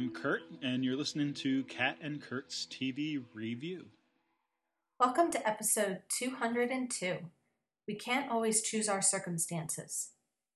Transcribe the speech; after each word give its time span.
Kat. 0.00 0.06
And 0.06 0.16
I'm 0.16 0.22
Kurt, 0.22 0.42
and 0.62 0.84
you're 0.84 0.96
listening 0.96 1.34
to 1.34 1.64
Kat 1.64 1.98
and 2.00 2.22
Kurt's 2.22 2.66
TV 2.70 3.22
Review. 3.34 3.86
Welcome 4.98 5.30
to 5.32 5.48
episode 5.48 6.02
202. 6.18 7.18
We 7.86 7.94
can't 7.94 8.30
always 8.30 8.62
choose 8.62 8.88
our 8.88 9.02
circumstances. 9.02 10.10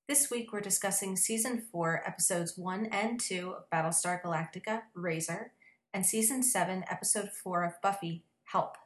This 0.09 0.31
week 0.31 0.53
we're 0.53 0.61
discussing 0.61 1.17
season 1.17 1.63
4, 1.73 2.03
episodes 2.07 2.57
1 2.57 2.87
and 2.87 3.21
2 3.21 3.55
of 3.57 3.71
Battlestar 3.71 4.23
Galactica 4.23 4.83
Razor, 4.95 5.53
and 5.93 6.07
season 6.07 6.43
7, 6.43 6.85
episode 6.91 7.31
4 7.31 7.65
of 7.65 7.73
Buffy 7.83 8.25
Help. 8.45 8.77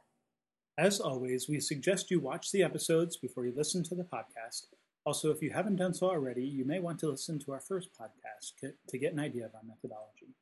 As 0.77 0.99
always, 0.99 1.47
we 1.47 1.59
suggest 1.59 2.11
you 2.11 2.19
watch 2.19 2.51
the 2.51 2.63
episodes 2.63 3.17
before 3.17 3.45
you 3.45 3.53
listen 3.55 3.83
to 3.83 3.95
the 3.95 4.03
podcast. 4.03 4.67
Also, 5.05 5.31
if 5.31 5.41
you 5.41 5.51
haven't 5.51 5.77
done 5.77 5.93
so 5.93 6.07
already, 6.07 6.45
you 6.45 6.65
may 6.65 6.79
want 6.79 6.99
to 6.99 7.09
listen 7.09 7.39
to 7.39 7.51
our 7.53 7.61
first 7.61 7.89
podcast 7.93 8.73
to 8.87 8.97
get 8.97 9.13
an 9.13 9.19
idea 9.19 9.45
of 9.45 9.55
our 9.55 9.63
methodology. 9.65 10.35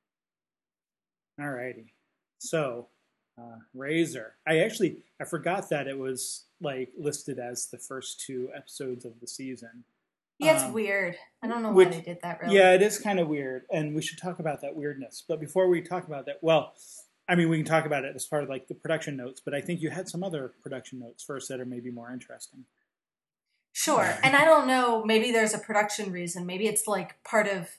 Alrighty. 1.40 1.92
So, 2.40 2.88
uh, 3.38 3.58
Razor. 3.74 4.36
I 4.48 4.60
actually 4.60 5.04
I 5.20 5.26
forgot 5.26 5.70
that 5.70 5.88
it 5.88 5.98
was 5.98 6.46
like 6.62 6.90
listed 6.98 7.40
as 7.40 7.68
the 7.68 7.78
first 7.78 8.20
two 8.26 8.50
episodes 8.56 9.06
of 9.06 9.20
the 9.20 9.28
season. 9.28 9.84
Yeah, 10.40 10.54
it's 10.56 10.64
Um, 10.66 10.74
weird. 10.74 11.18
I 11.42 11.48
don't 11.48 11.64
know 11.64 11.72
which- 11.72 11.90
why 11.90 11.96
they 11.96 12.02
did 12.02 12.20
that, 12.22 12.40
really. 12.42 12.56
Yeah, 12.56 12.74
it 12.74 12.82
is 12.84 13.00
kind 13.00 13.20
of 13.20 13.28
weird, 13.28 13.66
and 13.72 13.96
we 13.96 14.02
should 14.04 14.20
talk 14.20 14.38
about 14.40 14.62
that 14.62 14.76
weirdness. 14.76 15.24
But 15.28 15.40
before 15.40 15.68
we 15.68 15.82
talk 15.82 16.06
about 16.06 16.26
that, 16.28 16.44
well, 16.44 16.76
I 17.28 17.36
mean, 17.36 17.50
we 17.50 17.58
can 17.58 17.66
talk 17.66 17.86
about 17.86 18.06
it 18.06 18.16
as 18.16 18.26
part 18.26 18.44
of 18.44 18.50
like 18.50 18.68
the 18.68 18.76
production 18.76 19.18
notes. 19.18 19.42
But 19.44 19.54
I 19.56 19.62
think 19.62 19.82
you 19.82 19.90
had 19.90 20.08
some 20.08 20.24
other 20.24 20.54
production 20.62 21.00
notes 21.00 21.24
first 21.24 21.50
that 21.50 21.60
are 21.60 21.66
maybe 21.66 21.90
more 21.92 22.12
interesting. 22.12 22.66
Sure. 23.74 24.18
And 24.24 24.36
I 24.36 24.46
don't 24.46 24.68
know, 24.68 25.04
maybe 25.06 25.32
there's 25.32 25.54
a 25.54 25.60
production 25.60 26.12
reason. 26.12 26.46
Maybe 26.46 26.68
it's 26.68 26.88
like 26.88 27.22
part 27.24 27.48
of 27.48 27.70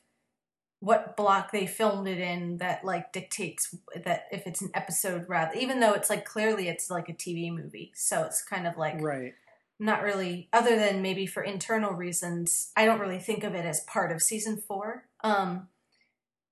what 0.80 1.16
block 1.16 1.50
they 1.50 1.66
filmed 1.66 2.06
it 2.06 2.18
in 2.18 2.58
that 2.58 2.84
like 2.84 3.12
dictates 3.12 3.74
that 4.04 4.26
if 4.30 4.46
it's 4.46 4.62
an 4.62 4.70
episode 4.74 5.24
rather 5.28 5.52
even 5.58 5.80
though 5.80 5.92
it's 5.92 6.08
like 6.08 6.24
clearly 6.24 6.68
it's 6.68 6.90
like 6.90 7.08
a 7.08 7.14
TV 7.14 7.52
movie. 7.52 7.92
So 7.94 8.22
it's 8.22 8.44
kind 8.44 8.66
of 8.66 8.76
like 8.76 9.00
Right. 9.00 9.34
not 9.80 10.02
really 10.02 10.48
other 10.52 10.76
than 10.76 11.02
maybe 11.02 11.26
for 11.26 11.42
internal 11.42 11.92
reasons, 11.92 12.70
I 12.76 12.84
don't 12.84 13.00
really 13.00 13.18
think 13.18 13.42
of 13.42 13.54
it 13.54 13.64
as 13.64 13.80
part 13.80 14.12
of 14.12 14.22
season 14.22 14.56
4. 14.56 15.04
Um 15.24 15.68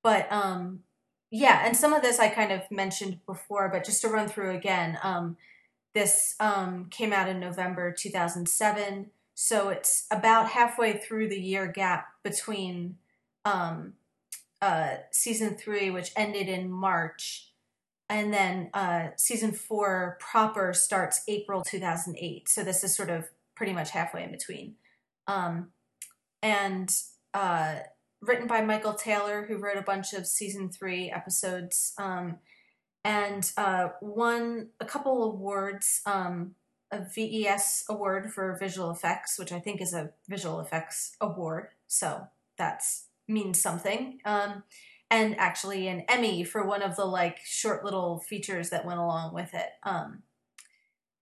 but 0.03 0.31
um 0.33 0.81
yeah, 1.31 1.65
and 1.67 1.77
some 1.77 1.93
of 1.93 2.03
this 2.03 2.19
I 2.19 2.29
kind 2.29 2.53
of 2.53 2.69
mentioned 2.71 3.21
before, 3.27 3.69
but 3.69 3.85
just 3.85 4.01
to 4.03 4.09
run 4.09 4.29
through 4.29 4.57
again, 4.57 4.99
um 5.03 5.37
this 5.95 6.35
um 6.41 6.87
came 6.91 7.13
out 7.13 7.29
in 7.29 7.39
November 7.41 7.93
2007 7.93 9.11
so 9.39 9.69
it's 9.69 10.07
about 10.11 10.49
halfway 10.49 10.97
through 10.97 11.29
the 11.29 11.39
year 11.39 11.67
gap 11.67 12.09
between 12.23 12.97
um, 13.45 13.93
uh, 14.63 14.97
season 15.11 15.55
three, 15.55 15.91
which 15.91 16.13
ended 16.17 16.49
in 16.49 16.71
March, 16.71 17.51
and 18.09 18.33
then 18.33 18.71
uh, 18.73 19.09
season 19.17 19.53
four 19.53 20.17
proper 20.21 20.73
starts 20.73 21.23
April 21.29 21.63
2008. 21.63 22.49
So 22.49 22.63
this 22.63 22.85
is 22.85 22.95
sort 22.95 23.11
of 23.11 23.29
pretty 23.55 23.73
much 23.73 23.91
halfway 23.91 24.25
in 24.25 24.31
between. 24.31 24.75
Um, 25.27 25.69
and 26.43 26.95
uh, 27.35 27.77
written 28.21 28.47
by 28.47 28.63
Michael 28.63 28.95
Taylor, 28.95 29.47
who 29.47 29.57
wrote 29.57 29.77
a 29.77 29.83
bunch 29.83 30.13
of 30.13 30.27
season 30.27 30.71
three 30.71 31.11
episodes, 31.11 31.93
um, 31.99 32.37
and 33.05 33.51
uh, 33.57 33.89
won 34.01 34.69
a 34.81 34.85
couple 34.85 35.23
awards. 35.25 36.01
Um, 36.07 36.55
a 36.93 37.05
VES 37.05 37.85
award 37.89 38.33
for 38.33 38.57
visual 38.59 38.91
effects, 38.91 39.39
which 39.39 39.53
I 39.53 39.59
think 39.59 39.81
is 39.81 39.93
a 39.93 40.13
visual 40.29 40.61
effects 40.61 41.17
award. 41.21 41.69
So 41.89 42.29
that's 42.57 43.06
means 43.29 43.61
something. 43.61 44.21
Um, 44.25 44.63
and 45.11 45.39
actually 45.39 45.87
an 45.89 46.05
Emmy 46.09 46.43
for 46.45 46.67
one 46.67 46.83
of 46.83 46.97
the 46.97 47.05
like 47.05 47.39
short 47.45 47.85
little 47.85 48.19
features 48.19 48.71
that 48.71 48.85
went 48.85 48.99
along 48.99 49.35
with 49.35 49.55
it. 49.55 49.69
Um, 49.85 50.23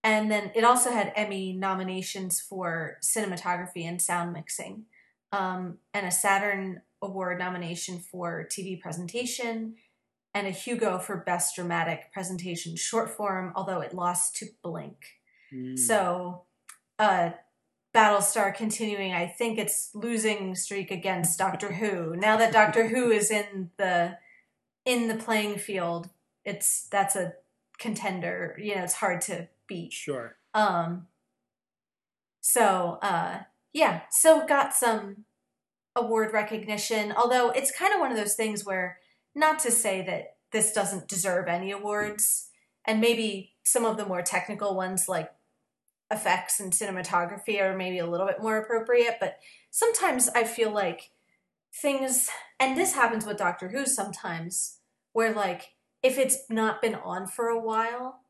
and 0.03 0.31
then 0.31 0.53
it 0.55 0.65
also 0.65 0.91
had 0.91 1.13
Emmy 1.17 1.55
nominations 1.55 2.41
for 2.41 2.99
cinematography 3.03 3.85
and 3.85 4.01
sound 4.01 4.35
mixing, 4.35 4.85
um, 5.33 5.79
and 5.95 6.07
a 6.07 6.11
Saturn 6.11 6.83
Award 7.01 7.39
nomination 7.39 7.99
for 7.99 8.47
TV 8.51 8.79
presentation, 8.79 9.77
and 10.35 10.47
a 10.47 10.51
Hugo 10.51 10.99
for 10.99 11.17
Best 11.17 11.57
Dramatic 11.57 12.13
Presentation 12.13 12.77
Short 12.77 13.11
Form, 13.11 13.53
although 13.57 13.81
it 13.81 13.95
lost 13.95 14.37
to 14.37 14.47
Blink. 14.63 14.97
Mm. 15.53 15.79
So, 15.79 16.43
uh, 16.99 17.31
Battlestar 17.95 18.55
continuing. 18.55 19.13
I 19.13 19.27
think 19.27 19.59
it's 19.59 19.91
losing 19.95 20.55
streak 20.55 20.91
against 20.91 21.39
Doctor 21.39 21.73
Who. 21.73 22.17
Now 22.17 22.37
that 22.37 22.53
Doctor 22.53 22.89
Who 22.89 23.11
is 23.11 23.31
in 23.31 23.71
the 23.77 24.19
in 24.85 25.09
the 25.09 25.15
playing 25.15 25.59
field, 25.59 26.11
it's 26.45 26.89
that's 26.91 27.17
a 27.17 27.35
contender. 27.79 28.59
You 28.61 28.75
know, 28.75 28.83
it's 28.83 28.95
hard 28.95 29.21
to 29.23 29.49
beat. 29.67 29.93
sure. 29.93 30.37
Um. 30.53 31.07
So, 32.41 32.99
uh, 33.01 33.39
yeah. 33.73 34.03
So 34.11 34.47
got 34.47 34.75
some 34.75 35.25
award 35.97 36.33
recognition. 36.33 37.13
Although 37.13 37.51
it's 37.51 37.71
kind 37.71 37.95
of 37.95 38.01
one 38.01 38.11
of 38.11 38.19
those 38.19 38.35
things 38.35 38.67
where, 38.67 38.99
not 39.35 39.59
to 39.61 39.71
say 39.71 40.03
that 40.03 40.37
this 40.53 40.73
doesn't 40.73 41.09
deserve 41.09 41.49
any 41.49 41.71
awards, 41.71 42.51
and 42.85 43.01
maybe 43.01 43.55
some 43.63 43.85
of 43.85 43.97
the 43.97 44.05
more 44.05 44.23
technical 44.23 44.77
ones 44.77 45.09
like 45.09 45.31
effects 46.11 46.61
and 46.61 46.73
cinematography 46.73 47.61
are 47.61 47.77
maybe 47.77 47.99
a 47.99 48.07
little 48.07 48.27
bit 48.27 48.43
more 48.43 48.59
appropriate, 48.59 49.17
but 49.21 49.39
sometimes 49.71 50.29
I 50.29 50.45
feel 50.45 50.71
like 50.71 51.11
things, 51.73 52.29
and 52.61 52.77
this 52.77 52.95
happens 52.95 53.27
with 53.27 53.37
Doctor 53.39 53.69
Who 53.69 53.87
sometimes, 53.87 54.79
where 55.13 55.33
like 55.33 55.73
if 56.03 56.19
it's 56.19 56.39
not 56.51 56.83
been 56.83 56.95
on 56.95 57.27
for 57.27 57.49
a 57.49 57.59
while, 57.59 58.21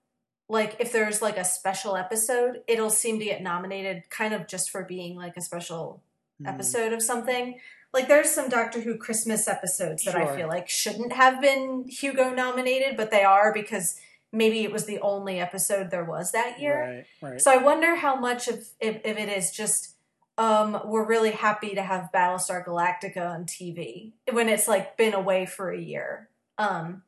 like 0.48 0.76
if 0.78 0.92
there's 0.92 1.20
like 1.20 1.36
a 1.36 1.44
special 1.44 1.96
episode, 1.96 2.62
it'll 2.68 2.90
seem 2.90 3.18
to 3.18 3.24
get 3.24 3.42
nominated 3.42 4.04
kind 4.10 4.32
of 4.34 4.46
just 4.46 4.70
for 4.70 4.84
being 4.84 5.16
like 5.16 5.36
a 5.36 5.40
special 5.42 6.02
Mm. 6.42 6.48
episode 6.48 6.92
of 6.92 7.00
something. 7.00 7.60
Like 7.92 8.08
there's 8.08 8.28
some 8.28 8.48
Doctor 8.48 8.80
Who 8.80 8.96
Christmas 8.98 9.46
episodes 9.46 10.02
that 10.02 10.16
I 10.16 10.34
feel 10.34 10.48
like 10.48 10.68
shouldn't 10.68 11.12
have 11.12 11.40
been 11.40 11.84
Hugo 11.88 12.34
nominated, 12.34 12.96
but 12.96 13.12
they 13.12 13.22
are 13.22 13.52
because 13.52 13.94
maybe 14.34 14.64
it 14.64 14.72
was 14.72 14.84
the 14.84 14.98
only 15.00 15.40
episode 15.40 15.90
there 15.90 16.04
was 16.04 16.32
that 16.32 16.60
year. 16.60 17.04
Right. 17.22 17.30
Right. 17.30 17.40
So 17.40 17.52
I 17.52 17.56
wonder 17.58 17.94
how 17.94 18.16
much 18.16 18.48
of 18.48 18.58
if, 18.80 19.00
if 19.04 19.16
it 19.16 19.28
is 19.28 19.50
just 19.50 19.94
um 20.36 20.80
we're 20.84 21.06
really 21.06 21.30
happy 21.30 21.74
to 21.74 21.82
have 21.82 22.10
Battlestar 22.12 22.64
Galactica 22.66 23.30
on 23.30 23.44
TV 23.44 24.12
when 24.30 24.48
it's 24.48 24.66
like 24.66 24.96
been 24.96 25.14
away 25.14 25.46
for 25.46 25.70
a 25.70 25.80
year. 25.80 26.28
Um 26.58 27.02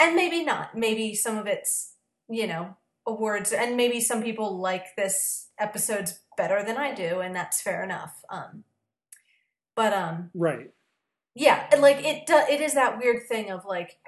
and 0.00 0.16
maybe 0.16 0.44
not. 0.44 0.76
Maybe 0.76 1.14
some 1.14 1.38
of 1.38 1.46
it's, 1.46 1.92
you 2.28 2.46
know, 2.46 2.76
awards 3.06 3.52
and 3.52 3.76
maybe 3.76 4.00
some 4.00 4.22
people 4.22 4.58
like 4.58 4.96
this 4.96 5.50
episode's 5.58 6.20
better 6.36 6.64
than 6.64 6.76
I 6.78 6.94
do 6.94 7.20
and 7.20 7.36
that's 7.36 7.60
fair 7.60 7.84
enough. 7.84 8.24
Um 8.30 8.64
but 9.76 9.92
um 9.92 10.30
right. 10.34 10.70
yeah, 11.34 11.68
like 11.78 12.02
it 12.04 12.26
do, 12.26 12.40
it 12.50 12.60
is 12.60 12.74
that 12.74 12.98
weird 12.98 13.28
thing 13.28 13.50
of 13.50 13.66
like 13.66 13.98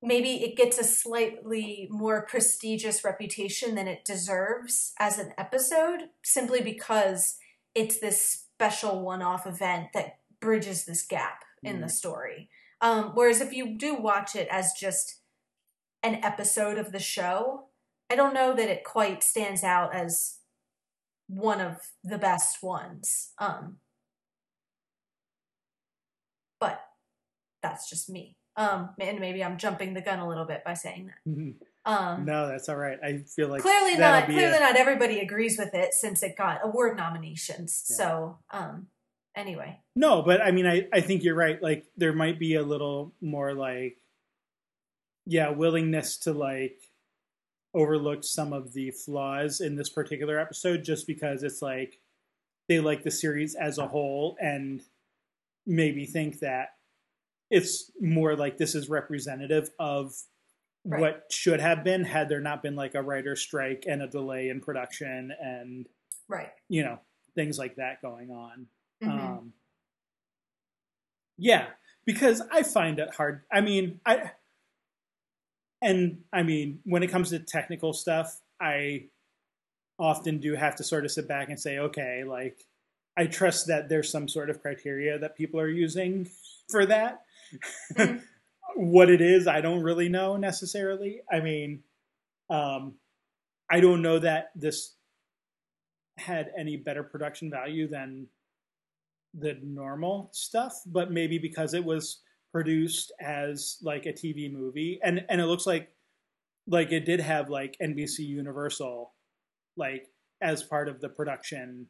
maybe 0.00 0.44
it 0.44 0.56
gets 0.56 0.78
a 0.78 0.84
slightly 0.84 1.88
more 1.90 2.22
prestigious 2.26 3.04
reputation 3.04 3.74
than 3.74 3.88
it 3.88 4.04
deserves 4.04 4.92
as 4.98 5.18
an 5.18 5.32
episode 5.36 6.10
simply 6.22 6.60
because 6.60 7.36
it's 7.74 7.98
this 7.98 8.46
special 8.54 9.02
one-off 9.02 9.46
event 9.46 9.88
that 9.94 10.18
bridges 10.40 10.84
this 10.84 11.04
gap 11.06 11.44
in 11.62 11.80
the 11.80 11.86
Mm. 11.88 11.90
story. 11.90 12.50
Um, 12.80 13.10
whereas 13.14 13.40
if 13.40 13.52
you 13.52 13.76
do 13.76 13.94
watch 13.94 14.36
it 14.36 14.46
as 14.50 14.72
just 14.72 15.20
an 16.04 16.22
episode 16.24 16.78
of 16.78 16.92
the 16.92 17.00
show, 17.00 17.70
I 18.08 18.14
don't 18.14 18.34
know 18.34 18.54
that 18.54 18.68
it 18.70 18.84
quite 18.84 19.22
stands 19.24 19.64
out 19.64 19.94
as 19.94 20.38
one 21.26 21.60
of 21.60 21.92
the 22.04 22.18
best 22.18 22.62
ones. 22.62 23.32
Um, 23.38 23.80
but 26.60 26.80
that's 27.62 27.90
just 27.90 28.08
me. 28.08 28.37
Um, 28.58 28.90
and 29.00 29.20
maybe 29.20 29.42
I'm 29.42 29.56
jumping 29.56 29.94
the 29.94 30.00
gun 30.02 30.18
a 30.18 30.28
little 30.28 30.44
bit 30.44 30.64
by 30.64 30.74
saying 30.74 31.06
that. 31.06 31.30
Mhm. 31.30 31.54
Um, 31.84 32.24
no, 32.26 32.48
that's 32.48 32.68
all 32.68 32.76
right. 32.76 32.98
I 33.02 33.18
feel 33.18 33.48
like 33.48 33.62
clearly 33.62 33.96
not. 33.96 34.26
Clearly 34.26 34.56
a- 34.56 34.60
not 34.60 34.76
everybody 34.76 35.20
agrees 35.20 35.56
with 35.56 35.74
it 35.74 35.94
since 35.94 36.22
it 36.22 36.36
got 36.36 36.60
award 36.62 36.96
nominations. 36.96 37.86
Yeah. 37.88 37.96
So, 37.96 38.38
um, 38.50 38.88
anyway, 39.34 39.80
No, 39.94 40.20
but 40.22 40.42
I 40.42 40.50
mean, 40.50 40.66
I, 40.66 40.88
I 40.92 41.00
think 41.00 41.22
you're 41.22 41.36
right. 41.36 41.62
Like, 41.62 41.86
there 41.96 42.12
might 42.12 42.38
be 42.38 42.56
a 42.56 42.62
little 42.62 43.14
more 43.22 43.54
like, 43.54 43.96
yeah, 45.24 45.50
willingness 45.50 46.16
to 46.18 46.32
like 46.32 46.80
overlook 47.74 48.24
some 48.24 48.52
of 48.52 48.72
the 48.72 48.90
flaws 48.90 49.60
in 49.60 49.76
this 49.76 49.88
particular 49.88 50.38
episode 50.40 50.82
just 50.84 51.06
because 51.06 51.42
it's 51.42 51.62
like 51.62 52.00
they 52.68 52.80
like 52.80 53.04
the 53.04 53.10
series 53.10 53.54
as 53.54 53.78
a 53.78 53.86
whole 53.86 54.36
and 54.40 54.82
maybe 55.66 56.04
think 56.06 56.40
that 56.40 56.70
it's 57.50 57.90
more 58.00 58.36
like 58.36 58.58
this 58.58 58.74
is 58.74 58.88
representative 58.88 59.70
of 59.78 60.14
Right. 60.84 61.00
what 61.00 61.24
should 61.30 61.60
have 61.60 61.84
been 61.84 62.04
had 62.04 62.28
there 62.30 62.40
not 62.40 62.62
been 62.62 62.76
like 62.76 62.94
a 62.94 63.02
writer 63.02 63.36
strike 63.36 63.84
and 63.86 64.00
a 64.00 64.06
delay 64.06 64.48
in 64.48 64.60
production 64.60 65.32
and 65.38 65.86
right. 66.28 66.50
you 66.68 66.82
know 66.82 66.98
things 67.34 67.58
like 67.58 67.76
that 67.76 68.00
going 68.00 68.30
on 68.30 68.68
Mhm. 69.02 69.08
um, 69.08 69.52
yeah, 71.36 71.66
because 72.04 72.42
I 72.50 72.62
find 72.64 72.98
it 72.98 73.14
hard. 73.14 73.42
I 73.52 73.60
mean, 73.60 74.00
I 74.04 74.32
and 75.80 76.24
I 76.32 76.42
mean, 76.42 76.80
when 76.84 77.02
it 77.02 77.08
comes 77.10 77.30
to 77.30 77.38
technical 77.38 77.92
stuff, 77.92 78.40
I 78.60 79.08
often 79.98 80.38
do 80.38 80.54
have 80.54 80.76
to 80.76 80.84
sort 80.84 81.04
of 81.04 81.10
sit 81.12 81.28
back 81.28 81.48
and 81.48 81.58
say, 81.58 81.78
okay, 81.78 82.24
like 82.24 82.64
I 83.16 83.26
trust 83.26 83.66
that 83.68 83.88
there's 83.88 84.10
some 84.10 84.28
sort 84.28 84.50
of 84.50 84.60
criteria 84.62 85.18
that 85.18 85.36
people 85.36 85.60
are 85.60 85.68
using 85.68 86.28
for 86.70 86.86
that. 86.86 87.22
What 88.76 89.10
it 89.10 89.20
is, 89.20 89.46
I 89.46 89.60
don't 89.60 89.82
really 89.82 90.08
know 90.08 90.36
necessarily. 90.36 91.22
I 91.32 91.40
mean, 91.40 91.82
um, 92.50 92.96
I 93.70 93.80
don't 93.80 94.02
know 94.02 94.18
that 94.20 94.50
this 94.56 94.96
had 96.18 96.52
any 96.56 96.76
better 96.76 97.02
production 97.02 97.50
value 97.50 97.88
than 97.88 98.28
the 99.34 99.54
normal 99.62 100.30
stuff, 100.32 100.74
but 100.86 101.10
maybe 101.10 101.38
because 101.38 101.74
it 101.74 101.84
was 101.84 102.22
produced 102.52 103.12
as 103.20 103.78
like 103.82 104.06
a 104.06 104.12
TV 104.12 104.48
movie, 104.48 104.98
and 105.02 105.24
and 105.28 105.40
it 105.40 105.46
looks 105.46 105.66
like 105.66 105.92
like 106.66 106.92
it 106.92 107.06
did 107.06 107.20
have 107.20 107.50
like 107.50 107.76
NBC 107.80 108.20
Universal 108.24 109.14
like 109.76 110.08
as 110.42 110.62
part 110.62 110.88
of 110.88 111.00
the 111.00 111.08
production, 111.08 111.88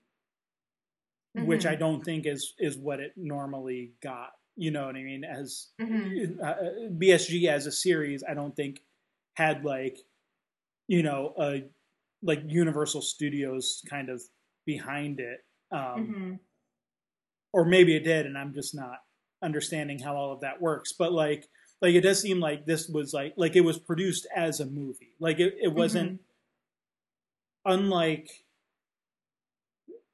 which 1.34 1.64
Mhm. 1.64 1.66
I 1.66 1.74
don't 1.76 2.04
think 2.04 2.26
is 2.26 2.54
is 2.58 2.76
what 2.76 3.00
it 3.00 3.12
normally 3.16 3.94
got. 4.02 4.32
You 4.58 4.72
know 4.72 4.86
what 4.86 4.96
I 4.96 5.02
mean? 5.02 5.22
As 5.24 5.68
Mhm. 5.80 6.42
uh, 6.42 6.90
BSG 6.98 7.46
as 7.48 7.66
a 7.66 7.72
series, 7.72 8.24
I 8.28 8.34
don't 8.34 8.56
think 8.56 8.82
had 9.34 9.64
like 9.64 9.98
you 10.88 11.02
know 11.02 11.32
a 11.38 11.70
like 12.22 12.42
Universal 12.46 13.02
Studios 13.02 13.84
kind 13.88 14.08
of 14.10 14.20
behind 14.66 15.20
it, 15.20 15.44
um, 15.70 16.08
Mhm. 16.08 16.40
or 17.52 17.64
maybe 17.64 17.94
it 17.94 18.02
did, 18.04 18.26
and 18.26 18.36
I'm 18.36 18.52
just 18.52 18.74
not 18.74 19.04
understanding 19.42 20.00
how 20.00 20.16
all 20.16 20.32
of 20.32 20.40
that 20.40 20.60
works. 20.60 20.92
But 20.92 21.12
like 21.12 21.48
like 21.80 21.94
it 21.94 22.00
does 22.00 22.20
seem 22.20 22.40
like 22.40 22.66
this 22.66 22.88
was 22.88 23.14
like 23.14 23.34
like 23.36 23.54
it 23.54 23.60
was 23.60 23.78
produced 23.78 24.26
as 24.34 24.58
a 24.58 24.66
movie, 24.66 25.14
like 25.20 25.38
it, 25.38 25.54
it 25.60 25.68
wasn't 25.72 26.20
unlike 27.64 28.44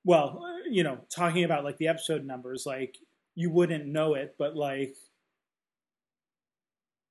well 0.05 0.43
you 0.69 0.83
know 0.83 0.99
talking 1.09 1.45
about 1.45 1.65
like 1.65 1.79
the 1.79 1.89
episode 1.89 2.25
numbers 2.25 2.65
like 2.67 2.99
you 3.35 3.51
wouldn't 3.51 3.87
know 3.87 4.15
it 4.15 4.35
but 4.39 4.55
like 4.57 4.95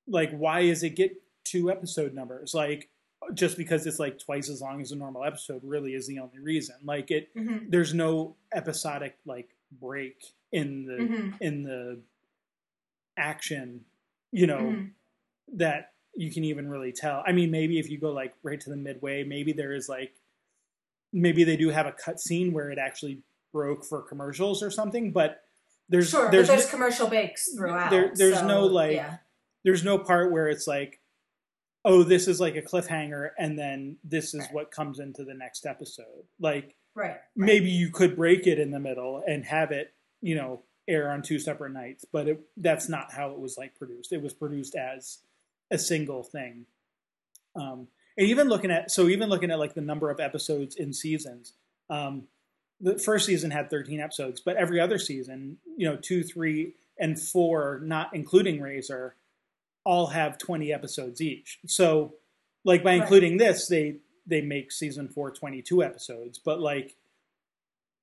like 0.07 0.31
why 0.31 0.61
is 0.61 0.83
it 0.83 0.91
get 0.95 1.11
two 1.43 1.69
episode 1.71 2.13
numbers 2.13 2.53
like 2.53 2.89
just 3.33 3.55
because 3.57 3.85
it's 3.85 3.99
like 3.99 4.19
twice 4.19 4.49
as 4.49 4.61
long 4.61 4.81
as 4.81 4.91
a 4.91 4.95
normal 4.95 5.23
episode 5.23 5.61
really 5.63 5.93
is 5.93 6.07
the 6.07 6.19
only 6.19 6.39
reason 6.39 6.75
like 6.83 7.09
it 7.11 7.33
Mhm. 7.35 7.69
there's 7.69 7.93
no 7.93 8.35
episodic 8.53 9.17
like 9.25 9.55
break 9.71 10.33
in 10.51 10.85
the 10.85 10.93
Mhm. 10.93 11.37
in 11.41 11.63
the 11.63 12.01
action 13.17 13.85
you 14.31 14.47
know 14.47 14.59
Mhm. 14.59 14.91
that 15.53 15.93
you 16.15 16.31
can 16.31 16.43
even 16.43 16.69
really 16.69 16.91
tell. 16.91 17.23
I 17.25 17.31
mean, 17.31 17.49
maybe 17.49 17.79
if 17.79 17.89
you 17.89 17.97
go 17.97 18.11
like 18.11 18.35
right 18.43 18.59
to 18.61 18.69
the 18.69 18.75
midway, 18.75 19.23
maybe 19.23 19.51
there 19.51 19.73
is 19.73 19.89
like 19.89 20.13
maybe 21.11 21.43
they 21.43 21.57
do 21.57 21.69
have 21.69 21.87
a 21.87 21.91
cut 21.91 22.19
scene 22.19 22.53
where 22.53 22.69
it 22.69 22.77
actually 22.77 23.23
broke 23.51 23.83
for 23.83 24.01
commercials 24.03 24.61
or 24.61 24.69
something, 24.69 25.11
but 25.11 25.42
there's 25.93 26.09
Sure, 26.09 26.29
there's 26.31 26.47
but 26.47 26.55
there's 26.55 26.65
no, 26.65 26.71
commercial 26.71 27.07
breaks 27.07 27.53
throughout. 27.55 27.89
there- 27.91 28.11
there's 28.15 28.39
so, 28.39 28.47
no, 28.47 28.65
like, 28.65 28.95
yeah. 28.95 29.17
there's 29.63 29.83
no 29.85 29.97
part 29.97 30.31
where 30.31 30.49
it's 30.49 30.67
like 30.67 30.99
oh, 31.85 32.01
this 32.03 32.27
is 32.29 32.39
like 32.39 32.55
a 32.55 32.61
cliffhanger 32.61 33.31
and 33.37 33.59
then 33.59 33.97
this 34.05 34.33
is 34.33 34.39
Right. 34.41 34.53
what 34.53 34.71
comes 34.71 34.99
into 34.99 35.25
the 35.25 35.33
next 35.33 35.65
episode. 35.65 36.23
Like 36.39 36.75
right. 36.95 37.17
maybe 37.35 37.69
you 37.69 37.89
could 37.89 38.15
break 38.15 38.47
it 38.47 38.57
in 38.57 38.71
the 38.71 38.79
middle 38.79 39.21
and 39.27 39.43
have 39.45 39.71
it, 39.71 39.93
you 40.21 40.35
know, 40.35 40.63
air 40.87 41.11
on 41.11 41.21
two 41.21 41.39
separate 41.39 41.73
nights, 41.73 42.05
but 42.09 42.27
it, 42.29 42.39
that's 42.55 42.87
not 42.87 43.11
how 43.11 43.31
it 43.31 43.39
was 43.39 43.57
like 43.57 43.75
produced. 43.75 44.13
It 44.13 44.21
was 44.21 44.33
produced 44.33 44.75
as 44.75 45.19
a 45.71 45.77
single 45.77 46.23
thing. 46.23 46.65
Um, 47.55 47.87
and 48.17 48.27
even 48.27 48.47
looking 48.47 48.71
at 48.71 48.89
so 48.89 49.07
even 49.09 49.27
looking 49.29 49.51
at 49.51 49.59
like 49.59 49.73
the 49.73 49.81
number 49.81 50.09
of 50.09 50.19
episodes 50.21 50.75
in 50.77 50.93
seasons, 50.93 51.53
um, 51.89 52.27
the 52.83 52.99
first 52.99 53.25
season 53.25 53.49
had 53.49 53.69
13 53.69 53.99
episodes, 53.99 54.41
but 54.41 54.57
every 54.57 54.79
other 54.79 54.99
season, 54.99 55.57
you 55.77 55.87
know, 55.89 55.95
two, 55.95 56.21
three, 56.23 56.75
and 56.99 57.19
four, 57.19 57.79
not 57.83 58.13
including 58.13 58.61
Razor, 58.61 59.15
all 59.85 60.07
have 60.07 60.37
20 60.37 60.71
episodes 60.71 61.21
each. 61.21 61.59
So, 61.65 62.15
like 62.65 62.83
by 62.83 62.91
Right. 62.91 63.01
including 63.01 63.37
this, 63.37 63.67
they 63.67 63.99
they 64.25 64.41
make 64.41 64.71
season 64.71 65.09
four 65.09 65.31
22 65.31 65.83
episodes, 65.83 66.39
but 66.39 66.59
like 66.61 66.95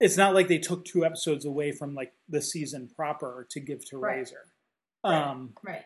it's 0.00 0.17
not 0.17 0.35
like 0.35 0.49
they 0.49 0.59
took 0.59 0.85
two 0.85 1.05
episodes 1.05 1.44
away 1.44 1.73
from 1.73 1.94
like 1.94 2.12
the 2.29 2.41
season 2.43 2.88
proper 2.97 3.47
to 3.50 3.61
give 3.61 3.85
to 3.87 3.99
Right. 3.99 4.17
Razor. 4.19 4.47
Right. 5.05 5.15
Um, 5.23 5.55
Right. 5.62 5.85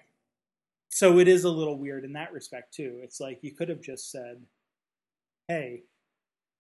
so 0.88 1.19
it 1.19 1.29
is 1.29 1.44
a 1.44 1.50
little 1.50 1.79
weird 1.79 2.05
in 2.05 2.12
that 2.14 2.32
respect 2.32 2.75
too. 2.75 3.00
It's 3.02 3.20
like 3.20 3.38
you 3.43 3.52
could 3.52 3.69
have 3.69 3.81
just 3.81 4.11
said, 4.11 4.44
"Hey, 5.49 5.82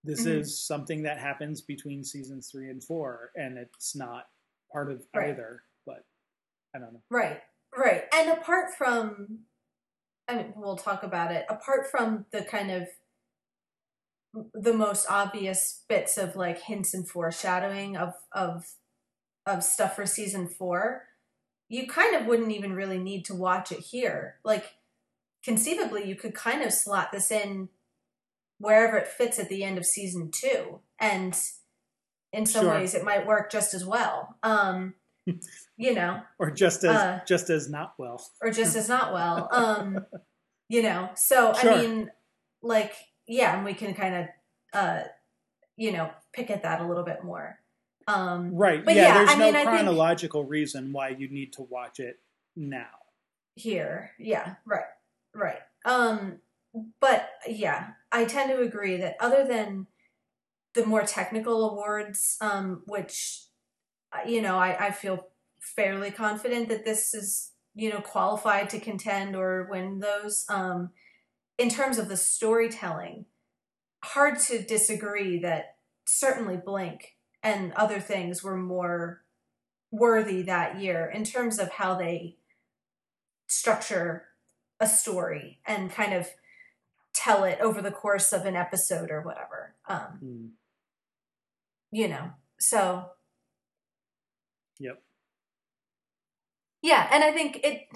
this 0.04 0.24
Mhm. 0.24 0.40
is 0.40 0.60
something 0.66 1.02
that 1.02 1.18
happens 1.18 1.60
between 1.62 2.04
seasons 2.04 2.50
three 2.50 2.70
and 2.70 2.84
four, 2.84 3.32
and 3.36 3.58
it's 3.58 3.96
not 3.96 4.30
part 4.70 4.90
of 4.92 5.06
Right. 5.14 5.30
either." 5.30 5.64
But 5.86 6.04
I 6.74 6.78
don't 6.78 6.92
know. 6.92 7.02
Right, 7.10 7.42
right. 7.76 8.08
And 8.14 8.30
apart 8.30 8.74
from, 8.74 9.46
I 10.28 10.36
mean, 10.36 10.52
we'll 10.56 10.76
talk 10.76 11.02
about 11.02 11.32
it. 11.32 11.46
Apart 11.48 11.90
from 11.90 12.26
the 12.30 12.44
kind 12.44 12.70
of 12.70 12.88
the 14.52 14.72
most 14.72 15.08
obvious 15.08 15.84
bits 15.88 16.18
of 16.18 16.34
like 16.34 16.58
hints 16.62 16.92
and 16.92 17.08
foreshadowing 17.08 17.96
of 17.96 18.14
of 18.32 18.76
of 19.46 19.62
stuff 19.62 19.94
for 19.94 20.06
season 20.06 20.48
four, 20.48 21.08
you 21.68 21.86
kind 21.86 22.16
of 22.16 22.26
wouldn't 22.26 22.50
even 22.50 22.72
really 22.74 22.98
need 22.98 23.24
to 23.26 23.34
watch 23.34 23.70
it 23.70 23.78
here. 23.80 24.40
Like, 24.44 24.76
conceivably, 25.44 26.04
you 26.04 26.16
could 26.16 26.34
kind 26.34 26.62
of 26.62 26.72
slot 26.72 27.12
this 27.12 27.30
in 27.30 27.68
wherever 28.64 28.96
it 28.96 29.06
fits 29.08 29.38
at 29.38 29.48
the 29.48 29.62
end 29.62 29.78
of 29.78 29.84
season 29.86 30.30
two, 30.30 30.80
and 30.98 31.38
in 32.32 32.46
some 32.46 32.64
Sure. 32.64 32.74
ways, 32.74 32.94
it 32.94 33.04
might 33.04 33.26
work 33.26 33.50
just 33.52 33.74
as 33.74 33.84
well. 33.84 34.36
Um, 34.42 34.94
you 35.76 35.94
know, 35.94 36.20
Or 36.38 36.50
just 36.50 36.82
as 36.84 36.96
Uh, 36.96 37.20
just 37.26 37.50
as 37.50 37.68
not 37.70 37.94
well. 37.98 38.20
or 38.42 38.50
just 38.50 38.74
as 38.80 38.88
not 38.88 39.12
well. 39.12 39.48
Um, 39.52 40.06
you 40.68 40.82
know, 40.82 41.10
so 41.14 41.52
Sure. 41.54 41.72
I 41.72 41.80
mean, 41.82 42.10
like, 42.62 42.94
yeah, 43.26 43.56
and 43.56 43.64
we 43.64 43.74
can 43.74 43.94
kind 43.94 44.14
of, 44.14 44.26
uh, 44.72 45.02
you 45.76 45.92
know, 45.92 46.10
pick 46.32 46.50
at 46.50 46.62
that 46.62 46.80
a 46.80 46.86
little 46.86 47.04
bit 47.04 47.22
more. 47.24 47.58
Um, 48.06 48.54
Right. 48.54 48.84
But 48.84 48.94
yeah, 48.96 49.02
yeah, 49.08 49.14
there's 49.18 49.30
I 49.30 49.34
no 49.34 49.44
mean, 49.46 49.54
I 49.56 49.58
think- 49.60 49.70
chronological 49.70 50.44
reason 50.44 50.92
why 50.92 51.08
you 51.10 51.28
need 51.28 51.52
to 51.54 51.62
watch 51.62 52.00
it 52.00 52.20
now. 52.56 52.88
here, 53.56 54.10
yeah, 54.18 54.56
right, 54.66 54.90
right. 55.34 55.60
Um, 55.84 56.40
but 57.00 57.30
yeah, 57.46 57.88
I 58.10 58.24
tend 58.24 58.50
to 58.50 58.60
agree 58.60 58.96
that 58.98 59.16
other 59.20 59.46
than 59.46 59.86
the 60.74 60.84
more 60.86 61.02
technical 61.02 61.70
awards, 61.70 62.36
um, 62.40 62.82
which 62.86 63.44
uh, 64.12 64.28
you 64.28 64.42
know, 64.42 64.56
I, 64.56 64.86
I 64.86 64.90
feel 64.90 65.28
fairly 65.60 66.10
confident 66.10 66.68
that 66.68 66.84
this 66.84 67.14
is 67.14 67.52
you 67.74 67.90
know 67.90 68.00
qualified 68.00 68.70
to 68.70 68.80
contend 68.80 69.36
or 69.36 69.68
win 69.70 70.00
those. 70.00 70.44
Um, 70.48 70.90
in 71.58 71.68
terms 71.68 71.98
of 71.98 72.08
the 72.08 72.16
storytelling, 72.16 73.26
hard 74.02 74.38
to 74.40 74.62
disagree 74.62 75.38
that 75.38 75.76
certainly 76.06 76.56
Blink 76.56 77.16
and 77.42 77.72
other 77.74 78.00
things 78.00 78.42
were 78.42 78.56
more 78.56 79.22
worthy 79.90 80.42
that 80.42 80.80
year 80.80 81.08
in 81.08 81.24
terms 81.24 81.58
of 81.58 81.70
how 81.70 81.94
they 81.94 82.36
structure 83.46 84.24
a 84.80 84.86
story 84.88 85.60
and 85.66 85.92
kind 85.92 86.12
of 86.12 86.28
tell 87.14 87.44
it 87.44 87.58
over 87.60 87.80
the 87.80 87.90
course 87.90 88.32
of 88.32 88.44
an 88.44 88.56
episode 88.56 89.10
or 89.10 89.22
whatever. 89.22 89.74
Um, 89.86 90.18
Hmm. 90.20 90.46
you 91.90 92.08
know, 92.08 92.32
so 92.58 93.10
Yep. 94.80 95.00
yeah, 96.82 97.08
and 97.12 97.22
I 97.24 97.32
think 97.32 97.60
it 97.64 97.86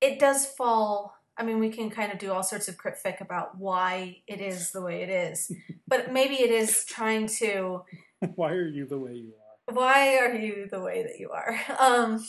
it 0.00 0.18
does 0.18 0.46
fall. 0.46 1.14
I 1.38 1.42
mean, 1.42 1.58
we 1.58 1.70
can 1.70 1.90
kind 1.90 2.12
of 2.12 2.18
do 2.18 2.32
all 2.32 2.42
sorts 2.42 2.68
of 2.68 2.78
crypt 2.78 3.02
fic 3.04 3.20
about 3.20 3.58
why 3.58 4.22
it 4.26 4.40
is 4.40 4.70
the 4.72 4.80
way 4.82 5.02
it 5.02 5.10
is, 5.10 5.50
but 5.88 6.12
maybe 6.12 6.36
it 6.36 6.50
is 6.50 6.84
trying 6.84 7.26
to. 7.40 7.82
why 8.36 8.52
are 8.52 8.68
you 8.68 8.86
the 8.86 8.98
way 8.98 9.12
you 9.14 9.32
are? 9.34 9.74
Why 9.74 10.18
are 10.18 10.34
you 10.34 10.68
the 10.70 10.80
way 10.80 11.02
that 11.02 11.18
you 11.18 11.30
are? 11.30 11.58
Um, 11.78 12.24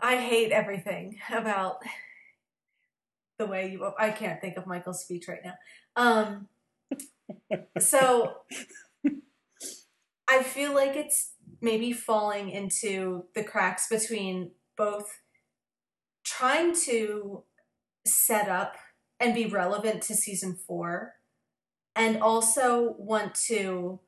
I 0.00 0.16
hate 0.16 0.52
everything 0.52 1.18
about 1.30 1.78
the 3.38 3.46
way 3.46 3.70
you. 3.72 3.92
I 3.98 4.10
can't 4.10 4.40
think 4.40 4.56
of 4.56 4.66
Michael's 4.66 5.02
speech 5.02 5.28
right 5.28 5.40
now. 5.44 5.54
Um, 5.96 6.48
so 7.78 8.36
I 10.28 10.42
feel 10.42 10.74
like 10.74 10.96
it's 10.96 11.32
maybe 11.60 11.92
falling 11.92 12.50
into 12.50 13.24
the 13.34 13.44
cracks 13.44 13.88
between 13.88 14.50
both 14.76 15.20
trying 16.24 16.74
to 16.74 17.44
set 18.06 18.48
up 18.48 18.76
and 19.20 19.34
be 19.34 19.46
relevant 19.46 20.02
to 20.02 20.14
season 20.14 20.54
four 20.66 21.14
and 21.96 22.20
also 22.20 22.94
want 22.98 23.34
to 23.34 24.00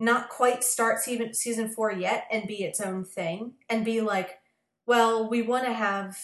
not 0.00 0.28
quite 0.28 0.64
start 0.64 0.98
season 0.98 1.32
season 1.34 1.68
four 1.68 1.92
yet 1.92 2.26
and 2.32 2.48
be 2.48 2.64
its 2.64 2.80
own 2.80 3.04
thing 3.04 3.52
and 3.68 3.84
be 3.84 4.00
like 4.00 4.38
well, 4.86 5.28
we 5.28 5.42
want 5.42 5.64
to 5.64 5.72
have 5.72 6.18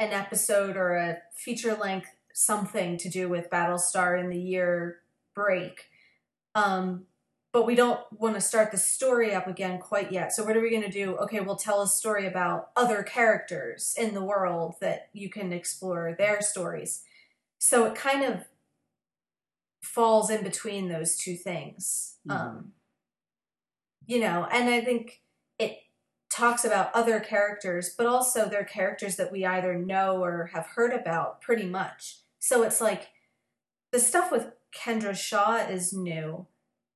an 0.00 0.12
episode 0.12 0.76
or 0.76 0.96
a 0.96 1.18
feature 1.34 1.76
length 1.76 2.08
something 2.32 2.96
to 2.96 3.08
do 3.08 3.28
with 3.28 3.50
Battlestar 3.50 4.18
in 4.18 4.30
the 4.30 4.40
year 4.40 5.00
break. 5.34 5.84
Um, 6.54 7.04
but 7.52 7.66
we 7.66 7.74
don't 7.74 8.00
want 8.12 8.34
to 8.36 8.40
start 8.40 8.70
the 8.70 8.78
story 8.78 9.34
up 9.34 9.46
again 9.46 9.78
quite 9.78 10.10
yet. 10.10 10.32
So 10.32 10.44
what 10.44 10.56
are 10.56 10.60
we 10.60 10.70
going 10.70 10.82
to 10.82 10.90
do? 10.90 11.16
Okay, 11.16 11.40
we'll 11.40 11.56
tell 11.56 11.82
a 11.82 11.86
story 11.86 12.26
about 12.26 12.70
other 12.76 13.02
characters 13.02 13.94
in 13.98 14.14
the 14.14 14.24
world 14.24 14.76
that 14.80 15.08
you 15.12 15.28
can 15.28 15.52
explore 15.52 16.14
their 16.16 16.40
stories. 16.40 17.02
So 17.58 17.84
it 17.84 17.94
kind 17.94 18.24
of 18.24 18.44
falls 19.82 20.30
in 20.30 20.42
between 20.42 20.88
those 20.88 21.16
two 21.16 21.36
things. 21.36 22.16
Mhm. 22.26 22.34
Um, 22.34 22.72
you 24.06 24.20
know, 24.20 24.46
and 24.50 24.70
I 24.70 24.80
think 24.80 25.22
it 25.58 25.78
talks 26.40 26.64
about 26.64 26.90
other 26.94 27.20
characters, 27.20 27.94
but 27.96 28.06
also 28.06 28.48
they're 28.48 28.64
characters 28.64 29.16
that 29.16 29.30
we 29.30 29.44
either 29.44 29.74
know 29.74 30.22
or 30.24 30.50
have 30.54 30.66
heard 30.74 30.92
about 30.92 31.40
pretty 31.40 31.66
much. 31.66 32.18
So 32.38 32.62
it's 32.62 32.80
like 32.80 33.08
the 33.92 34.00
stuff 34.00 34.32
with 34.32 34.52
Kendra 34.74 35.14
Shaw 35.14 35.56
is 35.56 35.92
new, 35.92 36.46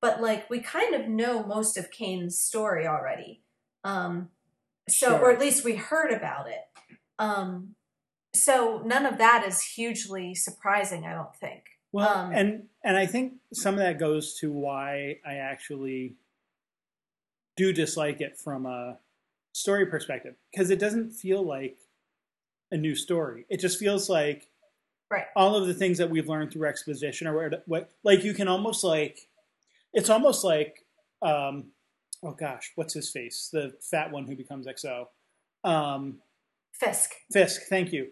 but 0.01 0.21
like 0.23 0.49
we 0.49 0.61
kind 0.61 0.95
of 0.95 1.09
know 1.09 1.45
most 1.45 1.77
of 1.77 1.91
Cain's 1.91 2.39
story 2.39 2.87
already. 2.87 3.43
Um, 3.85 4.31
so, 4.89 5.09
Sure. 5.09 5.21
or 5.21 5.31
at 5.31 5.41
least 5.41 5.65
we 5.65 5.77
heard 5.77 6.11
about 6.11 6.49
it. 6.49 6.65
Um, 7.19 7.75
so 8.35 8.83
none 8.85 9.07
of 9.07 9.19
that 9.19 9.45
is 9.47 9.61
hugely 9.63 10.35
surprising, 10.35 11.07
I 11.07 11.13
don't 11.15 11.37
think. 11.37 11.65
Well, 11.93 12.09
Um, 12.09 12.33
and 12.33 12.69
and 12.83 12.97
I 12.97 13.07
think 13.07 13.35
some 13.53 13.75
of 13.75 13.81
that 13.81 13.99
goes 13.99 14.35
to 14.41 14.51
why 14.51 15.21
I 15.25 15.35
actually 15.37 16.17
do 17.57 17.73
dislike 17.73 18.21
it 18.21 18.37
from 18.37 18.67
a 18.67 18.99
story 19.54 19.87
perspective 19.87 20.34
because 20.50 20.68
it 20.70 20.78
doesn't 20.78 21.12
feel 21.12 21.42
like 21.42 21.78
a 22.70 22.76
new 22.76 22.94
story. 22.94 23.46
It 23.49 23.61
just 23.61 23.78
feels 23.78 24.08
like 24.11 24.49
Right. 25.11 25.26
all 25.37 25.54
of 25.54 25.66
the 25.68 25.75
things 25.75 25.99
that 25.99 26.11
we've 26.11 26.28
learned 26.28 26.52
through 26.52 26.66
exposition 26.66 27.26
or 27.28 27.34
what, 27.37 27.62
what 27.66 27.90
like 28.02 28.25
you 28.25 28.34
can 28.34 28.49
almost 28.49 28.82
like 28.82 29.28
it's 29.92 30.11
almost 30.11 30.42
like 30.44 30.84
um 31.23 31.66
oh 32.23 32.32
gosh, 32.32 32.73
what's 32.75 32.94
his 32.94 33.11
face? 33.11 33.49
The 33.52 33.75
fat 33.80 34.11
one 34.11 34.26
who 34.26 34.34
becomes 34.34 34.66
XO. 34.66 35.06
Um 35.62 36.18
Fisk. 36.73 37.12
Fisk, 37.30 37.62
thank 37.68 37.92
you. 37.92 38.08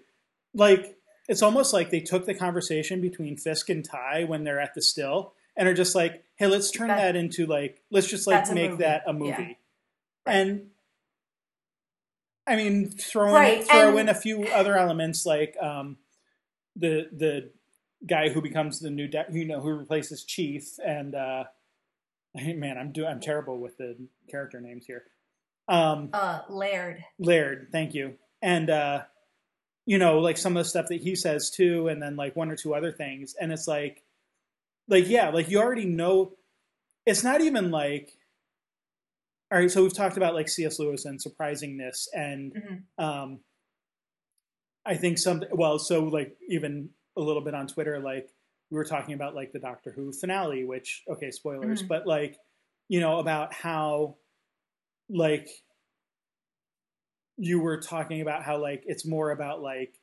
Like 0.55 0.97
it's 1.29 1.43
almost 1.43 1.73
like 1.73 1.91
they 1.91 2.01
took 2.01 2.27
the 2.27 2.35
conversation 2.35 3.01
between 3.01 3.37
Fisk 3.37 3.69
and 3.69 3.85
Tigh 3.85 4.25
when 4.25 4.45
they're 4.45 4.61
at 4.61 4.75
the 4.75 4.83
still 4.83 5.33
and 5.57 5.67
are 5.69 5.75
just 5.75 5.95
like, 5.97 6.23
hey, 6.37 6.47
let's 6.47 6.71
turn 6.71 6.89
That- 6.89 6.99
that, 6.99 7.17
into 7.17 7.47
like 7.47 7.81
let's 7.91 8.07
just 8.07 8.29
like 8.29 8.49
make 8.53 8.71
movie. 8.73 8.83
that 8.85 9.03
a 9.07 9.13
Yeah. 9.13 9.19
movie. 9.19 9.59
And 10.27 10.71
I 12.47 12.57
mean, 12.57 12.91
throw 12.91 13.33
Right, 13.33 13.61
in 13.61 13.65
throw 13.67 13.91
and- 13.91 14.01
in 14.01 14.09
a 14.09 14.15
few 14.15 14.45
other 14.49 14.77
elements 14.77 15.25
like 15.27 15.57
um, 15.61 15.97
the 16.77 17.09
the 17.13 17.51
guy 18.07 18.29
who 18.31 18.41
becomes 18.43 18.81
the 18.81 18.91
new 18.91 19.07
de- 19.07 19.27
you 19.31 19.45
know 19.45 19.61
who 19.61 19.71
replaces 19.71 20.25
Chief 20.25 20.65
and 20.85 21.15
uh, 21.15 21.45
man, 22.35 22.79
I'm 22.79 22.93
do 22.93 23.07
I'm 23.07 23.21
terrible 23.21 23.59
with 23.59 23.77
the 23.79 23.97
character 24.31 24.61
names 24.61 24.87
here. 24.87 25.05
Um, 25.69 26.11
Uh, 26.13 26.41
Laird. 26.49 27.05
Laird, 27.19 27.69
thank 27.71 27.95
you. 27.95 28.15
And 28.43 28.69
uh 28.71 29.03
you 29.85 29.99
know, 29.99 30.19
like 30.21 30.37
some 30.39 30.57
of 30.57 30.63
the 30.65 30.69
stuff 30.69 30.87
that 30.89 31.01
he 31.01 31.17
says 31.17 31.51
too, 31.51 31.89
and 31.89 32.01
then 32.03 32.15
like 32.17 32.37
one 32.37 32.51
or 32.51 32.57
two 32.57 32.73
other 32.75 32.93
things, 32.93 33.35
and 33.41 33.53
it's 33.53 33.67
like 33.69 34.03
like 34.89 35.09
yeah, 35.09 35.31
like 35.31 35.49
you 35.49 35.59
already 35.61 35.85
know 35.87 36.33
it's 37.07 37.23
not 37.25 37.41
even 37.41 37.71
like 37.71 38.17
all 39.53 39.59
right, 39.59 39.71
so 39.71 39.83
we've 39.83 39.93
talked 39.95 40.17
about 40.17 40.35
like 40.35 40.49
C.S. 40.49 40.79
Lewis 40.79 41.05
and 41.05 41.21
surprisingness 41.21 42.09
and 42.15 42.53
Mhm. 42.55 42.83
um 43.03 43.41
I 44.85 44.97
think 44.97 45.19
some 45.19 45.45
well, 45.53 45.79
so 45.79 46.05
like 46.05 46.37
even 46.49 46.91
a 47.17 47.21
little 47.21 47.43
bit 47.43 47.55
on 47.55 47.67
Twitter, 47.69 48.01
like 48.01 48.29
we 48.71 48.77
were 48.79 48.85
talking 48.85 49.15
about 49.15 49.35
like 49.35 49.53
the 49.53 49.59
Doctor 49.61 49.93
Who 49.93 50.13
finale, 50.13 50.65
which 50.65 51.05
okay, 51.09 51.31
spoilers, 51.31 51.83
Mhm. 51.83 51.89
but 51.89 52.07
like 52.07 52.39
you 52.89 52.99
know 53.01 53.19
about 53.19 53.53
how 53.55 54.17
like 55.09 55.49
you 57.37 57.61
were 57.61 57.79
talking 57.81 58.21
about 58.23 58.43
how 58.43 58.59
like 58.59 58.83
it's 58.87 59.07
more 59.07 59.31
about 59.31 59.61
like 59.63 59.99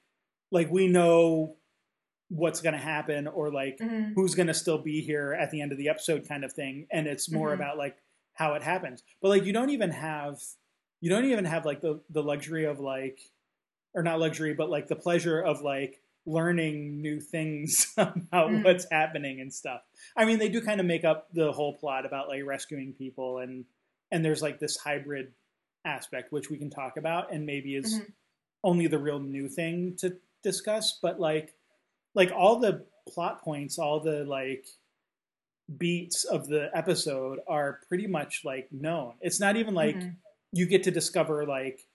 like 0.51 0.70
we 0.72 0.88
know 0.88 1.58
what's 2.29 2.62
going 2.62 2.74
to 2.74 2.79
happen 2.79 3.27
or 3.27 3.51
like 3.51 3.77
Mhm. 3.79 4.13
who's 4.13 4.36
going 4.36 4.48
to 4.48 4.53
still 4.53 4.77
be 4.77 5.01
here 5.01 5.34
at 5.34 5.50
the 5.51 5.62
end 5.62 5.72
of 5.72 5.77
the 5.77 5.89
episode 5.89 6.27
kind 6.27 6.44
of 6.44 6.53
thing 6.53 6.88
and 6.91 7.08
it's 7.08 7.29
more 7.32 7.50
Mhm. 7.50 7.56
about 7.56 7.77
like 7.77 7.98
how 8.39 8.53
it 8.55 8.63
happens 8.63 9.03
but 9.22 9.29
like 9.29 9.43
you 9.46 9.53
don't 9.53 9.69
even 9.69 9.91
have 9.91 10.39
you 11.01 11.10
don't 11.10 11.25
even 11.25 11.46
have 11.46 11.65
like 11.65 11.81
the 11.81 12.01
the 12.10 12.24
luxury 12.24 12.65
of 12.65 12.79
like 12.79 13.19
or 13.93 14.01
not 14.01 14.19
luxury 14.19 14.53
but 14.53 14.69
like 14.69 14.88
the 14.88 14.96
pleasure 14.96 15.39
of 15.39 15.62
like 15.62 16.01
learning 16.25 17.01
new 17.01 17.19
things 17.19 17.91
about 17.98 18.50
Mm. 18.50 18.63
what's 18.63 18.86
happening 18.91 19.41
and 19.41 19.53
stuff 19.53 19.81
i 20.15 20.25
mean 20.25 20.39
they 20.39 20.50
do 20.50 20.62
kind 20.62 20.79
of 20.79 20.86
make 20.86 21.03
up 21.03 21.27
the 21.34 21.51
whole 21.51 21.77
plot 21.77 22.05
about 22.05 22.27
like 22.29 22.43
rescuing 22.46 22.93
people 22.93 23.39
and 23.39 23.65
and 24.12 24.24
there's 24.25 24.41
like 24.41 24.60
this 24.60 24.77
hybrid 24.77 25.34
aspect 25.86 26.31
which 26.31 26.50
we 26.50 26.58
can 26.58 26.69
talk 26.69 26.98
about 26.98 27.31
and 27.34 27.46
maybe 27.46 27.75
is 27.75 28.00
Mhm. 28.00 28.13
only 28.63 28.88
the 28.88 28.98
real 29.00 29.19
new 29.19 29.48
thing 29.50 29.96
to 29.98 30.17
discuss 30.43 30.98
but 31.01 31.19
like 31.19 31.53
like 32.15 32.31
all 32.31 32.60
the 32.60 32.86
plot 33.08 33.41
points 33.43 33.77
all 33.79 34.00
the 34.01 34.24
like 34.25 34.65
beats 35.78 36.24
of 36.24 36.48
the 36.48 36.70
episode 36.74 37.40
are 37.48 37.80
pretty 37.88 38.08
much 38.08 38.42
like 38.44 38.68
known 38.72 39.14
it's 39.22 39.40
not 39.40 39.56
even 39.56 39.74
like 39.76 39.96
Mhm. 39.98 40.16
you 40.52 40.66
get 40.66 40.84
to 40.84 40.92
discover 40.92 41.46
like 41.46 41.86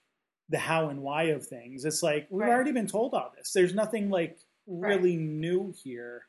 the 0.49 0.57
how 0.59 0.89
and 0.89 1.01
why 1.01 1.23
of 1.23 1.45
things 1.45 1.83
it's 1.85 2.01
like 2.03 2.27
we've 2.29 2.41
Right. 2.41 2.49
already 2.51 2.71
been 2.71 2.87
told 2.87 3.13
all 3.13 3.31
this 3.35 3.51
there's 3.51 3.73
nothing 3.73 4.09
like 4.09 4.39
Right. 4.67 4.95
really 4.97 5.17
new 5.17 5.73
here 5.83 6.27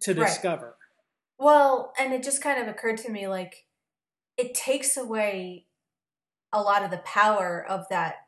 to 0.00 0.14
Right. 0.14 0.26
discover 0.26 0.76
Well, 1.38 1.92
and 1.98 2.12
it 2.12 2.22
just 2.22 2.40
kind 2.42 2.60
of 2.62 2.68
occurred 2.68 2.98
to 2.98 3.10
me 3.10 3.26
like 3.26 3.66
it 4.36 4.54
takes 4.54 4.96
away 4.96 5.66
a 6.52 6.62
lot 6.62 6.84
of 6.84 6.90
the 6.90 6.98
power 6.98 7.64
of 7.66 7.88
that 7.90 8.21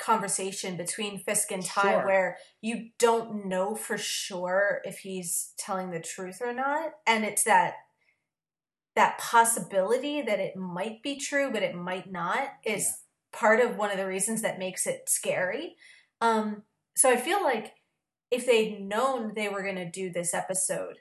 conversation 0.00 0.76
between 0.76 1.18
Fisk 1.22 1.52
and 1.52 1.62
Tigh 1.64 1.92
Sure. 1.92 2.04
where 2.06 2.38
you 2.60 2.90
don't 2.98 3.44
know 3.46 3.74
for 3.74 3.96
sure 3.98 4.80
if 4.84 4.98
he's 5.00 5.52
telling 5.58 5.90
the 5.90 6.00
truth 6.00 6.40
or 6.42 6.52
not 6.52 6.94
and 7.06 7.24
it's 7.24 7.44
that 7.44 7.74
that 8.96 9.18
possibility 9.18 10.20
that 10.22 10.40
it 10.40 10.56
might 10.56 11.02
be 11.02 11.16
true 11.16 11.50
but 11.52 11.62
it 11.62 11.74
might 11.74 12.10
not 12.10 12.48
is 12.64 12.86
Yeah. 12.86 13.38
part 13.38 13.60
of 13.60 13.76
one 13.76 13.90
of 13.90 13.96
the 13.96 14.06
reasons 14.06 14.42
that 14.42 14.58
makes 14.58 14.86
it 14.86 15.08
scary. 15.08 15.76
Um 16.20 16.64
so 16.96 17.08
I 17.10 17.16
feel 17.16 17.42
like 17.42 17.74
if 18.30 18.46
they'd 18.46 18.80
known 18.80 19.34
they 19.34 19.48
were 19.48 19.62
going 19.62 19.76
to 19.76 19.90
do 19.90 20.10
this 20.10 20.34
episode 20.34 20.98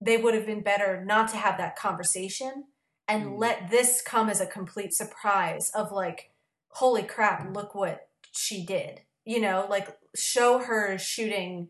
they 0.00 0.16
would 0.18 0.34
have 0.34 0.44
been 0.46 0.62
better 0.62 1.02
not 1.04 1.28
to 1.30 1.36
have 1.36 1.56
that 1.58 1.76
conversation 1.76 2.64
and 3.08 3.24
Mm. 3.26 3.38
let 3.38 3.70
this 3.70 4.02
come 4.02 4.28
as 4.28 4.40
a 4.40 4.46
complete 4.46 4.92
surprise 4.92 5.70
of 5.70 5.92
like 5.92 6.30
holy 6.68 7.02
crap 7.02 7.54
look 7.54 7.74
what 7.74 8.05
she 8.36 8.64
did 8.64 9.00
you 9.24 9.40
know 9.40 9.66
like 9.68 9.88
show 10.14 10.58
her 10.58 10.96
shooting 10.98 11.68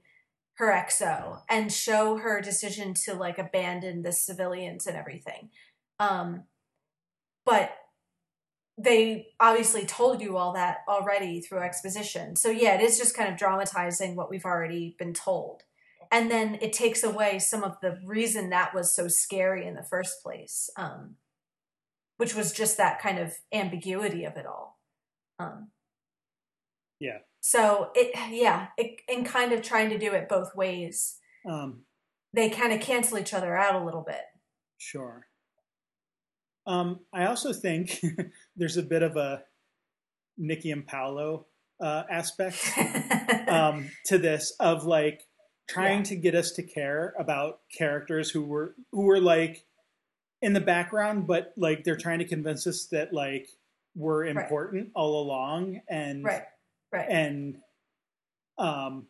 her 0.56 0.72
XO 0.72 1.40
and 1.48 1.72
show 1.72 2.16
her 2.16 2.40
decision 2.40 2.94
to 2.94 3.14
like 3.14 3.38
abandon 3.38 4.02
the 4.02 4.12
civilians 4.12 4.86
and 4.86 4.96
everything. 4.96 5.50
Um 5.98 6.44
but 7.44 7.72
they 8.78 9.28
obviously 9.40 9.86
told 9.86 10.20
you 10.20 10.36
all 10.36 10.52
that 10.52 10.78
already 10.88 11.40
through 11.40 11.60
exposition. 11.60 12.36
So 12.36 12.50
yeah 12.50 12.74
it 12.74 12.80
is 12.80 12.98
just 12.98 13.16
kind 13.16 13.30
of 13.30 13.38
dramatizing 13.38 14.16
what 14.16 14.30
we've 14.30 14.44
already 14.44 14.96
been 14.98 15.12
told. 15.12 15.62
And 16.12 16.30
then 16.30 16.58
it 16.62 16.72
takes 16.72 17.02
away 17.02 17.38
some 17.40 17.64
of 17.64 17.78
the 17.82 17.98
reason 18.04 18.50
that 18.50 18.74
was 18.74 18.94
so 18.94 19.08
scary 19.08 19.66
in 19.66 19.74
the 19.74 19.82
first 19.82 20.22
place 20.22 20.70
um, 20.76 21.16
which 22.16 22.34
was 22.34 22.52
just 22.52 22.78
that 22.78 23.00
kind 23.00 23.18
of 23.18 23.34
ambiguity 23.52 24.24
of 24.24 24.36
it 24.36 24.46
all. 24.46 24.78
Um, 25.38 25.68
Yeah. 27.00 27.18
so 27.40 27.90
it 27.94 28.10
yeah 28.32 28.68
it, 28.78 29.00
in 29.08 29.24
kind 29.24 29.52
of 29.52 29.62
trying 29.62 29.90
to 29.90 29.98
do 29.98 30.12
it 30.12 30.28
both 30.28 30.54
ways 30.56 31.18
um 31.48 31.82
they 32.32 32.48
kind 32.50 32.72
of 32.72 32.80
cancel 32.80 33.18
each 33.18 33.32
other 33.34 33.56
out 33.56 33.80
a 33.80 33.84
little 33.84 34.02
bit 34.02 34.22
Sure. 34.78 35.26
Um, 36.66 37.00
I 37.12 37.26
also 37.26 37.52
think 37.52 38.00
there's 38.56 38.76
a 38.76 38.82
bit 38.82 39.02
of 39.02 39.16
a 39.16 39.42
Nikki 40.36 40.70
and 40.70 40.86
Paolo 40.86 41.46
uh, 41.80 42.02
aspect 42.10 42.58
um, 43.48 43.90
to 44.06 44.18
this 44.18 44.52
of 44.60 44.84
like 44.84 45.22
trying 45.68 45.98
Yeah. 46.00 46.04
to 46.04 46.16
get 46.16 46.34
us 46.34 46.50
to 46.52 46.62
care 46.62 47.14
about 47.18 47.60
characters 47.76 48.30
who 48.30 48.42
were 48.44 48.74
who 48.92 49.02
were 49.02 49.20
like 49.20 49.64
in 50.42 50.52
the 50.52 50.60
background, 50.60 51.26
but 51.26 51.52
like 51.56 51.84
they're 51.84 51.96
trying 51.96 52.18
to 52.18 52.24
convince 52.26 52.66
us 52.66 52.86
that 52.92 53.12
like 53.12 53.48
we're 53.94 54.26
important 54.26 54.90
all 54.94 55.22
along, 55.22 55.80
and 55.88 56.24
right 56.24 56.42
right 56.96 57.08
and 57.10 57.56
um 58.58 59.06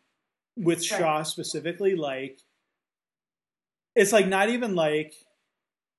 with 0.55 0.79
Right. 0.79 0.99
Shaw 0.99 1.23
specifically 1.23 1.95
like 1.95 2.39
it's 3.95 4.11
like 4.11 4.27
not 4.27 4.49
even 4.49 4.75
like 4.75 5.13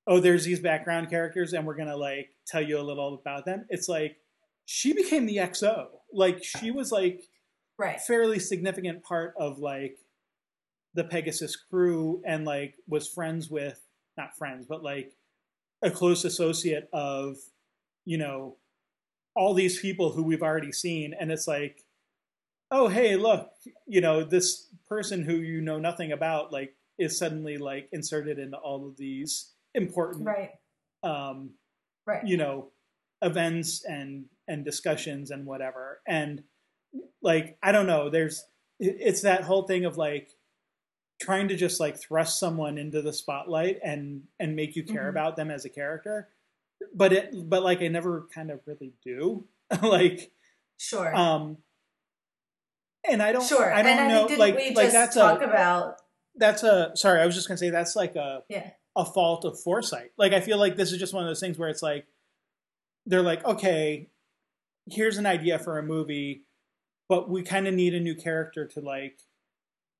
oh 0.07 0.21
there's 0.21 0.45
these 0.45 0.61
background 0.61 1.11
characters 1.11 1.53
and 1.53 1.67
we're 1.67 1.77
going 1.77 1.89
to 1.89 1.97
like 1.97 2.31
tell 2.47 2.63
you 2.63 2.79
a 2.79 2.83
little 2.83 3.15
about 3.15 3.45
them 3.45 3.67
it's 3.69 3.89
like 3.89 4.17
she 4.71 4.93
became 4.93 5.25
the 5.25 5.37
XO. 5.39 5.87
Like 6.13 6.45
she 6.45 6.71
was 6.71 6.93
like 6.93 7.23
Right. 7.79 8.01
fairly 8.01 8.39
significant 8.41 9.05
part 9.05 9.35
of 9.39 9.59
like 9.61 9.97
the 10.95 11.05
Pegasus 11.05 11.55
crew 11.57 12.21
and 12.27 12.45
like 12.45 12.75
was 12.89 13.09
friends 13.09 13.49
with 13.49 13.81
not 14.17 14.37
friends 14.37 14.67
but 14.69 14.83
like 14.83 15.13
a 15.83 15.91
close 15.91 16.25
associate 16.25 16.89
of 16.93 17.37
you 18.05 18.19
know 18.19 18.57
all 19.39 19.55
these 19.55 19.79
people 19.81 20.11
who 20.13 20.23
we've 20.25 20.43
already 20.43 20.73
seen 20.73 21.15
and 21.19 21.31
it's 21.31 21.47
like 21.47 21.85
oh 22.73 22.89
hey 22.89 23.15
look 23.17 23.51
you 23.87 24.01
know 24.01 24.25
this 24.25 24.67
person 24.89 25.23
who 25.23 25.37
you 25.37 25.61
know 25.61 25.79
nothing 25.79 26.11
about 26.13 26.53
like 26.53 26.75
is 26.99 27.17
suddenly 27.17 27.57
like 27.57 27.89
inserted 27.93 28.39
into 28.41 28.57
all 28.57 28.87
of 28.89 28.97
these 28.97 29.53
important 29.75 30.27
Right. 30.27 30.51
um 31.05 31.51
Right. 32.05 32.27
you 32.27 32.37
know 32.37 32.71
events 33.23 33.85
and 33.85 34.25
and 34.49 34.65
discussions 34.65 35.31
and 35.31 35.47
whatever 35.47 36.01
and 36.07 36.43
like 37.23 37.57
i 37.63 37.71
don't 37.71 37.87
know 37.87 38.11
there's 38.11 38.45
it's 38.81 39.23
that 39.23 39.43
whole 39.43 39.65
thing 39.65 39.85
of 39.85 39.97
like 39.97 40.31
trying 41.21 41.49
to 41.49 41.57
just 41.57 41.81
like 41.81 42.01
thrust 42.01 42.39
someone 42.41 42.79
into 42.79 43.03
the 43.03 43.13
spotlight 43.13 43.79
and 43.85 44.23
and 44.41 44.57
make 44.57 44.75
you 44.77 44.85
care 44.85 45.07
Mhm. 45.07 45.11
about 45.11 45.37
them 45.37 45.51
as 45.51 45.65
a 45.65 45.69
character 45.69 46.29
but 46.95 47.13
it 47.13 47.33
but 47.49 47.63
like 47.63 47.83
i 47.83 47.89
never 47.89 48.27
kind 48.35 48.51
of 48.51 48.61
really 48.67 48.93
do 49.05 49.47
like 49.83 50.31
Sure. 50.81 51.15
um 51.15 51.59
and 53.09 53.23
i 53.23 53.33
don't 53.33 53.45
sure. 53.47 53.73
i 53.73 53.83
don't 53.83 53.93
and 53.93 54.01
I 54.01 54.09
know 54.09 54.19
think 54.27 54.29
didn't 54.31 54.41
like 54.41 54.57
we 54.57 54.67
like 54.75 54.87
just 54.87 54.93
that's 54.93 55.15
talk 55.17 55.41
a 55.43 55.45
about 55.45 55.97
that's 56.37 56.63
a 56.63 56.93
sorry 56.95 57.21
i 57.21 57.27
was 57.27 57.35
just 57.35 57.49
gonna 57.49 57.59
say 57.59 57.71
that's 57.71 57.97
like 57.97 58.15
a 58.17 58.43
yeah. 58.49 58.71
a 58.97 59.05
fault 59.05 59.45
of 59.45 59.59
foresight. 59.61 60.11
Like 60.17 60.33
I 60.33 60.41
feel 60.41 60.59
like 60.59 60.77
this 60.77 60.91
is 60.93 60.99
just 60.99 61.15
one 61.15 61.23
of 61.23 61.29
those 61.29 61.39
things 61.41 61.57
where 61.59 61.69
it's 61.69 61.83
like 61.83 62.07
they're 63.07 63.23
like, 63.23 63.45
okay, 63.45 64.09
here's 64.91 65.19
an 65.19 65.27
idea 65.27 65.59
for 65.59 65.79
a 65.79 65.83
movie, 65.85 66.43
but 67.09 67.29
we 67.31 67.43
kind 67.43 67.67
of 67.69 67.75
need 67.75 67.95
a 67.95 68.01
new 68.01 68.15
character 68.17 68.67
to 68.67 68.81
like 68.81 69.19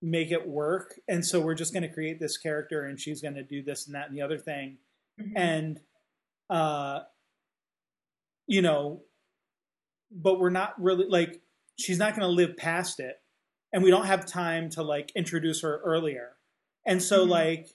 make 0.03 0.31
it 0.33 0.47
work, 0.49 0.99
and 1.09 1.25
so 1.25 1.41
we're 1.41 1.55
just 1.55 1.73
going 1.73 1.83
to 1.85 1.89
create 1.93 2.19
this 2.21 2.37
character, 2.37 2.85
and 2.85 2.99
she's 3.01 3.23
going 3.23 3.35
to 3.35 3.43
do 3.45 3.63
this 3.63 3.87
and 3.87 3.95
that 3.95 4.09
and 4.09 4.17
the 4.17 4.23
other 4.23 4.39
thing, 4.39 4.79
Mhm. 5.21 5.33
and 5.37 5.81
uh, 6.51 7.01
you 8.47 8.63
know, 8.63 9.05
but 10.11 10.39
we're 10.39 10.51
not 10.51 10.81
really 10.81 11.07
like 11.07 11.43
she's 11.79 11.99
not 11.99 12.13
going 12.15 12.23
to 12.23 12.29
live 12.29 12.57
past 12.57 13.01
it, 13.01 13.23
and 13.73 13.83
we 13.83 13.91
don't 13.91 14.07
have 14.07 14.27
time 14.27 14.71
to 14.71 14.83
like 14.83 15.13
introduce 15.15 15.63
her 15.63 15.79
earlier, 15.85 16.37
and 16.87 17.03
so 17.03 17.25
Mhm. 17.25 17.29
like 17.29 17.69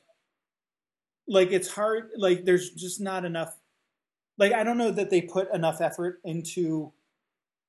like 1.27 1.51
it's 1.51 1.69
hard 1.69 2.11
like 2.17 2.45
there's 2.45 2.71
just 2.71 2.99
not 2.99 3.23
enough 3.25 3.59
like 4.37 4.53
i 4.53 4.63
don't 4.63 4.77
know 4.77 4.91
that 4.91 5.09
they 5.09 5.21
put 5.21 5.53
enough 5.53 5.81
effort 5.81 6.21
into 6.25 6.93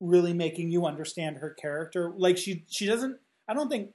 really 0.00 0.34
making 0.34 0.70
you 0.70 0.86
understand 0.86 1.38
her 1.38 1.50
character. 1.54 2.12
Like 2.16 2.38
she 2.38 2.64
she 2.68 2.86
doesn't 2.86 3.20
i 3.48 3.54
don't 3.54 3.68
think 3.70 3.94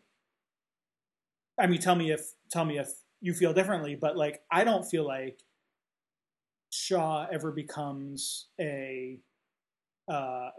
i 1.57 1.67
mean 1.67 1.79
tell 1.79 1.95
me 1.95 2.11
if 2.11 2.33
tell 2.51 2.65
me 2.65 2.77
if 2.77 2.89
you 3.21 3.33
feel 3.33 3.53
differently 3.53 3.95
but 3.95 4.15
like 4.17 4.43
i 4.51 4.63
don't 4.63 4.85
feel 4.85 5.05
like 5.05 5.41
shaw 6.79 7.27
ever 7.31 7.51
becomes 7.51 8.47
a 8.59 9.19
uh 10.07 10.49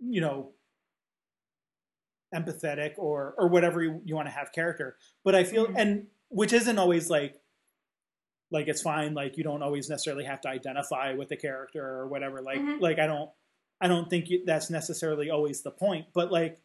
you 0.00 0.20
know 0.20 0.50
empathetic 2.34 2.92
or 2.96 3.34
or 3.38 3.48
whatever 3.48 3.82
you, 3.82 4.00
you 4.04 4.14
want 4.14 4.26
to 4.26 4.32
have 4.32 4.52
character 4.52 4.96
but 5.24 5.34
i 5.34 5.42
feel 5.44 5.66
Mhm. 5.66 5.74
and 5.76 6.06
which 6.28 6.52
isn't 6.52 6.78
always 6.78 7.10
like 7.10 7.40
like 8.52 8.68
it's 8.68 8.82
fine 8.82 9.14
like 9.14 9.36
you 9.36 9.44
don't 9.44 9.62
always 9.62 9.88
necessarily 9.88 10.24
have 10.24 10.40
to 10.42 10.48
identify 10.48 11.12
with 11.14 11.28
the 11.28 11.36
character 11.36 11.84
or 11.84 12.08
whatever 12.08 12.40
like 12.42 12.58
Mhm. 12.60 12.80
like 12.80 12.98
i 12.98 13.06
don't 13.06 13.30
i 13.80 13.88
don't 13.88 14.08
think 14.10 14.28
you, 14.30 14.44
that's 14.44 14.70
necessarily 14.70 15.30
always 15.30 15.62
the 15.62 15.70
point 15.70 16.06
but 16.12 16.30
like 16.30 16.60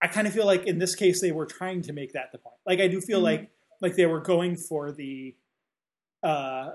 i 0.00 0.06
kind 0.08 0.26
of 0.26 0.32
feel 0.32 0.46
like 0.46 0.64
in 0.66 0.78
this 0.78 0.94
case 0.96 1.20
they 1.20 1.32
were 1.32 1.46
trying 1.46 1.82
to 1.82 1.92
make 1.92 2.12
that 2.12 2.32
the 2.32 2.38
point 2.38 2.56
like 2.66 2.80
i 2.80 2.88
do 2.88 3.00
feel 3.00 3.20
Mhm. 3.20 3.24
like 3.24 3.50
like 3.80 3.94
they 3.96 4.06
were 4.06 4.20
going 4.20 4.56
for 4.56 4.90
the 4.92 5.36
uh 6.24 6.70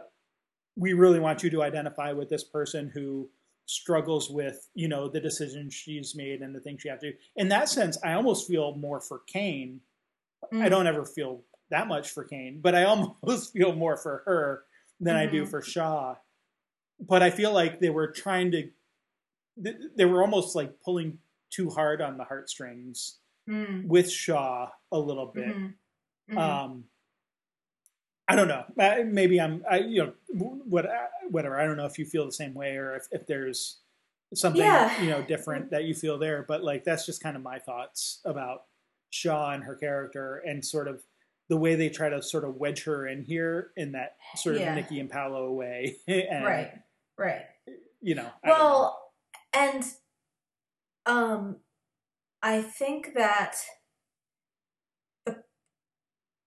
we 0.77 0.93
really 0.93 1.19
want 1.19 1.41
you 1.43 1.49
to 1.49 1.63
identify 1.63 2.11
with 2.13 2.29
this 2.29 2.43
person 2.43 2.89
who 2.93 3.29
struggles 3.65 4.29
with 4.29 4.69
you 4.75 4.87
know 4.87 5.09
the 5.09 5.19
decisions 5.19 5.73
she's 5.73 6.15
made 6.15 6.41
and 6.41 6.55
the 6.55 6.59
things 6.61 6.81
she 6.81 6.87
have 6.87 6.99
to 6.99 7.11
do 7.11 7.17
in 7.35 7.49
that 7.49 7.67
sense 7.67 7.97
i 8.03 8.13
almost 8.13 8.47
feel 8.47 8.75
more 8.75 9.01
for 9.01 9.19
cain 9.27 9.81
I 10.51 10.55
Mm. 10.55 10.69
don't 10.69 10.87
ever 10.87 11.03
feel 11.03 11.41
that 11.71 11.87
much 11.87 12.11
for 12.11 12.23
Cain, 12.23 12.61
but 12.61 12.75
I 12.75 12.83
almost 12.91 13.51
feel 13.53 13.73
more 13.73 13.97
for 13.97 14.21
her 14.25 14.63
than 15.01 15.15
I 15.15 15.25
do 15.25 15.43
Mhm. 15.43 15.49
for 15.49 15.61
Shaw. 15.63 16.15
But 16.99 17.23
I 17.23 17.31
feel 17.31 17.51
like 17.51 17.79
they 17.79 17.89
were 17.89 18.07
trying 18.07 18.51
to, 18.51 18.69
they 19.57 20.05
were 20.05 20.21
almost 20.21 20.55
like 20.55 20.79
pulling 20.79 21.17
too 21.49 21.71
hard 21.71 22.01
on 22.01 22.17
the 22.17 22.23
heartstrings 22.23 23.17
Mm. 23.49 23.87
with 23.87 24.09
Shaw 24.11 24.69
a 24.91 24.99
little 24.99 25.25
bit. 25.25 25.55
Mhm. 25.55 25.73
Mhm. 26.29 26.37
Um, 26.37 26.89
I 28.27 28.35
don't 28.35 28.47
know. 28.47 28.65
Uh, 28.77 29.03
Maybe 29.05 29.39
I'm, 29.39 29.63
I, 29.69 29.79
you 29.79 30.03
know, 30.03 30.13
what, 30.65 30.85
uh, 30.85 31.07
whatever. 31.29 31.59
I 31.59 31.65
don't 31.65 31.77
know 31.77 31.85
if 31.85 31.97
you 31.97 32.05
feel 32.05 32.25
the 32.25 32.31
same 32.31 32.53
way 32.53 32.75
or 32.75 32.95
if, 32.95 33.07
if 33.11 33.25
there's 33.27 33.79
something, 34.33 34.61
Yeah. 34.61 35.01
you 35.01 35.09
know, 35.09 35.21
different 35.21 35.71
that 35.71 35.85
you 35.85 35.93
feel 35.93 36.17
there. 36.17 36.43
But 36.47 36.63
like, 36.63 36.83
that's 36.83 37.05
just 37.05 37.23
kind 37.23 37.35
of 37.37 37.41
my 37.41 37.59
thoughts 37.59 38.19
about 38.25 38.63
Shaw 39.09 39.51
and 39.51 39.63
her 39.63 39.75
character 39.75 40.41
and 40.45 40.63
sort 40.65 40.87
of 40.89 41.03
the 41.49 41.55
way 41.57 41.75
they 41.75 41.87
try 41.87 42.09
to 42.09 42.21
sort 42.21 42.43
of 42.43 42.55
wedge 42.57 42.83
her 42.83 43.07
in 43.07 43.23
here 43.23 43.71
in 43.77 43.93
that 43.93 44.17
sort 44.35 44.55
of 44.55 44.61
Yeah. 44.61 44.75
Nikki 44.75 44.99
and 44.99 45.09
Paolo 45.09 45.53
way. 45.53 45.95
and, 46.07 46.43
right. 46.45 46.71
Right. 47.17 47.43
You 48.01 48.15
know, 48.15 48.29
don't 48.45 48.57
know. 48.57 48.63
Well, 48.63 48.99
and 49.53 49.83
um, 51.05 51.55
I 52.43 52.61
think 52.61 53.13
that 53.15 53.55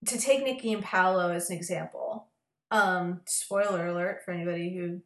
to 0.07 0.19
take 0.19 0.45
Nikki 0.45 0.73
and 0.73 0.83
Paolo 0.83 1.31
as 1.31 1.51
an 1.51 1.57
example, 1.57 2.29
um, 2.71 3.21
spoiler 3.27 3.87
alert 3.87 4.23
for 4.25 4.33
anybody 4.33 4.75
who 4.75 5.01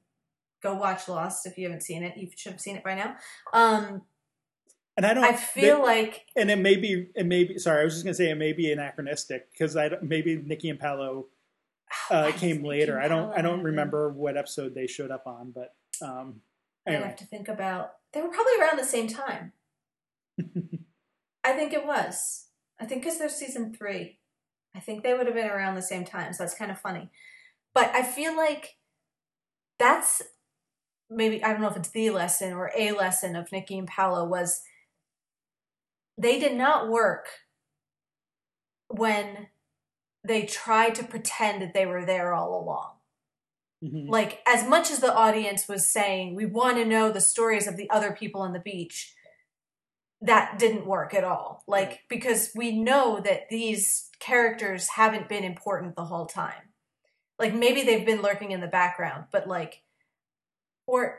go 0.63 0.75
watch 0.75 1.09
Lost 1.09 1.47
if 1.47 1.59
you 1.59 1.65
haven't 1.65 1.83
seen 1.83 2.03
it, 2.03 2.17
you 2.17 2.29
should 2.37 2.53
have 2.53 2.61
seen 2.61 2.77
it 2.77 2.85
by 2.85 2.95
now. 2.95 3.17
Um, 3.53 4.03
and 4.97 5.05
I 5.05 5.15
don't, 5.15 5.25
I 5.25 5.35
feel 5.35 5.79
they- 5.79 5.83
like 5.83 6.27
and 6.37 6.51
it 6.51 6.59
may 6.59 6.77
be, 6.77 7.09
it 7.15 7.27
may 7.27 7.45
be, 7.45 7.59
sorry, 7.59 7.83
I 7.83 7.85
was 7.85 7.95
just 7.95 8.05
going 8.05 8.13
to 8.13 8.17
say 8.17 8.31
it 8.31 8.37
may 8.37 8.53
be 8.53 8.71
anachronistic 8.71 9.53
because 9.53 9.77
I, 9.77 9.91
maybe 10.03 10.37
Nikki 10.37 10.71
and 10.71 10.79
Paolo 10.79 11.27
uh, 12.11 12.31
came 12.37 12.59
Nikki 12.59 12.69
later. 12.69 13.01
I 13.01 13.09
don't, 13.09 13.37
I 13.37 13.43
don't 13.43 13.63
remember 13.63 14.11
what 14.11 14.37
episode 14.37 14.75
they 14.75 14.87
showed 14.87 15.11
up 15.11 15.27
on, 15.27 15.53
but 15.53 15.75
um, 16.01 16.41
I 16.87 16.93
have 16.93 17.17
to 17.17 17.25
think 17.25 17.49
about. 17.49 17.93
They 18.13 18.21
were 18.21 18.29
probably 18.29 18.53
around 18.61 18.79
the 18.79 18.85
same 18.85 19.09
time. 19.09 19.53
I 21.45 21.53
think 21.53 21.73
it 21.73 21.87
was. 21.87 22.47
I 22.81 22.87
think 22.87 23.03
because 23.03 23.19
they're 23.19 23.29
season 23.29 23.75
three. 23.75 24.19
I 24.75 24.81
think 24.81 25.03
they 25.03 25.15
would 25.15 25.27
have 25.27 25.35
been 25.35 25.49
around 25.49 25.75
the 25.77 25.83
same 25.83 26.05
time, 26.05 26.33
so 26.33 26.43
that's 26.43 26.55
kind 26.55 26.71
of 26.71 26.79
funny. 26.79 27.11
But 27.75 27.91
I 27.95 28.03
feel 28.03 28.37
like 28.37 28.77
that's 29.79 30.23
maybe 31.11 31.43
I 31.43 31.53
don't 31.53 31.61
know 31.61 31.69
if 31.69 31.77
it's 31.77 31.91
the 31.91 32.11
lesson 32.11 32.53
or 32.53 32.71
a 32.77 32.93
lesson 32.93 33.37
of 33.37 33.51
Nikki 33.53 33.79
and 33.79 33.89
Paolo 33.89 34.25
was 34.27 34.63
they 36.17 36.39
did 36.39 36.57
not 36.57 36.89
work 36.89 37.27
when 38.89 39.49
they 40.27 40.47
tried 40.47 40.95
to 40.95 41.05
pretend 41.05 41.61
that 41.61 41.75
they 41.75 41.87
were 41.87 42.05
there 42.05 42.33
all 42.33 42.59
along 42.59 42.93
Mhm. 43.83 44.09
like 44.09 44.41
as 44.47 44.67
much 44.67 44.91
as 44.91 45.01
the 45.01 45.15
audience 45.15 45.69
was 45.69 45.91
saying 45.91 46.35
we 46.35 46.47
want 46.47 46.77
to 46.77 46.85
know 46.85 47.11
the 47.11 47.21
stories 47.21 47.67
of 47.67 47.77
the 47.77 47.91
other 47.91 48.13
people 48.13 48.41
on 48.41 48.53
the 48.53 48.61
beach 48.61 49.15
that 50.21 50.59
didn't 50.59 50.87
work 50.87 51.13
at 51.13 51.25
all 51.25 51.65
like 51.67 52.05
because 52.09 52.53
we 52.55 52.73
know 52.73 53.21
that 53.21 53.49
these 53.51 54.11
characters 54.25 54.89
haven't 54.89 55.29
been 55.29 55.45
important 55.45 55.97
the 55.97 56.05
whole 56.05 56.27
time 56.27 56.71
like 57.39 57.55
maybe 57.55 57.83
they've 57.83 58.07
been 58.07 58.23
lurking 58.23 58.53
in 58.53 58.61
the 58.61 58.67
background 58.67 59.25
but 59.31 59.47
like 59.47 59.83
or 60.87 61.19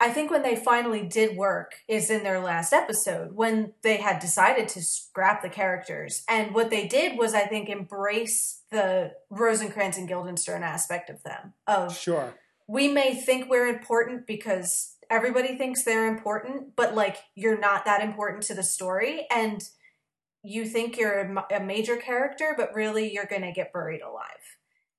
I 0.00 0.10
think 0.10 0.30
when 0.30 0.42
they 0.42 0.54
finally 0.54 1.02
did 1.02 1.36
work 1.36 1.74
is 1.88 2.08
in 2.08 2.22
their 2.22 2.38
last 2.40 2.72
episode 2.72 3.32
when 3.34 3.72
they 3.82 3.96
had 3.96 4.20
decided 4.20 4.68
to 4.68 4.82
scrap 4.82 5.42
the 5.42 5.48
characters. 5.48 6.22
And 6.28 6.54
what 6.54 6.70
they 6.70 6.86
did 6.86 7.18
was, 7.18 7.34
I 7.34 7.46
think, 7.46 7.68
embrace 7.68 8.62
the 8.70 9.12
Rosencrantz 9.28 9.98
and 9.98 10.06
Guildenstern 10.06 10.62
aspect 10.62 11.10
of 11.10 11.22
them. 11.24 11.54
Of 11.66 11.98
Sure. 11.98 12.34
we 12.68 12.86
may 12.86 13.14
think 13.14 13.50
we're 13.50 13.66
important 13.66 14.26
because 14.26 14.94
everybody 15.10 15.58
thinks 15.58 15.82
they're 15.82 16.06
important, 16.06 16.76
but 16.76 16.94
like 16.94 17.16
you're 17.34 17.58
not 17.58 17.84
that 17.84 18.02
important 18.02 18.44
to 18.44 18.54
the 18.54 18.62
story. 18.62 19.26
And 19.32 19.62
you 20.42 20.64
think 20.64 20.96
you're 20.96 21.20
a, 21.20 21.56
a 21.56 21.60
major 21.60 21.96
character, 21.96 22.54
but 22.56 22.74
really 22.74 23.12
you're 23.12 23.26
going 23.26 23.42
to 23.42 23.52
get 23.52 23.72
buried 23.72 24.02
alive. 24.02 24.24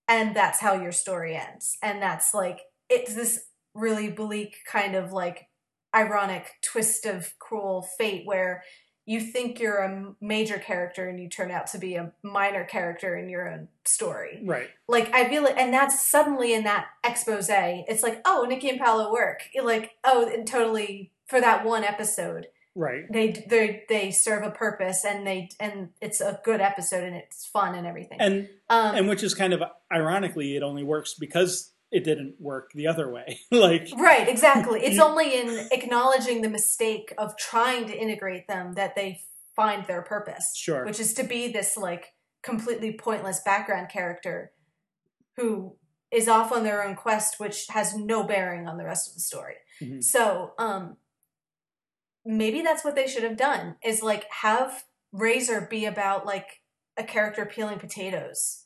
And 0.08 0.36
that's 0.36 0.60
how 0.60 0.74
your 0.74 0.92
story 0.92 1.36
ends. 1.36 1.78
And 1.82 2.02
that's 2.02 2.34
like, 2.34 2.62
it's 2.90 3.14
this 3.14 3.46
really 3.74 4.10
bleak 4.10 4.58
kind 4.66 4.96
of 4.96 5.12
like 5.12 5.48
ironic 5.96 6.52
twist 6.62 7.06
of 7.06 7.34
cruel 7.40 7.88
fate 7.98 8.26
where 8.26 8.64
you 9.06 9.20
think 9.20 9.60
you're 9.60 9.80
a 9.80 10.14
major 10.22 10.60
character 10.60 11.10
and 11.10 11.20
you 11.20 11.28
turn 11.28 11.50
out 11.50 11.66
to 11.66 11.80
be 11.80 11.96
a 11.96 12.12
minor 12.22 12.64
character 12.64 13.18
in 13.18 13.28
your 13.28 13.52
own 13.52 13.68
story. 13.84 14.42
Right. 14.46 14.70
Like 14.88 15.12
I 15.16 15.28
feel 15.30 15.44
like, 15.44 15.58
and 15.58 15.74
that's 15.74 16.08
suddenly 16.08 16.54
in 16.54 16.64
that 16.66 16.88
expose. 17.04 17.48
It's 17.50 18.04
like, 18.04 18.22
oh, 18.26 18.46
Nikki 18.48 18.70
and 18.70 18.80
Paolo 18.80 19.12
work. 19.12 19.44
Like, 19.64 19.94
oh, 20.04 20.30
and 20.32 20.46
totally 20.46 21.12
for 21.26 21.42
that 21.42 21.66
one 21.66 21.84
episode. 21.84 22.48
Right. 22.80 23.12
They 23.12 23.32
they 23.46 23.84
they 23.90 24.10
serve 24.10 24.42
a 24.44 24.52
purpose 24.52 25.04
and 25.04 25.28
they 25.28 25.50
and 25.60 25.90
it's 26.02 26.22
a 26.22 26.40
good 26.46 26.62
episode 26.62 27.04
and 27.04 27.14
it's 27.14 27.46
fun 27.46 27.76
and 27.76 27.86
everything. 27.86 28.22
And 28.22 28.48
um, 28.70 28.96
and 28.96 29.10
which 29.10 29.22
is 29.22 29.34
kind 29.34 29.52
of 29.52 29.62
ironically, 29.92 30.56
it 30.56 30.64
only 30.64 30.86
works 30.86 31.14
because 31.14 31.74
it 31.92 32.06
didn't 32.06 32.36
work 32.40 32.72
the 32.74 32.88
other 32.88 33.12
way. 33.12 33.42
like 33.52 33.90
right, 33.98 34.30
exactly. 34.30 34.80
It's 34.86 34.98
only 34.98 35.38
in 35.38 35.68
acknowledging 35.74 36.42
the 36.42 36.50
mistake 36.50 37.14
of 37.18 37.36
trying 37.36 37.86
to 37.88 37.94
integrate 37.94 38.48
them 38.48 38.76
that 38.76 38.96
they 38.96 39.20
find 39.58 39.86
their 39.86 40.02
purpose. 40.02 40.54
Sure. 40.56 40.86
Which 40.86 41.02
is 41.02 41.14
to 41.16 41.24
be 41.24 41.52
this 41.52 41.76
like 41.76 42.14
completely 42.44 42.94
pointless 42.94 43.42
background 43.44 43.90
character 43.90 44.54
who 45.36 45.76
is 46.12 46.30
off 46.30 46.54
on 46.54 46.64
their 46.64 46.82
own 46.82 46.96
quest, 46.96 47.42
which 47.42 47.66
has 47.72 47.94
no 47.94 48.24
bearing 48.24 48.70
on 48.70 48.78
the 48.78 48.86
rest 48.86 49.10
of 49.10 49.16
the 49.16 49.20
story. 49.20 49.56
Mhm. 49.82 50.02
So, 50.02 50.54
um, 50.58 50.96
maybe 52.30 52.62
that's 52.62 52.86
what 52.86 52.96
they 52.96 53.08
should 53.08 53.24
have 53.24 53.38
done 53.38 53.76
is 53.84 54.04
like 54.04 54.26
have 54.30 54.84
Razor 55.12 55.68
be 55.70 55.86
about 55.86 56.28
like 56.28 56.62
a 56.96 57.04
character 57.04 57.44
peeling 57.44 57.80
potatoes 57.80 58.66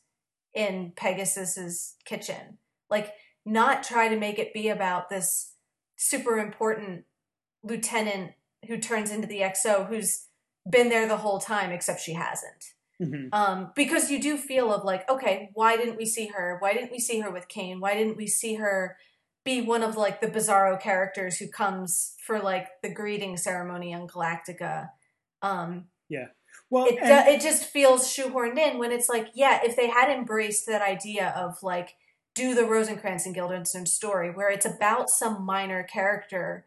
in 0.52 0.92
Pegasus's 0.94 1.94
kitchen. 2.04 2.58
Like, 2.90 3.12
not 3.46 3.82
try 3.82 4.08
to 4.08 4.18
make 4.18 4.38
it 4.38 4.52
be 4.52 4.68
about 4.68 5.08
this 5.08 5.54
super 5.96 6.38
important 6.38 7.04
lieutenant 7.62 8.32
who 8.68 8.78
turns 8.78 9.10
into 9.10 9.26
the 9.26 9.40
XO 9.40 9.88
who's 9.88 10.26
been 10.70 10.90
there 10.90 11.08
the 11.08 11.16
whole 11.16 11.38
time, 11.38 11.72
except 11.72 12.00
she 12.00 12.12
hasn't 12.12 12.74
mhm. 13.02 13.28
um, 13.32 13.72
because 13.74 14.10
you 14.10 14.20
do 14.20 14.36
feel 14.36 14.72
of 14.72 14.84
like, 14.84 15.08
okay, 15.08 15.50
why 15.54 15.76
didn't 15.76 15.96
we 15.96 16.06
see 16.06 16.26
her? 16.26 16.58
Why 16.60 16.74
didn't 16.74 16.92
we 16.92 16.98
see 16.98 17.20
her 17.20 17.30
with 17.30 17.48
Cain? 17.48 17.80
Why 17.80 17.94
didn't 17.94 18.16
we 18.16 18.26
see 18.26 18.54
her 18.54 18.96
be 19.44 19.60
one 19.60 19.82
of 19.82 19.96
like 19.96 20.20
the 20.20 20.26
bizarro 20.26 20.80
characters 20.80 21.36
who 21.36 21.48
comes 21.48 22.14
for 22.26 22.40
like 22.40 22.68
the 22.82 22.88
greeting 22.88 23.36
ceremony 23.36 23.94
on 23.94 24.08
Galactica? 24.08 24.90
Um, 25.42 25.86
yeah. 26.08 26.26
well, 26.70 26.86
it 26.86 26.98
and- 27.00 27.28
it 27.28 27.40
just 27.40 27.64
feels 27.64 28.08
shoehorned 28.08 28.58
in 28.58 28.78
when 28.78 28.92
it's 28.92 29.08
like, 29.08 29.28
yeah, 29.34 29.60
if 29.62 29.76
they 29.76 29.88
had 29.88 30.10
embraced 30.10 30.66
that 30.66 30.82
idea 30.82 31.34
of 31.36 31.62
like 31.62 31.96
do 32.34 32.54
the 32.54 32.64
Rosencrantz 32.64 33.26
and 33.26 33.34
Guildenstern 33.34 33.86
story 33.86 34.30
where 34.30 34.50
it's 34.50 34.66
about 34.66 35.08
some 35.08 35.44
minor 35.44 35.82
character 35.82 36.66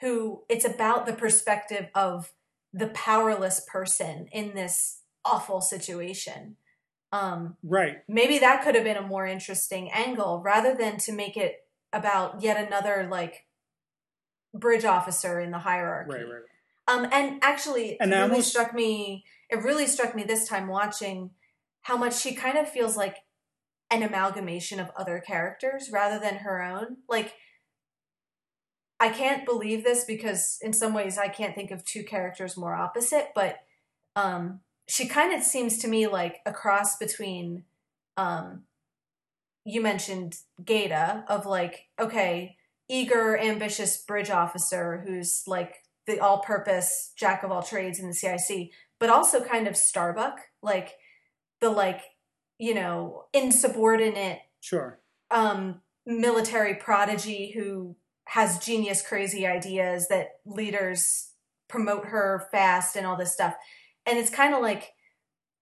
who 0.00 0.44
it's 0.48 0.64
about 0.64 1.06
the 1.06 1.12
perspective 1.12 1.88
of 1.94 2.32
the 2.72 2.88
powerless 2.88 3.60
person 3.66 4.28
in 4.32 4.54
this 4.54 5.00
awful 5.24 5.60
situation. 5.60 6.56
Um, 7.10 7.56
right. 7.62 8.02
maybe 8.06 8.38
that 8.38 8.62
could 8.62 8.74
have 8.74 8.84
been 8.84 8.98
a 8.98 9.02
more 9.02 9.26
interesting 9.26 9.90
angle 9.94 10.42
rather 10.44 10.74
than 10.74 10.98
to 10.98 11.12
make 11.12 11.38
it 11.38 11.64
about 11.92 12.42
yet 12.42 12.66
another 12.66 13.08
like 13.10 13.46
bridge 14.54 14.84
officer 14.84 15.40
in 15.40 15.50
the 15.50 15.58
hierarchy. 15.58 16.10
Right, 16.12 16.22
right. 16.22 16.42
Um, 16.86 17.06
and 17.12 17.38
actually, 17.42 17.98
And 18.00 18.12
it 18.12 18.16
really 18.16 18.30
almost- 18.30 18.50
struck 18.50 18.74
me. 18.74 19.24
It 19.50 19.62
really 19.62 19.86
struck 19.86 20.14
me 20.14 20.24
this 20.24 20.48
time 20.48 20.68
watching 20.68 21.30
how 21.82 21.96
much 21.96 22.18
she 22.18 22.34
kind 22.34 22.58
of 22.58 22.68
feels 22.68 22.96
like 22.96 23.16
an 23.90 24.02
amalgamation 24.02 24.78
of 24.80 24.90
other 24.96 25.20
characters 25.20 25.90
rather 25.90 26.18
than 26.18 26.36
her 26.36 26.62
own. 26.62 26.98
Like, 27.08 27.34
I 29.00 29.10
can't 29.10 29.46
believe 29.46 29.84
this 29.84 30.04
because 30.04 30.58
in 30.60 30.72
some 30.72 30.92
ways 30.92 31.16
I 31.18 31.28
can't 31.28 31.54
think 31.54 31.70
of 31.70 31.84
two 31.84 32.04
characters 32.04 32.56
more 32.56 32.74
opposite, 32.74 33.28
but 33.34 33.60
um, 34.16 34.60
she 34.88 35.06
kind 35.06 35.32
of 35.32 35.42
seems 35.42 35.78
to 35.78 35.88
me 35.88 36.06
like 36.06 36.40
a 36.44 36.52
cross 36.52 36.96
between. 36.96 37.64
Um, 38.16 38.64
you 39.68 39.82
mentioned 39.82 40.38
Gaeta 40.64 41.24
of 41.28 41.44
like, 41.44 41.88
okay, 42.00 42.56
eager, 42.88 43.38
ambitious 43.38 43.98
bridge 43.98 44.30
officer 44.30 45.04
who's 45.06 45.42
like 45.46 45.84
the 46.06 46.18
all-purpose 46.18 47.12
jack 47.16 47.42
of 47.42 47.52
all 47.52 47.62
trades 47.62 48.00
in 48.00 48.08
the 48.08 48.14
CIC, 48.14 48.70
but 48.98 49.10
also 49.10 49.44
kind 49.44 49.68
of 49.68 49.76
Starbuck, 49.76 50.38
like 50.62 50.94
the 51.60 51.68
like, 51.68 52.00
you 52.58 52.74
know, 52.74 53.24
insubordinate 53.34 54.40
Sure. 54.60 55.00
um 55.30 55.80
military 56.06 56.74
prodigy 56.74 57.52
who 57.54 57.94
has 58.24 58.58
genius 58.58 59.06
crazy 59.06 59.46
ideas 59.46 60.08
that 60.08 60.40
leaders 60.46 61.32
promote 61.68 62.06
her 62.06 62.48
fast 62.50 62.96
and 62.96 63.06
all 63.06 63.16
this 63.16 63.34
stuff. 63.34 63.54
And 64.06 64.18
it's 64.18 64.30
kind 64.30 64.54
of 64.54 64.62
like 64.62 64.92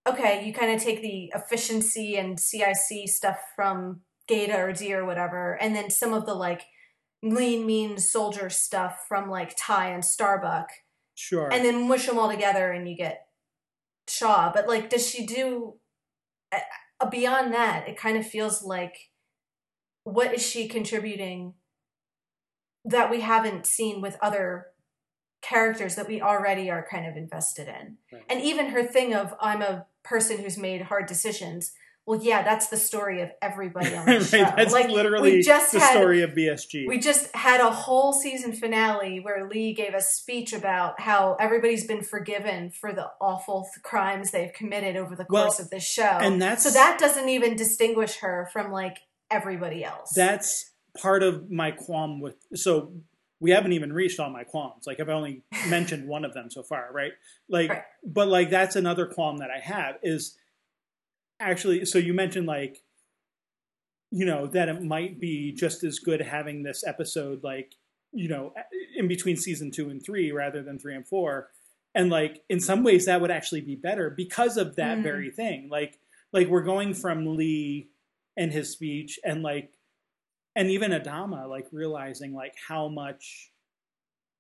okay, 0.07 0.45
you 0.47 0.53
kind 0.53 0.73
of 0.73 0.83
take 0.83 1.03
the 1.03 1.33
efficiency 1.35 2.17
and 2.17 2.39
CIC 2.39 3.07
stuff 3.09 3.39
from 3.55 4.03
Gaeta 4.29 4.57
or 4.57 4.73
Dee 4.73 4.95
or 4.95 5.05
whatever, 5.05 5.55
and 5.61 5.75
then 5.75 5.91
some 5.91 6.13
of 6.13 6.27
the 6.27 6.35
like 6.35 6.63
lean, 7.23 7.67
mean 7.67 7.99
soldier 7.99 8.51
stuff 8.51 9.05
from 9.09 9.29
like 9.31 9.57
Tigh 9.57 9.89
and 9.91 10.05
Starbuck, 10.05 10.69
Sure. 11.15 11.53
and 11.53 11.65
then 11.65 11.89
mush 11.89 12.07
them 12.07 12.19
all 12.19 12.31
together 12.31 12.71
and 12.71 12.89
you 12.89 12.97
get 12.97 13.27
Shaw. 14.09 14.53
But 14.53 14.69
like, 14.69 14.91
does 14.91 15.09
she 15.09 15.27
do 15.27 15.75
uh, 16.53 16.59
uh, 17.01 17.09
beyond 17.09 17.53
that? 17.55 17.89
It 17.89 17.97
kind 17.97 18.17
of 18.17 18.27
feels 18.27 18.63
like 18.63 19.11
what 20.05 20.33
is 20.35 20.47
she 20.47 20.69
contributing 20.69 21.55
that 22.85 23.11
we 23.11 23.21
haven't 23.21 23.67
seen 23.67 24.01
with 24.01 24.17
other 24.23 24.67
characters 25.47 25.95
that 25.95 26.09
we 26.09 26.21
already 26.21 26.71
are 26.71 26.87
kind 26.91 27.07
of 27.07 27.17
invested 27.17 27.69
in. 27.69 27.97
Right. 28.13 28.23
And 28.29 28.41
even 28.43 28.67
her 28.71 28.83
thing 28.85 29.15
of 29.15 29.35
I'm 29.41 29.63
a 29.63 29.87
person 30.03 30.39
who's 30.39 30.59
made 30.59 30.83
hard 30.83 31.07
decisions. 31.07 31.73
Well, 32.09 32.21
yeah, 32.23 32.43
that's 32.45 32.69
the 32.69 32.77
story 32.77 33.21
of 33.21 33.31
everybody 33.43 33.95
on 33.97 34.07
the 34.07 34.13
right. 34.19 34.23
show. 34.25 34.45
That's 34.57 34.73
like 34.73 34.89
literally 34.89 35.33
we 35.33 35.43
just 35.43 35.73
the 35.73 35.81
had 35.81 35.93
story 35.97 36.23
of 36.23 36.31
BSG. 36.31 36.87
we 36.87 36.99
just 36.99 37.35
had 37.35 37.61
a 37.61 37.71
whole 37.71 38.13
season 38.13 38.53
finale 38.53 39.19
where 39.19 39.49
Lee 39.49 39.73
gave 39.75 39.93
a 39.93 40.01
speech 40.01 40.53
about 40.53 41.01
how 41.01 41.37
everybody's 41.41 41.85
been 41.87 42.03
forgiven 42.03 42.71
for 42.71 42.93
the 42.93 43.09
awful 43.21 43.63
th- 43.75 43.83
crimes 43.83 44.31
they've 44.31 44.53
committed 44.53 44.97
over 44.97 45.17
the 45.17 45.27
Well, 45.29 45.47
course 45.47 45.59
of 45.59 45.71
this 45.71 45.83
show. 45.85 46.05
and 46.21 46.41
that's- 46.41 46.63
so 46.63 46.71
that 46.71 46.99
doesn't 47.01 47.29
even 47.29 47.57
distinguish 47.57 48.19
her 48.19 48.49
from 48.53 48.71
like 48.71 48.99
everybody 49.31 49.83
else. 49.85 50.13
That's 50.15 50.71
part 51.01 51.25
of 51.25 51.51
my 51.51 51.73
qualm 51.73 52.21
with. 52.21 52.37
So 52.55 52.93
we 53.41 53.51
haven't 53.51 53.73
even 53.73 53.93
reached 53.93 54.19
all 54.19 54.31
my 54.31 54.45
qualms. 54.45 54.87
Like 54.87 54.99
I've 55.01 55.09
only 55.09 55.43
mentioned 55.69 56.09
one 56.09 56.25
of 56.25 56.33
them 56.35 56.51
so 56.51 56.63
far, 56.63 56.89
right? 56.93 57.13
Like, 57.49 57.71
Right. 57.71 57.83
but 58.05 58.29
like 58.29 58.51
that's 58.51 58.77
another 58.77 59.07
qualm 59.07 59.39
that 59.39 59.51
I 59.51 59.59
have 59.61 59.97
is 60.03 60.37
actually. 61.41 61.85
So 61.85 61.99
you 61.99 62.15
mentioned 62.15 62.47
like, 62.47 62.83
you 64.11 64.25
know, 64.25 64.47
that 64.49 64.69
it 64.69 64.83
might 64.83 65.21
be 65.21 65.53
just 65.53 65.85
as 65.85 65.99
good 65.99 66.21
having 66.21 66.63
this 66.63 66.85
episode 66.87 67.43
like, 67.43 67.75
you 68.13 68.29
know, 68.29 68.55
in 68.97 69.09
between 69.09 69.37
season 69.37 69.71
two 69.71 69.91
and 69.91 70.03
three 70.03 70.33
rather 70.33 70.63
than 70.63 70.79
three 70.79 70.95
and 70.95 71.07
four. 71.07 71.51
And 71.95 72.09
like 72.11 72.43
in 72.49 72.61
some 72.61 72.83
ways 72.85 73.07
that 73.07 73.21
would 73.21 73.31
actually 73.31 73.63
be 73.63 73.75
better 73.75 74.11
because 74.11 74.57
of 74.57 74.77
that 74.77 74.99
Mhm. 74.99 75.03
very 75.03 75.31
thing. 75.31 75.69
Like, 75.69 75.99
like 76.33 76.47
we're 76.49 76.63
going 76.63 76.95
from 76.95 77.37
Lee 77.37 77.89
and 78.37 78.53
his 78.53 78.71
speech 78.71 79.19
and 79.25 79.43
like 79.43 79.73
and 80.57 80.71
even 80.71 80.91
Adama 80.91 81.49
like 81.49 81.69
realizing 81.71 82.35
like 82.35 82.55
how 82.67 82.89
much 82.89 83.53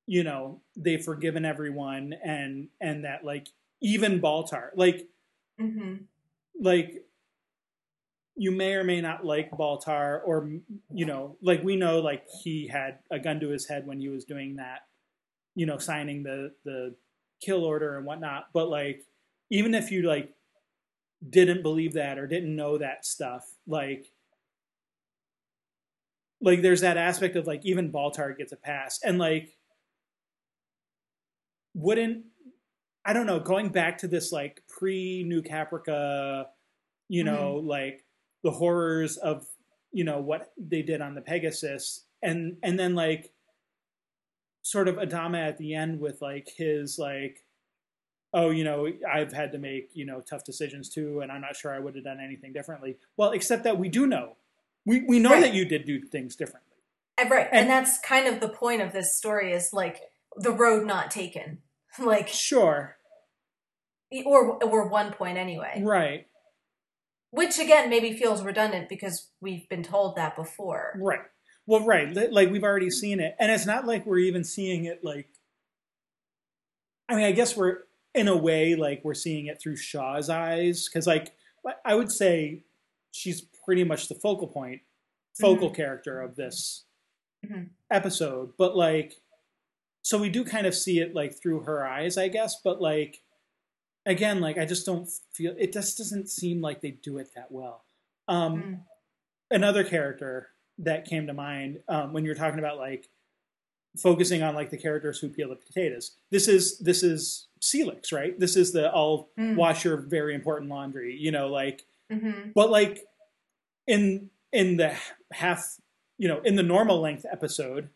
you 0.07 0.25
know 0.25 0.61
they've 0.77 1.05
forgiven 1.05 1.45
everyone 1.45 2.15
and 2.25 2.69
and 2.81 3.05
that 3.05 3.25
like 3.25 3.49
even 3.81 4.21
Baltar 4.21 4.71
like 4.75 5.09
hmm 5.61 5.97
like 6.59 7.05
you 8.35 8.51
may 8.51 8.75
or 8.75 8.85
may 8.85 9.01
not 9.01 9.25
like 9.25 9.51
Baltar 9.51 10.21
or 10.25 10.51
you 10.91 11.05
know 11.05 11.37
like 11.43 11.63
we 11.63 11.77
know 11.77 12.01
like 12.01 12.27
he 12.43 12.67
had 12.67 12.99
a 13.11 13.19
gun 13.19 13.39
to 13.41 13.51
his 13.51 13.69
head 13.69 13.87
when 13.87 14.01
he 14.01 14.09
was 14.09 14.25
doing 14.25 14.57
that 14.57 14.81
you 15.55 15.67
know 15.67 15.79
signing 15.79 16.23
the 16.23 16.53
the 16.65 16.95
kill 17.41 17.65
order 17.65 17.99
and 17.99 18.07
whatnot. 18.07 18.47
But 18.55 18.69
like 18.71 19.05
even 19.51 19.75
if 19.75 19.91
you 19.91 20.03
like 20.03 20.33
didn't 21.29 21.63
believe 21.63 21.95
that 21.95 22.19
or 22.19 22.27
didn't 22.27 22.55
know 22.55 22.79
that 22.79 23.05
stuff 23.05 23.45
like 23.67 24.11
like 26.40 26.62
there's 26.62 26.83
that 26.83 26.96
aspect 26.96 27.37
of 27.37 27.46
like 27.46 27.64
even 27.64 27.92
Baltar 27.92 28.37
gets 28.37 28.53
a 28.53 28.57
pass. 28.57 29.01
And 29.03 29.18
like 29.18 29.57
wouldn't 31.75 32.25
I 33.05 33.12
don't 33.12 33.27
know 33.27 33.38
going 33.38 33.68
back 33.68 33.99
to 33.99 34.09
this 34.09 34.33
like 34.33 34.62
pre 34.68 35.22
New 35.22 35.42
Caprica 35.42 36.46
you 37.09 37.22
know 37.22 37.57
mm-hmm. 37.59 37.68
like 37.68 38.05
the 38.42 38.51
horrors 38.51 39.16
of 39.18 39.46
you 39.92 40.05
know 40.05 40.20
what 40.20 40.53
they 40.59 40.83
did 40.83 41.01
on 41.01 41.14
the 41.14 41.20
Pegasus 41.20 42.05
and 42.22 42.57
and 42.62 42.79
then 42.79 42.94
like 42.94 43.33
sort 44.62 44.88
of 44.88 44.96
Adama 44.96 45.46
at 45.46 45.59
the 45.59 45.75
end 45.75 46.01
with 46.01 46.20
like 46.20 46.49
his 46.57 46.99
like 46.99 47.44
oh 48.33 48.51
you 48.51 48.64
know 48.64 48.88
I've 49.11 49.33
had 49.33 49.53
to 49.53 49.59
make 49.59 49.90
you 49.92 50.07
know 50.07 50.20
tough 50.20 50.44
decisions 50.44 50.88
too 50.88 51.20
and 51.20 51.31
I'm 51.31 51.42
not 51.42 51.57
sure 51.57 51.75
I 51.75 51.79
would 51.79 51.94
have 51.94 52.05
done 52.05 52.20
anything 52.20 52.53
differently. 52.53 52.96
Well 53.16 53.31
except 53.31 53.64
that 53.64 53.79
we 53.79 53.88
do 53.88 54.07
know 54.07 54.37
we 54.87 55.03
we 55.07 55.18
know 55.18 55.33
Right. 55.33 55.42
that 55.42 55.53
you 55.55 55.64
did 55.66 55.85
do 55.85 56.01
things 56.01 56.35
differently 56.37 56.62
uh, 57.18 57.29
right, 57.29 57.49
and, 57.51 57.61
And- 57.62 57.70
that's 57.70 57.99
kind 57.99 58.27
of 58.27 58.40
the 58.40 58.49
point 58.49 58.81
of 58.83 58.92
this 58.92 59.16
story 59.16 59.53
is 59.53 59.70
like 59.72 60.01
the 60.37 60.53
road 60.53 60.87
not 60.87 61.11
taken. 61.11 61.59
like 61.99 62.29
sure 62.29 62.96
or 64.25 64.62
or 64.62 64.88
one 64.88 65.12
point 65.12 65.38
anyway. 65.38 65.81
Right. 65.83 66.27
Which 67.31 67.59
again 67.59 67.88
maybe 67.90 68.12
feels 68.16 68.42
redundant 68.42 68.88
because 68.88 69.31
we've 69.40 69.68
been 69.68 69.83
told 69.83 70.16
that 70.16 70.37
before. 70.37 70.99
Right. 71.01 71.20
Well, 71.66 71.85
right. 71.85 72.14
Like 72.33 72.51
we've 72.51 72.62
already 72.62 72.90
seen 72.90 73.18
it, 73.18 73.35
and 73.40 73.51
it's 73.51 73.66
not 73.66 73.87
like 73.87 74.07
we're 74.07 74.18
even 74.18 74.44
seeing 74.44 74.85
it. 74.85 75.01
Like, 75.03 75.29
I 77.09 77.16
mean, 77.16 77.25
I 77.25 77.33
guess 77.33 77.57
we're 77.57 77.79
in 78.14 78.29
a 78.29 78.37
way 78.37 78.75
like 78.77 79.01
we're 79.05 79.14
seeing 79.14 79.46
it 79.46 79.61
through 79.61 79.77
Shaw's 79.77 80.29
eyes 80.31 80.88
because, 80.88 81.07
like, 81.07 81.33
I 81.85 81.94
would 81.94 82.12
say 82.12 82.64
she's 83.11 83.46
pretty 83.67 83.85
much 83.85 84.09
the 84.09 84.15
focal 84.15 84.47
point, 84.49 84.81
focal 85.39 85.69
character 85.71 86.23
of 86.23 86.37
this 86.37 86.85
Mhm. 87.45 87.69
episode. 87.91 88.57
But 88.57 88.77
like, 88.77 89.21
so 90.03 90.17
we 90.19 90.31
do 90.31 90.45
kind 90.45 90.67
of 90.67 90.75
see 90.75 91.01
it 91.01 91.15
like 91.15 91.35
through 91.35 91.61
her 91.65 91.85
eyes, 91.87 92.17
I 92.17 92.29
guess. 92.29 92.61
But 92.63 92.81
like, 92.81 93.23
again, 94.07 94.41
like 94.41 94.57
I 94.57 94.65
just 94.65 94.87
don't 94.87 95.09
feel 95.33 95.55
it. 95.59 95.73
Just 95.73 95.99
doesn't 95.99 96.31
seem 96.31 96.61
like 96.63 96.81
they 96.81 96.93
do 96.93 97.19
it 97.19 97.29
that 97.35 97.51
well. 97.53 97.85
Um, 98.29 98.63
Mm. 98.63 98.85
another 99.51 99.85
character 99.85 100.49
that 100.79 101.05
came 101.07 101.27
to 101.27 101.35
mind 101.35 101.83
um, 101.89 102.13
when 102.13 102.25
you 102.25 102.31
were 102.31 102.35
talking 102.37 102.59
about 102.59 102.79
like 102.79 103.09
focusing 103.99 104.43
on 104.43 104.55
like 104.55 104.71
the 104.71 104.77
characters 104.77 105.19
who 105.19 105.29
peel 105.29 105.49
the 105.49 105.57
potatoes. 105.57 106.17
This 106.31 106.49
is 106.49 106.79
this 106.79 107.03
is 107.03 107.49
Seelix, 107.61 108.13
right? 108.13 108.39
This 108.39 108.57
is 108.57 108.73
the 108.73 108.89
I'll 108.95 109.31
Mm. 109.39 109.57
wash 109.57 109.85
your 109.85 109.97
very 109.97 110.35
important 110.35 110.71
laundry, 110.71 111.17
you 111.17 111.31
know, 111.33 111.49
like 111.49 111.85
Mm-hmm. 112.13 112.51
but 112.55 112.71
like 112.71 113.05
in 113.87 114.31
in 114.53 114.77
the 114.77 114.94
half, 115.33 115.77
you 116.18 116.29
know, 116.29 116.40
in 116.42 116.57
the 116.57 116.62
normal 116.62 117.01
length 117.01 117.27
episode 117.31 117.90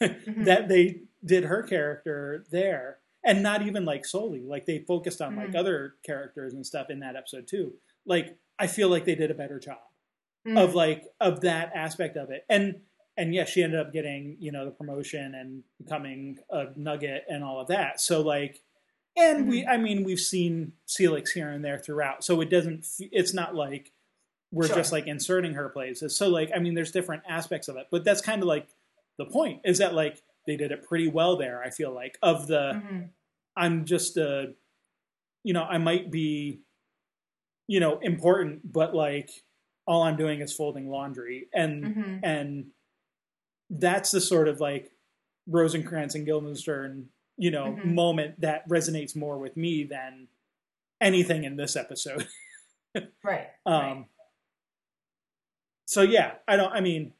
Mhm. 0.00 0.44
that 0.44 0.68
they 0.68 1.02
did 1.24 1.44
her 1.44 1.62
character 1.62 2.44
there. 2.50 2.98
And 3.24 3.40
not 3.42 3.62
even 3.62 3.84
like 3.84 4.04
solely. 4.04 4.40
Like 4.42 4.66
they 4.66 4.80
focused 4.80 5.22
on 5.22 5.36
like 5.36 5.50
Mhm. 5.50 5.56
other 5.56 5.94
characters 6.04 6.54
and 6.54 6.66
stuff 6.66 6.90
in 6.90 6.98
that 7.00 7.14
episode 7.16 7.46
too. 7.46 7.74
Like 8.04 8.36
i 8.58 8.66
feel 8.66 8.88
like 8.88 9.04
they 9.04 9.14
did 9.14 9.30
a 9.30 9.34
better 9.34 9.58
job 9.58 9.78
Mm. 10.46 10.58
of 10.62 10.74
like 10.74 11.04
of 11.20 11.40
that 11.42 11.70
aspect 11.74 12.16
of 12.16 12.30
it. 12.30 12.44
And 12.48 12.80
and 13.16 13.32
yeah 13.34 13.44
she 13.44 13.62
ended 13.62 13.78
up 13.78 13.92
getting 13.92 14.36
you 14.40 14.50
know 14.50 14.64
the 14.64 14.70
promotion 14.72 15.34
and 15.36 15.62
becoming 15.78 16.38
a 16.50 16.66
nugget 16.76 17.24
and 17.28 17.44
all 17.44 17.60
of 17.60 17.68
that. 17.68 18.00
So 18.00 18.20
like 18.22 18.62
and 19.16 19.46
we 19.48 19.64
i 19.66 19.76
mean 19.76 20.02
we've 20.04 20.18
seen 20.20 20.72
seelix 20.88 21.30
here 21.30 21.48
and 21.50 21.64
there 21.64 21.78
throughout. 21.78 22.24
So 22.24 22.40
it 22.40 22.50
doesn't 22.50 22.86
it's 22.98 23.32
not 23.34 23.54
like 23.54 23.92
we're 24.52 24.66
Sure. 24.66 24.76
just 24.76 24.92
like 24.92 25.06
inserting 25.06 25.54
her 25.54 25.68
places 25.70 26.16
so 26.16 26.28
like 26.28 26.50
i 26.54 26.58
mean 26.60 26.74
there's 26.74 26.92
different 26.92 27.22
aspects 27.28 27.68
of 27.68 27.76
it 27.76 27.86
but 27.90 28.04
that's 28.04 28.20
kind 28.20 28.42
of 28.42 28.46
like 28.48 28.68
the 29.18 29.24
point 29.24 29.60
is 29.64 29.78
that 29.78 29.94
like 29.94 30.22
they 30.46 30.56
did 30.56 30.70
it 30.72 30.86
pretty 30.86 31.08
well 31.08 31.36
there 31.36 31.62
i 31.62 31.70
feel 31.70 31.92
like 31.92 32.18
of 32.22 32.46
the 32.46 32.72
Mhm. 32.74 33.08
i'm 33.56 33.84
just 33.86 34.16
a 34.16 34.52
you 35.42 35.52
know 35.54 35.64
i 35.64 35.78
might 35.78 36.10
be 36.10 36.60
you 37.66 37.80
know 37.80 37.98
important 38.00 38.70
but 38.72 38.94
like 38.94 39.30
all 39.86 40.02
i'm 40.02 40.16
doing 40.16 40.40
is 40.40 40.52
folding 40.52 40.88
laundry 40.88 41.48
and 41.54 41.84
Mhm. 41.84 42.20
and 42.22 42.66
that's 43.70 44.10
the 44.10 44.20
sort 44.20 44.48
of 44.48 44.60
like 44.60 44.90
rosencrantz 45.46 46.14
and 46.14 46.26
guildenstern 46.26 47.08
you 47.38 47.50
know 47.50 47.72
Mhm. 47.72 47.86
moment 47.94 48.40
that 48.40 48.68
resonates 48.68 49.16
more 49.16 49.38
with 49.38 49.56
me 49.56 49.84
than 49.84 50.28
anything 51.00 51.44
in 51.44 51.56
this 51.56 51.74
episode 51.74 52.28
Right. 53.24 53.48
um 53.64 53.74
right. 53.74 54.04
So 55.84 56.02
yeah 56.02 56.32
i 56.48 56.56
don't 56.56 56.72
i 56.72 56.80
mean 56.80 57.12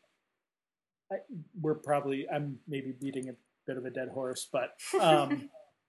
I, 1.11 1.17
we're 1.61 1.75
probably 1.75 2.27
i'm 2.33 2.59
maybe 2.67 2.93
beating 2.99 3.29
a 3.29 3.33
bit 3.67 3.77
of 3.77 3.85
a 3.85 3.91
dead 3.91 4.09
horse 4.09 4.49
but 4.51 4.77
um 5.01 5.49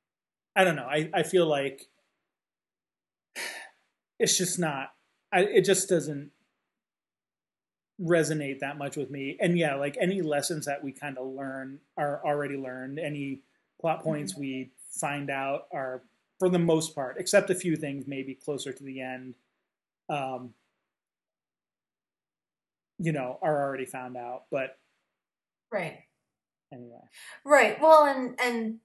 i 0.55 0.63
don't 0.63 0.75
know. 0.75 0.85
I 0.85 1.09
i 1.13 1.23
feel 1.23 1.47
like 1.47 1.87
it's 4.19 4.37
just 4.37 4.59
not 4.59 4.89
I, 5.31 5.41
it 5.41 5.65
just 5.65 5.89
doesn't 5.89 6.31
resonate 7.99 8.59
that 8.59 8.77
much 8.77 8.97
with 8.97 9.09
me. 9.09 9.37
And 9.39 9.57
yeah 9.57 9.75
like 9.75 9.97
any 9.99 10.21
lessons 10.21 10.65
that 10.65 10.83
we 10.83 10.91
kind 10.91 11.17
of 11.17 11.27
learn 11.27 11.79
are 11.97 12.21
already 12.25 12.57
learned 12.57 12.99
any 12.99 13.41
plot 13.79 14.03
points 14.03 14.35
we 14.35 14.71
find 14.91 15.29
out 15.29 15.67
are 15.71 16.03
for 16.39 16.49
the 16.49 16.59
most 16.59 16.93
part 16.95 17.17
except 17.19 17.49
a 17.49 17.55
few 17.55 17.75
things 17.75 18.05
maybe 18.07 18.35
closer 18.35 18.71
to 18.71 18.83
the 18.83 19.01
end 19.01 19.35
um 20.09 20.53
you 22.99 23.11
know 23.11 23.39
are 23.41 23.63
already 23.63 23.85
found 23.85 24.15
out 24.17 24.43
but 24.51 24.77
right. 25.71 25.99
anyway 26.71 26.99
Right. 27.45 27.79
Well, 27.81 28.05
and 28.05 28.39
and 28.39 28.79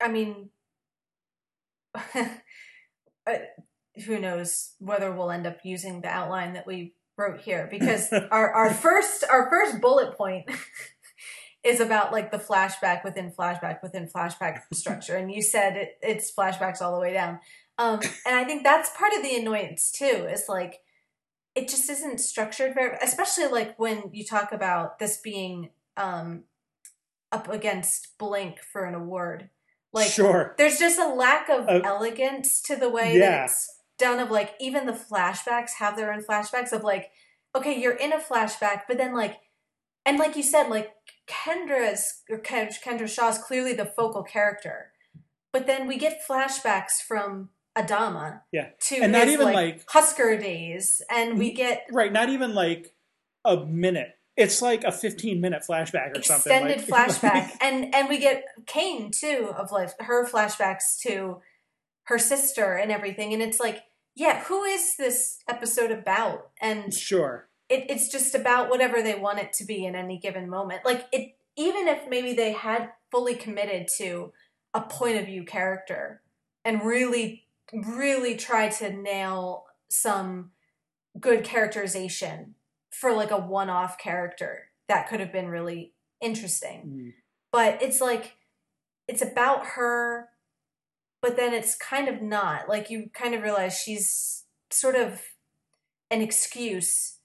I 0.00 0.08
mean, 0.08 0.50
who 4.06 4.18
knows 4.18 4.74
whether 4.78 5.12
we'll 5.12 5.30
end 5.30 5.46
up 5.46 5.58
using 5.64 6.00
the 6.00 6.08
outline 6.08 6.54
that 6.54 6.66
we 6.66 6.94
wrote 7.16 7.40
here 7.40 7.68
because 7.70 8.12
our 8.30 8.52
our 8.52 8.72
first 8.72 9.24
our 9.30 9.48
first 9.50 9.80
bullet 9.80 10.16
point 10.16 10.50
is 11.64 11.80
about 11.80 12.12
like 12.12 12.32
the 12.32 12.38
flashback 12.38 13.04
within 13.04 13.30
flashback 13.30 13.82
within 13.82 14.08
flashback 14.08 14.62
structure, 14.72 15.16
and 15.16 15.30
you 15.30 15.42
said 15.42 15.76
it, 15.76 15.98
it's 16.02 16.32
flashbacks 16.32 16.80
all 16.82 16.94
the 16.94 17.00
way 17.00 17.12
down. 17.12 17.38
Um, 17.78 18.00
and 18.26 18.36
I 18.36 18.44
think 18.44 18.64
that's 18.64 18.90
part 18.96 19.12
of 19.14 19.22
the 19.22 19.36
annoyance 19.36 19.90
too. 19.90 20.04
Is 20.30 20.48
like 20.48 20.80
it 21.54 21.68
just 21.68 21.88
isn't 21.90 22.18
structured 22.18 22.74
very, 22.74 22.96
especially 23.02 23.46
like 23.46 23.78
when 23.78 24.10
you 24.12 24.24
talk 24.24 24.52
about 24.52 24.98
this 24.98 25.18
being 25.18 25.70
um, 25.96 26.44
up 27.30 27.48
against 27.48 28.16
Blink 28.18 28.58
for 28.60 28.84
an 28.84 28.94
award. 28.94 29.50
Like 29.94 30.10
sure 30.10 30.54
there's 30.56 30.78
just 30.78 30.98
a 30.98 31.06
lack 31.06 31.50
of 31.50 31.68
Uh, 31.68 31.80
elegance 31.84 32.62
to 32.62 32.76
the 32.76 32.88
way 32.88 33.18
yeah. 33.18 33.30
that 33.30 33.44
it's 33.50 33.78
done 33.98 34.18
of 34.20 34.30
like 34.30 34.54
even 34.58 34.86
the 34.86 34.92
flashbacks 34.92 35.72
have 35.80 35.96
their 35.96 36.10
own 36.10 36.22
flashbacks 36.24 36.72
of 36.72 36.82
like 36.82 37.10
okay 37.54 37.78
you're 37.78 37.92
in 37.96 38.10
a 38.10 38.18
flashback 38.18 38.84
but 38.88 38.96
then 38.96 39.14
like 39.14 39.36
and 40.06 40.18
like 40.18 40.34
you 40.34 40.42
said 40.42 40.70
like 40.70 40.92
kendra's 41.28 42.22
or 42.30 42.38
Ken- 42.38 42.70
kendra 42.82 43.06
shaw's 43.06 43.36
clearly 43.36 43.74
the 43.74 43.84
focal 43.84 44.22
character 44.22 44.92
but 45.52 45.66
then 45.66 45.86
we 45.86 45.98
get 45.98 46.26
flashbacks 46.26 47.02
from 47.06 47.50
adama 47.76 48.42
Yeah. 48.52 48.68
to 48.88 48.96
And 48.96 49.12
not 49.12 49.24
his, 49.24 49.34
even, 49.34 49.46
like, 49.46 49.54
like- 49.54 49.84
husker 49.88 50.36
days 50.36 51.02
and 51.10 51.38
we 51.38 51.52
get 51.52 51.86
right 51.90 52.12
not 52.12 52.28
even 52.28 52.54
like 52.54 52.94
a 53.44 53.56
minute. 53.64 54.10
It's 54.36 54.62
like 54.62 54.84
a 54.84 54.92
15 54.92 55.40
minute 55.40 55.62
flashback 55.68 56.16
or 56.16 56.22
something 56.22 56.52
extended 56.52 56.88
like, 56.88 57.10
flashback. 57.10 57.56
And 57.60 57.94
and 57.94 58.08
we 58.08 58.18
get 58.18 58.44
cain 58.66 59.10
too 59.10 59.52
of 59.56 59.70
like 59.72 59.90
her 60.00 60.26
flashbacks 60.28 60.98
to 61.02 61.40
her 62.04 62.18
sister 62.18 62.74
and 62.74 62.90
everything. 62.90 63.32
And 63.32 63.42
it's 63.42 63.60
like 63.60 63.82
yeah 64.14 64.42
who 64.44 64.64
is 64.64 64.96
this 64.96 65.38
episode 65.48 65.90
about? 65.90 66.50
And 66.60 66.92
sure. 66.92 67.48
it, 67.68 67.86
it's 67.90 68.08
just 68.08 68.34
about 68.34 68.68
whatever 68.70 69.02
they 69.02 69.14
want 69.14 69.38
it 69.38 69.52
to 69.54 69.64
be 69.64 69.84
in 69.86 69.94
any 69.94 70.18
given 70.18 70.48
moment. 70.48 70.84
Like 70.84 71.06
it 71.12 71.36
even 71.56 71.88
if 71.88 72.08
maybe 72.08 72.32
they 72.34 72.52
had 72.52 72.90
fully 73.10 73.34
committed 73.34 73.88
to 73.98 74.32
a 74.74 74.80
point 74.80 75.18
of 75.18 75.26
view 75.26 75.44
character 75.44 76.22
and 76.64 76.82
really 76.82 77.41
really 77.72 78.36
try 78.36 78.68
to 78.68 78.92
nail 78.92 79.66
some 79.88 80.50
good 81.18 81.44
characterization 81.44 82.54
for 82.90 83.12
like 83.12 83.30
a 83.30 83.38
one-off 83.38 83.98
character 83.98 84.68
that 84.88 85.08
could 85.08 85.20
have 85.20 85.32
been 85.32 85.48
really 85.48 85.92
interesting. 86.20 86.82
Mm. 86.86 87.12
but 87.50 87.82
it's 87.82 88.00
like 88.00 88.36
it's 89.08 89.22
about 89.22 89.66
her 89.74 90.28
but 91.22 91.36
then 91.36 91.54
it's 91.54 91.76
kind 91.76 92.08
of 92.08 92.20
not. 92.20 92.68
Like 92.68 92.90
you 92.90 93.08
kind 93.14 93.34
of 93.34 93.42
realize 93.42 93.78
she's 93.78 94.44
sort 94.70 94.96
of 94.96 95.22
an 96.10 96.20
excuse 96.20 97.18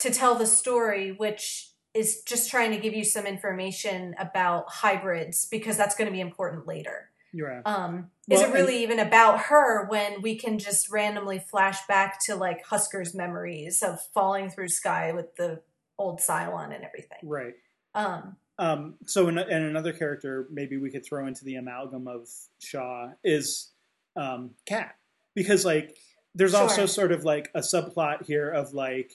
to 0.00 0.10
tell 0.10 0.34
the 0.34 0.46
story 0.46 1.12
which 1.12 1.70
is 1.94 2.22
just 2.22 2.50
trying 2.50 2.72
to 2.72 2.78
give 2.78 2.94
you 2.94 3.04
some 3.04 3.26
information 3.26 4.14
about 4.18 4.64
hybrids 4.68 5.46
because 5.46 5.76
that's 5.76 5.94
going 5.94 6.06
to 6.06 6.12
be 6.12 6.20
important 6.20 6.66
later. 6.66 7.10
Right. 7.34 7.62
Um 7.64 8.10
is 8.30 8.40
Well, 8.40 8.50
it 8.50 8.52
really 8.52 8.82
even 8.82 8.98
about 8.98 9.40
her 9.42 9.86
when 9.88 10.22
we 10.22 10.36
can 10.36 10.58
just 10.58 10.90
randomly 10.90 11.38
flash 11.38 11.84
back 11.86 12.18
to 12.26 12.36
like 12.36 12.64
husker's 12.64 13.14
memories 13.14 13.82
of 13.82 14.00
falling 14.14 14.48
through 14.50 14.68
sky 14.68 15.12
with 15.12 15.34
the 15.36 15.60
old 15.98 16.20
cylon 16.20 16.74
and 16.74 16.84
everything? 16.84 17.18
Right. 17.22 17.54
Um 17.94 18.36
um 18.58 18.94
so 19.06 19.28
in, 19.28 19.38
and 19.38 19.64
another 19.64 19.92
character 19.92 20.46
maybe 20.50 20.76
we 20.76 20.90
could 20.90 21.04
throw 21.04 21.26
into 21.26 21.44
the 21.44 21.56
amalgam 21.56 22.06
of 22.06 22.28
shaw 22.60 23.10
is 23.24 23.70
um 24.14 24.50
Kat 24.66 24.94
because 25.34 25.64
like 25.64 25.96
there's 26.34 26.52
Sure. 26.52 26.60
also 26.60 26.86
sort 26.86 27.12
of 27.12 27.24
like 27.24 27.50
a 27.54 27.60
subplot 27.60 28.24
here 28.26 28.50
of 28.50 28.72
like 28.74 29.12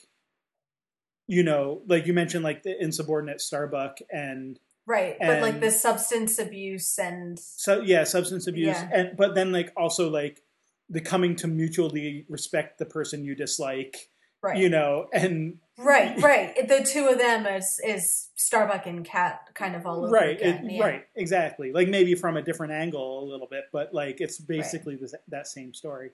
you 1.28 1.44
know 1.44 1.82
like 1.88 2.08
you 2.08 2.14
mentioned 2.14 2.44
like 2.44 2.64
the 2.64 2.82
insubordinate 2.82 3.42
starbuck 3.42 4.00
and 4.12 4.60
right 4.88 5.18
but 5.20 5.42
like 5.42 5.60
the 5.60 5.70
substance 5.70 6.40
abuse 6.40 6.98
and 6.98 7.38
so 7.38 7.82
yeah 7.82 8.04
substance 8.04 8.48
abuse 8.48 8.76
Yeah. 8.78 8.90
and 8.94 9.18
but 9.18 9.36
then 9.36 9.52
like 9.52 9.72
also 9.78 10.10
like 10.10 10.42
the 10.90 11.02
coming 11.02 11.36
to 11.38 11.48
mutually 11.48 12.26
respect 12.30 12.80
the 12.80 12.86
person 12.86 13.24
you 13.26 13.36
dislike 13.36 14.10
right 14.42 14.58
you 14.58 14.70
know 14.70 15.08
and 15.14 15.60
Right, 15.80 16.20
right. 16.24 16.68
The 16.68 16.84
two 16.84 17.08
of 17.08 17.20
them 17.20 17.46
is 17.46 17.80
is 17.86 18.30
Starbuck 18.36 18.88
and 18.88 19.06
Kat 19.06 19.42
kind 19.54 19.76
of 19.76 19.86
all 19.86 20.06
over 20.06 20.12
right, 20.12 20.36
again. 20.42 20.66
it- 20.66 20.72
yeah. 20.72 20.84
right, 20.84 21.04
exactly. 21.16 21.72
Like 21.72 21.88
maybe 21.88 22.16
from 22.16 22.36
a 22.36 22.42
different 22.42 22.74
angle 22.74 23.24
a 23.24 23.26
little 23.30 23.46
bit, 23.46 23.66
but 23.72 23.94
like 23.94 24.20
it's 24.20 24.40
basically 24.40 24.96
the, 24.96 25.16
that 25.28 25.46
same 25.46 25.76
story. 25.76 26.10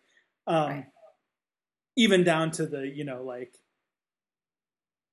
Um, 0.48 0.70
Right. 0.70 0.86
Even 1.96 2.26
down 2.26 2.52
to 2.52 2.66
the 2.66 2.86
you 2.94 3.06
know 3.06 3.24
like, 3.24 3.54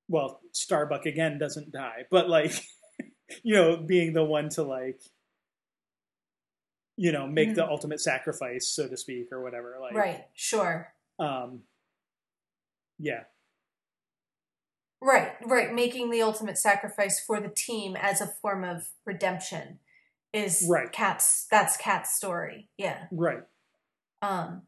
well, 0.08 0.40
Starbuck 0.50 1.06
again 1.06 1.38
doesn't 1.38 1.70
die, 1.70 2.06
but 2.10 2.28
like, 2.28 2.52
you 3.42 3.54
know, 3.54 3.76
being 3.76 4.12
the 4.12 4.24
one 4.24 4.48
to 4.50 4.62
like, 4.62 5.00
you 6.96 7.12
know, 7.12 7.26
make 7.26 7.54
the 7.54 7.62
Mhm. 7.62 7.68
ultimate 7.68 8.00
sacrifice, 8.00 8.66
so 8.68 8.88
to 8.88 8.96
speak, 8.96 9.32
or 9.32 9.42
whatever. 9.42 9.78
Like, 9.80 9.94
Right, 9.94 10.28
sure. 10.34 10.94
Um, 11.18 11.64
yeah, 12.98 13.24
Right, 15.02 15.34
right. 15.46 15.72
Making 15.72 16.10
the 16.10 16.20
ultimate 16.20 16.58
sacrifice 16.58 17.24
for 17.24 17.40
the 17.40 17.48
team 17.48 17.96
as 17.96 18.20
a 18.20 18.26
form 18.26 18.64
of 18.64 18.90
redemption 19.06 19.80
is 20.32 20.66
Right. 20.68 20.92
Kat's 20.92 21.46
that's 21.46 21.76
Kat's 21.78 22.14
story. 22.14 22.68
Yeah. 22.76 23.06
right. 23.10 23.42
Um 24.20 24.66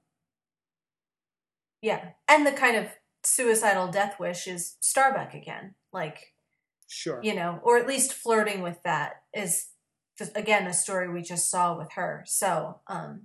Yeah. 1.83 2.12
And 2.29 2.46
the 2.46 2.53
kind 2.53 2.77
of 2.77 2.88
suicidal 3.22 3.88
death 3.88 4.18
wish 4.18 4.46
is 4.46 4.77
Starbuck 4.81 5.35
again. 5.35 5.75
Like, 5.92 6.32
Sure. 6.94 7.20
you 7.22 7.35
know, 7.35 7.59
or 7.62 7.78
at 7.78 7.87
least 7.87 8.12
flirting 8.12 8.61
with 8.61 8.83
that 8.85 9.22
is 9.33 9.68
just, 10.18 10.37
again 10.37 10.66
a 10.66 10.74
story 10.74 11.11
we 11.11 11.22
just 11.22 11.50
saw 11.50 11.76
with 11.76 11.92
her. 11.92 12.22
So, 12.26 12.81
um 12.87 13.22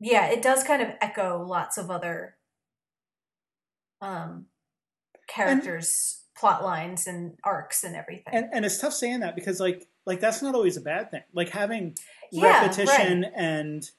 yeah, 0.00 0.26
it 0.26 0.42
does 0.42 0.64
kind 0.64 0.82
of 0.82 0.88
echo 1.00 1.44
lots 1.44 1.76
of 1.78 1.90
other 1.90 2.36
um 4.00 4.46
characters 5.28 6.22
plot 6.36 6.64
lines 6.64 7.06
and 7.06 7.38
arcs 7.44 7.84
and 7.84 7.94
everything. 7.94 8.32
and 8.32 8.48
and 8.52 8.64
it's 8.64 8.78
tough 8.78 8.92
saying 8.94 9.20
that 9.20 9.34
because 9.34 9.60
like 9.60 9.86
like 10.06 10.20
that's 10.20 10.42
not 10.42 10.54
always 10.54 10.76
a 10.76 10.80
bad 10.80 11.10
thing 11.10 11.22
like 11.32 11.50
having 11.50 11.94
Yeah, 12.32 12.62
repetition 12.62 13.24
and 13.36 13.90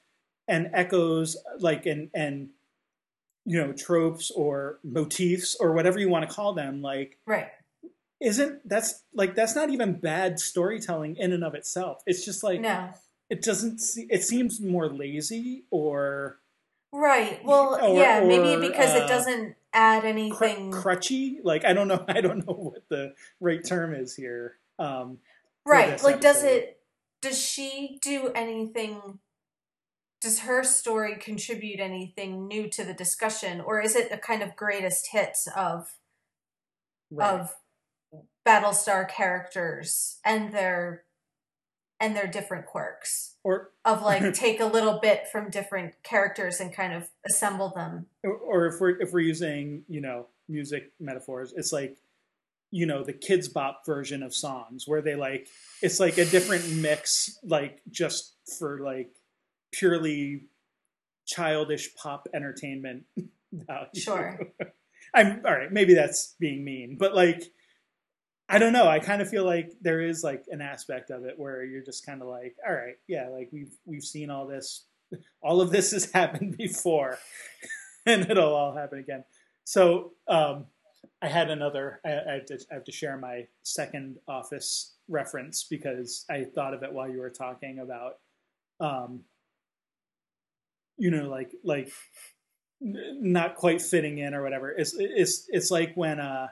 and 0.48 0.70
echoes 0.74 1.36
like 1.60 1.86
and 1.86 2.10
and 2.14 2.50
you 3.44 3.60
know 3.64 3.72
tropes 3.72 4.30
or 4.30 4.80
motifs 4.84 5.56
or 5.58 5.72
whatever 5.72 5.98
you 5.98 6.08
want 6.08 6.28
to 6.28 6.34
call 6.34 6.52
them 6.52 6.82
like 6.82 7.18
right. 7.26 7.48
Isn't 8.20 8.66
that's 8.68 9.02
like 9.14 9.34
that's 9.34 9.54
not 9.54 9.70
even 9.70 9.92
bad 10.00 10.38
storytelling 10.40 11.16
in 11.16 11.32
and 11.32 11.44
of 11.44 11.54
itself 11.54 12.02
it's 12.06 12.24
just 12.24 12.42
like 12.42 12.60
No. 12.60 12.88
it 13.28 13.42
doesn't 13.42 13.78
se- 13.80 14.06
it 14.10 14.24
seems 14.24 14.60
more 14.60 14.88
lazy 14.88 15.64
or 15.70 16.38
Right. 16.92 17.44
Well, 17.44 17.78
Or- 17.82 18.00
yeah, 18.00 18.24
maybe 18.24 18.68
because 18.68 18.94
uh, 18.94 19.04
it 19.04 19.08
doesn't 19.08 19.56
add 19.74 20.00
cr- 20.02 20.06
anything. 20.06 20.70
crutchy 20.72 21.38
like 21.44 21.64
i 21.66 21.74
don't 21.74 21.88
know 21.88 22.02
i 22.08 22.20
don't 22.22 22.46
know 22.46 22.54
what 22.54 22.88
the 22.88 23.12
right 23.40 23.62
term 23.62 23.92
is 23.94 24.14
here 24.16 24.54
um 24.78 25.18
right. 25.66 26.02
Like, 26.02 26.20
does 26.20 26.42
it? 26.44 26.78
Does 27.20 27.40
she 27.42 27.98
do 28.00 28.30
anything? 28.34 29.18
Does 30.20 30.40
her 30.40 30.62
story 30.64 31.16
contribute 31.16 31.80
anything 31.80 32.46
new 32.46 32.68
to 32.70 32.84
the 32.84 32.94
discussion, 32.94 33.60
or 33.60 33.80
is 33.80 33.96
it 33.96 34.10
a 34.12 34.16
kind 34.18 34.42
of 34.42 34.54
greatest 34.56 35.08
hits 35.12 35.48
of 35.56 35.98
right. 37.10 37.40
of 37.40 37.54
Battlestar 38.46 39.08
characters 39.08 40.18
and 40.24 40.52
their 40.52 41.02
and 41.98 42.14
their 42.14 42.26
different 42.26 42.66
quirks? 42.66 43.34
or 43.42 43.70
Of 43.84 44.02
like 44.02 44.34
take 44.34 44.60
a 44.60 44.66
little 44.66 44.98
bit 45.00 45.28
from 45.28 45.50
different 45.50 45.94
characters 46.02 46.60
and 46.60 46.72
kind 46.72 46.92
of 46.92 47.08
assemble 47.28 47.72
them. 47.74 48.06
or, 48.24 48.32
or 48.32 48.66
if 48.66 48.80
we're 48.80 49.00
if 49.00 49.12
we're 49.12 49.20
using 49.20 49.82
you 49.88 50.00
know 50.00 50.26
music 50.48 50.92
metaphors 51.00 51.52
it's 51.56 51.72
like 51.72 51.96
you 52.70 52.86
know 52.86 53.02
the 53.04 53.12
Kidz 53.12 53.52
Bop 53.52 53.82
version 53.86 54.22
of 54.22 54.34
songs 54.34 54.86
where 54.86 55.00
they 55.02 55.14
like 55.14 55.48
it's 55.82 56.00
like 56.00 56.18
a 56.18 56.24
different 56.24 56.68
mix 56.76 57.38
like 57.44 57.80
just 57.90 58.34
for 58.58 58.80
like 58.80 59.10
purely 59.72 60.42
childish 61.24 61.94
pop 61.96 62.28
entertainment 62.34 63.04
value. 63.52 63.88
Sure. 63.94 64.40
i'm 65.14 65.40
all 65.44 65.52
right 65.52 65.72
maybe 65.72 65.94
that's 65.94 66.34
being 66.40 66.64
mean 66.64 66.96
but 66.98 67.14
like 67.14 67.52
i 68.48 68.58
don't 68.58 68.72
know. 68.72 68.88
I 68.88 68.98
kind 68.98 69.20
of 69.20 69.28
feel 69.28 69.44
like 69.44 69.72
there 69.80 70.00
is 70.00 70.22
like 70.22 70.44
an 70.48 70.60
aspect 70.60 71.10
of 71.10 71.24
it 71.24 71.38
where 71.38 71.64
you're 71.64 71.82
just 71.82 72.06
kind 72.06 72.22
of 72.22 72.28
like 72.28 72.56
all 72.66 72.74
right 72.74 72.96
yeah 73.08 73.28
like 73.28 73.48
we've 73.52 73.76
we've 73.84 74.04
seen 74.04 74.30
all 74.30 74.46
this 74.46 74.86
all 75.42 75.60
of 75.60 75.70
this 75.70 75.92
has 75.92 76.10
happened 76.12 76.56
before 76.56 77.18
and 78.06 78.30
it'll 78.30 78.54
all 78.54 78.74
happen 78.74 78.98
again. 78.98 79.24
So 79.64 80.12
um 80.28 80.66
i 81.22 81.28
had 81.28 81.50
another 81.50 82.00
I, 82.04 82.08
I, 82.08 82.32
have 82.34 82.46
to, 82.46 82.58
I 82.70 82.74
have 82.74 82.84
to 82.84 82.92
share 82.92 83.16
my 83.16 83.46
second 83.62 84.16
office 84.28 84.94
reference 85.08 85.64
because 85.64 86.24
i 86.28 86.44
thought 86.44 86.74
of 86.74 86.82
it 86.82 86.92
while 86.92 87.08
you 87.08 87.20
were 87.20 87.30
talking 87.30 87.78
about 87.78 88.14
um 88.80 89.20
you 90.98 91.10
know 91.10 91.28
like 91.28 91.52
like 91.64 91.90
not 92.80 93.56
quite 93.56 93.80
fitting 93.80 94.18
in 94.18 94.34
or 94.34 94.42
whatever. 94.42 94.70
It's 94.70 94.94
it's 94.98 95.46
it's 95.48 95.70
like 95.70 95.94
when 95.94 96.20
uh 96.20 96.48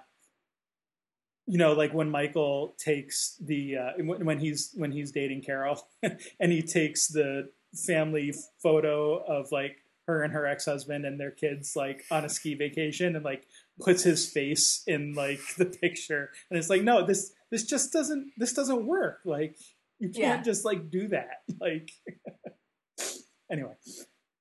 you 1.46 1.58
know 1.58 1.72
like 1.72 1.92
when 1.92 2.10
michael 2.10 2.74
takes 2.78 3.36
the 3.44 3.76
uh 3.76 3.90
when, 3.98 4.24
when 4.24 4.38
he's 4.38 4.70
when 4.74 4.90
he's 4.92 5.12
dating 5.12 5.42
carol 5.42 5.86
and 6.40 6.52
he 6.52 6.62
takes 6.62 7.08
the 7.08 7.50
family 7.86 8.32
photo 8.62 9.16
of 9.24 9.50
like 9.52 9.76
her 10.06 10.22
and 10.22 10.32
her 10.32 10.46
ex-husband 10.46 11.04
and 11.04 11.18
their 11.18 11.30
kids 11.30 11.74
like 11.76 12.04
on 12.10 12.24
a 12.24 12.28
ski 12.28 12.54
vacation 12.54 13.16
and 13.16 13.24
like 13.24 13.46
puts 13.80 14.02
his 14.02 14.28
face 14.30 14.82
in 14.86 15.12
like 15.14 15.40
the 15.58 15.64
picture 15.66 16.30
and 16.50 16.58
it's 16.58 16.70
like 16.70 16.82
no 16.82 17.04
this 17.06 17.32
this 17.50 17.64
just 17.64 17.92
doesn't 17.92 18.30
this 18.38 18.52
doesn't 18.52 18.86
work 18.86 19.20
like 19.24 19.56
you 19.98 20.08
can't 20.08 20.38
Yeah. 20.38 20.42
just 20.42 20.64
like 20.64 20.90
do 20.90 21.08
that 21.08 21.42
like 21.60 21.90
anyway 23.50 23.74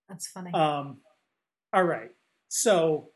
That's 0.10 0.28
funny. 0.28 0.52
um, 0.54 0.98
all 1.74 1.84
right. 1.84 2.12
So, 2.50 3.10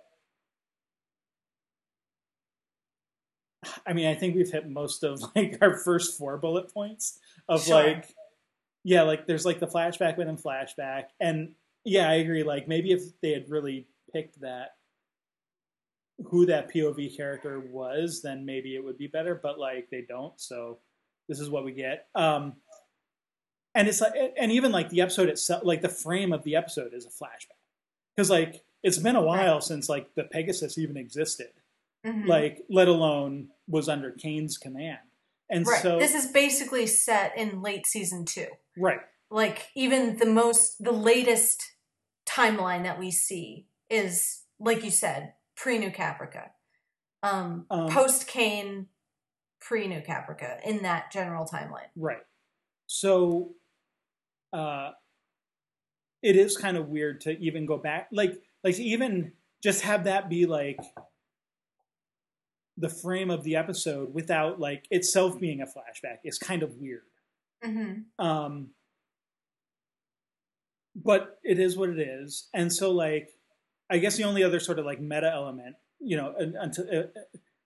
I 3.86 3.94
mean, 3.94 4.08
I 4.08 4.16
think 4.16 4.36
we've 4.36 4.52
hit 4.52 4.70
most 4.70 5.04
of 5.04 5.22
like 5.36 5.58
our 5.62 5.78
first 5.78 6.18
four 6.18 6.38
bullet 6.38 6.74
points 6.74 7.20
of 7.48 7.64
Sure. 7.64 7.76
like, 7.76 8.14
yeah, 8.84 9.04
like 9.04 9.28
there's 9.28 9.46
like 9.46 9.60
the 9.60 9.68
flashback 9.68 10.18
within 10.18 10.38
flashback, 10.38 11.06
and 11.20 11.54
yeah, 11.84 12.10
I 12.10 12.16
agree. 12.16 12.44
Like 12.44 12.68
maybe 12.68 12.92
if 12.92 13.20
they 13.22 13.32
had 13.32 13.50
really 13.50 13.88
picked 14.14 14.42
that 14.42 14.76
who 16.26 16.46
that 16.48 16.74
POV 16.74 17.16
character 17.16 17.60
was, 17.60 18.22
then 18.22 18.46
maybe 18.46 18.76
it 18.76 18.84
would 18.84 18.98
be 18.98 19.08
better. 19.08 19.36
But 19.36 19.60
like 19.60 19.90
they 19.90 20.02
don't, 20.02 20.40
so 20.40 20.80
this 21.28 21.40
is 21.40 21.50
what 21.50 21.64
we 21.66 21.72
get. 21.74 22.08
Um, 22.16 22.54
and 23.76 23.88
it's 23.88 24.02
like, 24.02 24.14
and 24.40 24.52
even 24.52 24.72
like 24.72 24.90
the 24.90 25.02
episode 25.02 25.30
itself, 25.30 25.64
like 25.64 25.82
the 25.82 25.90
frame 25.90 26.34
of 26.34 26.44
the 26.44 26.56
episode 26.56 26.94
is 26.94 27.06
a 27.06 27.10
flashback 27.10 27.60
because 28.16 28.30
like 28.30 28.64
it's 28.84 28.98
been 28.98 29.16
a 29.16 29.22
while 29.22 29.62
since 29.62 29.88
like 29.90 30.14
the 30.16 30.24
Pegasus 30.24 30.78
even 30.78 30.98
existed, 30.98 31.52
Mhm. 32.08 32.28
like 32.28 32.63
let 32.70 32.88
alone 32.88 33.50
was 33.67 33.89
under 33.89 34.12
Cain's 34.12 34.58
command. 34.58 35.00
And 35.50 35.65
right. 35.67 35.82
so, 35.82 36.00
this 36.00 36.13
is 36.15 36.28
basically 36.32 36.88
set 36.88 37.38
in 37.38 37.62
late 37.62 37.86
season 37.88 38.26
two. 38.26 38.48
right, 38.78 39.00
Like 39.30 39.70
even 39.76 40.17
the 40.17 40.26
most, 40.26 40.84
the 40.84 40.91
latest 40.91 41.63
timeline 42.26 42.84
that 42.84 43.00
we 43.00 43.12
see 43.12 43.67
is, 43.89 44.43
like 44.60 44.84
you 44.84 44.91
said, 44.91 45.34
pre 45.56 45.78
New 45.78 45.89
Caprica, 45.91 46.50
um, 47.24 47.65
Um, 47.70 47.89
post 47.89 48.28
Cain, 48.28 48.88
pre 49.62 49.88
New 49.88 50.02
Caprica 50.02 50.62
in 50.63 50.84
that 50.84 51.12
general 51.12 51.46
timeline. 51.46 51.89
right. 51.96 52.24
So, 52.88 53.56
uh, 54.54 54.91
it 56.22 56.36
is 56.36 56.58
kind 56.58 56.78
of 56.78 56.89
weird 56.89 57.22
to 57.22 57.38
even 57.39 57.65
go 57.65 57.78
back, 57.78 58.08
like, 58.12 58.41
like 58.63 58.76
to 58.76 58.84
even 58.84 59.34
just 59.63 59.82
have 59.84 60.04
that 60.06 60.30
be 60.30 60.46
like 60.46 60.79
the 62.78 62.90
frame 62.90 63.32
of 63.32 63.44
the 63.44 63.56
episode 63.56 64.13
without 64.13 64.60
like 64.60 64.86
itself 64.92 65.40
being 65.40 65.62
a 65.62 65.65
flashback 65.65 66.19
is 66.23 66.38
kind 66.38 66.62
of 66.63 66.75
weird. 66.75 67.02
Mm-hmm. 67.65 68.23
Um, 68.25 68.69
but 70.96 71.40
it 71.44 71.60
is 71.60 71.78
what 71.78 71.90
it 71.90 72.00
is, 72.00 72.48
and 72.54 72.71
so 72.71 72.92
like, 72.92 73.30
I 73.90 73.98
guess 73.98 74.17
the 74.17 74.23
only 74.23 74.44
other 74.44 74.60
sort 74.60 74.80
of 74.80 74.86
like 74.86 75.00
meta 75.00 75.32
element, 75.32 75.75
you 76.00 76.17
know, 76.17 76.34
and, 76.38 76.56
and, 76.56 76.80
uh, 76.80 77.08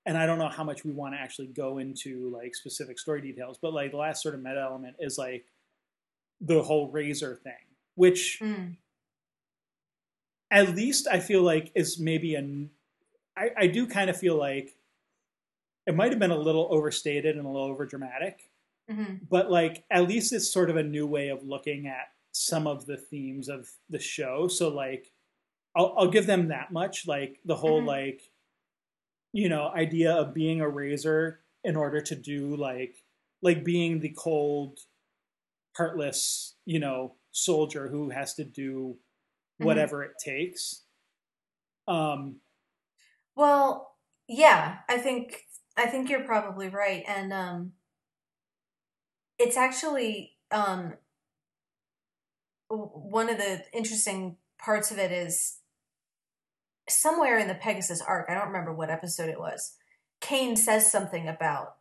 and 0.06 0.18
I 0.18 0.26
don't 0.26 0.38
know 0.40 0.50
how 0.50 0.64
much 0.64 0.84
we 0.84 0.92
want 0.92 1.14
to 1.14 1.20
actually 1.20 1.48
go 1.48 1.78
into 1.78 2.30
like 2.34 2.56
specific 2.56 3.00
story 3.00 3.22
details, 3.22 3.58
but 3.62 3.74
like 3.74 3.92
the 3.92 3.98
last 3.98 4.22
sort 4.24 4.36
of 4.36 4.42
meta 4.42 4.60
element 4.62 4.96
is 5.00 5.18
like 5.18 5.46
the 6.40 6.62
whole 6.64 6.90
razor 6.92 7.40
thing, 7.44 7.54
which 7.96 8.40
Mm. 8.42 8.78
at 10.50 10.76
least 10.76 11.08
I 11.10 11.20
feel 11.20 11.42
like 11.42 11.72
is 11.76 12.00
maybe 12.00 12.36
an 12.36 12.72
I, 13.38 13.50
I 13.58 13.68
do 13.68 13.88
kind 13.88 14.10
of 14.10 14.18
feel 14.18 14.36
like 14.36 14.76
it 15.88 15.96
might 15.96 16.12
have 16.12 16.20
been 16.20 16.32
a 16.32 16.38
little 16.38 16.68
overstated 16.72 17.38
and 17.38 17.46
a 17.46 17.50
little 17.50 17.76
overdramatic, 17.76 18.36
hmm 18.90 19.16
but 19.30 19.50
like 19.52 19.86
at 19.92 20.08
least 20.08 20.34
it's 20.34 20.52
sort 20.52 20.70
of 20.70 20.78
a 20.78 20.84
new 20.84 21.08
way 21.08 21.30
of 21.30 21.44
looking 21.44 21.88
at 21.88 22.08
some 22.34 22.68
of 22.68 22.86
the 22.86 22.98
themes 22.98 23.50
of 23.50 23.70
the 23.90 24.00
show. 24.00 24.48
So 24.48 24.70
like 24.70 25.12
I'll, 25.76 25.94
I'll 25.98 26.12
give 26.12 26.28
them 26.28 26.50
that 26.50 26.72
much. 26.72 27.08
Like 27.08 27.40
the 27.46 27.56
whole 27.56 27.82
Mhm. 27.82 27.88
like 27.88 28.32
you 29.34 29.50
know 29.50 29.70
idea 29.70 30.14
of 30.14 30.34
being 30.34 30.62
a 30.62 30.70
razor 30.70 31.42
in 31.64 31.76
order 31.76 32.02
to 32.02 32.16
do 32.16 32.56
like 32.56 33.04
like 33.42 33.64
being 33.64 34.00
the 34.00 34.14
cold 34.18 34.80
heartless 35.78 36.56
you 36.66 36.80
know 36.80 37.16
soldier 37.32 37.88
who 37.88 38.10
has 38.10 38.34
to 38.36 38.44
do 38.44 38.98
whatever 39.58 40.00
mm-hmm. 40.00 40.12
it 40.12 40.18
takes 40.24 40.84
um 41.88 42.38
well 43.36 43.96
yeah 44.28 44.80
i 44.90 44.98
think 44.98 45.46
i 45.82 45.86
think 45.86 46.10
you're 46.10 46.24
probably 46.24 46.70
right 46.70 47.04
and 47.08 47.34
um 47.34 47.72
it's 49.38 49.58
actually 49.58 50.38
um 50.52 50.94
one 52.70 53.30
of 53.30 53.38
the 53.38 53.64
interesting 53.74 54.38
parts 54.58 54.92
of 54.92 54.98
it 54.98 55.12
is 55.12 55.58
somewhere 56.88 57.38
in 57.38 57.48
the 57.48 57.56
Pegasus 57.56 58.02
arc, 58.02 58.30
I 58.30 58.34
don't 58.34 58.48
remember 58.48 58.74
what 58.74 58.90
episode 58.90 59.30
it 59.30 59.40
was, 59.40 59.76
Cain 60.20 60.56
says 60.56 60.92
something 60.92 61.28
about 61.28 61.76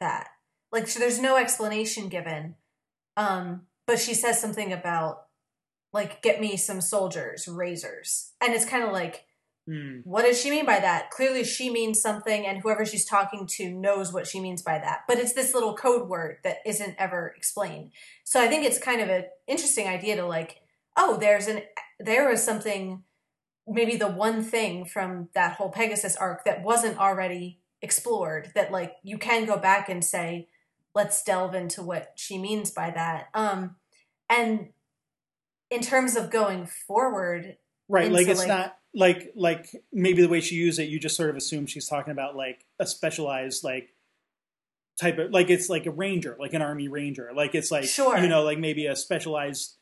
that. 0.00 0.28
Like 0.72 0.88
so 0.88 0.98
there's 0.98 1.20
no 1.20 1.36
explanation 1.36 2.08
given. 2.08 2.56
Um, 3.16 3.62
but 3.86 3.98
she 3.98 4.14
says 4.14 4.40
something 4.40 4.72
about 4.72 5.26
like 5.92 6.22
get 6.22 6.40
me 6.40 6.56
some 6.56 6.80
soldiers, 6.80 7.46
razors. 7.46 8.32
And 8.40 8.52
it's 8.52 8.64
kind 8.64 8.82
of 8.82 8.92
like 8.92 9.24
mm. 9.68 10.00
what 10.04 10.22
does 10.22 10.40
she 10.40 10.50
mean 10.50 10.66
by 10.66 10.80
that? 10.80 11.10
Clearly 11.10 11.44
she 11.44 11.70
means 11.70 12.00
something 12.00 12.46
and 12.46 12.58
whoever 12.58 12.84
she's 12.84 13.04
talking 13.04 13.46
to 13.52 13.70
knows 13.70 14.12
what 14.12 14.26
she 14.26 14.40
means 14.40 14.62
by 14.62 14.78
that. 14.78 15.00
But 15.08 15.18
it's 15.18 15.32
this 15.32 15.54
little 15.54 15.74
code 15.74 16.08
word 16.08 16.38
that 16.44 16.58
isn't 16.66 16.96
ever 16.98 17.32
explained. 17.36 17.92
So 18.24 18.40
I 18.40 18.48
think 18.48 18.64
it's 18.64 18.78
kind 18.78 19.00
of 19.00 19.08
an 19.08 19.24
interesting 19.46 19.88
idea 19.88 20.16
to 20.16 20.26
like, 20.26 20.60
oh, 20.96 21.16
there's 21.16 21.46
an 21.48 21.62
there 22.00 22.28
was 22.28 22.42
something 22.42 23.02
maybe 23.66 23.96
the 23.96 24.08
one 24.08 24.42
thing 24.42 24.84
from 24.84 25.28
that 25.34 25.56
whole 25.56 25.70
Pegasus 25.70 26.16
arc 26.16 26.44
that 26.44 26.62
wasn't 26.62 26.98
already 26.98 27.60
explored 27.82 28.50
that 28.54 28.72
like 28.72 28.94
you 29.02 29.18
can 29.18 29.44
go 29.44 29.58
back 29.58 29.88
and 29.88 30.02
say 30.02 30.48
let's 30.94 31.22
delve 31.22 31.54
into 31.54 31.82
what 31.82 32.12
she 32.16 32.38
means 32.38 32.70
by 32.70 32.90
that 32.90 33.26
um 33.34 33.76
and 34.30 34.68
in 35.70 35.82
terms 35.82 36.16
of 36.16 36.30
going 36.30 36.64
forward 36.64 37.56
right 37.88 38.10
like 38.10 38.26
it's 38.26 38.40
like, 38.40 38.48
not 38.48 38.78
like 38.94 39.32
like 39.34 39.74
maybe 39.92 40.22
the 40.22 40.28
way 40.28 40.40
she 40.40 40.54
used 40.54 40.78
it 40.78 40.88
you 40.88 40.98
just 40.98 41.16
sort 41.16 41.30
of 41.30 41.36
assume 41.36 41.66
she's 41.66 41.88
talking 41.88 42.12
about 42.12 42.36
like 42.36 42.64
a 42.78 42.86
specialized 42.86 43.64
like 43.64 43.90
type 45.00 45.18
of 45.18 45.32
like 45.32 45.50
it's 45.50 45.68
like 45.68 45.86
a 45.86 45.90
ranger 45.90 46.36
like 46.38 46.54
an 46.54 46.62
army 46.62 46.86
ranger 46.86 47.30
like 47.34 47.54
it's 47.54 47.70
like 47.70 47.84
sure. 47.84 48.16
you 48.18 48.28
know 48.28 48.42
like 48.42 48.58
maybe 48.58 48.86
a 48.86 48.94
specialized 48.94 49.74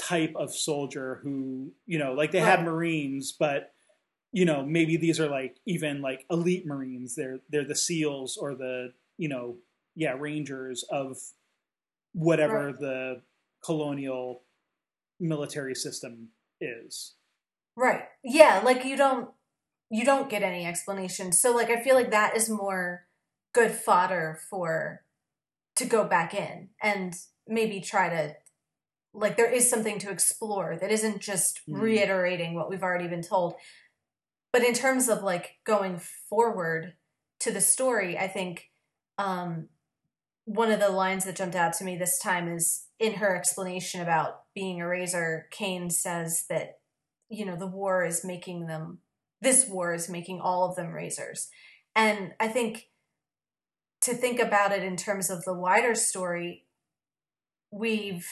type 0.00 0.32
of 0.36 0.54
soldier 0.54 1.20
who 1.22 1.72
you 1.86 1.98
know 1.98 2.12
like 2.12 2.30
they 2.30 2.38
right. 2.38 2.46
have 2.46 2.64
marines 2.64 3.32
but 3.38 3.72
you 4.32 4.44
know 4.44 4.64
maybe 4.64 4.96
these 4.96 5.18
are 5.18 5.28
like 5.28 5.56
even 5.66 6.00
like 6.00 6.24
elite 6.30 6.64
marines 6.64 7.16
they're 7.16 7.40
they're 7.50 7.64
the 7.64 7.74
seals 7.74 8.36
or 8.36 8.54
the 8.54 8.92
you 9.18 9.28
know 9.28 9.56
yeah 9.96 10.14
rangers 10.16 10.84
of 10.90 11.16
whatever 12.12 12.66
right. 12.66 12.78
the 12.78 13.22
colonial 13.64 14.42
military 15.18 15.74
system 15.74 16.28
is 16.60 17.14
right. 17.76 18.04
Yeah 18.22 18.62
like 18.64 18.84
you 18.84 18.96
don't 18.96 19.30
you 19.90 20.04
don't 20.04 20.30
get 20.30 20.42
any 20.42 20.66
explanation. 20.66 21.32
So 21.32 21.52
like 21.52 21.70
i 21.70 21.82
feel 21.82 21.94
like 21.94 22.10
that 22.10 22.36
is 22.36 22.48
more 22.48 23.06
good 23.52 23.72
fodder 23.72 24.38
for 24.48 25.02
to 25.76 25.84
go 25.84 26.04
back 26.04 26.34
in 26.34 26.68
and 26.82 27.14
maybe 27.48 27.80
try 27.80 28.08
to 28.08 28.36
like 29.12 29.36
there 29.36 29.50
is 29.50 29.68
something 29.68 29.98
to 29.98 30.10
explore 30.10 30.76
that 30.80 30.92
isn't 30.92 31.20
just 31.20 31.60
mm. 31.68 31.80
reiterating 31.80 32.54
what 32.54 32.70
we've 32.70 32.82
already 32.82 33.08
been 33.08 33.22
told. 33.22 33.54
But 34.52 34.64
in 34.64 34.74
terms 34.74 35.08
of 35.08 35.22
like 35.22 35.56
going 35.64 36.00
forward 36.28 36.94
to 37.40 37.50
the 37.50 37.60
story 37.60 38.16
i 38.16 38.28
think 38.28 38.70
um 39.18 39.68
one 40.44 40.70
of 40.70 40.80
the 40.80 40.88
lines 40.88 41.24
that 41.24 41.36
jumped 41.36 41.56
out 41.56 41.72
to 41.72 41.84
me 41.84 41.96
this 41.96 42.18
time 42.18 42.48
is 42.48 42.86
in 42.98 43.14
her 43.14 43.36
explanation 43.36 44.00
about 44.00 44.42
being 44.54 44.80
a 44.80 44.86
razor 44.86 45.48
cain 45.50 45.90
says 45.90 46.44
that 46.48 46.79
you 47.30 47.46
know 47.46 47.56
the 47.56 47.66
war 47.66 48.04
is 48.04 48.24
making 48.24 48.66
them 48.66 48.98
this 49.40 49.66
war 49.66 49.94
is 49.94 50.10
making 50.10 50.40
all 50.40 50.68
of 50.68 50.76
them 50.76 50.92
razors. 50.92 51.48
And 51.96 52.32
i 52.38 52.48
think 52.48 52.88
to 54.02 54.14
think 54.14 54.40
about 54.40 54.72
it 54.72 54.82
in 54.82 54.96
terms 54.96 55.30
of 55.30 55.44
the 55.44 55.54
wider 55.54 55.94
story 55.94 56.64
we've 57.70 58.26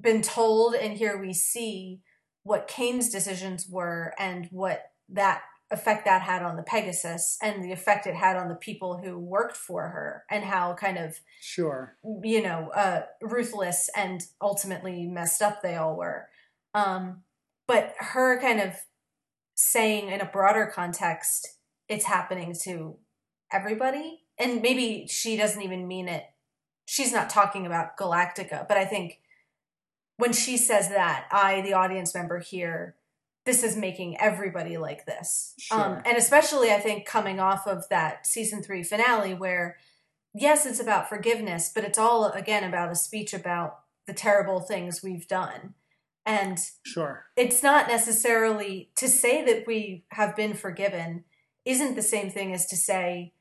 been 0.00 0.22
told, 0.22 0.74
and 0.74 0.96
here 0.96 1.20
we 1.20 1.32
see 1.32 2.00
what 2.42 2.68
Cain's 2.68 3.10
decisions 3.10 3.68
were 3.68 4.14
and 4.18 4.48
what 4.50 4.90
that 5.08 5.42
effect 5.70 6.04
that 6.04 6.22
had 6.22 6.42
on 6.42 6.56
the 6.56 6.62
Pegasus 6.62 7.38
and 7.42 7.64
the 7.64 7.72
effect 7.72 8.06
it 8.06 8.14
had 8.14 8.36
on 8.36 8.48
the 8.48 8.54
people 8.54 8.98
who 8.98 9.18
worked 9.18 9.56
for 9.56 9.88
her 9.88 10.24
and 10.30 10.44
how 10.44 10.74
kind 10.74 10.98
of 10.98 11.18
sure. 11.40 11.96
you 12.22 12.42
know 12.42 12.70
uh, 12.74 13.02
ruthless 13.22 13.88
and 13.96 14.22
ultimately 14.40 15.06
messed 15.06 15.40
up 15.40 15.62
they 15.62 15.76
all 15.76 15.96
were. 15.96 16.28
Um, 16.74 17.22
but 17.66 17.94
her 17.98 18.40
kind 18.40 18.60
of 18.60 18.74
saying 19.54 20.08
in 20.08 20.20
a 20.20 20.26
broader 20.26 20.70
context 20.72 21.58
it's 21.88 22.06
happening 22.06 22.54
to 22.64 22.96
everybody 23.52 24.20
and 24.38 24.62
maybe 24.62 25.06
she 25.08 25.36
doesn't 25.36 25.62
even 25.62 25.86
mean 25.86 26.08
it 26.08 26.24
she's 26.86 27.12
not 27.12 27.28
talking 27.28 27.66
about 27.66 27.96
galactica 27.96 28.66
but 28.66 28.76
i 28.76 28.84
think 28.84 29.20
when 30.22 30.32
she 30.32 30.56
says 30.56 30.88
that, 30.88 31.26
I, 31.32 31.62
the 31.62 31.72
audience 31.72 32.14
member, 32.14 32.38
hear 32.38 32.94
this 33.44 33.64
is 33.64 33.76
making 33.76 34.20
everybody 34.20 34.78
like 34.78 35.04
this. 35.04 35.54
Um, 35.72 35.80
sure. 35.80 35.96
Um, 35.96 36.02
and 36.04 36.16
especially, 36.16 36.70
I 36.70 36.78
think, 36.78 37.06
coming 37.06 37.40
off 37.40 37.66
of 37.66 37.88
that 37.88 38.24
season 38.24 38.62
three 38.62 38.84
finale, 38.84 39.34
where 39.34 39.78
yes, 40.32 40.64
it's 40.64 40.78
about 40.78 41.08
forgiveness, 41.08 41.72
but 41.74 41.82
it's 41.82 41.98
all, 41.98 42.30
again, 42.30 42.62
about 42.62 42.92
a 42.92 42.94
speech 42.94 43.34
about 43.34 43.80
the 44.06 44.12
terrible 44.12 44.60
things 44.60 45.02
we've 45.02 45.26
done. 45.26 45.74
And 46.24 46.58
sure, 46.84 47.26
it's 47.36 47.62
not 47.62 47.88
necessarily 47.88 48.90
to 48.96 49.08
say 49.08 49.44
that 49.44 49.66
we 49.66 50.04
have 50.12 50.36
been 50.36 50.54
forgiven, 50.54 51.24
isn't 51.64 51.96
the 51.96 52.02
same 52.02 52.30
thing 52.30 52.52
as 52.52 52.66
to 52.66 52.76
say 52.76 53.32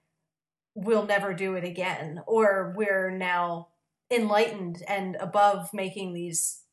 we'll 0.73 1.05
never 1.05 1.33
do 1.33 1.55
it 1.55 1.63
again 1.63 2.21
or 2.25 2.73
we're 2.77 3.11
now 3.11 3.67
enlightened 4.11 4.81
and 4.87 5.15
above 5.17 5.69
making 5.73 6.13
these 6.13 6.63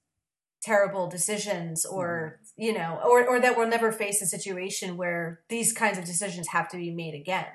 terrible 0.63 1.09
decisions 1.09 1.85
or 1.85 2.41
mm. 2.43 2.65
you 2.65 2.73
know 2.73 3.01
or 3.05 3.27
or 3.27 3.41
that 3.41 3.57
we'll 3.57 3.69
never 3.69 3.93
face 3.93 4.21
a 4.23 4.27
situation 4.27 4.97
where 4.97 5.41
these 5.49 5.73
kinds 5.73 5.99
of 5.99 6.05
decisions 6.05 6.49
have 6.49 6.69
to 6.69 6.77
be 6.77 6.91
made 6.91 7.15
again. 7.15 7.47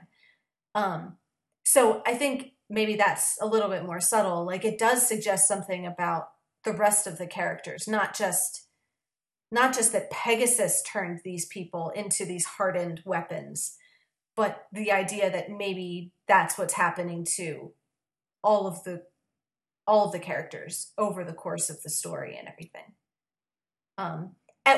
Um 0.76 1.18
so 1.66 2.02
i 2.06 2.14
think 2.14 2.54
maybe 2.70 2.96
that's 2.96 3.38
a 3.42 3.46
little 3.46 3.70
bit 3.70 3.86
more 3.86 4.00
subtle. 4.00 4.46
Like 4.46 4.66
it 4.66 4.80
does 4.80 5.08
suggest 5.08 5.48
something 5.48 5.86
about 5.86 6.30
the 6.66 6.74
rest 6.74 7.08
of 7.08 7.18
the 7.18 7.28
characters 7.28 7.88
not 7.88 8.16
just 8.16 8.68
not 9.52 9.74
just 9.74 9.92
that 9.92 10.10
pegasus 10.10 10.82
turned 10.82 11.20
these 11.24 11.46
people 11.46 11.92
into 11.96 12.26
these 12.26 12.46
hardened 12.46 13.02
weapons 13.06 13.78
but 14.36 14.66
the 14.72 14.92
idea 14.92 15.32
that 15.32 15.50
maybe 15.50 16.12
that's 16.28 16.58
what's 16.58 16.74
happening 16.74 17.26
to 17.36 17.74
all 18.44 18.68
of 18.68 18.84
the 18.84 19.04
all 19.86 20.06
of 20.06 20.12
the 20.12 20.20
characters 20.20 20.92
over 20.98 21.24
the 21.24 21.34
course 21.34 21.70
of 21.70 21.82
the 21.84 21.90
story 21.90 22.38
and 22.38 22.48
everything. 22.48 22.94
Um, 23.98 24.32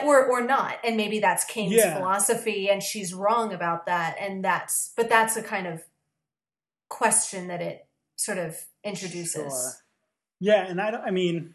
or 0.03 0.25
or 0.25 0.41
not, 0.41 0.77
and 0.83 0.97
maybe 0.97 1.19
that's 1.19 1.45
Cain's 1.45 1.73
yeah. 1.73 1.95
philosophy, 1.95 2.69
and 2.69 2.81
she's 2.81 3.13
wrong 3.13 3.53
about 3.53 3.85
that, 3.85 4.17
and 4.19 4.43
that's 4.43 4.91
but 4.97 5.09
that's 5.09 5.37
a 5.37 5.43
kind 5.43 5.67
of 5.67 5.83
question 6.89 7.47
that 7.47 7.61
it 7.61 7.87
sort 8.15 8.37
of 8.37 8.57
introduces. 8.83 9.33
Sure. 9.35 9.71
Yeah, 10.39 10.65
and 10.65 10.81
I 10.81 10.91
don't. 10.91 11.03
I 11.03 11.11
mean, 11.11 11.54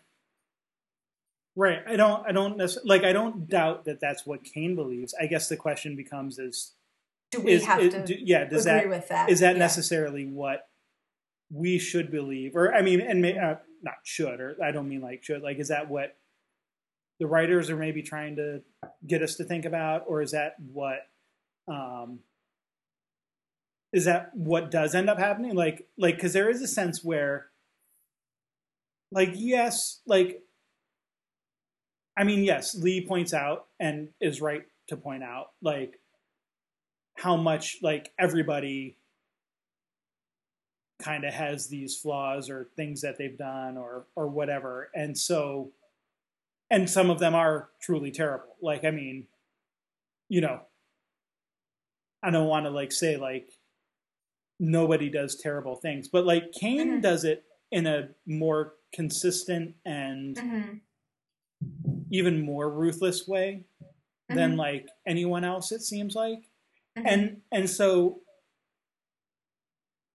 right? 1.60 1.80
I 1.86 1.96
don't. 1.96 2.26
I 2.26 2.32
don't 2.32 2.56
necessarily 2.56 2.88
like. 2.88 3.04
I 3.04 3.12
don't 3.12 3.48
doubt 3.48 3.84
that 3.84 4.00
that's 4.00 4.24
what 4.24 4.42
Cain 4.42 4.74
believes. 4.74 5.14
I 5.20 5.26
guess 5.26 5.48
the 5.48 5.56
question 5.56 5.94
becomes: 5.94 6.38
Is 6.38 6.72
do 7.30 7.40
we 7.40 7.52
is, 7.52 7.64
have 7.66 7.80
is, 7.80 7.92
to? 7.94 8.06
Do, 8.06 8.14
yeah, 8.18 8.44
does 8.46 8.66
agree 8.66 8.80
that, 8.80 8.88
with 8.88 9.08
that? 9.08 9.30
Is 9.30 9.40
that 9.40 9.54
yeah. 9.54 9.58
necessarily 9.58 10.24
what 10.24 10.68
we 11.52 11.78
should 11.78 12.10
believe, 12.10 12.56
or 12.56 12.74
I 12.74 12.82
mean, 12.82 13.00
and 13.00 13.20
may, 13.20 13.38
uh, 13.38 13.56
not 13.82 13.96
should, 14.04 14.40
or 14.40 14.56
I 14.62 14.72
don't 14.72 14.88
mean 14.88 15.02
like 15.02 15.22
should. 15.22 15.42
Like, 15.42 15.58
is 15.58 15.68
that 15.68 15.90
what 15.90 16.16
the 17.18 17.26
writers 17.26 17.68
are 17.68 17.76
maybe 17.76 18.02
trying 18.02 18.36
to 18.36 18.62
get 19.06 19.22
us 19.22 19.34
to 19.36 19.44
think 19.44 19.66
about, 19.66 20.04
or 20.06 20.22
is 20.22 20.30
that 20.30 20.54
what 20.72 21.00
um, 21.68 22.20
is 23.92 24.06
that 24.06 24.30
what 24.34 24.70
does 24.70 24.94
end 24.94 25.10
up 25.10 25.18
happening? 25.18 25.54
Like, 25.54 25.86
like 25.98 26.16
because 26.16 26.32
there 26.32 26.48
is 26.48 26.62
a 26.62 26.68
sense 26.68 27.04
where, 27.04 27.50
like, 29.12 29.32
yes, 29.34 30.00
like, 30.06 30.42
I 32.16 32.24
mean, 32.24 32.44
yes, 32.44 32.74
Lee 32.74 33.06
points 33.06 33.32
out 33.32 33.66
and 33.78 34.08
is 34.20 34.40
right 34.40 34.62
to 34.88 34.96
point 34.96 35.22
out, 35.22 35.52
like, 35.62 36.00
how 37.16 37.36
much 37.36 37.78
like 37.82 38.12
everybody 38.18 38.96
kind 40.98 41.24
of 41.24 41.32
has 41.32 41.68
these 41.68 41.96
flaws 41.96 42.50
or 42.50 42.68
things 42.76 43.00
that 43.02 43.16
they've 43.18 43.36
done 43.38 43.76
or 43.76 44.06
or 44.16 44.26
whatever 44.28 44.90
and 44.94 45.16
so 45.16 45.70
and 46.70 46.88
some 46.88 47.08
of 47.10 47.18
them 47.18 47.34
are 47.34 47.70
truly 47.80 48.10
terrible 48.10 48.54
like 48.60 48.84
i 48.84 48.90
mean 48.90 49.26
you 50.28 50.42
know 50.42 50.60
i 52.22 52.30
don't 52.30 52.48
want 52.48 52.66
to 52.66 52.70
like 52.70 52.92
say 52.92 53.16
like 53.16 53.50
nobody 54.60 55.08
does 55.08 55.36
terrible 55.36 55.74
things. 55.74 56.06
But 56.06 56.26
like 56.26 56.52
Cain 56.52 56.98
Mhm. 56.98 57.02
does 57.02 57.24
it 57.24 57.44
in 57.72 57.86
a 57.86 58.10
more 58.26 58.74
consistent 58.92 59.74
and 59.84 60.38
hmm 60.38 60.72
even 62.10 62.40
more 62.40 62.68
ruthless 62.70 63.26
way 63.26 63.64
than 64.28 64.54
Mhm. 64.54 64.58
like 64.58 64.88
anyone 65.06 65.44
else 65.44 65.72
it 65.72 65.82
seems 65.82 66.14
like. 66.14 66.50
Mhm. 66.96 67.06
And 67.06 67.42
and 67.52 67.70
so 67.70 68.20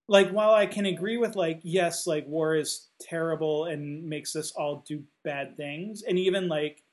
like 0.07 0.29
while 0.29 0.51
I 0.53 0.65
can 0.67 0.85
agree 0.85 1.17
with 1.17 1.35
like 1.35 1.59
yes, 1.63 2.05
like 2.05 2.27
war 2.27 2.55
is 2.55 2.89
terrible 2.99 3.65
and 3.65 4.03
makes 4.07 4.35
us 4.35 4.51
all 4.51 4.83
do 4.87 5.03
bad 5.23 5.57
things 5.57 6.03
and 6.03 6.19
even 6.19 6.47
like 6.47 6.83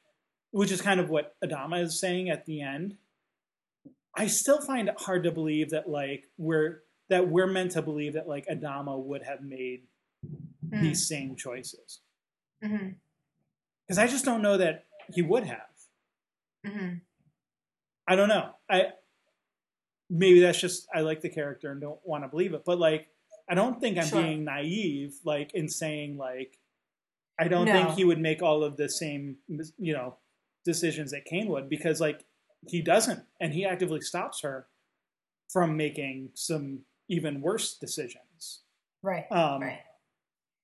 which 0.51 0.71
is 0.71 0.83
kind 0.83 1.01
of 1.01 1.09
what 1.11 1.35
Adama 1.43 1.83
is 1.83 1.99
saying 1.99 2.29
at 2.31 2.45
the 2.47 2.61
end. 2.61 2.97
I 4.15 4.27
still 4.27 4.61
find 4.61 4.89
it 4.89 5.01
hard 5.01 5.25
to 5.25 5.33
believe 5.33 5.71
that 5.71 5.89
like 5.89 6.29
we're 6.39 6.83
that 7.09 7.29
we're 7.29 7.47
meant 7.47 7.73
to 7.73 7.83
believe 7.83 8.15
that 8.15 8.29
like 8.29 8.47
Adama 8.47 8.99
would 9.03 9.23
have 9.23 9.43
made 9.43 9.87
Mhm. 10.67 10.81
these 10.83 11.07
same 11.07 11.37
choices. 11.37 12.01
Because 12.61 13.99
I 13.99 14.07
just 14.07 14.25
don't 14.25 14.43
know 14.43 14.57
that 14.59 14.87
he 15.13 15.23
would 15.23 15.45
have. 15.45 15.69
Mhm. 16.67 17.01
I 18.07 18.17
don't 18.17 18.29
know. 18.29 18.55
I 18.69 18.93
maybe 20.11 20.41
that's 20.41 20.61
just 20.61 20.89
I 20.95 21.01
like 21.01 21.21
the 21.21 21.29
character 21.29 21.71
and 21.73 21.81
don't 21.81 22.05
want 22.07 22.25
to 22.25 22.29
believe 22.29 22.55
it, 22.55 22.65
but 22.65 22.79
like 22.79 23.09
I 23.49 23.55
don't 23.55 23.81
think 23.81 23.99
I'm 23.99 24.07
Sure. 24.07 24.23
being 24.23 24.45
naive, 24.45 25.15
like 25.25 25.53
in 25.55 25.69
saying 25.69 26.17
like 26.17 26.59
I 27.39 27.49
don't 27.49 27.67
No. 27.67 27.73
think 27.73 27.91
he 27.97 28.05
would 28.05 28.21
make 28.21 28.43
all 28.43 28.63
of 28.63 28.77
the 28.77 28.89
same, 28.89 29.39
you 29.79 29.93
know, 29.95 30.19
decisions 30.65 31.11
that 31.13 31.25
Cain 31.25 31.49
would 31.49 31.69
because 31.69 32.01
like 32.01 32.25
he 32.69 32.83
doesn't, 32.83 33.27
and 33.41 33.53
he 33.53 33.65
actively 33.65 34.01
stops 34.01 34.41
her 34.43 34.69
from 35.51 35.77
making 35.77 36.31
some 36.35 36.85
even 37.09 37.41
worse 37.41 37.77
decisions. 37.79 38.63
Right. 39.03 39.31
Um, 39.33 39.63
right. 39.63 39.83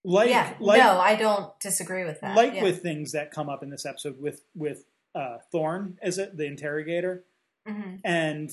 Like, 0.05 0.31
yeah. 0.31 0.55
like, 0.61 0.81
no, 0.81 0.99
I 0.99 1.17
don't 1.17 1.59
disagree 1.61 2.05
with 2.05 2.21
that. 2.21 2.37
like 2.37 2.55
yeah. 2.55 2.63
with 2.63 2.83
things 2.83 3.13
that 3.13 3.31
come 3.31 3.49
up 3.49 3.63
in 3.63 3.71
this 3.71 3.85
episode 3.85 4.21
with 4.21 4.43
with 4.55 4.85
uh, 5.15 5.39
Thorne, 5.51 5.99
is 6.03 6.19
it 6.19 6.37
the 6.37 6.47
interrogator? 6.47 7.25
Mhm. 7.69 8.01
and 8.05 8.51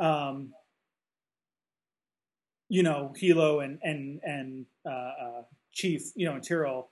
um, 0.00 0.54
you 2.68 2.82
know 2.82 3.12
Helo 3.20 3.64
and 3.64 3.78
and 3.82 4.20
and 4.24 4.66
uh, 4.86 4.88
uh, 4.88 5.42
Chief, 5.72 6.10
you 6.16 6.26
know, 6.26 6.34
and 6.34 6.42
Tyrol, 6.42 6.90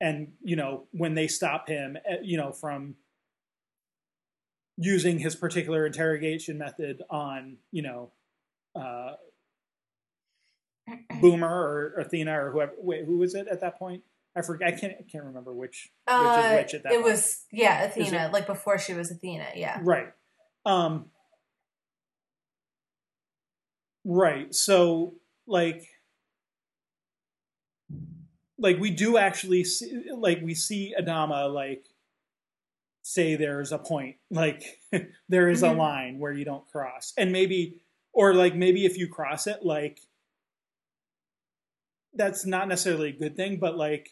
and 0.00 0.32
you 0.42 0.56
know 0.56 0.86
when 0.92 1.14
they 1.14 1.28
stop 1.28 1.68
him, 1.68 1.96
uh, 2.10 2.16
you 2.22 2.36
know, 2.36 2.52
from 2.52 2.96
using 4.78 5.18
his 5.18 5.36
particular 5.36 5.86
interrogation 5.86 6.58
method 6.58 7.02
on 7.10 7.58
you 7.70 7.82
know 7.82 8.10
uh, 8.74 9.12
Boomer 11.20 11.48
or 11.48 11.94
Athena 11.98 12.32
or 12.44 12.50
whoever. 12.52 12.72
Wait, 12.78 13.04
who 13.04 13.18
was 13.18 13.34
it 13.34 13.48
at 13.48 13.60
that 13.60 13.78
point? 13.78 14.02
I 14.36 14.42
forget. 14.42 14.68
I 14.68 14.72
can't. 14.72 14.92
I 15.00 15.02
can't 15.10 15.24
remember 15.24 15.52
which. 15.52 15.90
Uh, 16.06 16.20
which 16.36 16.44
is 16.44 16.52
which 16.58 16.74
at 16.74 16.82
that 16.84 16.92
it 16.92 16.96
point. 17.02 17.12
was 17.12 17.44
yeah, 17.50 17.84
Athena, 17.84 18.30
like 18.32 18.46
before 18.46 18.78
she 18.78 18.92
was 18.94 19.10
Athena. 19.10 19.46
Yeah. 19.54 19.80
Right. 19.82 20.08
Um 20.64 21.06
Right. 24.04 24.54
So 24.54 25.14
like 25.46 25.82
like 28.58 28.78
we 28.78 28.90
do 28.90 29.16
actually 29.18 29.64
see 29.64 30.04
like 30.16 30.40
we 30.42 30.54
see 30.54 30.94
Adama 30.98 31.52
like 31.52 31.84
say 33.02 33.36
there's 33.36 33.72
a 33.72 33.78
point 33.78 34.16
like 34.30 34.80
there 35.28 35.48
is 35.48 35.62
Mhm. 35.62 35.72
a 35.72 35.76
line 35.76 36.18
where 36.18 36.32
you 36.32 36.44
don't 36.44 36.66
cross 36.70 37.12
and 37.16 37.32
maybe 37.32 37.80
or 38.12 38.34
like 38.34 38.54
maybe 38.54 38.84
if 38.86 38.96
you 38.96 39.08
cross 39.08 39.46
it 39.46 39.64
like 39.64 40.00
that's 42.16 42.44
not 42.46 42.68
necessarily 42.68 43.10
a 43.10 43.18
good 43.18 43.36
thing 43.36 43.58
but 43.58 43.76
like 43.76 44.10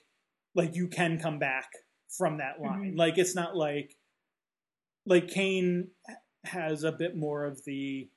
like 0.55 0.74
you 0.74 0.88
can 0.88 1.18
come 1.18 1.38
back 1.38 1.68
from 2.16 2.38
that 2.38 2.61
line 2.61 2.92
Mhm. 2.94 2.98
like 2.98 3.18
it's 3.18 3.34
not 3.34 3.57
like 3.57 3.96
like 5.07 5.28
Cain 5.28 5.88
has 6.44 6.84
a 6.84 6.92
bit 6.92 7.16
more 7.16 7.44
of 7.44 7.64
the 7.64 8.09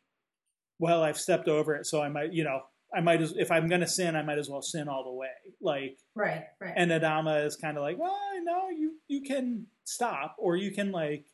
well 0.79 1.01
I've 1.03 1.17
stepped 1.19 1.47
over 1.47 1.75
it 1.75 1.85
so 1.85 2.01
I 2.01 2.09
might 2.09 2.33
you 2.33 2.43
know 2.43 2.61
I 2.93 3.01
might 3.01 3.21
as 3.21 3.33
if 3.38 3.51
I'm 3.51 3.67
gonna 3.67 3.88
sin 3.88 4.15
I 4.15 4.21
might 4.23 4.38
as 4.38 4.49
well 4.49 4.61
sin 4.61 4.88
all 4.88 5.03
the 5.03 5.13
way 5.13 5.29
like 5.61 5.97
Right. 6.15 6.43
Right. 6.61 6.73
and 6.75 6.91
Adama 6.91 7.45
is 7.45 7.55
kind 7.55 7.77
of 7.77 7.83
like 7.83 7.97
well 7.97 8.17
no 8.43 8.69
you 8.69 8.93
you 9.07 9.21
can 9.21 9.65
stop 9.85 10.35
or 10.38 10.55
you 10.55 10.71
can 10.71 10.91
like 10.91 11.25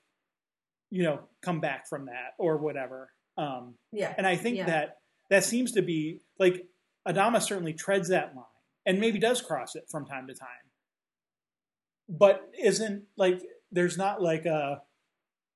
you 0.90 1.04
know 1.04 1.20
come 1.42 1.60
back 1.60 1.88
from 1.88 2.06
that 2.06 2.34
or 2.40 2.58
whatever 2.58 3.12
um 3.38 3.76
yeah. 3.92 4.14
and 4.18 4.26
I 4.28 4.36
think 4.36 4.58
Yeah. 4.58 4.66
that 4.68 4.98
that 5.30 5.44
seems 5.44 5.72
to 5.74 5.82
be 5.82 6.22
like 6.40 6.66
Adama 7.08 7.42
certainly 7.42 7.74
treads 7.74 8.10
that 8.10 8.36
line 8.36 8.46
and 8.86 9.00
maybe 9.00 9.20
does 9.20 9.42
cross 9.42 9.76
it 9.76 9.86
from 9.90 10.06
time 10.06 10.28
to 10.28 10.34
time. 10.34 10.50
But 12.10 12.50
isn't 12.62 13.04
like 13.18 13.42
there's 13.72 13.98
not 13.98 14.22
like 14.22 14.46
a 14.46 14.82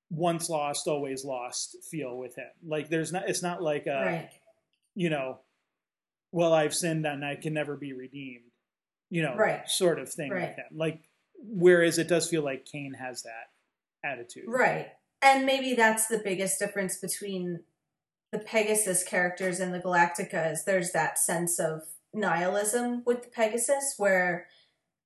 once 0.10 0.50
lost 0.50 0.88
always 0.88 1.26
lost 1.26 1.78
feel 1.90 2.18
with 2.18 2.36
him. 2.36 2.48
Like 2.66 2.90
there's 2.90 3.12
not 3.12 3.30
it's 3.30 3.44
not 3.44 3.62
like 3.62 3.86
a 3.88 4.06
right. 4.06 4.30
you 4.96 5.10
know 5.10 5.40
well 6.32 6.54
I've 6.54 6.74
sinned 6.74 7.06
and 7.06 7.24
I 7.26 7.36
can 7.36 7.54
never 7.54 7.76
be 7.76 7.94
redeemed. 7.94 8.44
You 9.10 9.22
know, 9.24 9.36
Right. 9.36 9.68
sort 9.70 10.00
of 10.00 10.10
thing 10.12 10.32
Right. 10.32 10.50
with 10.50 10.58
him. 10.58 10.66
Like 10.78 11.02
whereas 11.40 11.98
it 11.98 12.08
does 12.08 12.30
feel 12.30 12.42
like 12.44 12.66
Cain 12.66 12.94
has 12.94 13.24
that 13.24 13.50
attitude. 14.10 14.46
Right. 14.48 14.88
And 15.22 15.46
maybe 15.46 15.74
that's 15.74 16.08
the 16.08 16.20
biggest 16.24 16.60
difference 16.60 16.98
between 17.00 17.62
the 18.38 18.46
Pegasus 18.46 19.04
characters 19.04 19.60
and 19.60 19.74
the 19.74 19.80
Galactica 19.80 20.52
is 20.52 20.64
there's 20.64 20.92
that 20.92 21.18
sense 21.18 21.60
of 21.60 21.82
nihilism 22.14 23.04
with 23.06 23.24
the 23.24 23.30
Pegasus 23.30 23.96
where 23.98 24.48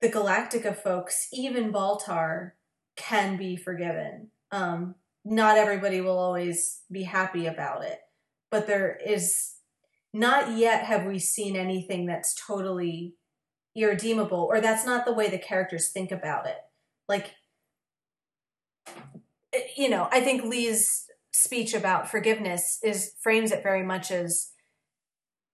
the 0.01 0.09
Galactica 0.09 0.75
folks, 0.75 1.27
even 1.31 1.71
Baltar, 1.71 2.51
can 2.95 3.37
be 3.37 3.55
forgiven. 3.55 4.29
Um, 4.51 4.95
not 5.23 5.57
everybody 5.57 6.01
will 6.01 6.17
always 6.19 6.81
be 6.91 7.03
happy 7.03 7.45
about 7.45 7.83
it, 7.83 7.99
but 8.49 8.67
there 8.67 8.99
is 9.05 9.53
not 10.13 10.57
yet 10.57 10.85
have 10.85 11.05
we 11.05 11.19
seen 11.19 11.55
anything 11.55 12.05
that's 12.05 12.35
totally 12.35 13.13
irredeemable, 13.75 14.47
or 14.49 14.59
that's 14.59 14.85
not 14.85 15.05
the 15.05 15.13
way 15.13 15.29
the 15.29 15.37
characters 15.37 15.89
think 15.89 16.11
about 16.11 16.47
it. 16.47 16.57
Like 17.07 17.31
you 19.77 19.89
know, 19.89 20.09
I 20.11 20.21
think 20.21 20.43
Lee's 20.43 21.07
speech 21.41 21.73
about 21.73 22.09
forgiveness 22.09 22.79
is 22.83 23.13
frames 23.21 23.51
it 23.51 23.63
very 23.63 23.83
much 23.83 24.11
as 24.11 24.51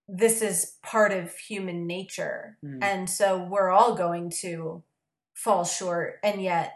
this 0.08 0.42
is 0.42 0.78
part 0.84 1.12
of 1.12 1.36
human 1.36 1.86
nature. 1.86 2.58
Mhm. 2.64 2.80
And 2.82 3.10
so 3.10 3.38
we're 3.44 3.70
all 3.70 3.96
going 3.96 4.30
to 4.42 4.84
fall 5.34 5.66
short 5.66 6.20
and 6.24 6.42
yet 6.42 6.74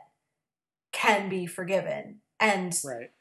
can 0.91 1.29
be 1.29 1.45
forgiven 1.45 2.21
and 2.39 2.77
Right. 2.83 3.11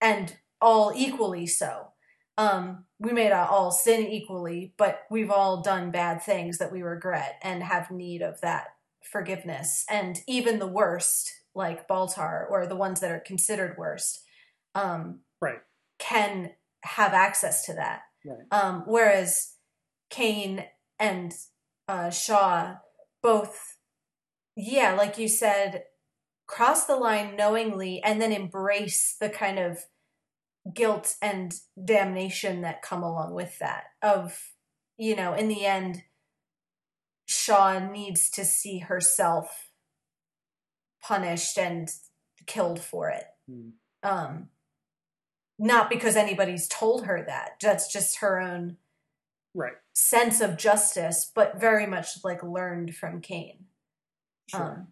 and 0.00 0.36
all 0.60 0.92
equally 0.94 1.46
so. 1.46 1.92
Um, 2.36 2.86
we 2.98 3.12
may 3.12 3.28
not 3.28 3.48
all 3.50 3.70
sin 3.70 4.06
equally, 4.06 4.74
but 4.76 5.02
we've 5.08 5.30
all 5.30 5.62
done 5.62 5.92
bad 5.92 6.20
things 6.20 6.58
that 6.58 6.72
we 6.72 6.82
regret 6.82 7.38
and 7.42 7.62
have 7.62 7.92
need 7.92 8.22
of 8.22 8.40
that 8.40 8.74
forgiveness. 9.02 9.84
And 9.88 10.20
even 10.26 10.58
the 10.58 10.66
worst, 10.66 11.30
like 11.54 11.86
Baltar, 11.86 12.50
or 12.50 12.66
the 12.66 12.74
ones 12.74 12.98
that 13.00 13.12
are 13.12 13.20
considered 13.20 13.78
worst, 13.78 14.23
um, 14.74 15.20
Right. 15.40 15.60
can 15.98 16.52
have 16.82 17.12
access 17.12 17.64
to 17.66 17.74
that. 17.74 18.02
Right. 18.24 18.46
Um, 18.50 18.84
whereas 18.86 19.54
Cain 20.10 20.64
and 20.98 21.32
uh, 21.88 22.10
Shaw 22.10 22.76
both, 23.22 23.76
yeah, 24.56 24.94
like 24.94 25.18
you 25.18 25.28
said, 25.28 25.84
cross 26.46 26.86
the 26.86 26.96
line 26.96 27.36
knowingly 27.36 28.02
and 28.02 28.20
then 28.20 28.32
embrace 28.32 29.16
the 29.20 29.28
kind 29.28 29.58
of 29.58 29.78
guilt 30.74 31.16
and 31.20 31.52
damnation 31.82 32.62
that 32.62 32.82
come 32.82 33.02
along 33.02 33.34
with 33.34 33.58
that. 33.58 33.84
Of, 34.02 34.38
you 34.96 35.16
know, 35.16 35.34
in 35.34 35.48
the 35.48 35.66
end, 35.66 36.02
Shaw 37.26 37.78
needs 37.78 38.30
to 38.30 38.44
see 38.44 38.78
herself 38.80 39.70
punished 41.02 41.58
and 41.58 41.88
killed 42.46 42.80
for 42.80 43.10
it. 43.10 43.24
Hmm. 43.50 43.70
Um, 44.02 44.48
not 45.58 45.88
because 45.88 46.16
anybody's 46.16 46.68
told 46.68 47.06
her 47.06 47.22
that. 47.26 47.56
That's 47.60 47.92
just 47.92 48.18
her 48.18 48.40
own 48.40 48.76
Right. 49.54 49.74
sense 49.92 50.40
of 50.40 50.56
justice, 50.56 51.30
but 51.32 51.60
very 51.60 51.86
much 51.86 52.24
like 52.24 52.42
learned 52.42 52.96
from 52.96 53.20
Cain. 53.20 53.66
Sure. 54.48 54.62
Um, 54.62 54.88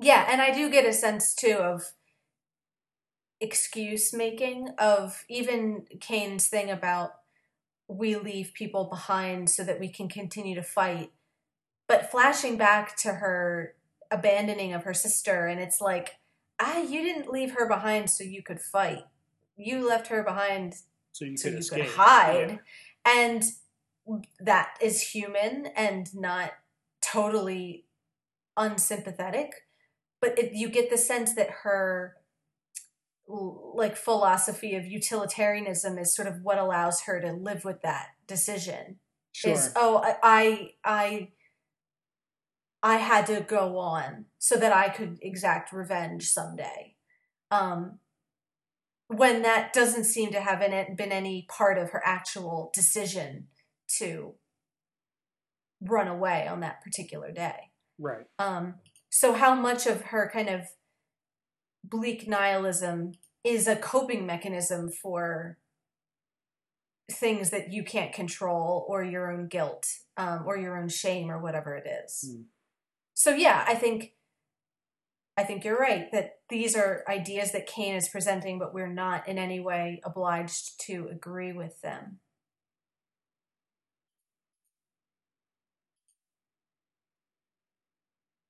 yeah, 0.00 0.28
and 0.30 0.42
I 0.42 0.50
do 0.50 0.70
get 0.70 0.84
a 0.84 0.92
sense 0.92 1.34
too 1.34 1.56
of 1.56 1.92
excuse 3.40 4.12
making 4.12 4.68
of 4.78 5.24
even 5.28 5.86
Cain's 6.00 6.48
thing 6.48 6.70
about 6.70 7.14
we 7.88 8.16
leave 8.16 8.52
people 8.54 8.84
behind 8.84 9.50
so 9.50 9.64
that 9.64 9.80
we 9.80 9.88
can 9.88 10.08
continue 10.08 10.54
to 10.54 10.62
fight. 10.62 11.12
But 11.88 12.10
flashing 12.10 12.56
back 12.56 12.96
to 12.98 13.14
her 13.14 13.74
abandoning 14.10 14.72
of 14.72 14.84
her 14.84 14.94
sister, 14.94 15.46
and 15.46 15.60
it's 15.60 15.80
like, 15.80 16.16
ah, 16.64 16.78
you 16.80 17.02
didn't 17.02 17.28
leave 17.30 17.52
her 17.52 17.66
behind 17.68 18.08
so 18.08 18.22
you 18.24 18.42
could 18.42 18.60
fight. 18.60 19.04
You 19.56 19.86
left 19.86 20.06
her 20.08 20.22
behind 20.22 20.76
so 21.12 21.24
you 21.24 21.36
so 21.36 21.44
could 21.44 21.52
you 21.54 21.58
escape. 21.58 21.84
could 21.84 21.94
hide 21.94 22.60
and 23.04 23.42
that 24.40 24.76
is 24.80 25.10
human 25.10 25.66
and 25.76 26.14
not 26.14 26.52
totally 27.02 27.84
unsympathetic 28.56 29.66
but 30.20 30.38
it, 30.38 30.52
you 30.54 30.68
get 30.68 30.88
the 30.88 30.96
sense 30.96 31.34
that 31.34 31.50
her 31.64 32.16
like 33.28 33.96
philosophy 33.96 34.74
of 34.74 34.86
utilitarianism 34.86 35.98
is 35.98 36.14
sort 36.14 36.28
of 36.28 36.42
what 36.42 36.58
allows 36.58 37.02
her 37.02 37.20
to 37.20 37.32
live 37.32 37.64
with 37.64 37.82
that 37.82 38.08
decision 38.26 38.96
Sure. 39.32 39.52
is 39.52 39.72
oh 39.76 40.02
I 40.22 40.72
i 40.84 41.28
i 42.82 42.96
had 42.96 43.26
to 43.26 43.40
go 43.40 43.78
on 43.78 44.26
so 44.42 44.56
that 44.56 44.72
i 44.72 44.88
could 44.88 45.18
exact 45.22 45.72
revenge 45.72 46.28
someday 46.28 46.96
um 47.52 48.00
when 49.06 49.42
that 49.42 49.72
doesn't 49.72 50.04
seem 50.04 50.32
to 50.32 50.40
have 50.40 50.58
been, 50.58 50.96
been 50.96 51.12
any 51.12 51.46
part 51.48 51.78
of 51.78 51.90
her 51.90 52.02
actual 52.04 52.70
decision 52.74 53.46
to 53.86 54.32
run 55.80 56.08
away 56.08 56.48
on 56.48 56.58
that 56.58 56.82
particular 56.82 57.30
day 57.30 57.70
right. 58.00 58.26
um 58.40 58.74
so 59.10 59.32
how 59.32 59.54
much 59.54 59.86
of 59.86 60.02
her 60.06 60.28
kind 60.32 60.48
of 60.48 60.62
bleak 61.84 62.26
nihilism 62.26 63.12
is 63.44 63.68
a 63.68 63.76
coping 63.76 64.26
mechanism 64.26 64.88
for 64.90 65.56
things 67.08 67.50
that 67.50 67.72
you 67.72 67.84
can't 67.84 68.12
control 68.12 68.84
or 68.88 69.04
your 69.04 69.30
own 69.30 69.46
guilt 69.46 69.86
um, 70.16 70.42
or 70.46 70.56
your 70.56 70.80
own 70.80 70.88
shame 70.88 71.30
or 71.30 71.40
whatever 71.40 71.76
it 71.76 71.86
is 71.86 72.24
Hmm. 72.26 72.42
so 73.14 73.30
yeah 73.30 73.64
i 73.68 73.76
think 73.76 74.14
i 75.42 75.44
think 75.44 75.64
you're 75.64 75.78
right 75.78 76.10
that 76.12 76.36
these 76.48 76.76
are 76.76 77.02
ideas 77.08 77.52
that 77.52 77.66
cain 77.66 77.94
is 77.94 78.08
presenting 78.08 78.58
but 78.58 78.72
we're 78.72 78.86
not 78.86 79.26
in 79.28 79.38
any 79.38 79.58
way 79.60 80.00
obliged 80.04 80.80
to 80.80 81.08
agree 81.10 81.52
with 81.52 81.80
them 81.82 82.18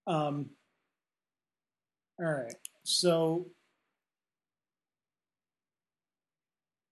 Um, 0.06 0.50
all 2.18 2.26
right. 2.26 2.54
So 2.84 3.46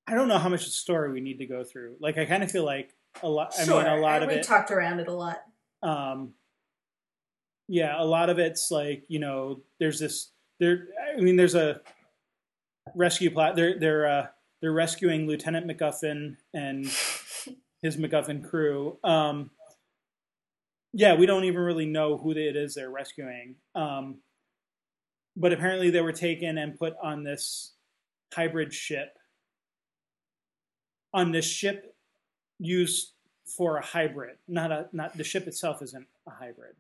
I 0.07 0.15
don't 0.15 0.29
know 0.29 0.39
how 0.39 0.49
much 0.49 0.69
story 0.69 1.13
we 1.13 1.21
need 1.21 1.39
to 1.39 1.47
go 1.47 1.65
through. 1.65 1.97
Like, 2.01 2.19
I 2.19 2.25
kind 2.25 2.43
of 2.43 2.51
feel 2.51 2.65
like 2.65 2.93
a 3.23 3.29
lot. 3.29 3.53
I 3.59 3.65
mean, 3.65 3.87
a 3.87 3.97
lot 3.97 4.23
of 4.23 4.29
we 4.29 4.37
it. 4.37 4.43
talked 4.45 4.71
around 4.71 5.01
it 5.01 5.09
a 5.09 5.13
lot 5.13 5.39
um, 5.83 6.33
yeah, 7.71 7.95
a 7.97 8.05
lot 8.05 8.31
of 8.31 8.41
it's 8.41 8.73
like 8.73 9.05
you 9.07 9.21
know, 9.21 9.61
there's 9.79 10.01
this. 10.01 10.33
There, 10.59 10.89
I 11.17 11.21
mean, 11.21 11.37
there's 11.37 11.55
a 11.55 11.81
rescue 12.97 13.31
plot. 13.31 13.55
They're 13.55 13.79
they're 13.79 14.07
uh, 14.07 14.27
they're 14.61 14.73
rescuing 14.73 15.29
Lieutenant 15.29 15.69
MacGuffin 15.69 16.37
and 16.53 16.85
his 17.81 17.97
MacGuffin 17.97 18.43
crew. 18.43 18.99
Um, 19.05 19.51
yeah, 20.93 21.15
we 21.15 21.27
don't 21.27 21.45
even 21.45 21.61
really 21.61 21.87
know 21.87 22.19
who 22.19 22.33
it 22.33 22.57
is 22.57 22.75
they're 22.75 22.91
rescuing. 22.91 23.55
Um, 23.77 24.17
but 25.37 25.53
apparently, 25.53 25.91
they 25.91 26.01
were 26.01 26.13
taken 26.13 26.59
and 26.59 26.77
put 26.77 26.95
on 27.01 27.23
this 27.23 27.75
hybrid 28.35 28.75
ship. 28.75 29.17
On 31.15 31.31
this 31.31 31.47
ship 31.47 31.95
used 32.59 33.13
for 33.57 33.77
a 33.77 33.85
hybrid, 33.85 34.39
not 34.49 34.73
a 34.73 34.89
not 34.93 35.17
the 35.17 35.23
ship 35.23 35.47
itself 35.47 35.83
isn't 35.83 36.09
a 36.27 36.31
hybrid. 36.33 36.75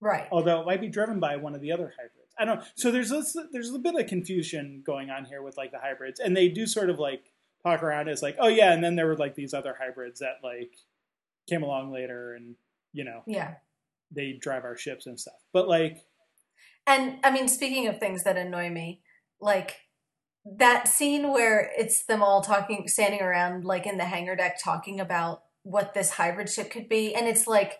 Right 0.00 0.28
Although 0.30 0.60
it 0.60 0.66
might 0.66 0.80
be 0.80 0.88
driven 0.88 1.20
by 1.20 1.36
one 1.36 1.54
of 1.54 1.60
the 1.60 1.72
other 1.72 1.92
hybrids. 1.96 2.34
I 2.38 2.44
don't. 2.44 2.62
So 2.76 2.90
there's 2.90 3.10
this, 3.10 3.36
there's 3.52 3.72
a 3.72 3.78
bit 3.78 3.96
of 3.96 4.06
confusion 4.06 4.82
going 4.86 5.10
on 5.10 5.24
here 5.24 5.42
with 5.42 5.56
like 5.56 5.72
the 5.72 5.78
hybrids, 5.78 6.20
and 6.20 6.36
they 6.36 6.48
do 6.48 6.66
sort 6.66 6.90
of 6.90 6.98
like 6.98 7.24
talk 7.64 7.82
around 7.82 8.08
as 8.08 8.22
like, 8.22 8.36
oh 8.38 8.48
yeah, 8.48 8.72
and 8.72 8.82
then 8.82 8.94
there 8.94 9.06
were 9.06 9.16
like 9.16 9.34
these 9.34 9.54
other 9.54 9.76
hybrids 9.78 10.20
that 10.20 10.36
like 10.42 10.76
came 11.48 11.62
along 11.62 11.92
later, 11.92 12.34
and 12.34 12.54
you 12.92 13.04
know 13.04 13.22
yeah 13.26 13.54
they 14.10 14.32
drive 14.32 14.64
our 14.64 14.76
ships 14.76 15.06
and 15.06 15.18
stuff. 15.18 15.34
But 15.52 15.68
like, 15.68 16.04
And 16.86 17.18
I 17.24 17.30
mean, 17.30 17.48
speaking 17.48 17.86
of 17.88 17.98
things 17.98 18.24
that 18.24 18.36
annoy 18.36 18.70
me, 18.70 19.00
like 19.40 19.76
that 20.44 20.88
scene 20.88 21.30
where 21.32 21.70
it's 21.76 22.04
them 22.04 22.22
all 22.22 22.40
talking, 22.40 22.88
standing 22.88 23.20
around 23.20 23.64
like 23.64 23.86
in 23.86 23.98
the 23.98 24.04
hangar 24.04 24.36
deck 24.36 24.58
talking 24.62 25.00
about 25.00 25.42
what 25.62 25.94
this 25.94 26.12
hybrid 26.12 26.48
ship 26.48 26.70
could 26.70 26.88
be. 26.88 27.14
And 27.14 27.28
it's 27.28 27.46
like, 27.46 27.78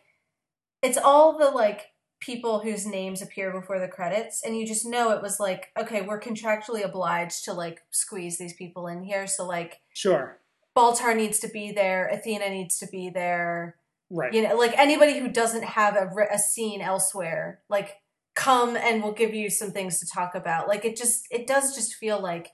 it's 0.83 0.99
all 0.99 1.39
the 1.39 1.51
like 1.51 1.87
people 2.21 2.61
whose 2.61 2.87
names 2.87 3.23
appear 3.23 3.53
before 3.53 3.79
the 3.79 3.89
credits. 3.89 4.43
And 4.45 4.59
you 4.59 4.67
just 4.67 4.85
know 4.85 5.13
it 5.13 5.23
was 5.23 5.39
like, 5.39 5.71
okay, 5.79 6.03
we're 6.03 6.21
contractually 6.21 6.85
obliged 6.85 7.45
to 7.45 7.53
like 7.53 7.81
squeeze 7.91 8.39
these 8.39 8.55
people 8.55 8.89
in 8.89 9.03
here. 9.03 9.27
So 9.27 9.47
like 9.47 9.81
sure, 9.95 10.39
Baltar 10.77 11.17
needs 11.17 11.39
to 11.41 11.49
be 11.49 11.73
there, 11.73 12.09
Athena 12.09 12.51
needs 12.51 12.79
to 12.79 12.87
be 12.87 13.11
there 13.11 13.77
right, 14.11 14.33
you 14.33 14.43
know 14.43 14.57
like 14.57 14.77
anybody 14.79 15.19
who 15.19 15.29
doesn't 15.29 15.65
have 15.65 15.97
a, 15.97 16.09
a 16.33 16.39
scene 16.39 16.81
elsewhere 16.81 17.61
like 17.69 17.97
come 18.35 18.77
and 18.77 19.03
we'll 19.03 19.13
give 19.13 19.35
you 19.35 19.51
some 19.51 19.71
things 19.71 19.99
to 20.01 20.07
talk 20.07 20.35
about 20.35 20.69
like 20.69 20.85
it 20.85 20.97
just 20.97 21.27
it 21.31 21.47
does 21.47 21.75
just 21.75 21.95
feel 21.95 22.21
like 22.21 22.53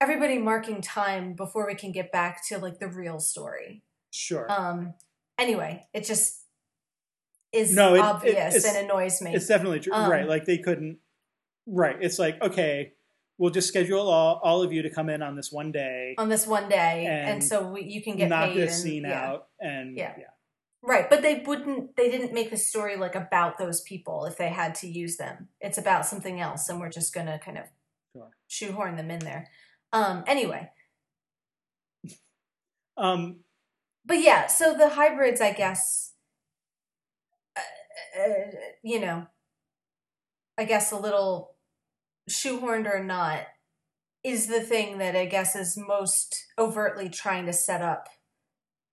everybody 0.00 0.38
marking 0.38 0.80
time 0.80 1.34
before 1.34 1.66
we 1.66 1.74
can 1.74 1.92
get 1.92 2.10
back 2.10 2.46
to 2.46 2.58
like 2.58 2.78
the 2.78 2.88
real 2.88 3.20
story 3.20 3.82
sure. 4.10 4.50
um 4.50 4.94
anyway 5.38 5.86
it 5.92 6.04
just 6.04 6.43
is 7.54 7.74
No, 7.74 7.94
it- 7.94 7.98
it- 7.98 8.04
obvious 8.04 8.54
it's- 8.56 8.64
and 8.76 8.84
annoys 8.90 9.22
me 9.22 9.34
It's 9.34 9.46
definitely 9.46 9.80
true. 9.80 9.92
Um, 9.92 10.10
right. 10.10 10.28
Like 10.28 10.44
they 10.44 10.58
couldn't. 10.58 10.98
Right. 11.66 11.96
It's 12.00 12.18
like 12.18 12.40
okay, 12.42 12.92
we'll 13.38 13.50
just 13.50 13.68
schedule 13.68 14.08
all, 14.08 14.40
all 14.42 14.62
of 14.62 14.72
you 14.72 14.82
to 14.82 14.90
come 14.90 15.08
in 15.08 15.22
on 15.22 15.34
this 15.36 15.50
one 15.52 15.72
day, 15.72 16.14
on 16.18 16.28
this 16.28 16.46
one 16.46 16.68
day 16.68 17.06
and, 17.06 17.30
And 17.30 17.44
so 17.44 17.66
we, 17.72 17.82
you 17.84 18.02
can 18.02 18.16
get 18.16 18.28
knock 18.28 18.54
this 18.54 18.74
and, 18.74 18.82
scene 18.82 19.02
yeah. 19.04 19.28
out, 19.30 19.48
and 19.60 19.96
Yeah. 19.96 20.14
yeah. 20.18 20.24
Right, 20.86 21.08
but 21.08 21.22
they 21.22 21.42
wouldn't 21.46 21.96
they 21.96 22.10
didn't 22.10 22.34
make 22.34 22.50
the 22.50 22.58
story 22.58 22.96
like 22.96 23.14
about 23.14 23.56
those 23.56 23.80
people 23.80 24.26
if 24.26 24.36
they 24.36 24.50
had 24.50 24.74
to 24.76 24.86
use 24.86 25.16
them. 25.16 25.48
It's 25.60 25.78
about 25.78 26.04
something 26.04 26.40
else 26.40 26.68
and 26.68 26.78
we're 26.78 26.90
just 26.90 27.14
going 27.14 27.26
to 27.26 27.38
kind 27.38 27.56
of 27.58 27.64
Sure. 28.12 28.30
shoehorn 28.48 28.96
them 28.96 29.10
in 29.10 29.20
there. 29.20 29.48
Um 29.92 30.24
anyway, 30.26 30.70
Um. 32.96 33.40
but 34.04 34.20
yeah, 34.20 34.46
so 34.46 34.74
the 34.74 34.90
hybrids 34.90 35.40
I 35.40 35.52
guess 35.52 36.12
uh, 38.18 38.56
you 38.82 39.00
know, 39.00 39.26
I 40.58 40.64
guess 40.64 40.92
a 40.92 40.98
little 40.98 41.56
shoehorned 42.28 42.92
or 42.92 43.02
not 43.02 43.46
is 44.22 44.46
the 44.46 44.60
thing 44.60 44.98
that 44.98 45.14
I 45.14 45.26
guess 45.26 45.54
is 45.54 45.76
most 45.76 46.46
overtly 46.58 47.08
trying 47.08 47.46
to 47.46 47.52
set 47.52 47.82
up 47.82 48.08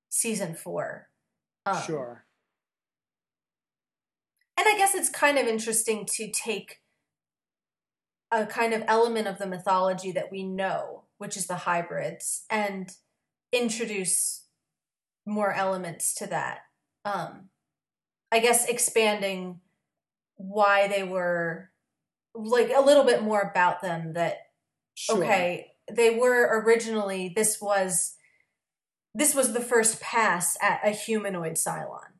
season 0.09 0.55
4. 0.55 1.07
Um, 1.65 1.81
Sure. 1.85 2.25
And 4.57 4.67
I 4.67 4.77
guess 4.77 4.93
it's 4.93 5.09
kind 5.09 5.37
of 5.37 5.47
interesting 5.47 6.05
to 6.17 6.29
take 6.31 6.81
a 8.31 8.45
kind 8.45 8.73
of 8.73 8.83
element 8.87 9.27
of 9.27 9.37
the 9.37 9.47
mythology 9.47 10.11
that 10.11 10.31
we 10.31 10.43
know, 10.43 11.03
which 11.17 11.35
is 11.35 11.47
the 11.47 11.55
hybrids, 11.55 12.45
and 12.49 12.91
introduce 13.51 14.45
more 15.25 15.53
elements 15.53 16.13
to 16.15 16.27
that. 16.27 16.59
Um, 17.05 17.49
I 18.31 18.39
guess 18.39 18.67
expanding 18.67 19.59
why 20.37 20.87
they 20.87 21.03
were 21.03 21.69
like 22.33 22.71
a 22.75 22.81
little 22.81 23.03
bit 23.03 23.21
more 23.23 23.41
about 23.41 23.81
them 23.81 24.13
that 24.13 24.37
Sure. 24.93 25.17
okay 25.17 25.71
they 25.91 26.11
were 26.11 26.61
originally 26.63 27.31
this 27.35 27.61
was 27.61 28.15
this 29.13 29.33
was 29.35 29.53
the 29.53 29.61
first 29.61 29.99
pass 30.01 30.57
at 30.61 30.79
a 30.85 30.91
humanoid 30.91 31.53
cylon 31.53 32.13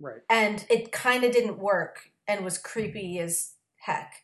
Right. 0.00 0.20
and 0.28 0.64
it 0.70 0.92
kind 0.92 1.24
of 1.24 1.32
didn't 1.32 1.58
work 1.58 2.10
and 2.26 2.44
was 2.44 2.58
creepy 2.58 3.18
as 3.18 3.54
heck. 3.80 4.22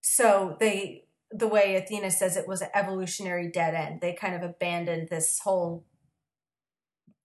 So 0.00 0.56
they, 0.60 1.04
the 1.30 1.48
way 1.48 1.74
Athena 1.76 2.10
says 2.12 2.36
it 2.36 2.46
was 2.48 2.62
an 2.62 2.68
evolutionary 2.74 3.50
dead 3.50 3.74
end. 3.74 4.00
They 4.00 4.14
kind 4.14 4.34
of 4.34 4.42
abandoned 4.42 5.08
this 5.08 5.40
whole 5.40 5.84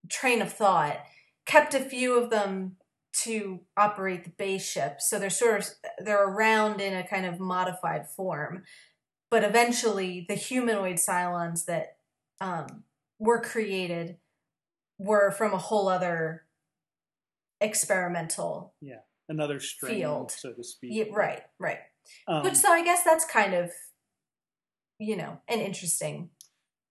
train 0.10 0.42
of 0.42 0.52
thought, 0.52 0.98
kept 1.46 1.74
a 1.74 1.80
few 1.80 2.18
of 2.18 2.30
them 2.30 2.78
to 3.22 3.62
operate 3.78 4.24
the 4.24 4.30
base 4.32 4.68
ship. 4.68 5.00
So 5.00 5.20
they're 5.20 5.30
sort 5.30 5.60
of 5.62 5.68
they're 6.00 6.28
around 6.28 6.82
in 6.82 6.94
a 6.96 7.08
kind 7.08 7.26
of 7.26 7.40
modified 7.40 8.08
form, 8.10 8.64
but 9.30 9.44
eventually 9.44 10.26
the 10.28 10.36
humanoid 10.36 10.96
Cylons 10.96 11.66
that 11.66 11.98
um, 12.42 12.84
were 13.20 13.40
created 13.42 14.18
were 14.98 15.32
from 15.32 15.54
a 15.54 15.58
whole 15.58 15.88
other 15.88 16.44
experimental 17.62 18.74
yeah 18.82 18.98
Another 19.30 19.60
strain, 19.60 19.96
Field. 19.96 20.32
so 20.32 20.52
to 20.52 20.64
speak. 20.64 20.92
yeah, 20.94 21.06
right 21.14 21.42
right 21.58 21.80
Um, 22.28 22.44
which 22.44 22.56
so 22.56 22.70
i 22.70 22.84
guess 22.84 23.04
that's 23.04 23.24
kind 23.24 23.54
of 23.54 23.72
you 25.00 25.16
know 25.16 25.40
an 25.48 25.60
interesting 25.62 26.30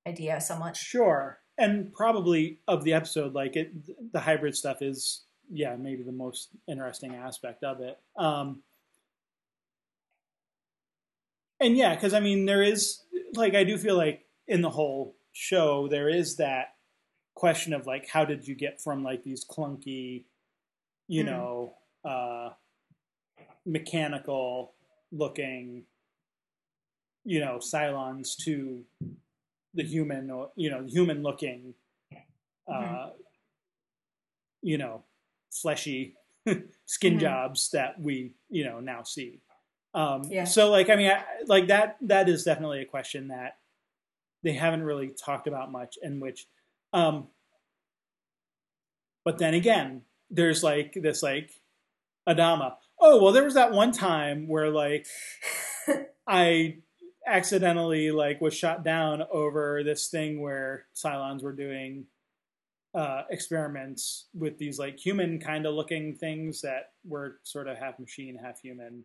idea 0.07 0.41
somewhat 0.41 0.77
Sure. 0.77 1.39
And 1.59 1.93
probably 1.93 2.61
of 2.67 2.83
the 2.83 2.95
episode, 2.95 3.35
like 3.35 3.57
it, 3.57 3.73
the 4.13 4.21
hybrid 4.21 4.57
stuff 4.57 4.79
is, 4.81 5.25
yeah, 5.51 5.77
maybe 5.77 6.03
the 6.03 6.13
most 6.13 6.51
interesting 6.69 7.15
aspect 7.15 7.65
of 7.65 7.81
it. 7.81 7.99
Um, 8.17 8.63
and 11.61 11.77
yeah, 11.77 11.95
because 11.95 12.15
I 12.15 12.21
mean, 12.21 12.47
there 12.47 12.63
is, 12.63 13.03
like, 13.35 13.55
I 13.55 13.65
do 13.65 13.79
feel 13.79 13.97
like 13.97 14.27
in 14.49 14.61
the 14.61 14.71
whole 14.71 15.15
show 15.33 15.89
there 15.89 16.09
is 16.09 16.37
that 16.37 16.75
question 17.35 17.73
of 17.73 17.87
like 17.87 18.07
how 18.09 18.25
did 18.25 18.47
you 18.47 18.55
get 18.55 18.81
from 18.81 19.03
like 19.03 19.23
these 19.23 19.45
clunky 19.47 20.25
you 21.09 21.25
Mhm. 21.25 21.27
know 21.27 21.75
uh 22.05 22.51
mechanical 23.65 24.75
looking 25.11 25.85
you 27.25 27.41
know 27.41 27.57
cylons 27.59 28.37
to 28.37 28.85
the 29.75 29.83
human 29.83 30.31
or 30.31 30.51
you 30.57 30.71
know 30.71 30.85
human 30.85 31.23
looking 31.23 31.75
uh 32.69 33.11
Mhm. 33.11 33.13
you 34.61 34.77
know 34.77 35.03
fleshy 35.53 36.15
skin 36.87 37.17
Mhm. 37.17 37.21
jobs 37.21 37.71
that 37.73 38.01
we 38.01 38.33
you 38.49 38.65
know 38.65 38.81
now 38.81 39.03
see 39.03 39.41
um 39.95 40.23
Yeah. 40.31 40.45
so 40.45 40.71
like 40.71 40.89
i 40.91 40.97
mean 40.97 41.11
I, 41.11 41.23
like 41.47 41.69
that 41.69 41.99
that 42.03 42.29
is 42.29 42.43
definitely 42.45 42.81
a 42.81 42.87
question 42.87 43.29
that 43.29 43.59
they 44.43 44.55
haven't 44.55 44.83
really 44.83 45.09
talked 45.11 45.47
about 45.47 45.71
much 45.71 45.99
in 46.03 46.19
which 46.19 46.47
um 46.93 47.29
but 49.25 49.39
then 49.39 49.55
again 49.55 50.03
there's 50.31 50.63
like 50.63 50.95
this 50.95 51.23
like 51.23 51.51
adama 52.29 52.77
oh 53.01 53.23
well 53.23 53.33
there 53.33 53.45
was 53.45 53.55
that 53.55 53.73
one 53.73 53.93
time 53.93 54.49
where 54.49 54.71
like 54.71 55.07
i 56.27 56.77
accidentally 57.27 58.11
like 58.11 58.41
was 58.41 58.55
shot 58.55 58.83
down 58.83 59.23
over 59.31 59.83
this 59.85 60.09
thing 60.09 60.41
where 60.41 60.87
cylons 60.95 61.43
were 61.43 61.53
doing 61.53 62.07
uh 62.95 63.23
experiments 63.31 64.27
with 64.35 64.59
these 64.59 64.79
like 64.79 64.99
human 64.99 65.39
kind 65.39 65.67
of 65.67 65.75
looking 65.75 66.15
things 66.15 66.61
that 66.61 66.91
were 67.05 67.39
sort 67.43 67.69
of 67.69 67.79
half 67.79 67.99
machine 67.99 68.39
half 68.43 68.61
human 68.61 69.05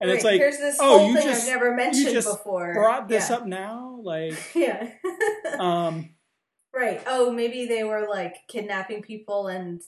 and 0.00 0.10
it's 0.10 0.24
like 0.24 0.40
here's 0.40 0.58
this 0.58 0.76
oh, 0.80 0.98
whole 0.98 1.08
you 1.08 1.16
thing 1.16 1.28
just- 1.28 1.48
I've 1.48 1.54
never 1.54 1.74
mentioned 1.74 2.14
before. 2.14 2.74
brought 2.74 3.08
this 3.08 3.30
yeah. 3.30 3.36
up 3.36 3.46
now 3.46 3.98
like 4.02 4.34
Yeah. 4.54 4.90
um 5.58 6.10
right. 6.74 7.02
Oh, 7.06 7.30
maybe 7.30 7.66
they 7.66 7.84
were 7.84 8.06
like 8.08 8.36
kidnapping 8.48 9.02
people 9.02 9.46
and 9.46 9.80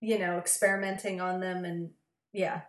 you 0.00 0.18
know 0.18 0.38
experimenting 0.38 1.20
on 1.20 1.40
them, 1.40 1.64
and 1.64 1.90
yeah. 2.32 2.62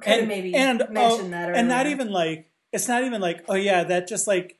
Could 0.00 0.12
and 0.12 0.28
maybe 0.28 0.54
and 0.54 0.82
oh, 0.82 0.92
mentioned 0.92 1.32
that, 1.32 1.54
and 1.54 1.68
not 1.68 1.86
even 1.86 2.10
like 2.10 2.50
it's 2.72 2.88
not 2.88 3.04
even 3.04 3.20
like 3.20 3.44
oh 3.48 3.54
yeah 3.54 3.84
that 3.84 4.06
just 4.06 4.26
like 4.26 4.57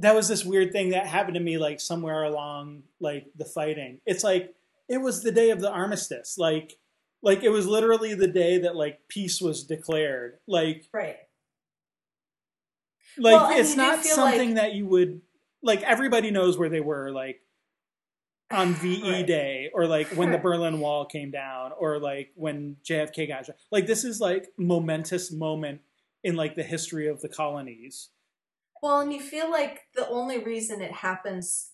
that 0.00 0.14
was 0.14 0.28
this 0.28 0.44
weird 0.44 0.72
thing 0.72 0.90
that 0.90 1.06
happened 1.06 1.34
to 1.34 1.40
me 1.40 1.58
like 1.58 1.80
somewhere 1.80 2.22
along 2.24 2.82
like 3.00 3.26
the 3.36 3.44
fighting 3.44 4.00
it's 4.06 4.24
like 4.24 4.54
it 4.88 4.98
was 4.98 5.22
the 5.22 5.32
day 5.32 5.50
of 5.50 5.60
the 5.60 5.70
armistice 5.70 6.36
like 6.38 6.78
like 7.22 7.42
it 7.42 7.50
was 7.50 7.66
literally 7.66 8.14
the 8.14 8.26
day 8.28 8.58
that 8.58 8.74
like 8.76 9.00
peace 9.08 9.40
was 9.40 9.64
declared 9.64 10.38
like 10.46 10.86
right. 10.92 11.16
like 13.18 13.34
Well, 13.40 13.58
it's 13.58 13.76
not 13.76 14.04
something 14.04 14.50
like- 14.50 14.56
that 14.56 14.74
you 14.74 14.86
would 14.86 15.20
like 15.62 15.82
everybody 15.82 16.30
knows 16.30 16.56
where 16.58 16.68
they 16.68 16.80
were 16.80 17.10
like 17.10 17.40
on 18.50 18.74
VE 18.82 19.02
Right. 19.02 19.26
Day 19.26 19.70
or 19.74 19.86
like 19.86 20.08
when 20.16 20.30
the 20.32 20.38
Berlin 20.48 20.80
Wall 20.80 21.04
came 21.04 21.30
down 21.30 21.72
or 21.78 21.98
like 21.98 22.30
when 22.34 22.76
JFK 22.84 23.28
got 23.28 23.46
shot. 23.46 23.56
Like 23.70 23.86
this 23.86 24.04
is 24.04 24.20
like 24.20 24.48
momentous 24.56 25.30
moment 25.30 25.82
in 26.24 26.36
like 26.36 26.54
the 26.56 26.62
history 26.62 27.08
of 27.08 27.20
the 27.20 27.28
colonies. 27.28 28.08
Well, 28.82 29.00
and 29.00 29.12
you 29.12 29.20
feel 29.20 29.50
like 29.50 29.82
the 29.94 30.08
only 30.08 30.38
reason 30.38 30.80
it 30.80 30.92
happens 30.92 31.70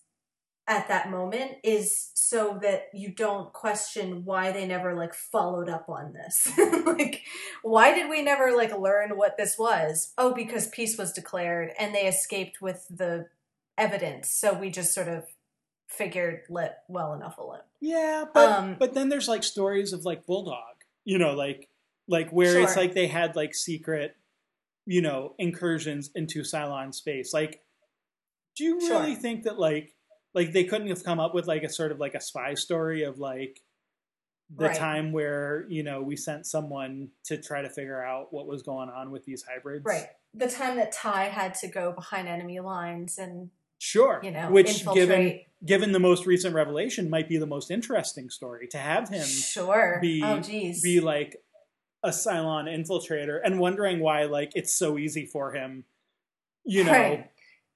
at 0.68 0.88
that 0.88 1.10
moment 1.10 1.52
is 1.62 2.10
so 2.14 2.58
that 2.60 2.88
you 2.92 3.08
don't 3.08 3.52
question 3.52 4.24
why 4.24 4.50
they 4.50 4.66
never 4.66 4.94
like 4.94 5.14
followed 5.14 5.68
up 5.68 5.88
on 5.88 6.12
this. 6.12 6.50
like 6.86 7.22
why 7.62 7.94
did 7.94 8.10
we 8.10 8.22
never 8.22 8.54
like 8.56 8.76
learn 8.76 9.10
what 9.10 9.36
this 9.36 9.56
was? 9.56 10.12
Oh, 10.18 10.34
because 10.34 10.66
peace 10.68 10.98
was 10.98 11.12
declared 11.12 11.70
and 11.78 11.94
they 11.94 12.06
escaped 12.06 12.60
with 12.60 12.84
the 12.90 13.26
evidence. 13.78 14.30
So 14.30 14.54
we 14.54 14.70
just 14.70 14.92
sort 14.92 15.08
of 15.08 15.24
figured 15.88 16.40
let 16.48 16.78
well 16.88 17.14
enough 17.14 17.38
alone. 17.38 17.60
Yeah, 17.80 18.24
but 18.34 18.50
Um, 18.50 18.76
but 18.76 18.94
then 18.94 19.08
there's 19.08 19.28
like 19.28 19.44
stories 19.44 19.92
of 19.92 20.04
like 20.04 20.26
Bulldog, 20.26 20.82
you 21.04 21.18
know, 21.18 21.34
like 21.34 21.68
like 22.08 22.30
where 22.30 22.60
it's 22.60 22.76
like 22.76 22.94
they 22.94 23.06
had 23.06 23.36
like 23.36 23.54
secret, 23.54 24.16
you 24.86 25.02
know, 25.02 25.34
incursions 25.38 26.10
into 26.14 26.42
Cylon 26.42 26.94
space. 26.94 27.34
Like, 27.34 27.60
do 28.56 28.64
you 28.64 28.80
Sure. 28.80 29.00
really 29.00 29.14
think 29.16 29.42
that 29.44 29.58
like 29.58 29.92
like 30.34 30.52
they 30.52 30.64
couldn't 30.64 30.88
have 30.88 31.02
come 31.02 31.18
up 31.18 31.34
with 31.34 31.46
like 31.46 31.62
a 31.62 31.68
sort 31.68 31.92
of 31.92 31.98
like 31.98 32.14
a 32.14 32.20
spy 32.20 32.54
story 32.54 33.02
of 33.04 33.18
like 33.18 33.60
the 34.54 34.66
Right. 34.66 34.76
time 34.76 35.12
where 35.12 35.66
you 35.68 35.82
know 35.82 36.02
we 36.02 36.14
sent 36.16 36.46
someone 36.46 37.10
to 37.24 37.36
try 37.40 37.62
to 37.62 37.68
figure 37.70 38.02
out 38.02 38.32
what 38.32 38.46
was 38.46 38.62
going 38.62 38.88
on 38.88 39.10
with 39.10 39.24
these 39.24 39.42
hybrids? 39.42 39.84
Right. 39.84 40.08
The 40.34 40.48
time 40.48 40.76
that 40.76 40.92
Tigh 40.92 41.24
had 41.28 41.54
to 41.56 41.68
go 41.68 41.92
behind 41.92 42.28
enemy 42.28 42.60
lines 42.60 43.18
and, 43.18 43.50
Sure. 43.78 44.20
you 44.22 44.30
know, 44.30 44.50
which 44.50 44.68
infiltrate. 44.68 44.94
given 45.08 45.40
given 45.64 45.92
the 45.92 45.98
most 45.98 46.26
recent 46.26 46.54
revelation 46.54 47.08
might 47.10 47.28
be 47.28 47.38
the 47.38 47.46
most 47.46 47.70
interesting 47.70 48.28
story 48.30 48.68
to 48.68 48.78
have 48.78 49.08
him 49.08 49.26
Sure. 49.26 49.98
be- 50.02 50.22
oh 50.22 50.38
geez. 50.40 50.82
be 50.82 51.00
like 51.00 51.42
a 52.02 52.10
Cylon 52.10 52.64
infiltrator 52.68 53.40
and 53.44 53.58
wondering 53.58 54.00
why 54.00 54.24
like 54.24 54.52
it's 54.54 54.72
so 54.78 54.98
easy 54.98 55.26
for 55.26 55.52
him, 55.52 55.84
you 56.64 56.84
know, 56.84 56.92
Right. 56.92 57.30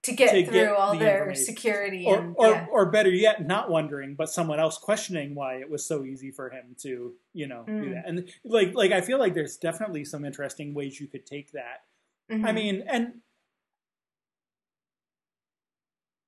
to 0.05 0.12
get 0.12 0.31
to 0.33 0.45
through 0.45 0.53
get 0.53 0.73
all 0.73 0.93
the 0.93 0.99
their 1.01 1.35
security 1.35 2.05
or 2.07 2.18
and 2.18 2.35
or, 2.39 2.49
yeah. 2.49 2.66
or 2.71 2.91
better 2.91 3.11
yet, 3.11 3.47
not 3.47 3.71
wondering, 3.71 4.14
but 4.14 4.29
someone 4.31 4.61
else 4.61 4.79
questioning 4.79 5.35
why 5.35 5.57
it 5.57 5.68
was 5.68 5.85
so 5.87 6.05
easy 6.05 6.31
for 6.31 6.51
him 6.51 6.75
to, 6.83 7.14
you 7.33 7.47
know, 7.47 7.64
do 7.66 7.73
Mm. 7.73 7.93
that. 7.95 8.09
And 8.09 8.31
like 8.45 8.75
like 8.75 8.93
I 8.93 9.01
feel 9.01 9.18
like 9.18 9.35
there's 9.35 9.57
definitely 9.57 10.05
some 10.05 10.25
interesting 10.25 10.75
ways 10.75 11.01
you 11.01 11.07
could 11.09 11.27
take 11.27 11.53
that. 11.53 11.85
I 12.31 12.35
Mhm. 12.35 12.55
mean, 12.55 12.85
and 12.87 13.21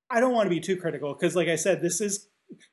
I 0.09 0.19
don't 0.19 0.33
want 0.33 0.45
to 0.45 0.49
be 0.51 0.59
too 0.59 0.77
critical 0.77 1.13
because, 1.13 1.35
like 1.35 1.47
I 1.47 1.55
said, 1.55 1.81
this 1.81 1.99
is 2.01 2.27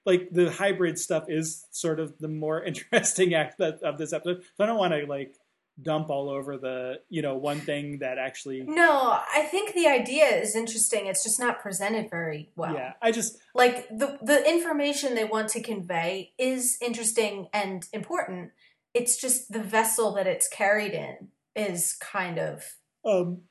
like 0.07 0.29
the 0.33 0.51
hybrid 0.51 0.99
stuff 0.99 1.25
is 1.29 1.67
sort 1.71 2.01
of 2.01 2.17
the 2.19 2.29
more 2.29 2.63
interesting 2.71 3.35
aspect 3.35 3.83
of 3.83 3.99
this 3.99 4.13
episode. 4.13 4.43
So 4.57 4.65
I 4.65 4.67
don't 4.67 4.79
want 4.79 4.95
to 4.95 5.07
like 5.07 5.35
dump 5.83 6.11
all 6.11 6.29
over 6.29 6.59
the 6.59 7.01
you 7.09 7.23
know 7.23 7.37
one 7.37 7.59
thing 7.61 7.99
that 8.01 8.19
actually 8.19 8.63
no, 8.63 9.19
I 9.35 9.43
think 9.51 9.75
the 9.75 9.87
idea 9.87 10.27
is 10.27 10.55
interesting. 10.55 11.07
It's 11.07 11.23
just 11.23 11.41
not 11.41 11.61
presented 11.61 12.11
very 12.11 12.51
well. 12.57 12.75
yeah 12.75 12.93
I 13.03 13.13
just 13.13 13.39
Like 13.55 13.89
the 13.89 14.19
the 14.23 14.49
information 14.49 15.15
they 15.15 15.25
want 15.25 15.49
to 15.51 15.63
convey 15.63 16.33
is 16.39 16.77
interesting 16.83 17.49
and 17.53 17.87
important. 17.93 18.51
It's 18.93 19.21
just 19.21 19.53
the 19.53 19.63
vessel 19.63 20.13
that 20.15 20.27
it's 20.27 20.49
carried 20.49 20.93
in 20.93 21.29
is 21.57 21.97
kind 22.01 22.39
of 22.39 22.65
um 23.05 23.43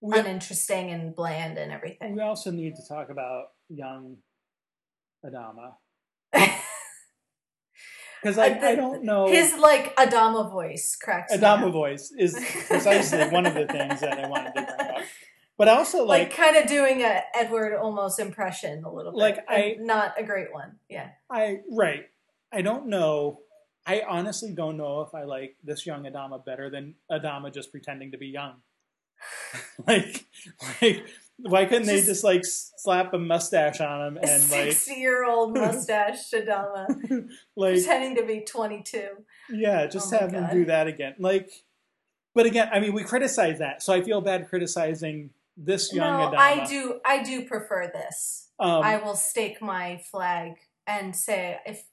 we, 0.00 0.18
uninteresting 0.18 0.90
and 0.90 1.14
bland 1.14 1.58
and 1.58 1.72
everything. 1.72 2.14
we 2.14 2.22
also 2.22 2.50
need 2.50 2.74
to 2.76 2.82
talk 2.88 3.10
about 3.10 3.48
young 3.68 4.16
Adama 5.24 5.74
because 8.22 8.38
I, 8.38 8.58
I 8.70 8.74
don't 8.74 9.04
know 9.04 9.28
His 9.28 9.54
like 9.54 9.94
Adama 9.96 10.50
voice 10.50 10.96
cracks. 11.00 11.32
me 11.32 11.38
Adama 11.38 11.72
voice 11.72 12.12
is 12.18 12.34
precisely 12.66 13.24
one 13.28 13.46
of 13.46 13.54
the 13.54 13.66
things 13.66 14.00
that 14.00 14.18
I 14.18 14.28
wanted 14.28 14.54
to 14.54 14.62
bring 14.62 14.90
up. 14.96 15.04
But 15.58 15.68
also 15.68 16.04
like, 16.04 16.28
like 16.28 16.36
kind 16.36 16.56
of 16.56 16.66
doing 16.66 17.02
a 17.02 17.20
Edward 17.34 17.78
Olmos 17.78 18.18
impression 18.18 18.82
a 18.84 18.90
little 18.90 19.12
bit. 19.12 19.18
Like, 19.18 19.44
I- 19.48 19.76
not 19.78 20.14
a 20.18 20.22
great 20.22 20.52
one. 20.52 20.76
Yeah. 20.88 21.08
I 21.30 21.58
right. 21.70 22.06
I 22.52 22.62
don't 22.62 22.86
know. 22.86 23.40
I 23.86 24.02
honestly 24.08 24.52
don't 24.52 24.76
know 24.76 25.00
if 25.02 25.14
I 25.14 25.24
like 25.24 25.56
this 25.64 25.84
young 25.86 26.04
Adama 26.04 26.44
better 26.44 26.70
than 26.70 26.94
Adama 27.10 27.52
just 27.52 27.70
pretending 27.72 28.12
to 28.12 28.18
be 28.18 28.28
young. 28.28 28.54
like, 29.86 30.24
like, 30.80 31.04
why 31.42 31.64
couldn't 31.64 31.86
they 31.86 31.96
Just- 31.96 32.06
just 32.08 32.24
like 32.24 32.42
slap 32.44 33.12
a 33.14 33.18
mustache 33.18 33.80
on 33.80 34.06
him 34.08 34.16
and 34.18 34.50
like, 34.50 34.72
sixty-year-old 34.72 35.54
mustache 35.58 36.30
Adama 36.32 36.86
like, 37.56 37.74
pretending 37.74 38.16
to 38.16 38.24
be 38.26 38.40
twenty-two. 38.42 39.08
yeah, 39.50 39.86
just 39.86 40.12
Oh 40.12 40.18
have 40.18 40.32
him 40.32 40.46
do 40.52 40.64
that 40.66 40.86
again. 40.86 41.14
Like, 41.18 41.50
but 42.34 42.46
again, 42.46 42.68
I 42.72 42.80
mean, 42.80 42.92
we 42.92 43.02
criticize 43.04 43.58
that, 43.58 43.82
so 43.82 43.92
I 43.92 44.02
feel 44.02 44.20
bad 44.20 44.48
criticizing 44.48 45.30
this 45.56 45.92
young 45.92 46.18
No, 46.32 46.36
Adama. 46.36 46.38
I 46.38 46.64
do. 46.66 47.00
I 47.04 47.22
do 47.22 47.44
prefer 47.44 47.90
this. 47.92 48.48
Um, 48.58 48.82
I 48.82 48.96
will 48.98 49.16
stake 49.16 49.60
my 49.62 50.02
flag 50.10 50.52
and 50.86 51.14
say 51.16 51.58
if 51.66 51.84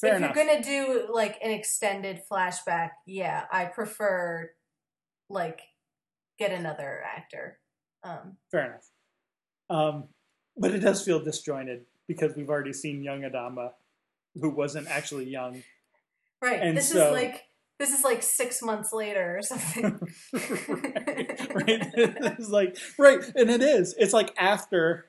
fair 0.00 0.12
if 0.12 0.16
enough. 0.18 0.34
you're 0.36 0.44
gonna 0.46 0.62
do 0.62 1.08
like 1.12 1.38
an 1.42 1.50
extended 1.50 2.22
flashback, 2.30 2.90
yeah, 3.06 3.44
I 3.52 3.64
prefer 3.66 4.50
like 5.30 5.60
get 6.38 6.52
another 6.52 7.02
actor. 7.04 7.58
Um, 8.02 8.36
Fair 8.50 8.66
enough. 8.66 8.88
Um, 9.70 10.04
but 10.56 10.72
it 10.74 10.80
does 10.80 11.04
feel 11.04 11.22
disjointed 11.22 11.84
because 12.06 12.34
we've 12.36 12.48
already 12.48 12.72
seen 12.72 13.02
young 13.02 13.22
Adama, 13.22 13.72
who 14.40 14.50
wasn't 14.50 14.88
actually 14.88 15.28
young. 15.28 15.62
right. 16.42 16.60
And 16.60 16.76
this 16.76 16.90
so- 16.90 17.08
is 17.08 17.12
like 17.12 17.44
this 17.78 17.96
is 17.96 18.02
like 18.02 18.22
six 18.24 18.60
months 18.60 18.92
later 18.92 19.38
or 19.38 19.42
something. 19.42 19.84
right, 20.32 21.54
right. 21.54 21.88
It's 21.94 22.48
like 22.48 22.76
right, 22.98 23.20
and 23.36 23.50
it 23.50 23.62
is. 23.62 23.94
It's 23.98 24.12
like 24.12 24.34
after 24.36 25.06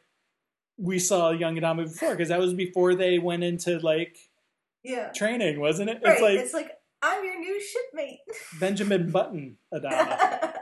we 0.78 1.00
saw 1.00 1.32
young 1.32 1.56
Adama 1.56 1.86
before, 1.86 2.12
because 2.12 2.30
that 2.30 2.40
was 2.40 2.54
before 2.54 2.94
they 2.94 3.18
went 3.18 3.44
into 3.44 3.80
like 3.80 4.18
yeah. 4.84 5.10
training, 5.10 5.60
wasn't 5.60 5.90
it? 5.90 6.00
Right. 6.04 6.14
It's 6.14 6.22
like 6.22 6.40
it's 6.40 6.54
like 6.54 6.72
I'm 7.02 7.24
your 7.24 7.40
new 7.40 7.60
shipmate. 7.62 8.20
Benjamin 8.60 9.10
Button 9.10 9.58
Adama. 9.74 10.56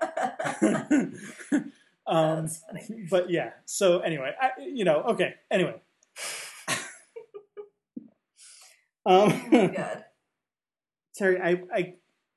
Um, 2.07 2.49
but 3.09 3.29
yeah. 3.29 3.51
So 3.65 3.99
anyway, 3.99 4.33
I, 4.41 4.51
you 4.61 4.85
know, 4.85 5.03
okay. 5.09 5.35
Anyway. 5.51 5.75
Oh 9.05 9.27
my 9.51 9.59
um, 9.59 9.73
god. 9.73 10.03
Terry, 11.15 11.41
I, 11.41 11.61
I, 11.73 11.93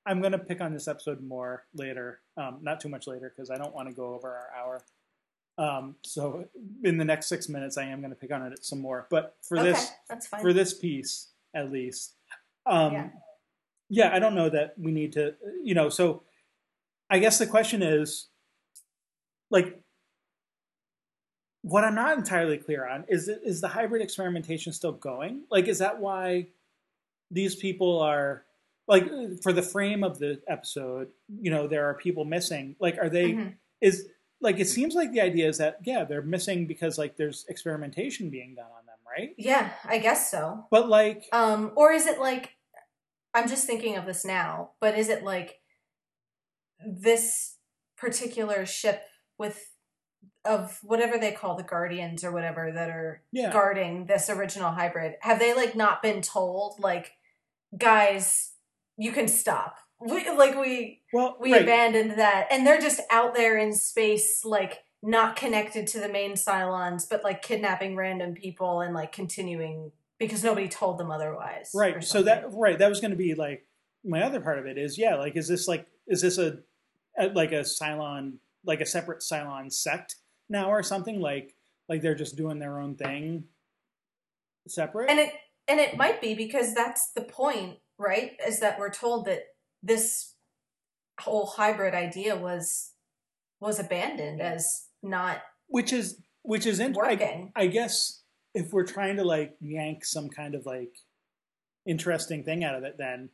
I'm 0.07 0.23
gonna 0.23 0.39
pick 0.39 0.61
on 0.61 0.73
this 0.73 0.89
episode 0.89 1.21
more 1.21 1.65
later. 1.75 2.21
Um, 2.37 2.61
not 2.63 2.81
too 2.81 2.89
much 2.89 3.07
later 3.07 3.31
because 3.35 3.51
I 3.51 3.59
don't 3.59 3.75
want 3.75 3.89
to 3.89 3.95
go 3.95 4.15
over 4.15 4.29
our 4.29 4.51
hour. 4.59 4.83
Um, 5.59 5.97
so 6.03 6.47
in 6.85 6.97
the 6.97 7.05
next 7.05 7.27
six 7.27 7.49
minutes, 7.49 7.77
I 7.77 7.85
am 7.85 8.01
gonna 8.01 8.15
pick 8.15 8.33
on 8.33 8.43
it 8.51 8.65
some 8.65 8.81
more. 8.81 9.07
But 9.11 9.37
for 9.43 9.59
okay, 9.59 9.73
this, 9.73 9.91
that's 10.09 10.27
fine. 10.27 10.41
for 10.41 10.53
this 10.53 10.73
piece 10.73 11.29
at 11.55 11.71
least, 11.71 12.15
um, 12.65 12.93
Yeah. 12.95 13.09
yeah, 13.91 14.15
I 14.15 14.19
don't 14.19 14.35
know 14.35 14.49
that 14.49 14.75
we 14.79 14.93
need 14.93 15.13
to, 15.15 15.35
you 15.63 15.75
know. 15.75 15.91
So 15.91 16.23
I 17.11 17.19
guess 17.19 17.39
the 17.39 17.47
question 17.47 17.83
is, 17.83 18.29
like, 19.51 19.81
what 21.63 21.85
I'm 21.85 21.95
not 21.95 22.17
entirely 22.17 22.57
clear 22.57 22.89
on 22.89 23.05
is 23.09 23.29
is 23.29 23.61
the 23.61 23.69
hybrid 23.69 24.03
experimentation 24.03 24.73
still 24.73 24.93
going? 24.93 25.43
Like, 25.51 25.69
is 25.69 25.79
that 25.79 26.01
why 26.01 26.47
these 27.31 27.55
people 27.55 28.01
are 28.01 28.45
like 28.89 29.05
for 29.43 29.53
the 29.53 29.63
frame 29.63 30.03
of 30.03 30.19
the 30.19 30.41
episode? 30.49 31.09
You 31.41 31.51
know, 31.51 31.67
there 31.67 31.87
are 31.87 31.95
people 31.95 32.25
missing. 32.25 32.77
Like, 32.81 32.97
are 32.99 33.09
they? 33.11 33.33
Mhm. 33.33 33.55
Is 33.81 34.09
like 34.41 34.59
it 34.59 34.69
seems 34.69 34.95
like 34.95 35.13
the 35.13 35.21
idea 35.21 35.49
is 35.49 35.59
that 35.59 35.79
yeah, 35.85 36.05
they're 36.05 36.23
missing 36.23 36.67
because 36.67 36.97
like 36.97 37.17
there's 37.17 37.45
experimentation 37.49 38.31
being 38.31 38.55
done 38.55 38.71
on 38.79 38.87
them, 38.87 38.97
right? 39.07 39.35
Yeah, 39.37 39.71
I 39.85 39.99
guess 39.99 40.31
so. 40.31 40.67
But 40.71 40.89
like, 40.89 41.29
Um, 41.33 41.73
or 41.77 41.93
is 41.93 42.07
it 42.07 42.19
like 42.19 42.57
I'm 43.35 43.49
just 43.49 43.67
thinking 43.67 43.97
of 43.97 44.07
this 44.07 44.25
now, 44.25 44.71
but 44.81 44.99
is 44.99 45.09
it 45.09 45.25
like 45.25 45.61
this 46.87 47.57
particular 47.97 48.65
ship 48.65 49.03
with 49.41 49.73
of 50.45 50.79
whatever 50.83 51.19
they 51.19 51.33
call 51.33 51.57
the 51.57 51.63
guardians 51.63 52.23
or 52.23 52.31
whatever 52.31 52.71
that 52.73 52.91
are 52.91 53.23
yeah, 53.33 53.53
guarding 53.53 54.07
this 54.07 54.31
original 54.31 54.71
hybrid 54.71 55.15
have 55.23 55.39
they 55.39 55.55
like 55.55 55.75
not 55.75 56.03
been 56.03 56.23
told 56.23 56.79
like 56.79 57.13
guys 57.77 58.53
you 58.97 59.13
can 59.13 59.29
stop. 59.29 59.77
We, 59.99 60.31
like 60.31 60.59
we 60.59 61.03
well, 61.13 61.37
we 61.41 61.53
right. 61.53 61.63
abandoned 61.63 62.19
that. 62.19 62.49
And 62.51 62.67
they're 62.67 62.81
just 62.81 63.01
out 63.11 63.35
there 63.35 63.59
in 63.59 63.75
space 63.75 64.45
like 64.45 64.85
not 65.03 65.37
connected 65.37 65.87
to 65.87 65.99
the 65.99 66.09
main 66.09 66.33
cylons 66.33 67.09
but 67.09 67.25
like 67.25 67.41
kidnapping 67.41 67.97
random 67.97 68.35
people 68.35 68.83
and 68.83 68.95
like 68.95 69.13
continuing 69.13 69.93
because 70.19 70.45
nobody 70.45 70.69
told 70.69 70.99
them 70.99 71.11
otherwise 71.11 71.71
right. 71.75 72.05
so 72.05 72.23
that 72.23 72.45
right 72.53 72.79
that 72.79 72.91
was 72.91 73.01
going 73.01 73.11
to 73.11 73.17
be 73.17 73.35
like 73.35 73.67
my 74.05 74.23
other 74.23 74.41
part 74.41 74.59
of 74.59 74.67
it 74.67 74.77
is 74.77 74.99
yeah 74.99 75.15
like 75.15 75.37
is 75.37 75.49
this 75.49 75.67
like 75.67 75.87
is 76.07 76.21
this 76.21 76.37
a, 76.37 76.59
a 77.19 77.29
like 77.29 77.51
a 77.53 77.61
cylon 77.61 78.35
like 78.65 78.81
a 78.81 78.87
separate 78.87 79.21
cylon 79.21 79.73
sect 79.73 80.17
now 80.49 80.71
or 80.71 80.83
something 80.83 81.21
like 81.21 81.55
like 81.89 82.03
they're 82.03 82.15
just 82.15 82.37
doing 82.37 82.59
their 82.59 82.81
own 82.81 82.95
thing 82.95 83.45
separate? 84.69 85.11
And 85.11 85.19
it 85.19 85.33
and 85.69 85.81
it 85.81 85.97
might 85.97 86.21
be 86.21 86.35
because 86.35 86.75
that's 86.75 87.13
the 87.13 87.23
point 87.23 87.79
right? 88.01 88.33
Is 88.45 88.61
that 88.61 88.79
we're 88.79 88.91
told 88.91 89.27
that 89.27 89.43
this 89.83 90.35
whole 91.21 91.47
hybrid 91.47 91.95
idea 91.95 92.35
was 92.35 92.93
was 93.61 93.79
abandoned 93.79 94.41
as 94.41 94.87
not 95.03 95.43
which 95.69 95.93
is 95.93 96.19
which 96.43 96.65
is 96.65 96.81
in, 96.81 96.97
I, 96.99 97.51
I 97.55 97.67
guess 97.67 98.23
if 98.55 98.73
we're 98.73 98.87
trying 98.87 99.17
to 99.17 99.25
like 99.25 99.55
yank 99.61 100.05
some 100.05 100.31
kind 100.31 100.55
of 100.55 100.65
like 100.65 100.97
interesting 101.87 102.43
thing 102.43 102.65
out 102.65 102.75
of 102.75 102.85
it 102.85 102.97
then 102.97 103.29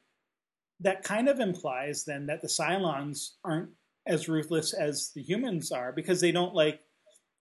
that 0.80 1.04
kind 1.04 1.28
of 1.28 1.38
implies 1.38 2.04
then 2.04 2.26
that 2.26 2.42
the 2.42 2.48
cylons 2.48 3.34
aren't 3.44 3.70
as 4.06 4.28
ruthless 4.28 4.72
as 4.72 5.10
the 5.14 5.22
humans 5.22 5.72
are 5.72 5.92
because 5.92 6.20
they 6.20 6.32
don't 6.32 6.54
like 6.54 6.80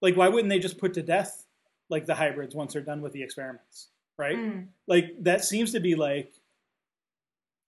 like 0.01 0.15
why 0.15 0.27
wouldn't 0.27 0.49
they 0.49 0.59
just 0.59 0.77
put 0.77 0.93
to 0.93 1.01
death 1.01 1.45
like 1.89 2.05
the 2.05 2.15
hybrids 2.15 2.55
once 2.55 2.73
they're 2.73 2.81
done 2.81 3.01
with 3.01 3.13
the 3.13 3.23
experiments 3.23 3.89
right? 4.17 4.37
Mm, 4.37 4.67
like 4.87 5.11
that 5.21 5.43
seems 5.43 5.71
to 5.73 5.79
be 5.79 5.95
like 5.95 6.33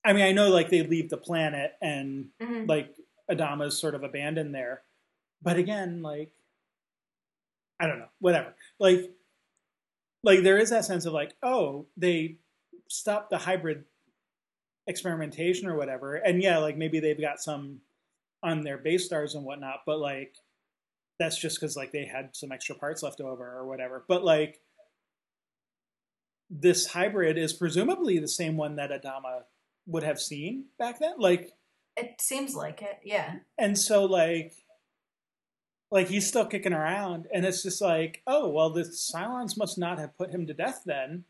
i 0.05 0.13
mean 0.13 0.23
i 0.23 0.31
know 0.31 0.49
like 0.49 0.69
they 0.69 0.81
leave 0.81 1.09
the 1.09 1.17
planet 1.17 1.73
and 1.81 2.27
mhm. 2.41 2.67
like 2.67 2.95
adama's 3.29 3.77
sort 3.77 3.95
of 3.95 4.03
abandoned 4.03 4.55
there 4.55 4.83
but 5.41 5.57
again 5.57 6.01
like 6.01 6.31
i 7.79 7.85
don't 7.85 7.99
know 7.99 8.09
whatever. 8.19 8.55
Like 8.79 9.11
like 10.23 10.43
there 10.43 10.57
is 10.57 10.69
that 10.71 10.85
sense 10.85 11.05
of 11.05 11.13
like 11.13 11.33
oh 11.43 11.85
they 11.95 12.37
stopped 12.89 13.29
the 13.29 13.37
hybrid 13.37 13.83
experimentation 14.87 15.67
or 15.67 15.75
whatever 15.75 16.15
and 16.15 16.41
yeah 16.41 16.57
like 16.57 16.77
maybe 16.77 16.99
they've 16.99 17.19
got 17.19 17.41
some 17.41 17.79
on 18.43 18.61
their 18.61 18.77
base 18.77 19.05
stars 19.05 19.35
and 19.35 19.43
whatnot 19.43 19.79
but 19.85 19.99
like 19.99 20.35
that's 21.19 21.37
just 21.39 21.59
because 21.59 21.75
like 21.75 21.91
they 21.91 22.05
had 22.05 22.35
some 22.35 22.51
extra 22.51 22.75
parts 22.75 23.01
left 23.01 23.19
over 23.21 23.43
or 23.57 23.65
whatever. 23.67 24.05
But 24.07 24.23
like 24.23 24.61
this 26.49 26.85
hybrid 26.87 27.37
is 27.37 27.53
presumably 27.53 28.19
the 28.19 28.27
same 28.27 28.55
one 28.55 28.75
that 28.75 28.91
adama 28.91 29.41
would 29.85 30.03
have 30.03 30.19
seen 30.19 30.65
back 30.77 30.99
then 30.99 31.15
like 31.17 31.51
it 31.95 32.21
seems 32.21 32.53
like 32.55 32.81
it 32.83 32.99
yeah. 33.03 33.37
And 33.57 33.77
so 33.77 34.05
like 34.05 34.53
like 35.89 36.07
he's 36.07 36.27
still 36.27 36.45
kicking 36.45 36.73
around 36.73 37.27
and 37.33 37.45
it's 37.45 37.63
just 37.63 37.81
like 37.81 38.21
oh 38.27 38.49
well 38.49 38.69
the 38.69 38.81
cylons 38.83 39.57
must 39.57 39.77
not 39.77 39.97
have 39.97 40.15
put 40.17 40.29
him 40.29 40.45
to 40.47 40.53
death 40.53 40.83
then 40.85 41.23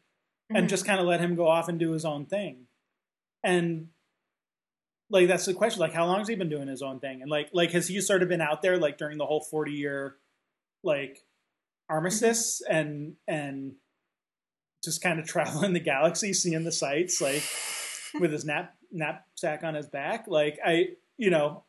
and 0.50 0.66
Mhm. 0.66 0.70
just 0.70 0.86
kind 0.86 1.00
of 1.00 1.06
let 1.06 1.22
him 1.22 1.36
go 1.36 1.48
off 1.48 1.68
and 1.70 1.80
do 1.80 1.92
his 1.92 2.06
own 2.06 2.26
thing. 2.26 2.68
And 3.44 3.90
like 5.10 5.28
that's 5.28 5.46
the 5.46 5.54
question 5.54 5.80
like 5.80 5.94
how 5.94 6.06
long 6.06 6.20
has 6.20 6.28
he 6.28 6.36
been 6.36 6.50
doing 6.50 6.68
his 6.68 6.82
own 6.82 7.00
thing? 7.00 7.22
And 7.22 7.32
like 7.32 7.50
like 7.54 7.72
has 7.72 7.88
he 7.88 8.00
sort 8.02 8.24
of 8.24 8.30
been 8.30 8.42
out 8.42 8.62
there 8.62 8.78
like 8.78 8.98
during 8.98 9.18
the 9.18 9.26
whole 9.26 9.42
40 9.42 9.72
year 9.72 10.16
like 10.84 11.24
armistice 11.90 12.62
and 12.70 13.16
and 13.28 13.74
just 14.84 15.02
kind 15.02 15.20
of 15.20 15.26
traveling 15.28 15.74
the 15.74 15.80
galaxy 15.80 16.34
seeing 16.34 16.64
the 16.64 16.72
sights 16.72 17.22
like 17.22 17.44
with 18.20 18.32
his 18.32 18.46
nap 18.46 18.76
knapsack 18.92 19.64
on 19.64 19.76
his 19.76 19.88
back? 19.88 20.26
Like 20.28 20.60
i 20.66 20.90
you 21.18 21.30
know 21.30 21.64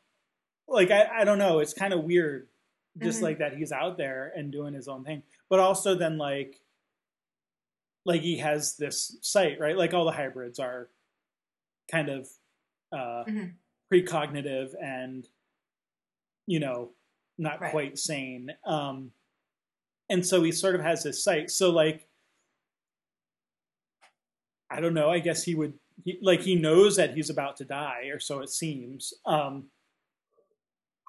like 0.66 0.90
i, 0.90 1.06
I 1.20 1.24
don't 1.24 1.38
know 1.38 1.60
it's 1.60 1.72
kind 1.74 1.92
of 1.92 2.04
weird 2.04 2.48
just 3.00 3.20
Mhm. 3.20 3.22
like 3.22 3.38
that 3.38 3.54
he's 3.56 3.70
out 3.72 3.96
there 3.96 4.32
and 4.36 4.50
doing 4.50 4.74
his 4.74 4.88
own 4.88 5.04
thing. 5.04 5.22
But 5.48 5.60
also 5.60 5.94
then 5.94 6.18
like 6.18 6.60
like 8.04 8.22
he 8.22 8.38
has 8.38 8.76
this 8.76 9.16
site 9.22 9.60
right? 9.60 9.76
Like 9.76 9.94
all 9.94 10.04
the 10.04 10.12
hybrids 10.12 10.58
are 10.58 10.88
kind 11.90 12.08
of 12.08 12.28
uh 12.92 13.24
Mhm. 13.26 13.54
precognitive 13.92 14.74
and 14.82 15.28
you 16.46 16.60
know 16.60 16.90
not 17.38 17.60
Right. 17.60 17.70
quite 17.70 17.98
sane 17.98 18.50
um 18.64 19.12
and 20.10 20.26
so 20.26 20.42
he 20.42 20.52
sort 20.52 20.74
of 20.74 20.80
has 20.80 21.02
this 21.02 21.22
sight 21.22 21.50
so 21.50 21.70
like 21.70 22.08
i 24.70 24.80
don't 24.80 24.94
know 24.94 25.10
i 25.10 25.18
guess 25.18 25.42
he 25.42 25.54
would 25.54 25.78
he, 26.04 26.18
like 26.22 26.40
he 26.40 26.54
knows 26.54 26.96
that 26.96 27.14
he's 27.14 27.30
about 27.30 27.56
to 27.56 27.64
die 27.64 28.04
or 28.12 28.18
so 28.20 28.40
it 28.40 28.50
seems 28.50 29.14
um 29.26 29.70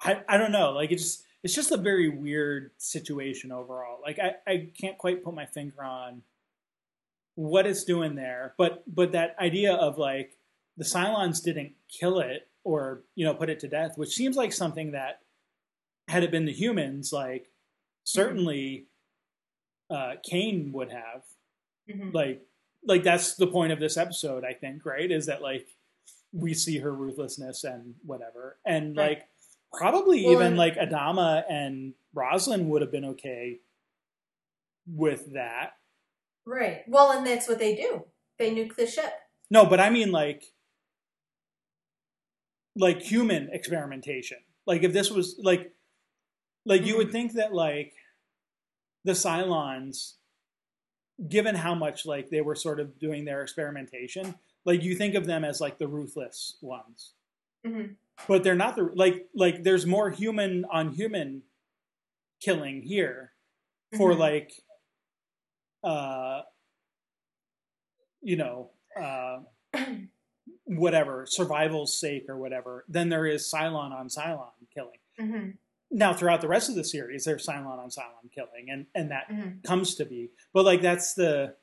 i 0.02 0.22
i 0.28 0.36
don't 0.36 0.52
know 0.52 0.70
like 0.72 0.90
it's 0.90 1.02
just 1.02 1.24
it's 1.42 1.54
just 1.54 1.72
a 1.72 1.76
very 1.76 2.08
weird 2.08 2.70
situation 2.78 3.50
overall 3.52 3.98
like 4.02 4.18
i 4.18 4.34
i 4.46 4.70
can't 4.78 4.98
quite 4.98 5.22
put 5.24 5.34
my 5.34 5.46
finger 5.46 5.82
on 5.82 6.22
what 7.34 7.66
it's 7.66 7.84
doing 7.84 8.14
there 8.14 8.54
but 8.58 8.82
but 8.92 9.12
that 9.12 9.34
idea 9.38 9.72
of 9.74 9.96
like 9.98 10.36
the 10.80 10.84
cylons 10.86 11.42
didn't 11.42 11.72
kill 11.88 12.18
it 12.20 12.48
or 12.64 13.02
you 13.14 13.24
know 13.24 13.34
put 13.34 13.50
it 13.50 13.60
to 13.60 13.68
death 13.68 13.96
which 13.96 14.10
seems 14.14 14.34
like 14.36 14.52
something 14.52 14.92
that 14.92 15.20
had 16.08 16.24
it 16.24 16.30
been 16.30 16.46
the 16.46 16.52
humans 16.52 17.12
like 17.12 17.50
certainly 18.04 18.86
uh 19.90 20.14
cain 20.28 20.72
would 20.72 20.90
have. 20.90 21.22
Mhm. 21.88 22.14
like 22.14 22.42
like 22.84 23.02
that's 23.04 23.34
the 23.34 23.46
point 23.46 23.72
of 23.72 23.80
this 23.80 23.96
episode 23.96 24.44
i 24.44 24.52
think 24.54 24.84
right? 24.86 25.10
Is 25.10 25.26
that 25.26 25.42
like 25.42 25.68
we 26.32 26.54
see 26.54 26.78
her 26.78 26.92
ruthlessness 26.94 27.64
and 27.64 27.94
whatever. 28.06 28.56
And 28.64 28.96
Right. 28.96 29.08
like 29.18 29.28
probably 29.72 30.26
even 30.28 30.56
like 30.56 30.76
adama 30.76 31.44
and 31.50 31.94
roslin 32.14 32.68
would 32.68 32.82
have 32.82 32.92
been 32.92 33.04
okay 33.16 33.58
with 34.86 35.32
that. 35.34 35.72
Right. 36.46 36.82
Well 36.88 37.10
and 37.12 37.26
that's 37.26 37.48
what 37.48 37.58
they 37.58 37.74
do. 37.74 38.04
They 38.38 38.54
nuke 38.54 38.76
the 38.76 38.86
ship. 38.86 39.12
No 39.50 39.66
but 39.66 39.80
i 39.80 39.90
mean 39.90 40.10
like 40.12 40.44
like 42.80 43.00
human 43.02 43.48
experimentation 43.52 44.38
like 44.66 44.82
if 44.82 44.92
this 44.92 45.10
was 45.10 45.36
like 45.42 45.72
like 46.64 46.84
you 46.86 46.96
would 46.96 47.12
think 47.12 47.32
that 47.34 47.52
like 47.52 47.92
the 49.04 49.12
cylons 49.12 50.14
given 51.28 51.54
how 51.54 51.74
much 51.74 52.06
like 52.06 52.30
they 52.30 52.40
were 52.40 52.54
sort 52.54 52.80
of 52.80 52.98
doing 52.98 53.24
their 53.24 53.42
experimentation 53.42 54.34
like 54.64 54.82
you 54.82 54.94
think 54.94 55.14
of 55.14 55.26
them 55.26 55.44
as 55.44 55.60
like 55.60 55.78
the 55.78 55.86
ruthless 55.88 56.56
ones 56.62 57.12
Mhm. 57.66 57.96
but 58.26 58.42
they're 58.42 58.54
not 58.54 58.74
the 58.76 58.84
like 58.94 59.28
like 59.34 59.62
there's 59.62 59.84
more 59.86 60.08
human 60.10 60.64
on 60.66 60.92
human 60.92 61.42
killing 62.40 62.80
here 62.80 63.32
for 63.98 64.12
Mhm. 64.12 64.18
like 64.18 64.52
uh 65.84 66.42
you 68.22 68.36
know 68.36 68.70
uh 68.98 69.40
whatever 70.76 71.26
survival's 71.26 71.98
sake 71.98 72.26
or 72.28 72.36
whatever 72.38 72.84
than 72.88 73.08
there 73.08 73.26
is 73.26 73.50
cylon 73.52 73.90
on 73.92 74.08
cylon 74.08 74.52
killing 74.72 74.98
Mhm. 75.18 75.56
now 75.90 76.14
throughout 76.14 76.40
the 76.40 76.48
rest 76.48 76.68
of 76.70 76.76
the 76.76 76.84
series, 76.84 77.24
there's 77.24 77.44
Cylon 77.46 77.78
on 77.78 77.90
Cylon 77.90 78.30
killing, 78.32 78.70
and 78.70 78.86
and 78.94 79.10
that 79.10 79.28
Mhm. 79.28 79.62
comes 79.64 79.96
to 79.96 80.04
be. 80.06 80.30
But 80.52 80.64
like 80.64 80.80
that's 80.82 81.14
the 81.14 81.56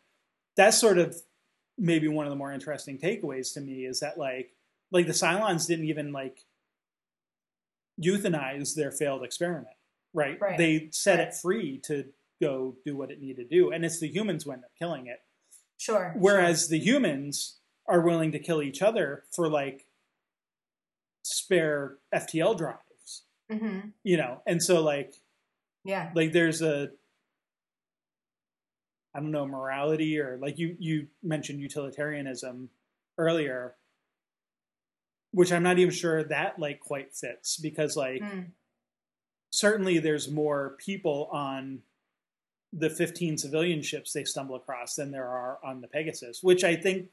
that's 0.55 0.77
sort 0.77 0.97
of 0.97 1.15
maybe 1.77 2.07
one 2.07 2.25
of 2.25 2.29
the 2.31 2.35
more 2.35 2.51
interesting 2.51 2.97
takeaways 2.99 3.53
to 3.53 3.61
me 3.61 3.85
is 3.85 3.99
that 4.01 4.17
like 4.17 4.53
like 4.91 5.05
the 5.07 5.13
Cylons 5.13 5.65
didn't 5.67 5.85
even 5.85 6.11
like 6.11 6.45
euthanize 8.01 8.75
their 8.75 8.91
failed 8.91 9.23
experiment, 9.23 9.75
right? 10.13 10.39
Right. 10.39 10.57
They 10.57 10.89
set 10.91 11.19
Right. 11.19 11.27
it 11.29 11.33
free 11.35 11.77
to 11.85 12.13
go 12.41 12.77
do 12.85 12.95
what 12.95 13.09
it 13.11 13.19
needed 13.19 13.49
to 13.49 13.55
do, 13.55 13.71
and 13.71 13.83
it's 13.85 13.99
the 13.99 14.07
humans 14.09 14.43
who 14.43 14.51
end 14.51 14.63
up 14.65 14.71
killing 14.77 15.07
it. 15.07 15.19
Sure. 15.77 16.13
Whereas 16.17 16.67
the 16.69 16.79
humans 16.79 17.59
are 17.87 18.01
willing 18.01 18.31
to 18.33 18.39
kill 18.39 18.61
each 18.61 18.81
other 18.81 19.23
for 19.31 19.49
like 19.49 19.85
spare 21.23 21.97
FTL 22.13 22.57
drives, 22.57 23.23
hmm 23.51 23.79
you 24.03 24.17
know, 24.17 24.41
and 24.45 24.61
so 24.63 24.81
like 24.81 25.15
Yeah. 25.83 26.11
like 26.15 26.31
there's 26.31 26.61
a 26.61 26.91
I 29.13 29.19
don't 29.19 29.31
know 29.31 29.47
morality 29.47 30.19
or 30.19 30.37
like 30.37 30.57
you 30.59 30.75
you 30.79 31.07
mentioned 31.23 31.59
utilitarianism 31.59 32.69
earlier, 33.17 33.75
which 35.31 35.51
I'm 35.51 35.63
not 35.63 35.79
even 35.79 35.93
sure 35.93 36.23
that 36.23 36.59
like 36.59 36.79
quite 36.79 37.15
fits 37.15 37.57
because 37.57 37.95
like 37.97 38.21
Mm. 38.21 38.51
certainly 39.49 39.99
there's 39.99 40.29
more 40.29 40.75
people 40.77 41.29
on 41.31 41.81
the 42.73 42.89
15 42.89 43.37
civilian 43.37 43.81
ships 43.81 44.13
they 44.13 44.23
stumble 44.25 44.55
across 44.55 44.95
than 44.95 45.11
there 45.11 45.27
are 45.27 45.57
on 45.63 45.81
the 45.81 45.87
Pegasus, 45.87 46.43
which 46.43 46.63
I 46.63 46.75
think 46.75 47.09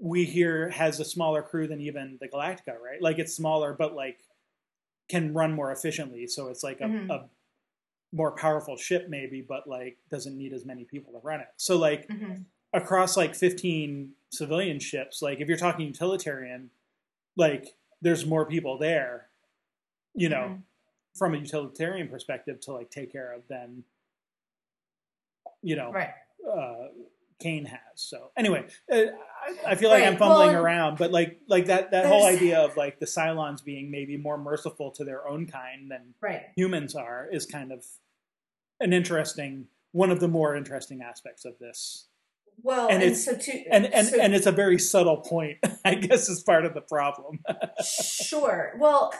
we 0.00 0.24
hear 0.24 0.70
has 0.70 1.00
a 1.00 1.04
smaller 1.04 1.42
crew 1.42 1.66
than 1.66 1.80
even 1.80 2.18
the 2.20 2.28
Galactica, 2.28 2.78
right? 2.80 3.00
Like 3.02 3.18
it's 3.18 3.34
smaller, 3.34 3.74
but 3.74 3.94
like 3.94 4.24
can 5.08 5.34
run 5.34 5.52
more 5.54 5.72
efficiently. 5.72 6.26
So 6.26 6.48
it's 6.48 6.62
like 6.64 6.80
a, 6.80 6.94
Mhm. 6.94 7.08
a 7.08 7.28
more 8.12 8.32
powerful 8.32 8.76
ship, 8.76 9.08
maybe, 9.08 9.42
but 9.42 9.68
like 9.68 9.98
doesn't 10.10 10.36
need 10.36 10.52
as 10.52 10.64
many 10.64 10.84
people 10.84 11.12
to 11.12 11.18
run 11.20 11.40
it. 11.40 11.48
So 11.56 11.78
like 11.78 12.10
hmm 12.10 12.48
across 12.72 13.16
like 13.16 13.34
15 13.34 14.14
civilian 14.30 14.80
ships, 14.80 15.22
like 15.22 15.40
if 15.40 15.48
you're 15.48 15.58
talking 15.58 15.86
utilitarian, 15.88 16.70
like 17.36 17.76
there's 18.02 18.26
more 18.26 18.46
people 18.46 18.78
there, 18.78 19.30
you 20.14 20.28
know, 20.28 20.52
Mhm. 20.52 20.64
from 21.16 21.34
a 21.34 21.38
utilitarian 21.38 22.08
perspective 22.08 22.60
to 22.60 22.72
like 22.72 22.90
take 22.90 23.12
care 23.12 23.32
of 23.32 23.48
than 23.48 23.84
you 25.62 25.76
know 25.76 25.94
Right. 25.94 26.14
uh 26.48 26.88
Cain 27.40 27.64
has. 27.66 27.78
So 27.96 28.30
anyway, 28.36 28.64
uh, 28.92 28.96
I, 28.96 29.72
I 29.72 29.74
feel 29.76 29.90
like 29.90 30.02
Right, 30.02 30.08
I'm 30.12 30.18
fumbling 30.18 30.48
well, 30.54 30.62
around, 30.64 30.98
but 30.98 31.10
like 31.12 31.38
like 31.48 31.66
that 31.66 31.90
that 31.92 32.06
whole 32.06 32.26
idea 32.26 32.58
of 32.60 32.76
like 32.76 32.98
the 32.98 33.06
Cylons 33.06 33.64
being 33.64 33.90
maybe 33.90 34.16
more 34.16 34.36
merciful 34.38 34.90
to 34.92 35.04
their 35.04 35.26
own 35.28 35.46
kind 35.46 35.90
than 35.90 36.14
Right. 36.20 36.42
humans 36.56 36.94
are 36.94 37.28
is 37.30 37.46
kind 37.46 37.70
of 37.72 37.84
an 38.80 38.92
interesting 38.92 39.66
one 39.92 40.10
of 40.10 40.20
the 40.20 40.28
more 40.28 40.54
interesting 40.56 41.00
aspects 41.02 41.44
of 41.44 41.58
this. 41.58 42.08
Well, 42.62 42.86
And 42.88 42.94
and, 42.94 43.02
it's- 43.04 43.24
so 43.24 43.36
too, 43.36 43.62
And 43.70 43.86
and 43.86 44.06
so- 44.08 44.20
and 44.20 44.34
it's 44.34 44.46
a 44.46 44.52
very 44.52 44.78
subtle 44.78 45.18
point, 45.18 45.58
I 45.84 45.94
guess 45.94 46.28
is 46.28 46.42
part 46.42 46.64
of 46.64 46.74
the 46.74 46.80
problem. 46.80 47.38
sure. 47.84 48.74
Well, 48.78 49.12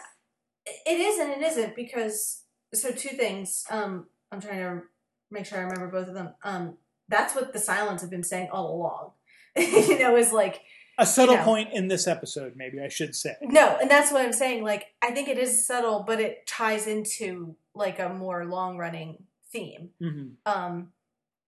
it 0.66 0.98
is 1.00 1.18
and 1.20 1.30
it 1.32 1.42
isn't 1.46 1.76
because 1.76 2.42
so 2.74 2.90
two 2.90 3.16
things. 3.16 3.64
Um, 3.70 4.06
I'm 4.32 4.40
trying 4.40 4.58
to 4.58 4.82
make 5.30 5.46
sure 5.46 5.58
I 5.58 5.62
remember 5.62 5.88
both 5.88 6.08
of 6.08 6.14
them. 6.14 6.34
Um, 6.42 6.76
that's 7.08 7.34
what 7.34 7.52
the 7.52 7.58
Cylons 7.58 8.00
have 8.00 8.10
been 8.10 8.22
saying 8.22 8.48
all 8.52 8.74
along. 8.74 9.10
you 9.56 9.98
know, 9.98 10.16
is 10.16 10.32
like 10.32 10.60
a 10.98 11.06
subtle 11.06 11.36
know. 11.36 11.44
point 11.44 11.70
in 11.72 11.88
this 11.88 12.06
episode, 12.06 12.54
maybe 12.56 12.80
I 12.80 12.88
should 12.88 13.14
say. 13.14 13.36
no, 13.40 13.78
and 13.80 13.90
that's 13.90 14.12
what 14.12 14.22
I'm 14.22 14.32
saying. 14.32 14.62
Like, 14.62 14.86
I 15.02 15.10
think 15.10 15.28
it 15.28 15.38
is 15.38 15.66
subtle, 15.66 16.04
but 16.06 16.20
it 16.20 16.46
ties 16.46 16.86
into 16.86 17.56
like 17.74 17.98
a 17.98 18.08
more 18.08 18.44
long 18.44 18.76
running 18.76 19.24
theme. 19.50 19.90
hmm 20.00 20.28
um 20.46 20.92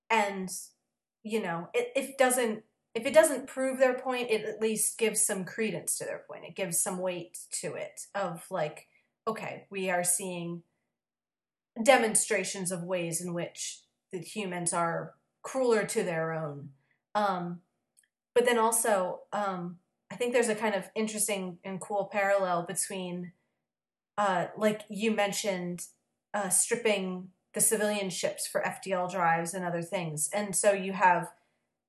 and 0.09 0.51
you 1.23 1.41
know 1.41 1.69
it, 1.75 1.93
it 1.95 2.19
doesn't 2.19 2.63
if 2.95 3.07
it 3.07 3.15
doesn't 3.15 3.47
prove 3.47 3.79
their 3.79 3.95
point 3.95 4.31
it 4.31 4.45
at 4.45 4.61
least 4.61 4.99
gives 4.99 5.21
some 5.25 5.45
credence 5.45 5.97
to 5.97 6.05
their 6.05 6.23
point 6.29 6.45
it 6.45 6.57
gives 6.57 6.81
some 6.81 6.99
weight 6.99 7.39
to 7.53 7.75
it 7.75 8.07
of 8.15 8.45
like 8.51 8.89
okay 9.29 9.67
we 9.71 9.91
are 9.91 10.05
seeing 10.05 10.63
demonstrations 11.83 12.73
of 12.73 12.83
ways 12.83 13.21
in 13.21 13.33
which 13.33 13.83
the 14.13 14.19
humans 14.19 14.73
are 14.73 15.15
crueler 15.43 15.85
to 15.85 16.03
their 16.03 16.33
own 16.33 16.71
um 17.15 17.61
but 18.35 18.45
then 18.45 18.59
also 18.59 19.21
um 19.33 19.79
i 20.11 20.17
think 20.17 20.33
there's 20.33 20.49
a 20.49 20.55
kind 20.55 20.75
of 20.75 20.85
interesting 20.95 21.59
and 21.65 21.81
cool 21.81 22.09
parallel 22.13 22.65
between 22.67 23.33
uh 24.19 24.47
like 24.57 24.83
you 24.89 25.11
mentioned 25.11 25.85
uh 26.35 26.49
stripping 26.49 27.29
the 27.53 27.61
civilian 27.61 28.11
ships 28.11 28.47
for 28.47 28.61
FTL 28.63 29.11
drives 29.11 29.55
and 29.55 29.65
other 29.65 29.83
things. 29.83 30.31
And 30.33 30.55
so 30.55 30.71
you 30.71 30.93
have 30.93 31.33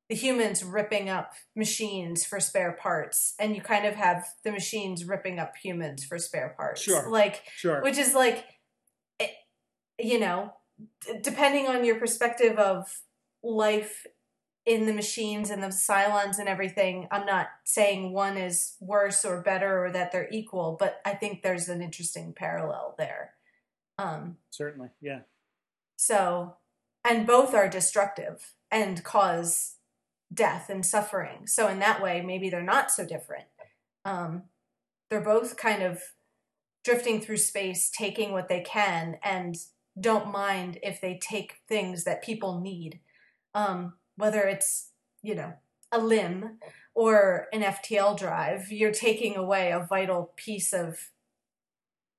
the 0.10 0.16
humans 0.16 0.64
ripping 0.64 1.08
up 1.08 1.34
machines 1.56 2.26
for 2.26 2.39
spare 2.39 2.72
parts, 2.72 3.36
and 3.39 3.56
you 3.56 3.62
kind 3.62 3.86
of 3.86 3.93
have 3.93 4.26
the 4.43 4.52
machines 4.52 5.06
ripping 5.06 5.38
up 5.38 5.54
humans 5.62 6.04
for 6.04 6.18
spare 6.18 6.56
parts. 6.58 6.82
Sure. 6.82 7.08
Like, 7.12 7.43
Sure. 7.56 7.80
which 7.84 7.99
is 7.99 8.16
like, 8.16 8.43
eh, 9.20 9.28
you 9.99 10.20
know, 10.20 10.52
d- 11.02 11.20
depending 11.22 11.68
on 11.68 11.86
your 11.86 11.99
perspective 11.99 12.58
of 12.58 13.04
life 13.44 14.06
in 14.66 14.86
the 14.86 14.94
machines 14.94 15.50
and 15.50 15.64
the 15.64 15.68
Cylons 15.68 16.38
and 16.38 16.48
everything, 16.48 17.08
I'm 17.12 17.26
not 17.26 17.48
saying 17.64 18.14
one 18.14 18.38
is 18.38 18.76
worse 18.80 19.26
or 19.26 19.42
better 19.42 19.86
or 19.86 19.92
that 19.92 20.12
they're 20.12 20.30
equal, 20.32 20.78
but 20.80 21.02
I 21.04 21.14
think 21.14 21.42
there's 21.42 21.68
an 21.68 21.82
interesting 21.82 22.34
parallel 22.34 22.96
there. 22.98 23.34
Um, 23.98 24.38
Certainly. 24.52 24.89
Yeah. 25.02 25.22
so, 25.96 26.58
and 27.04 27.26
both 27.26 27.56
are 27.56 27.68
destructive 27.68 28.54
and 28.70 29.04
cause 29.04 29.76
death 30.34 30.70
and 30.70 30.86
suffering. 30.86 31.48
So, 31.48 31.68
in 31.68 31.80
that 31.80 32.02
way, 32.02 32.22
maybe 32.22 32.50
they're 32.50 32.62
not 32.62 32.92
so 32.92 33.06
different. 33.06 33.46
Um, 34.06 34.44
they're 35.10 35.22
both 35.22 35.58
kind 35.58 35.84
of 35.84 36.02
drifting 36.84 37.22
through 37.22 37.38
space, 37.38 37.89
taking 37.89 38.32
what 38.32 38.48
they 38.48 38.62
can, 38.62 39.18
and 39.24 39.58
don't 40.00 40.32
mind 40.32 40.80
if 40.82 41.02
they 41.02 41.20
take 41.22 41.58
things 41.68 42.06
that 42.06 42.24
people 42.24 42.60
need, 42.60 43.00
um, 43.54 43.93
whether 44.16 44.41
it's, 44.41 44.91
you 45.22 45.36
know, 45.36 45.54
a 45.91 45.99
limb 45.99 46.58
or 46.93 47.47
an 47.52 47.62
FTL 47.62 48.18
drive. 48.18 48.72
You're 48.72 48.91
taking 48.91 49.36
away 49.36 49.72
a 49.72 49.86
vital 49.88 50.34
piece 50.36 50.74
of 50.74 51.10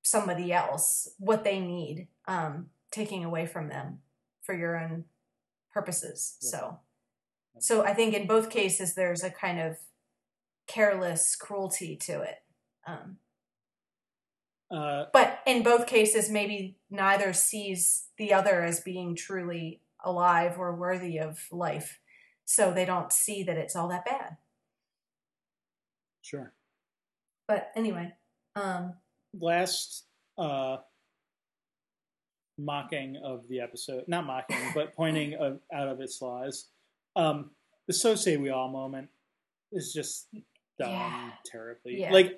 somebody 0.02 0.52
else, 0.52 1.08
what 1.18 1.44
they 1.44 1.60
need. 1.60 2.08
Um, 2.28 2.66
taking 2.92 3.24
away 3.24 3.46
from 3.46 3.68
them 3.68 3.98
for 4.42 4.54
your 4.54 4.78
own 4.78 5.04
purposes. 5.72 6.36
Yeah. 6.42 6.50
So, 6.50 6.78
so 7.58 7.82
I 7.82 7.94
think 7.94 8.14
in 8.14 8.26
both 8.26 8.50
cases 8.50 8.94
there's 8.94 9.24
a 9.24 9.30
kind 9.30 9.58
of 9.58 9.78
careless 10.68 11.34
cruelty 11.34 11.96
to 11.96 12.20
it. 12.20 12.42
Um, 12.86 13.16
Uh, 14.70 15.04
but 15.12 15.40
in 15.46 15.62
both 15.62 15.86
cases, 15.86 16.30
maybe 16.30 16.76
neither 16.90 17.34
sees 17.34 18.06
the 18.16 18.32
other 18.32 18.62
as 18.62 18.80
being 18.80 19.14
truly 19.14 19.82
alive 20.04 20.58
or 20.58 20.74
worthy 20.74 21.18
of 21.18 21.38
life, 21.50 21.98
so 22.44 22.72
they 22.72 22.84
don't 22.84 23.12
see 23.12 23.42
that 23.44 23.56
it's 23.56 23.76
all 23.76 23.88
that 23.88 24.04
bad. 24.04 24.36
sure. 26.22 26.52
But 27.48 27.70
anyway, 27.76 28.12
um, 28.56 28.94
Last 29.38 30.04
uh, 30.38 30.76
mocking 32.58 33.16
of 33.16 33.48
the 33.48 33.60
episode, 33.60 34.04
not 34.06 34.26
mocking, 34.26 34.56
but 34.74 34.92
pointing 34.96 35.34
of, 35.34 35.60
out 35.72 35.88
of 35.88 36.00
its 36.00 36.16
flaws. 36.18 36.68
Um, 37.16 37.50
the 37.86 37.92
"So 37.94 38.14
say 38.14 38.36
we 38.36 38.50
all" 38.50 38.68
moment 38.68 39.08
is 39.72 39.92
just 39.92 40.28
done 40.78 40.90
Yeah. 40.90 41.30
terribly. 41.44 42.00
Yeah. 42.00 42.12
Like, 42.12 42.36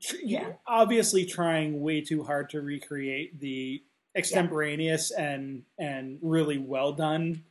tr- 0.00 0.16
Yeah. 0.22 0.52
obviously 0.66 1.24
trying 1.26 1.80
way 1.80 2.00
too 2.00 2.22
hard 2.24 2.50
to 2.50 2.60
recreate 2.60 3.38
the 3.40 3.82
extemporaneous 4.18 5.10
and 5.10 5.62
and 5.78 6.18
really 6.22 6.58
well 6.58 6.92
done 6.92 7.42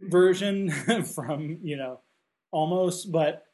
version 0.00 0.70
from 1.14 1.58
you 1.62 1.76
know 1.76 2.00
almost 2.50 3.10
but 3.10 3.44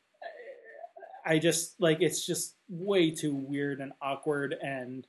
i 1.24 1.38
just 1.38 1.80
like 1.80 1.98
it's 2.00 2.26
just 2.26 2.56
way 2.68 3.10
too 3.10 3.34
weird 3.34 3.80
and 3.80 3.92
awkward 4.02 4.54
and 4.62 5.06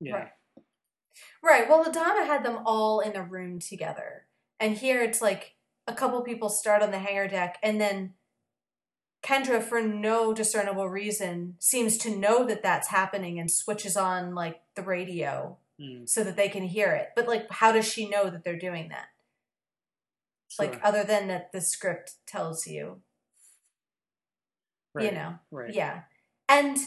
yeah 0.00 0.14
Right. 0.14 0.28
Right. 1.42 1.68
Well, 1.68 1.84
Adama 1.84 2.26
had 2.26 2.44
them 2.44 2.60
all 2.66 3.00
in 3.00 3.16
a 3.16 3.22
room 3.22 3.58
together. 3.58 4.26
And 4.58 4.76
here 4.76 5.02
it's 5.02 5.22
like 5.22 5.54
a 5.86 5.94
couple 5.94 6.20
people 6.22 6.48
start 6.48 6.82
on 6.82 6.90
the 6.90 6.98
hangar 6.98 7.28
deck, 7.28 7.58
and 7.62 7.80
then 7.80 8.14
Kendra, 9.22 9.62
for 9.62 9.80
no 9.82 10.32
discernible 10.32 10.88
reason, 10.88 11.56
seems 11.58 11.98
to 11.98 12.16
know 12.16 12.44
that 12.46 12.62
that's 12.62 12.88
happening 12.88 13.38
and 13.38 13.50
switches 13.50 13.96
on 13.96 14.34
like 14.34 14.60
the 14.74 14.82
radio 14.82 15.56
Mm, 15.80 16.08
so 16.08 16.24
that 16.24 16.36
they 16.36 16.48
can 16.48 16.64
hear 16.64 16.92
it. 16.92 17.10
But 17.14 17.28
like, 17.28 17.50
how 17.50 17.72
does 17.72 17.86
she 17.86 18.08
know 18.08 18.30
that 18.30 18.44
they're 18.44 18.58
doing 18.58 18.88
that? 18.88 19.06
Like, 20.58 20.80
other 20.82 21.04
than 21.04 21.28
that 21.28 21.52
the 21.52 21.60
script 21.60 22.14
tells 22.26 22.66
you, 22.66 23.02
right, 24.94 25.04
you 25.04 25.12
know? 25.12 25.34
right 25.50 25.74
Yeah. 25.74 26.02
And 26.48 26.78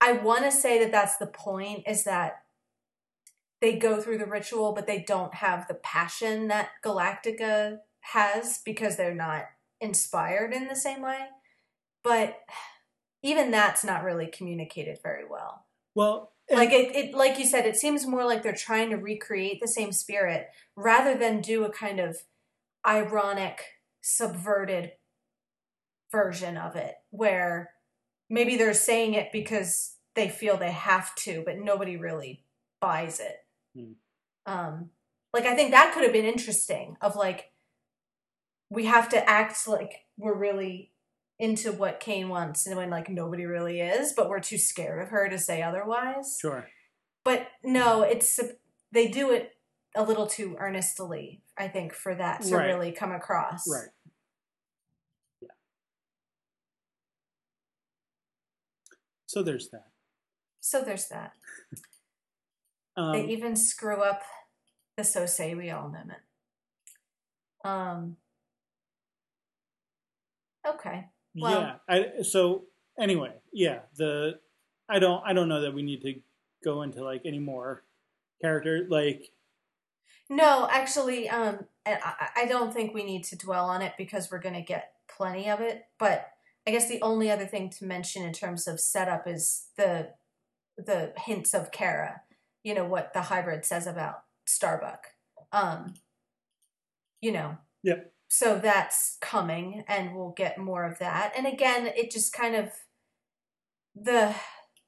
I 0.00 0.12
want 0.12 0.44
to 0.44 0.50
say 0.50 0.80
that 0.80 0.90
that's 0.90 1.18
the 1.18 1.26
point 1.26 1.84
is 1.86 2.04
that 2.04 2.42
they 3.60 3.78
go 3.78 4.00
through 4.00 4.18
the 4.18 4.26
ritual, 4.26 4.72
but 4.72 4.86
they 4.86 5.04
don't 5.06 5.34
have 5.34 5.68
the 5.68 5.74
passion 5.74 6.48
that 6.48 6.70
Galactica 6.84 7.78
has 8.00 8.60
because 8.64 8.96
they're 8.96 9.14
not 9.14 9.44
inspired 9.80 10.52
in 10.52 10.68
the 10.68 10.76
same 10.76 11.00
way. 11.00 11.20
But 12.02 12.40
even 13.22 13.50
that's 13.50 13.84
not 13.84 14.04
really 14.04 14.26
communicated 14.26 14.98
very 15.02 15.24
well. 15.26 15.64
Well, 15.94 16.33
Like 16.50 16.72
it, 16.72 16.94
it 16.94 17.14
like 17.14 17.38
you 17.38 17.46
said, 17.46 17.66
it 17.66 17.76
seems 17.76 18.06
more 18.06 18.24
like 18.24 18.42
they're 18.42 18.54
trying 18.54 18.90
to 18.90 18.96
recreate 18.96 19.60
the 19.60 19.68
same 19.68 19.92
spirit 19.92 20.48
rather 20.76 21.16
than 21.16 21.40
do 21.40 21.64
a 21.64 21.72
kind 21.72 22.00
of 22.00 22.18
ironic, 22.86 23.62
subverted 24.02 24.92
version 26.12 26.56
of 26.56 26.76
it 26.76 26.94
where 27.10 27.70
maybe 28.28 28.56
they're 28.56 28.74
saying 28.74 29.14
it 29.14 29.32
because 29.32 29.96
they 30.14 30.28
feel 30.28 30.56
they 30.56 30.70
have 30.70 31.14
to, 31.16 31.42
but 31.44 31.58
nobody 31.58 31.96
really 31.96 32.44
buys 32.80 33.20
it. 33.20 33.36
Hmm. 33.74 33.92
Um, 34.46 34.90
like 35.32 35.44
I 35.44 35.54
think 35.54 35.70
that 35.70 35.92
could 35.92 36.04
have 36.04 36.12
been 36.12 36.24
interesting. 36.24 36.96
Of 37.00 37.16
like, 37.16 37.52
we 38.70 38.84
have 38.84 39.08
to 39.10 39.28
act 39.28 39.66
like 39.66 40.06
we're 40.16 40.36
really 40.36 40.92
into 41.38 41.72
what 41.72 42.00
Cain 42.00 42.28
wants, 42.28 42.66
and 42.66 42.76
when 42.76 42.90
like 42.90 43.08
nobody 43.08 43.44
really 43.44 43.80
is, 43.80 44.12
but 44.12 44.28
we're 44.28 44.40
too 44.40 44.58
scared 44.58 45.02
of 45.02 45.08
her 45.08 45.28
to 45.28 45.38
say 45.38 45.62
otherwise. 45.62 46.38
sure. 46.40 46.68
But 47.24 47.48
no, 47.62 48.02
it's 48.02 48.38
they 48.92 49.08
do 49.08 49.30
it 49.32 49.52
a 49.96 50.02
little 50.04 50.26
too 50.26 50.56
earnestly. 50.58 51.42
I 51.56 51.68
think 51.68 51.92
for 51.94 52.14
that 52.14 52.42
to 52.42 52.56
Right. 52.56 52.66
really 52.68 52.92
come 52.92 53.12
across. 53.12 53.68
Right. 53.70 53.88
Yeah. 55.40 55.48
So 59.26 59.42
there's 59.42 59.70
that. 59.70 59.88
So 60.60 60.82
there's 60.82 61.08
that. 61.08 61.32
Um, 62.96 63.10
they 63.10 63.26
even 63.26 63.56
screw 63.56 64.02
up 64.04 64.22
the 64.96 65.02
"So 65.02 65.26
Say 65.26 65.56
We 65.56 65.68
All" 65.72 65.88
moment. 65.88 66.22
Um. 67.64 68.18
Okay. 70.64 71.08
Well- 71.34 71.60
yeah. 71.60 71.76
I, 71.88 72.22
so 72.22 72.64
anyway, 72.98 73.32
yeah. 73.52 73.80
The 73.96 74.38
I 74.88 74.98
don't 74.98 75.22
I 75.24 75.32
don't 75.32 75.48
know 75.48 75.62
that 75.62 75.74
we 75.74 75.82
need 75.82 76.02
to 76.02 76.14
go 76.64 76.82
into 76.82 77.04
like 77.04 77.22
any 77.24 77.38
more 77.38 77.84
character 78.40 78.86
like 78.88 79.30
No, 80.30 80.68
actually, 80.70 81.28
um, 81.28 81.60
I, 81.86 82.28
I 82.36 82.46
don't 82.46 82.72
think 82.72 82.94
we 82.94 83.04
need 83.04 83.24
to 83.24 83.36
dwell 83.36 83.66
on 83.66 83.82
it 83.82 83.92
because 83.98 84.30
we're 84.30 84.38
going 84.40 84.54
to 84.54 84.62
get 84.62 84.92
plenty 85.08 85.50
of 85.50 85.60
it. 85.60 85.84
But 85.98 86.28
I 86.66 86.70
guess 86.70 86.88
the 86.88 87.02
only 87.02 87.30
other 87.30 87.46
thing 87.46 87.68
to 87.70 87.84
mention 87.84 88.24
in 88.24 88.32
terms 88.32 88.66
of 88.66 88.80
setup 88.80 89.26
is 89.26 89.66
the 89.76 90.10
the 90.76 91.12
hints 91.18 91.54
of 91.54 91.70
Kara. 91.70 92.22
You 92.62 92.74
know 92.74 92.86
what 92.86 93.12
the 93.12 93.22
hybrid 93.22 93.64
says 93.64 93.86
about 93.86 94.22
Starbuck. 94.46 95.08
Um, 95.52 95.94
you 97.20 97.32
know. 97.32 97.58
Yep. 97.82 98.13
So 98.28 98.58
that's 98.58 99.18
coming, 99.20 99.84
and 99.86 100.14
we'll 100.14 100.34
get 100.36 100.58
more 100.58 100.84
of 100.84 100.98
that. 100.98 101.32
And 101.36 101.46
again, 101.46 101.86
it 101.86 102.10
just 102.10 102.32
kind 102.32 102.54
of 102.56 102.70
the 103.94 104.34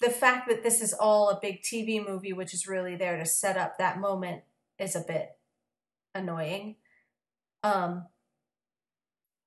the 0.01 0.11
fact 0.11 0.49
that 0.49 0.63
this 0.63 0.83
is 0.83 0.93
all 0.93 1.31
a 1.31 1.41
big 1.41 1.63
TV 1.63 2.05
movie, 2.07 2.33
which 2.33 2.53
is 2.53 2.67
really 2.67 2.97
there 2.97 3.17
to 3.17 3.25
set 3.25 3.57
up 3.57 3.79
that 3.79 3.99
moment, 4.01 4.43
is 4.79 4.95
a 4.97 5.05
bit 5.07 5.31
annoying. 6.15 6.77
Um, 7.63 8.07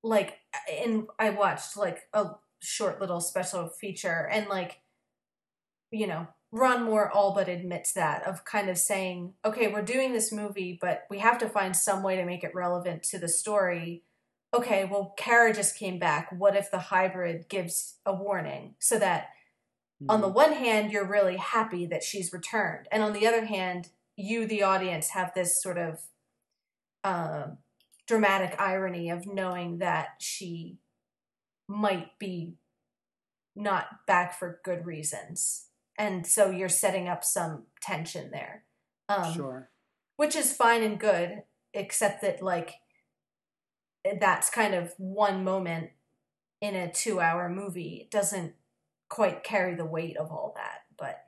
like, 0.03 0.39
and 0.71 1.07
I 1.19 1.31
watched 1.31 1.77
like 1.77 2.07
a 2.13 2.31
short 2.61 2.99
little 3.01 3.21
special 3.21 3.67
feature, 3.67 4.27
and 4.31 4.47
like, 4.47 4.79
you 5.91 6.07
know, 6.07 6.27
Ron 6.51 6.83
Moore 6.83 7.11
all 7.11 7.33
but 7.33 7.47
admits 7.47 7.93
that 7.93 8.25
of 8.27 8.43
kind 8.43 8.69
of 8.69 8.77
saying, 8.77 9.33
okay, 9.45 9.67
we're 9.67 9.83
doing 9.83 10.13
this 10.13 10.31
movie, 10.31 10.77
but 10.81 11.05
we 11.09 11.19
have 11.19 11.37
to 11.39 11.49
find 11.49 11.75
some 11.75 12.01
way 12.01 12.15
to 12.15 12.25
make 12.25 12.43
it 12.43 12.55
relevant 12.55 13.03
to 13.03 13.19
the 13.19 13.27
story. 13.27 14.03
Okay, 14.53 14.85
well, 14.85 15.13
Kara 15.15 15.53
just 15.53 15.77
came 15.77 15.99
back. 15.99 16.31
What 16.35 16.55
if 16.55 16.71
the 16.71 16.79
hybrid 16.79 17.49
gives 17.49 17.97
a 18.05 18.13
warning 18.13 18.75
so 18.79 18.97
that 18.97 19.29
on 20.07 20.21
the 20.21 20.29
one 20.29 20.53
hand, 20.53 20.91
you're 20.91 21.05
really 21.05 21.35
happy 21.35 21.85
that 21.87 22.03
she's 22.03 22.31
returned, 22.31 22.87
and 22.89 23.03
on 23.03 23.11
the 23.11 23.27
other 23.27 23.43
hand, 23.43 23.89
you, 24.15 24.45
the 24.45 24.63
audience, 24.63 25.09
have 25.09 25.33
this 25.33 25.61
sort 25.61 25.77
of 25.77 25.99
uh, 27.03 27.47
dramatic 28.07 28.55
irony 28.59 29.09
of 29.09 29.27
knowing 29.27 29.79
that 29.79 30.15
she 30.19 30.77
might 31.67 32.17
be 32.17 32.55
not 33.57 34.05
back 34.07 34.39
for 34.39 34.61
good 34.63 34.85
reasons, 34.85 35.65
and 35.99 36.25
so 36.25 36.49
you're 36.49 36.69
setting 36.69 37.07
up 37.07 37.23
some 37.23 37.65
tension 37.81 38.31
there, 38.31 38.63
um, 39.09 39.33
sure. 39.33 39.69
which 40.15 40.35
is 40.35 40.53
fine 40.53 40.81
and 40.81 40.99
good, 40.99 41.43
except 41.73 42.21
that 42.23 42.41
like 42.41 42.75
that's 44.19 44.49
kind 44.49 44.73
of 44.73 44.93
one 44.97 45.43
moment 45.43 45.89
in 46.61 46.75
a 46.75 46.91
two-hour 46.91 47.49
movie. 47.49 47.99
It 48.01 48.09
doesn't 48.09 48.53
quite 49.09 49.43
carry 49.43 49.75
the 49.75 49.85
weight 49.85 50.17
of 50.17 50.31
all 50.31 50.53
that, 50.55 50.79
but 50.97 51.25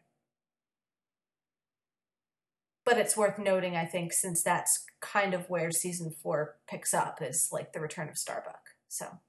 but 2.86 2.98
it's 2.98 3.18
worth 3.18 3.38
noting, 3.38 3.76
I 3.76 3.86
think, 3.86 4.14
since 4.14 4.42
that's 4.42 4.86
kind 5.02 5.34
of 5.34 5.50
where 5.50 5.70
season 5.72 6.12
four 6.12 6.56
picks 6.68 6.94
up 6.94 7.22
is 7.22 7.50
like 7.52 7.74
the 7.74 7.82
return 7.82 8.10
of 8.10 8.18
Starbuck. 8.18 8.70
So 8.88 9.20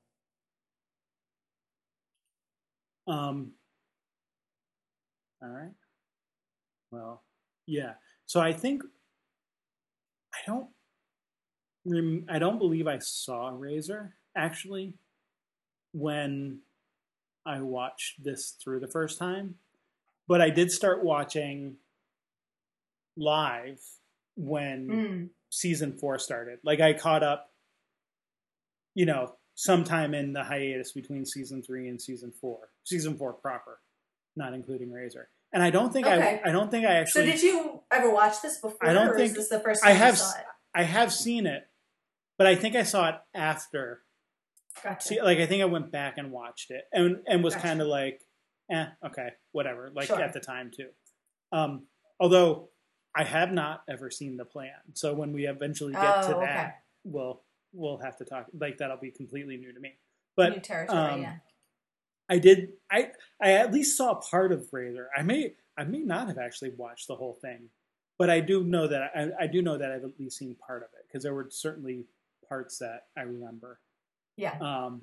Um, 3.06 3.52
all 5.42 5.48
right. 5.48 5.72
Well, 6.90 7.22
yeah. 7.66 7.94
So 8.26 8.40
I 8.40 8.52
think 8.52 8.82
I 10.34 10.38
don't. 10.46 10.68
Rem- 11.84 12.26
I 12.28 12.38
don't 12.38 12.58
believe 12.58 12.86
I 12.86 12.98
saw 12.98 13.50
Razor 13.52 14.14
actually 14.36 14.94
when 15.92 16.60
I 17.44 17.60
watched 17.60 18.22
this 18.22 18.56
through 18.62 18.80
the 18.80 18.88
first 18.88 19.18
time, 19.18 19.56
but 20.28 20.40
I 20.40 20.50
did 20.50 20.70
start 20.70 21.04
watching 21.04 21.76
live 23.16 23.80
when 24.36 24.88
mm, 24.88 25.28
season 25.50 25.98
four 25.98 26.18
started. 26.18 26.60
Like 26.62 26.80
I 26.80 26.92
caught 26.92 27.22
up, 27.22 27.50
you 28.94 29.06
know, 29.06 29.34
sometime 29.54 30.14
in 30.14 30.32
the 30.32 30.44
hiatus 30.44 30.92
between 30.92 31.26
season 31.26 31.62
three 31.62 31.88
and 31.88 32.00
season 32.00 32.32
four. 32.40 32.58
Season 32.84 33.16
four 33.16 33.32
proper, 33.32 33.80
not 34.36 34.54
including 34.54 34.90
Razor. 34.92 35.28
And 35.52 35.62
I 35.62 35.70
don't 35.70 35.92
think 35.92 36.06
Okay. 36.06 36.40
I 36.44 36.48
I 36.48 36.52
don't 36.52 36.70
think 36.70 36.86
I 36.86 36.94
actually. 36.94 37.26
so 37.26 37.32
did 37.32 37.42
you 37.42 37.82
ever 37.90 38.10
watch 38.10 38.40
this 38.42 38.58
before? 38.58 38.78
I 38.88 38.92
don't 38.92 39.08
or 39.08 39.16
think- 39.16 39.30
is 39.30 39.34
this 39.36 39.48
the 39.48 39.60
first 39.60 39.84
I 39.84 39.88
time 39.88 39.96
have 39.98 40.14
you 40.14 40.18
saw 40.20 40.38
it? 40.38 40.44
I 40.74 40.82
have 40.84 41.12
seen 41.12 41.46
it, 41.46 41.68
but 42.38 42.46
I 42.46 42.54
think 42.54 42.74
I 42.76 42.82
saw 42.84 43.08
it 43.10 43.16
after. 43.34 44.02
Gotcha. 44.82 45.06
See, 45.06 45.20
like 45.22 45.38
I 45.38 45.46
think 45.46 45.60
I 45.60 45.66
went 45.66 45.92
back 45.92 46.16
and 46.16 46.32
watched 46.32 46.70
it 46.70 46.84
and 46.92 47.22
and 47.26 47.44
was 47.44 47.54
Gotcha. 47.54 47.66
kind 47.66 47.80
of 47.82 47.88
like, 47.88 48.22
eh, 48.70 48.86
okay, 49.06 49.28
whatever. 49.52 49.90
Like 49.94 50.06
Sure. 50.06 50.20
at 50.20 50.32
the 50.32 50.40
time 50.40 50.70
too. 50.74 50.88
Um, 51.52 51.86
although 52.18 52.70
I 53.14 53.24
have 53.24 53.52
not 53.52 53.82
ever 53.90 54.10
seen 54.10 54.38
the 54.38 54.46
plan, 54.46 54.72
so 54.94 55.12
when 55.12 55.34
we 55.34 55.46
eventually 55.46 55.92
get 55.92 56.00
to 56.22 56.36
Oh, 56.36 56.40
that, 56.40 56.64
okay. 56.66 56.74
we'll 57.04 57.42
we'll 57.74 57.98
have 57.98 58.16
to 58.16 58.24
talk. 58.24 58.46
Like 58.58 58.78
that'll 58.78 58.96
be 58.96 59.10
completely 59.10 59.58
new 59.58 59.74
to 59.74 59.80
me. 59.80 59.98
But 60.34 60.48
New 60.48 60.54
But 60.56 60.64
territory, 60.64 60.98
um, 60.98 61.20
yeah. 61.22 61.36
I 62.32 62.38
did. 62.38 62.70
I 62.90 63.10
I 63.40 63.52
at 63.52 63.72
least 63.72 63.96
saw 63.96 64.14
part 64.14 64.52
of 64.52 64.66
Razor. 64.72 65.08
I 65.16 65.22
may 65.22 65.54
I 65.76 65.84
may 65.84 65.98
not 66.00 66.28
have 66.28 66.38
actually 66.38 66.70
watched 66.76 67.08
the 67.08 67.14
whole 67.16 67.38
thing, 67.42 67.68
but 68.18 68.30
I 68.30 68.40
do 68.40 68.64
know 68.64 68.86
that 68.88 69.10
I, 69.14 69.44
I 69.44 69.46
do 69.46 69.60
know 69.60 69.76
that 69.76 69.92
I've 69.92 70.04
at 70.04 70.18
least 70.18 70.38
seen 70.38 70.54
part 70.66 70.82
of 70.82 70.88
it 70.98 71.04
because 71.06 71.22
there 71.22 71.34
were 71.34 71.48
certainly 71.50 72.06
parts 72.48 72.78
that 72.78 73.06
I 73.16 73.22
remember. 73.22 73.80
Yeah. 74.36 74.56
Um, 74.60 75.02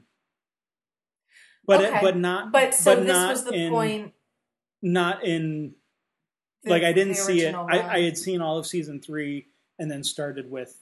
but 1.65 1.81
it, 1.83 1.93
but 2.01 2.17
not. 2.17 2.51
But 2.51 2.73
so 2.73 2.95
this 2.95 3.07
not 3.07 3.29
was 3.29 3.43
the 3.43 3.53
in, 3.53 3.71
point. 3.71 4.13
Not 4.81 5.23
in 5.23 5.75
the- 6.63 6.71
like 6.71 6.83
I 6.83 6.93
didn't 6.93 7.15
see 7.15 7.41
it. 7.41 7.53
I. 7.53 7.97
I 7.97 8.01
had 8.01 8.17
seen 8.17 8.41
all 8.41 8.57
of 8.57 8.65
season 8.65 8.99
three 9.01 9.47
and 9.77 9.89
then 9.91 10.03
started 10.03 10.49
with 10.49 10.75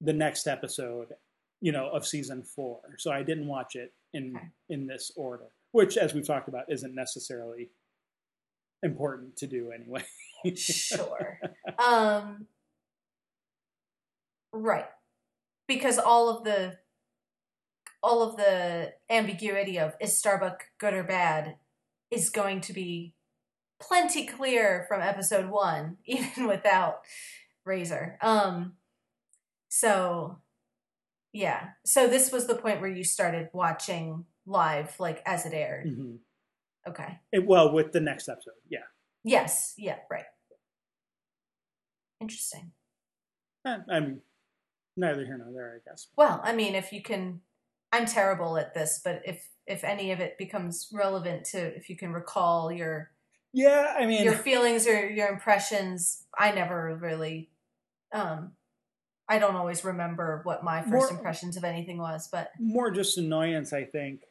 the 0.00 0.12
next 0.12 0.46
episode, 0.48 1.14
you 1.60 1.70
know, 1.72 1.88
of 1.88 2.04
season 2.06 2.42
four. 2.42 2.80
So 2.98 3.12
I 3.12 3.22
didn't 3.22 3.46
watch 3.46 3.76
it 3.76 3.92
in 4.12 4.36
Okay. 4.36 4.46
in 4.70 4.86
this 4.86 5.12
order, 5.16 5.50
which, 5.72 5.96
as 5.96 6.14
we've 6.14 6.26
talked 6.26 6.48
about, 6.48 6.64
isn't 6.68 6.94
necessarily 6.94 7.70
important 8.82 9.36
to 9.36 9.46
do 9.46 9.70
anyway. 9.70 10.04
sure. 10.56 11.38
Um, 11.78 12.46
right, 14.52 14.86
because 15.66 15.98
all 15.98 16.28
of 16.28 16.44
the 16.44 16.78
all 18.02 18.22
of 18.22 18.36
the 18.36 18.92
ambiguity 19.10 19.78
of 19.78 19.94
is 20.00 20.16
Starbuck 20.16 20.64
good 20.78 20.94
or 20.94 21.02
bad 21.02 21.56
is 22.10 22.30
going 22.30 22.60
to 22.62 22.72
be 22.72 23.14
plenty 23.80 24.26
clear 24.26 24.84
from 24.88 25.00
episode 25.00 25.50
one, 25.50 25.96
even 26.06 26.46
without 26.46 27.00
Razor. 27.64 28.18
Um, 28.22 28.74
so 29.68 30.38
yeah, 31.32 31.70
so 31.84 32.06
this 32.06 32.32
was 32.32 32.46
the 32.46 32.54
point 32.54 32.80
where 32.80 32.90
you 32.90 33.04
started 33.04 33.48
watching 33.52 34.24
live, 34.48 34.98
like 34.98 35.22
as 35.26 35.46
it 35.46 35.52
aired. 35.52 35.86
Mhm. 35.86 36.18
Okay. 36.88 37.18
It, 37.32 37.46
well, 37.46 37.72
with 37.72 37.92
the 37.92 38.00
next 38.00 38.28
episode, 38.28 38.54
yeah. 38.68 38.86
Yes. 39.22 39.74
Yeah. 39.76 39.98
Right. 40.10 40.24
Interesting. 42.20 42.72
I 43.64 44.00
mean, 44.00 44.22
neither 44.96 45.26
here 45.26 45.36
nor 45.36 45.52
there, 45.52 45.74
I 45.76 45.90
guess. 45.90 46.08
Well, 46.16 46.40
I 46.42 46.54
mean, 46.54 46.74
if 46.74 46.90
you 46.90 47.02
can, 47.02 47.42
I'm 47.92 48.06
terrible 48.06 48.56
at 48.56 48.72
this, 48.74 49.00
but 49.04 49.20
if 49.26 49.46
if 49.66 49.84
any 49.84 50.12
of 50.12 50.20
it 50.20 50.38
becomes 50.38 50.88
relevant 50.90 51.44
to, 51.44 51.58
if 51.76 51.90
you 51.90 51.96
can 51.96 52.10
recall 52.14 52.72
your 52.72 53.10
Yeah, 53.52 53.94
I 53.98 54.06
mean, 54.06 54.24
your 54.24 54.32
feelings 54.32 54.86
or 54.86 55.06
your 55.10 55.28
impressions, 55.28 56.24
I 56.38 56.52
never 56.52 56.96
really, 56.96 57.50
um, 58.12 58.52
I 59.28 59.38
don't 59.38 59.56
always 59.56 59.84
remember 59.84 60.40
what 60.44 60.64
my 60.64 60.80
first 60.80 60.90
More- 60.90 61.10
impressions 61.10 61.58
of 61.58 61.64
anything 61.64 61.98
was, 61.98 62.28
but 62.32 62.50
more 62.58 62.90
just 62.90 63.18
annoyance, 63.18 63.74
I 63.74 63.84
think, 63.84 64.22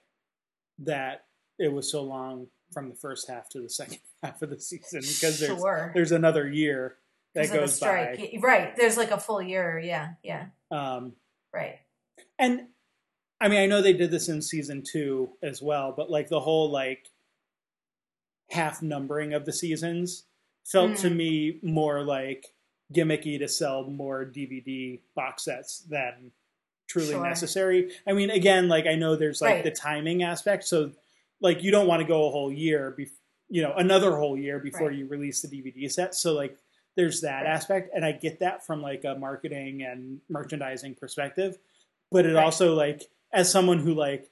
that 0.79 1.25
it 1.59 1.71
was 1.71 1.91
so 1.91 2.03
long 2.03 2.47
from 2.71 2.89
the 2.89 2.95
first 2.95 3.29
half 3.29 3.49
to 3.49 3.61
the 3.61 3.69
second 3.69 3.99
half 4.23 4.41
of 4.41 4.49
the 4.49 4.59
season 4.59 5.01
because 5.01 5.39
there's 5.39 5.59
sure. 5.59 5.91
there's 5.95 6.11
another 6.11 6.47
year 6.47 6.97
that 7.35 7.51
goes 7.51 7.75
strike. 7.75 8.17
by. 8.17 8.39
Right. 8.41 8.75
There's 8.75 8.97
like 8.97 9.11
a 9.11 9.19
full 9.19 9.41
year. 9.41 9.79
Yeah. 9.79 10.13
Yeah. 10.23 10.47
Um, 10.71 11.13
Right. 11.53 11.79
and 12.37 12.67
I 13.39 13.47
mean, 13.47 13.59
I 13.59 13.65
know 13.67 13.81
they 13.81 13.93
did 13.93 14.11
this 14.11 14.29
in 14.29 14.41
season 14.41 14.83
two 14.83 15.29
as 15.43 15.61
well, 15.61 15.93
but 15.95 16.09
like 16.11 16.27
the 16.29 16.39
whole 16.39 16.69
like 16.71 17.07
half 18.49 18.81
numbering 18.81 19.33
of 19.33 19.45
the 19.45 19.53
seasons 19.53 20.23
felt 20.65 20.97
to 20.97 21.09
Mm. 21.09 21.15
me 21.15 21.59
more 21.61 22.03
like 22.03 22.53
gimmicky 22.93 23.37
to 23.39 23.47
sell 23.47 23.83
more 23.83 24.25
DVD 24.25 24.99
box 25.15 25.43
sets 25.45 25.79
than 25.79 26.31
truly 26.87 27.09
Sure. 27.11 27.23
necessary. 27.23 27.91
I 28.07 28.13
mean, 28.13 28.29
again, 28.29 28.67
like 28.69 28.85
I 28.87 28.95
know 28.95 29.15
there's 29.15 29.41
like 29.41 29.53
Right. 29.55 29.63
the 29.63 29.71
timing 29.71 30.23
aspect, 30.23 30.63
so 30.65 30.91
like 31.41 31.63
you 31.63 31.71
don't 31.71 31.87
want 31.87 32.01
to 32.01 32.07
go 32.07 32.27
a 32.27 32.31
whole 32.31 32.51
year, 32.51 32.95
bef- 32.97 33.11
you 33.49 33.61
know, 33.61 33.73
another 33.73 34.15
whole 34.15 34.37
year 34.37 34.59
before 34.59 34.87
Right. 34.87 34.97
you 34.97 35.07
release 35.07 35.41
the 35.41 35.47
DVD 35.47 35.87
set. 35.89 36.15
So 36.15 36.33
like 36.33 36.57
there's 36.95 37.21
that 37.21 37.43
Right. 37.43 37.47
aspect, 37.51 37.91
and 37.93 38.03
I 38.05 38.11
get 38.13 38.39
that 38.39 38.65
from 38.65 38.81
like 38.81 39.03
a 39.03 39.15
marketing 39.15 39.83
and 39.83 40.19
merchandising 40.29 40.95
perspective, 40.95 41.57
but 42.11 42.25
it 42.25 42.35
also 42.35 42.73
like 42.73 43.03
as 43.33 43.51
someone 43.51 43.79
who 43.79 43.93
like 43.93 44.29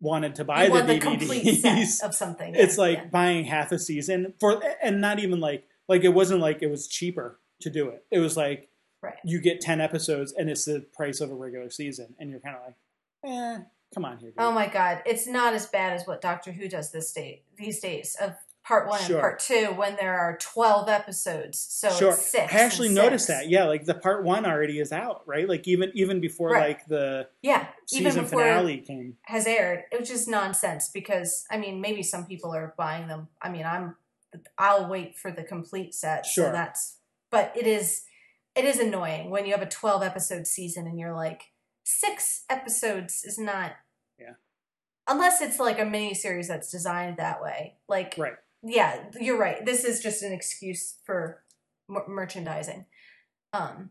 wanted 0.00 0.34
to 0.36 0.44
buy 0.44 0.62
You 0.64 0.68
the 0.70 0.74
want 0.74 0.86
the 1.20 1.26
DVDs, 1.26 1.86
set 1.98 2.06
of 2.08 2.14
something. 2.14 2.54
it's 2.54 2.76
yeah, 2.76 2.80
like 2.82 2.98
yeah. 2.98 3.04
buying 3.08 3.44
half 3.44 3.70
a 3.70 3.78
season 3.78 4.32
for 4.40 4.62
and 4.82 5.00
not 5.00 5.18
even 5.18 5.40
like 5.40 5.64
like 5.88 6.04
it 6.04 6.08
wasn't 6.14 6.40
like 6.40 6.62
it 6.62 6.70
was 6.70 6.88
cheaper 6.88 7.38
to 7.60 7.68
do 7.68 7.90
it 7.90 8.02
it 8.10 8.18
was 8.18 8.34
like 8.34 8.69
Right. 9.02 9.16
you 9.24 9.40
get 9.40 9.60
10 9.60 9.80
episodes 9.80 10.32
and 10.32 10.50
it's 10.50 10.64
the 10.66 10.80
price 10.94 11.20
of 11.20 11.30
a 11.30 11.34
regular 11.34 11.70
season 11.70 12.14
and 12.18 12.30
you're 12.30 12.40
kind 12.40 12.56
of 12.56 12.62
like 12.66 12.74
eh 13.24 13.62
come 13.94 14.04
on 14.04 14.18
here 14.18 14.30
dude. 14.30 14.36
Oh 14.38 14.52
my 14.52 14.66
god, 14.68 15.02
it's 15.06 15.26
not 15.26 15.54
as 15.54 15.66
bad 15.66 15.94
as 15.94 16.06
what 16.06 16.20
Doctor 16.20 16.52
Who 16.52 16.68
does 16.68 16.92
this 16.92 17.12
day 17.12 17.42
these 17.56 17.80
days 17.80 18.16
of 18.20 18.34
part 18.62 18.86
one 18.86 19.00
Sure. 19.00 19.16
and 19.16 19.20
part 19.22 19.40
two 19.40 19.66
when 19.74 19.96
there 19.96 20.18
are 20.18 20.36
twelve 20.38 20.88
episodes. 20.88 21.58
So 21.58 21.90
sure 21.90 22.10
it's 22.10 22.30
six. 22.30 22.52
i 22.52 22.58
actually 22.58 22.90
noticed 22.90 23.26
six. 23.26 23.40
that 23.40 23.48
yeah 23.48 23.64
like 23.64 23.86
the 23.86 23.94
part 23.94 24.22
one 24.22 24.44
already 24.44 24.78
is 24.78 24.92
out 24.92 25.22
right 25.26 25.48
like 25.48 25.66
even 25.66 25.90
even 25.94 26.20
before 26.20 26.50
Right. 26.50 26.68
like 26.68 26.86
the 26.86 27.26
Yeah, 27.42 27.66
even 27.90 28.12
season 28.12 28.24
before 28.24 28.42
finale 28.42 28.78
came 28.78 29.16
has 29.22 29.46
aired, 29.46 29.84
it 29.90 29.98
was 29.98 30.08
just 30.10 30.28
nonsense 30.28 30.90
because 30.92 31.46
I 31.50 31.56
mean 31.56 31.80
maybe 31.80 32.02
some 32.02 32.26
people 32.26 32.54
are 32.54 32.74
buying 32.76 33.08
them. 33.08 33.28
I 33.40 33.48
mean 33.48 33.64
I'm 33.64 33.96
I'll 34.58 34.88
wait 34.88 35.18
for 35.18 35.32
the 35.32 35.42
complete 35.42 35.94
set. 35.94 36.26
Sure. 36.26 36.46
So 36.48 36.52
that's 36.52 36.98
but 37.30 37.52
it 37.56 37.66
is 37.66 38.02
it 38.60 38.64
is 38.66 38.78
annoying 38.78 39.30
when 39.30 39.44
you 39.46 39.52
have 39.52 39.62
a 39.62 39.66
twelve 39.66 40.02
episode 40.02 40.46
season 40.46 40.86
and 40.86 40.98
you're 40.98 41.14
like 41.14 41.52
six 41.84 42.44
episodes 42.50 43.24
is 43.24 43.38
not 43.38 43.72
Yeah. 44.18 44.34
unless 45.08 45.40
it's 45.40 45.58
like 45.58 45.78
a 45.80 45.84
mini 45.84 46.14
series 46.14 46.48
that's 46.48 46.70
designed 46.70 47.16
that 47.16 47.42
way. 47.42 47.76
Like 47.88 48.14
right 48.18 48.34
yeah, 48.62 49.04
you're 49.18 49.38
right. 49.38 49.64
This 49.64 49.84
is 49.84 50.00
just 50.00 50.22
an 50.22 50.32
excuse 50.32 50.96
for 51.06 51.42
m- 51.88 52.02
merchandising. 52.06 52.84
Um, 53.54 53.90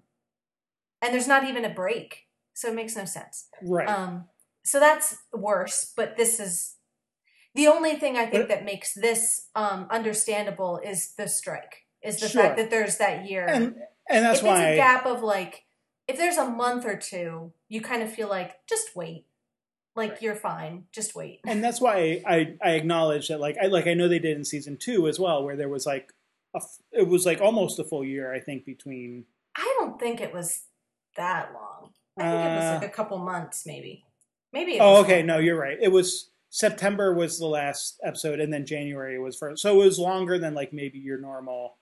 and 1.01 1.11
there's 1.11 1.27
not 1.27 1.43
even 1.49 1.65
a 1.65 1.69
break, 1.73 2.27
so 2.53 2.67
it 2.69 2.75
makes 2.75 2.95
no 2.95 3.05
sense. 3.05 3.47
right 3.63 3.89
Um, 3.89 4.25
so 4.63 4.79
that's 4.79 5.17
worse. 5.33 5.91
But 5.97 6.17
this 6.17 6.39
is 6.39 6.75
the 7.55 7.65
only 7.65 7.95
thing 7.95 8.15
I 8.15 8.27
think 8.27 8.43
But- 8.43 8.49
that 8.49 8.63
makes 8.65 8.93
this 8.93 9.47
um, 9.55 9.87
understandable 9.89 10.77
is 10.83 11.15
the 11.15 11.27
strike. 11.27 11.87
Is 12.03 12.19
the 12.19 12.29
Sure. 12.29 12.43
fact 12.43 12.57
that 12.57 12.69
there's 12.69 12.97
that 12.97 13.25
year. 13.29 13.47
and 13.47 13.75
and 14.09 14.25
that's 14.25 14.39
if 14.39 14.45
why 14.45 14.63
it's 14.69 14.73
a 14.73 14.75
gap 14.77 15.05
of 15.05 15.21
like, 15.23 15.65
if 16.07 16.17
there's 16.17 16.37
a 16.37 16.45
month 16.49 16.85
or 16.85 16.97
two, 16.97 17.51
you 17.67 17.81
kind 17.81 18.01
of 18.03 18.11
feel 18.11 18.27
like 18.29 18.65
just 18.67 18.95
wait. 18.95 19.25
Like 19.95 20.11
Right. 20.11 20.21
you're 20.21 20.35
fine, 20.35 20.85
just 20.93 21.13
wait. 21.15 21.41
and 21.45 21.63
that's 21.63 21.81
why 21.81 22.21
I, 22.25 22.55
I 22.63 22.71
acknowledge 22.71 23.27
that 23.27 23.39
like 23.39 23.57
I 23.61 23.65
like 23.67 23.85
I 23.87 23.95
know 23.95 24.07
they 24.07 24.19
did 24.19 24.37
in 24.37 24.45
season 24.45 24.77
two 24.77 25.07
as 25.07 25.19
well 25.19 25.43
where 25.43 25.55
there 25.57 25.67
was 25.67 25.85
like 25.85 26.13
a, 26.55 26.61
it 26.93 27.07
was 27.07 27.25
like 27.25 27.41
almost 27.41 27.79
a 27.79 27.83
full 27.83 28.05
year 28.05 28.33
I 28.33 28.39
think 28.39 28.65
between 28.65 29.25
I 29.57 29.75
don't 29.79 29.99
think 29.99 30.21
it 30.21 30.33
was 30.33 30.61
that 31.17 31.51
long. 31.53 31.89
I 32.17 32.21
think 32.21 32.33
it 32.45 32.55
was 32.55 32.63
Uh, 32.63 32.79
like 32.81 32.89
a 32.89 32.95
couple 32.95 33.17
months, 33.17 33.65
maybe. 33.65 34.05
Maybe. 34.53 34.79
Oh 34.79 35.01
okay 35.01 35.21
no 35.21 35.37
you're 35.39 35.59
right 35.59 35.77
it 35.81 35.91
was 35.91 36.29
September 36.49 37.13
was 37.13 37.37
the 37.37 37.47
last 37.47 37.99
episode 38.05 38.39
and 38.39 38.53
then 38.53 38.65
January 38.65 39.19
was 39.19 39.37
first 39.37 39.61
so 39.61 39.81
it 39.81 39.85
was 39.85 39.99
longer 39.99 40.37
than 40.39 40.53
like 40.53 40.71
maybe 40.71 40.99
your 40.99 41.19
normal 41.19 41.77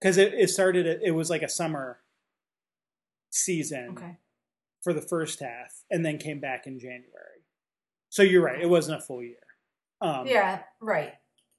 because 0.00 0.16
it, 0.18 0.34
it 0.34 0.48
started 0.50 0.86
it 1.02 1.10
was 1.12 1.30
like 1.30 1.42
a 1.42 1.48
summer 1.48 2.00
season 3.30 3.90
Okay. 3.96 4.16
for 4.82 4.92
the 4.92 5.02
first 5.02 5.40
half 5.40 5.82
and 5.90 6.04
then 6.04 6.18
came 6.18 6.40
back 6.40 6.66
in 6.66 6.78
January 6.78 7.42
so 8.08 8.22
you're 8.22 8.42
right 8.42 8.60
it 8.60 8.68
wasn't 8.70 8.98
a 8.98 9.04
full 9.04 9.22
year 9.22 9.36
um, 10.00 10.26
Yeah. 10.28 10.62
Right. 10.80 11.14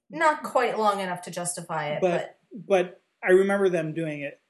Not 0.08 0.42
quite 0.42 0.78
long 0.78 1.00
enough 1.00 1.20
to 1.22 1.30
justify 1.30 1.90
it, 1.90 2.00
But- 2.00 2.38
but, 2.50 2.66
but 2.66 3.02
I 3.22 3.32
remember 3.32 3.68
them 3.68 3.92
doing 3.92 4.22
it. 4.22 4.40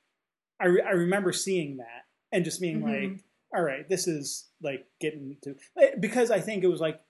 I, 0.60 0.66
re- 0.66 0.82
I 0.86 0.90
remember 0.92 1.32
seeing 1.32 1.78
that 1.78 2.04
and 2.30 2.44
just 2.44 2.60
being 2.60 2.82
Mhm. 2.82 2.84
like, 3.14 3.20
all 3.52 3.62
right, 3.64 3.88
this 3.88 4.06
is 4.06 4.48
like 4.62 4.86
getting 5.00 5.36
to 5.42 5.56
because 5.98 6.30
I 6.30 6.38
think 6.40 6.62
it 6.62 6.68
was 6.68 6.80
like 6.80 7.00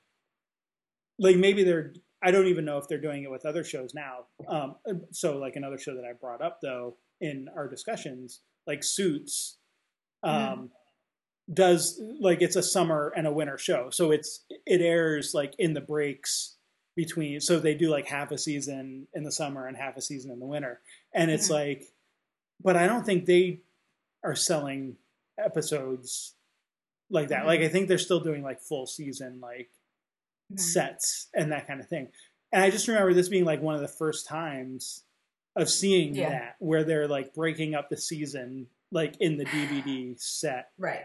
like 1.19 1.37
maybe 1.37 1.65
they're 1.65 1.93
I 2.23 2.31
don't 2.31 2.47
even 2.47 2.65
know 2.65 2.79
if 2.79 2.87
they're 2.89 3.01
doing 3.01 3.23
it 3.25 3.31
with 3.31 3.47
other 3.47 3.65
shows 3.65 3.95
now. 3.95 4.27
Um, 4.47 4.77
so 5.11 5.39
like 5.39 5.57
another 5.57 5.79
show 5.79 5.95
that 5.95 6.05
I 6.05 6.13
brought 6.13 6.43
up 6.43 6.61
though 6.61 6.97
in 7.21 7.49
our 7.57 7.67
discussions, 7.69 8.41
like 8.67 8.85
Suits, 8.85 9.57
um, 10.23 10.71
does 11.53 12.01
like 12.21 12.43
it's 12.43 12.57
a 12.57 12.63
summer 12.63 13.13
and 13.17 13.27
a 13.27 13.33
winter 13.33 13.59
show, 13.59 13.91
so 13.91 14.11
it's 14.11 14.45
it 14.67 14.81
airs 14.81 15.33
like 15.35 15.55
in 15.59 15.73
the 15.75 15.81
breaks 15.81 16.57
between. 16.95 17.41
So 17.41 17.59
they 17.59 17.75
do 17.75 17.89
like 17.89 18.07
half 18.07 18.31
a 18.31 18.39
season 18.39 19.07
in 19.15 19.25
the 19.25 19.33
summer 19.33 19.67
and 19.67 19.77
half 19.77 19.97
a 19.97 20.03
season 20.03 20.31
in 20.31 20.39
the 20.41 20.47
winter, 20.47 20.81
and 21.15 21.31
it's 21.31 21.49
Mhm. 21.49 21.53
like, 21.53 21.85
but 22.63 22.77
I 22.77 22.87
don't 22.87 23.05
think 23.07 23.25
they 23.25 23.63
are 24.23 24.37
selling 24.37 24.97
episodes 25.39 26.35
like 27.09 27.29
that. 27.29 27.43
Mhm. 27.45 27.47
Like 27.47 27.61
I 27.61 27.69
think 27.69 27.89
they're 27.89 27.99
still 27.99 28.21
doing 28.21 28.43
like 28.43 28.61
full 28.61 28.87
season 28.87 29.41
like 29.41 29.71
Mhm. 30.53 30.59
sets 30.61 31.29
and 31.35 31.53
that 31.53 31.67
kind 31.67 31.81
of 31.81 31.89
thing. 31.89 32.09
And 32.53 32.63
I 32.63 32.71
just 32.71 32.89
remember 32.89 33.15
this 33.15 33.29
being 33.29 33.45
like 33.45 33.61
one 33.63 33.75
of 33.75 33.81
the 33.81 33.89
first 33.89 34.27
times 34.27 35.05
of 35.57 35.69
seeing 35.71 36.15
Yeah. 36.15 36.31
that 36.31 36.57
where 36.59 36.85
they're 36.85 37.09
like 37.09 37.35
breaking 37.35 37.75
up 37.75 37.89
the 37.89 37.97
season 37.97 38.67
like 38.93 39.17
in 39.21 39.37
the 39.37 39.45
DVD 39.45 40.15
set. 40.19 40.71
right. 40.79 41.05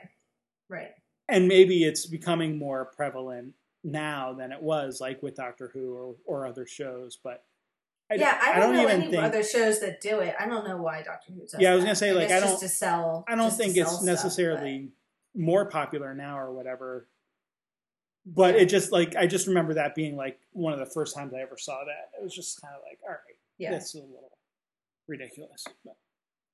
Right. 0.69 0.91
And 1.27 1.47
maybe 1.47 1.83
it's 1.83 2.05
becoming 2.05 2.57
more 2.57 2.85
prevalent 2.85 3.53
now 3.83 4.33
than 4.33 4.51
it 4.51 4.61
was 4.61 4.99
like 5.01 5.21
with 5.21 5.35
Doctor 5.35 5.69
Who 5.73 5.93
or, 5.93 6.15
or 6.25 6.47
other 6.47 6.65
shows, 6.65 7.17
but 7.23 7.43
I, 8.11 8.15
yeah, 8.15 8.39
I 8.39 8.59
don't, 8.59 8.73
know 8.73 8.83
even 8.83 9.01
any 9.01 9.11
think 9.11 9.23
other 9.23 9.43
shows 9.43 9.79
that 9.79 9.99
do 9.99 10.19
it. 10.19 10.35
I 10.39 10.47
don't 10.47 10.67
know 10.67 10.77
why 10.77 11.01
Doctor 11.01 11.31
Who 11.33 11.39
does 11.41 11.55
Yeah, 11.59 11.71
I 11.71 11.75
was 11.75 11.83
gonna 11.83 11.95
say, 11.95 12.13
like, 12.13 12.29
I 12.29 12.39
just 12.39 12.53
don't- 12.53 12.59
to 12.59 12.69
sell. 12.69 13.25
I 13.27 13.33
don't 13.35 13.51
think 13.51 13.75
it's 13.77 13.91
stuff, 13.91 14.03
necessarily 14.03 14.91
more 15.35 15.65
popular 15.65 16.13
now 16.13 16.37
or 16.39 16.51
whatever. 16.53 17.07
But 18.25 18.55
it 18.55 18.69
just 18.69 18.91
like 18.91 19.15
I 19.15 19.27
just 19.27 19.47
remember 19.47 19.75
that 19.75 19.93
being 19.93 20.15
like 20.15 20.39
one 20.51 20.73
of 20.73 20.79
the 20.79 20.85
first 20.87 21.15
times 21.15 21.33
I 21.33 21.41
ever 21.41 21.57
saw 21.57 21.83
that. 21.85 22.19
It 22.19 22.23
was 22.23 22.33
just 22.33 22.59
kind 22.59 22.73
of 22.75 22.81
like, 22.89 22.99
all 23.03 23.11
right, 23.11 23.37
yeah, 23.59 23.71
that's 23.71 23.93
a 23.93 23.99
little 23.99 24.31
ridiculous. 25.07 25.63
But 25.83 25.95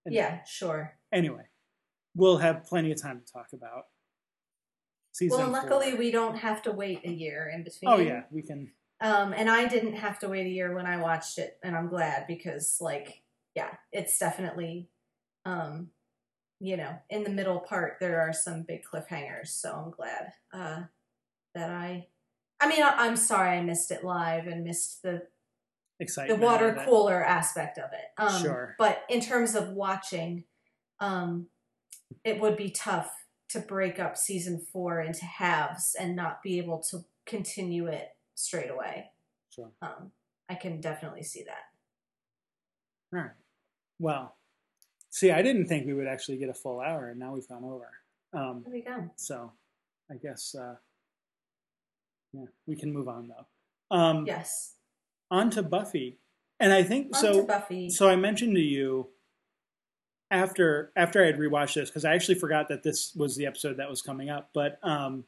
anyway. 0.06 0.22
yeah, 0.22 0.44
sure. 0.44 0.98
Anyway, 1.14 1.44
we'll 2.14 2.38
have 2.38 2.66
plenty 2.66 2.92
of 2.92 3.02
time 3.02 3.22
to 3.26 3.32
talk 3.32 3.48
about 3.54 3.86
season. 5.14 5.40
Well, 5.40 5.50
luckily 5.50 5.92
four. 5.92 6.00
we 6.00 6.12
don't 6.12 6.38
have 6.38 6.62
to 6.64 6.72
wait 6.72 7.02
a 7.06 7.12
year 7.12 7.52
in 7.54 7.64
between. 7.64 7.92
Oh 7.92 7.98
yeah, 7.98 8.24
we 8.32 8.42
can. 8.42 8.72
Um, 9.00 9.34
and 9.34 9.50
I 9.50 9.68
didn't 9.68 9.96
have 9.96 10.20
to 10.20 10.30
wait 10.30 10.46
a 10.46 10.50
year 10.50 10.76
when 10.76 10.86
I 10.86 10.98
watched 10.98 11.38
it, 11.38 11.58
and 11.64 11.76
I'm 11.76 11.88
glad 11.88 12.28
because, 12.28 12.78
like, 12.80 13.24
yeah, 13.56 13.72
it's 13.92 14.20
definitely, 14.20 14.90
um, 15.44 15.90
you 16.60 16.78
know, 16.78 16.94
in 17.10 17.24
the 17.24 17.32
middle 17.32 17.60
part 17.60 17.98
there 18.00 18.22
are 18.22 18.34
some 18.34 18.62
big 18.62 18.84
cliffhangers. 18.84 19.48
So 19.48 19.74
I'm 19.74 19.92
glad 19.92 20.34
uh, 20.54 20.84
that 21.56 21.70
I. 21.70 22.08
I 22.60 22.68
mean, 22.68 22.84
I, 22.84 22.90
I'm 22.98 23.16
sorry 23.16 23.58
I 23.58 23.62
missed 23.64 23.92
it 23.92 24.04
live 24.04 24.48
and 24.48 24.64
missed 24.64 25.02
the 25.02 25.24
Excitement 26.00 26.40
the 26.40 26.46
water 26.46 26.82
cooler 26.86 27.24
aspect 27.24 27.78
of 27.78 27.92
it. 27.94 28.06
Um, 28.18 28.42
Sure. 28.42 28.76
But 28.80 29.04
in 29.10 29.22
terms 29.22 29.54
of 29.56 29.70
watching, 29.70 30.46
um, 31.00 31.48
it 32.24 32.40
would 32.40 32.58
be 32.58 32.72
tough 32.72 33.12
to 33.50 33.60
break 33.60 34.00
up 34.00 34.18
season 34.18 34.60
four 34.72 35.02
into 35.02 35.26
halves 35.26 35.96
and 36.00 36.16
not 36.16 36.42
be 36.42 36.58
able 36.58 36.80
to 36.90 37.06
continue 37.26 37.88
it 37.88 38.10
straight 38.36 38.70
away. 38.72 39.12
Sure. 39.54 39.72
Um, 39.82 40.12
I 40.50 40.56
can 40.56 40.82
definitely 40.82 41.24
see 41.24 41.44
that. 41.44 41.66
All 43.14 43.24
right. 43.24 43.32
Well, 44.00 44.36
see, 45.10 45.32
I 45.32 45.42
didn't 45.42 45.68
think 45.68 45.86
we 45.86 45.94
would 45.94 46.08
actually 46.08 46.38
get 46.38 46.50
a 46.50 46.54
full 46.54 46.80
hour, 46.80 47.10
and 47.10 47.20
now 47.20 47.34
we've 47.34 47.48
gone 47.48 47.64
over. 47.64 47.90
Um, 48.34 48.62
There 48.64 48.74
we 48.74 48.82
go. 48.82 49.10
so, 49.18 49.52
I 50.10 50.16
guess, 50.16 50.56
uh, 50.56 50.76
yeah, 52.34 52.46
we 52.68 52.76
can 52.76 52.92
move 52.94 53.08
on 53.08 53.28
though. 53.30 53.96
Um, 53.96 54.26
Yes. 54.26 54.76
On 55.30 55.50
to 55.52 55.64
Buffy, 55.64 56.20
and 56.60 56.74
I 56.74 56.84
think 56.84 57.16
On 57.16 57.22
so. 57.22 57.34
to 57.42 57.44
Buffy. 57.48 57.90
So 57.90 58.10
I 58.10 58.16
mentioned 58.16 58.56
to 58.56 58.62
you 58.62 59.10
after 60.30 60.92
after 60.96 61.22
I 61.24 61.28
had 61.28 61.38
rewatched 61.38 61.76
this 61.76 61.90
because 61.90 62.06
I 62.06 62.14
actually 62.14 62.36
forgot 62.36 62.70
that 62.70 62.84
this 62.84 63.14
was 63.16 63.36
the 63.36 63.46
episode 63.46 63.78
that 63.78 63.90
was 63.90 64.02
coming 64.02 64.30
up. 64.30 64.50
But 64.54 64.78
um, 64.84 65.26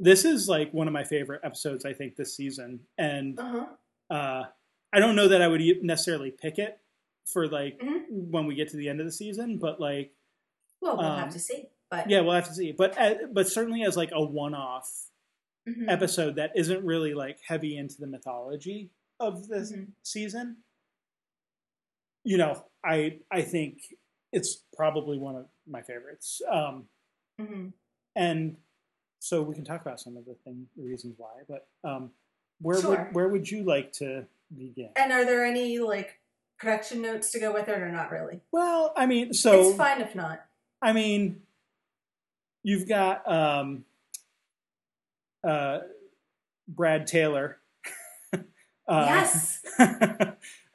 this 0.00 0.24
is 0.24 0.48
like 0.48 0.72
one 0.72 0.86
of 0.86 0.92
my 0.92 1.04
favorite 1.04 1.40
episodes 1.44 1.84
I 1.84 1.92
think 1.92 2.16
this 2.16 2.34
season, 2.36 2.80
and 2.96 3.38
uh-huh. 3.38 3.66
uh, 4.10 4.44
I 4.92 5.00
don't 5.00 5.16
know 5.16 5.28
that 5.28 5.42
I 5.42 5.48
would 5.48 5.62
necessarily 5.82 6.30
pick 6.30 6.58
it 6.58 6.78
for 7.26 7.46
like 7.46 7.78
Mhm. 7.80 8.04
when 8.30 8.46
we 8.46 8.54
get 8.54 8.68
to 8.70 8.76
the 8.76 8.88
end 8.88 9.00
of 9.00 9.06
the 9.06 9.12
season, 9.12 9.58
but 9.58 9.80
like 9.80 10.12
Well, 10.80 10.96
we'll 10.96 11.06
Um, 11.06 11.20
have 11.20 11.32
to 11.32 11.38
see. 11.38 11.68
But 11.90 12.08
yeah, 12.10 12.20
we'll 12.20 12.34
have 12.34 12.48
to 12.48 12.54
see. 12.54 12.72
But 12.72 12.98
uh, 12.98 13.14
but 13.32 13.48
certainly 13.48 13.82
as 13.82 13.96
like 13.96 14.10
a 14.12 14.22
one 14.22 14.54
Mhm. 15.68 15.90
episode 15.90 16.36
that 16.36 16.52
isn't 16.56 16.84
really 16.84 17.14
like 17.14 17.38
heavy 17.46 17.76
into 17.76 17.96
the 18.00 18.06
mythology 18.06 18.90
of 19.20 19.48
this 19.48 19.72
Mhm. 19.72 19.88
season 20.02 20.56
you 22.24 22.36
know 22.36 22.64
i 22.84 23.18
i 23.30 23.42
think 23.42 23.80
it's 24.32 24.64
probably 24.76 25.18
one 25.18 25.36
of 25.36 25.46
my 25.66 25.82
favorites 25.82 26.40
um 26.50 26.88
Mhm. 27.40 27.72
and 28.16 28.56
so 29.20 29.42
we 29.42 29.54
can 29.54 29.64
talk 29.64 29.80
about 29.80 30.00
some 30.00 30.16
of 30.16 30.24
the 30.26 30.34
thing 30.44 30.68
the 30.76 30.82
reasons 30.84 31.14
why 31.18 31.42
but 31.48 31.68
um 31.84 32.12
where 32.60 32.80
Sure. 32.80 32.90
would 33.04 33.14
where 33.14 33.28
would 33.28 33.50
you 33.50 33.62
like 33.62 33.92
to 33.94 34.26
begin 34.56 34.90
And 34.96 35.12
are 35.12 35.24
there 35.24 35.44
any 35.44 35.78
like 35.78 36.20
production 36.58 37.00
notes 37.02 37.30
to 37.32 37.38
go 37.38 37.52
with 37.52 37.68
it, 37.68 37.78
or 37.78 37.90
not 37.90 38.10
really? 38.10 38.40
well 38.50 38.92
i 38.96 39.06
mean 39.06 39.32
so 39.32 39.68
it's 39.68 39.76
fine 39.76 40.00
if 40.00 40.14
not. 40.14 40.44
I 40.80 40.92
mean, 40.92 41.44
you've 42.62 42.86
got 42.88 43.26
um, 43.30 43.84
uh, 45.48 45.80
Brad 46.68 47.06
Taylor. 47.06 47.58
uh, 48.34 48.38
yes. 48.88 49.60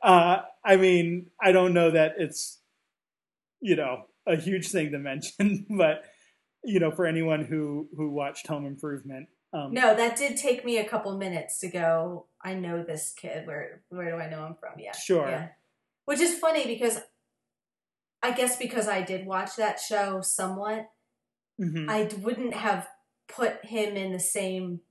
uh, 0.01 0.41
I 0.65 0.75
mean, 0.77 1.27
I 1.41 1.51
don't 1.51 1.73
know 1.73 1.91
that 1.91 2.15
it's, 2.17 2.59
you 3.61 3.75
know, 3.75 4.05
a 4.25 4.35
huge 4.35 4.69
thing 4.69 4.91
to 4.91 4.99
mention, 4.99 5.65
but 5.77 6.03
you 6.63 6.79
know, 6.79 6.91
for 6.91 7.05
anyone 7.05 7.43
who 7.43 7.89
who 7.95 8.09
watched 8.09 8.47
Home 8.47 8.65
Improvement, 8.65 9.27
um, 9.51 9.73
No, 9.73 9.95
that 9.95 10.15
did 10.17 10.37
take 10.37 10.65
me 10.65 10.77
a 10.77 10.87
couple 10.87 11.17
minutes 11.17 11.59
to 11.59 11.67
go. 11.67 12.27
I 12.41 12.53
know 12.53 12.83
this 12.83 13.13
kid. 13.13 13.45
Where 13.45 13.83
where 13.89 14.09
do 14.09 14.17
I 14.17 14.29
know 14.29 14.47
him 14.47 14.55
from? 14.59 14.79
Yeah, 14.79 14.93
Sure. 14.93 15.27
Yeah. 15.29 15.47
Which 16.05 16.19
is 16.19 16.37
funny 16.39 16.65
because 16.65 17.01
I 18.21 18.31
guess 18.31 18.57
because 18.57 18.87
I 18.87 19.01
did 19.01 19.25
watch 19.25 19.57
that 19.57 19.79
show 19.79 20.21
somewhat, 20.21 20.89
mhm, 21.61 21.89
I 21.89 22.09
wouldn't 22.21 22.53
have 22.53 22.87
put 23.27 23.65
him 23.65 23.95
in 23.95 24.11
the 24.11 24.19
same 24.19 24.81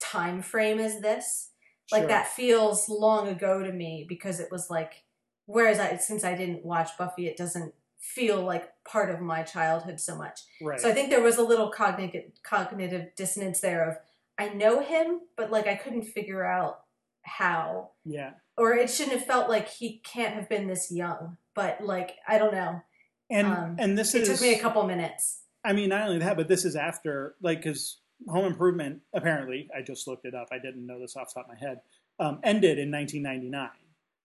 time 0.00 0.42
frame 0.42 0.78
as 0.78 1.00
this. 1.00 1.50
Like 1.90 2.02
sure. 2.02 2.08
that 2.08 2.28
feels 2.28 2.88
long 2.88 3.28
ago 3.28 3.62
to 3.62 3.72
me 3.72 4.04
because 4.08 4.40
it 4.40 4.50
was 4.50 4.68
like 4.68 5.04
whereas 5.46 5.78
I 5.78 5.96
since 5.96 6.22
I 6.22 6.34
didn't 6.34 6.64
watch 6.64 6.90
Buffy, 6.96 7.26
it 7.26 7.36
doesn't 7.36 7.74
feel 7.98 8.40
like 8.42 8.70
part 8.84 9.10
of 9.10 9.20
my 9.20 9.42
childhood 9.42 9.98
so 9.98 10.16
much. 10.16 10.40
right? 10.62 10.80
So 10.80 10.88
I 10.88 10.92
think 10.92 11.10
there 11.10 11.22
was 11.22 11.36
a 11.36 11.42
little 11.42 11.70
cognitive 11.70 12.30
cognitive 12.44 13.14
dissonance 13.16 13.60
there 13.60 13.88
of 13.90 13.96
I 14.38 14.50
know 14.50 14.80
him, 14.80 15.22
but 15.36 15.50
like 15.50 15.66
I 15.66 15.74
couldn't 15.74 16.04
figure 16.04 16.44
out 16.44 16.80
how. 17.22 17.90
yeah, 18.04 18.32
Or 18.56 18.72
it 18.72 18.88
shouldn't 18.88 19.18
have 19.18 19.26
felt 19.26 19.48
like 19.48 19.68
he 19.68 19.98
can't 19.98 20.34
have 20.34 20.48
been 20.48 20.68
this 20.68 20.92
young. 20.92 21.36
But 21.54 21.80
like 21.82 22.16
I 22.28 22.38
don't 22.38 22.54
know. 22.54 22.82
and 23.30 23.46
um, 23.46 23.76
and 23.78 23.98
this 23.98 24.14
It 24.14 24.22
is 24.22 24.28
took 24.28 24.40
me 24.40 24.54
a 24.54 24.60
couple 24.60 24.86
minutes. 24.86 25.40
I 25.64 25.72
mean, 25.72 25.88
not 25.90 26.08
only 26.08 26.18
that, 26.20 26.36
but 26.36 26.48
this 26.48 26.64
is 26.64 26.76
after, 26.76 27.34
like, 27.42 27.58
because 27.62 27.98
Home 28.28 28.44
Improvement, 28.46 29.00
apparently, 29.12 29.68
I 29.76 29.82
just 29.82 30.06
looked 30.06 30.24
it 30.24 30.34
up. 30.34 30.48
I 30.52 30.58
didn't 30.58 30.86
know 30.86 31.00
this 31.00 31.16
off 31.16 31.32
the 31.34 31.40
top 31.40 31.50
of 31.50 31.54
my 31.60 31.66
head, 31.68 31.80
um, 32.18 32.40
ended 32.42 32.78
in 32.78 32.90
1999. 32.90 33.70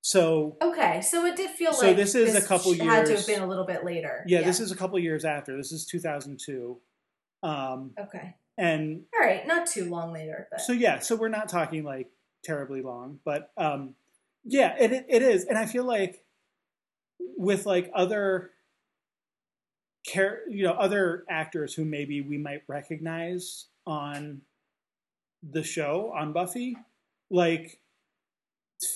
So, 0.02 0.58
Okay, 0.62 1.02
so 1.02 1.26
it 1.26 1.36
did 1.36 1.52
feel 1.52 1.74
So 1.74 1.88
like 1.88 1.96
this 1.96 2.14
is 2.14 2.36
a 2.36 2.46
couple 2.46 2.74
years 2.74 2.88
had 2.88 3.06
to 3.06 3.16
have 3.16 3.26
been 3.28 3.42
a 3.42 3.48
little 3.48 3.66
bit 3.66 3.86
later. 3.86 4.24
yeah, 4.28 4.42
this 4.42 4.60
is 4.60 4.72
a 4.72 4.76
couple 4.76 5.00
years 5.00 5.24
after. 5.26 5.56
This 5.56 5.72
is 5.72 5.86
2002. 5.86 6.78
Um, 7.42 7.92
okay. 8.00 8.36
and 8.58 9.04
All 9.16 9.26
right, 9.26 9.46
not 9.48 9.66
too 9.68 9.90
long 9.90 10.12
later, 10.14 10.48
but 10.52 10.62
so, 10.62 10.74
yeah, 10.74 11.00
so 11.00 11.16
we're 11.16 11.30
not 11.30 11.50
talking, 11.50 11.84
like, 11.84 12.10
terribly 12.44 12.82
long, 12.82 13.20
but 13.24 13.52
um, 13.58 13.96
yeah, 14.44 14.76
it, 14.80 14.92
it, 14.92 15.06
it 15.08 15.22
is. 15.22 15.46
And 15.46 15.58
I 15.58 15.66
feel 15.66 15.86
like 15.86 16.24
with, 17.38 17.66
like, 17.66 17.90
other. 17.96 18.52
Char- 20.06 20.42
you 20.50 20.64
know 20.64 20.74
other 20.74 21.24
actors 21.30 21.74
who 21.74 21.86
maybe 21.86 22.22
we 22.22 22.38
might 22.38 22.64
recognize 22.68 23.68
on 23.86 24.42
the 25.42 25.64
show 25.64 26.14
on 26.18 26.34
Buffy, 26.34 26.76
like 27.30 27.80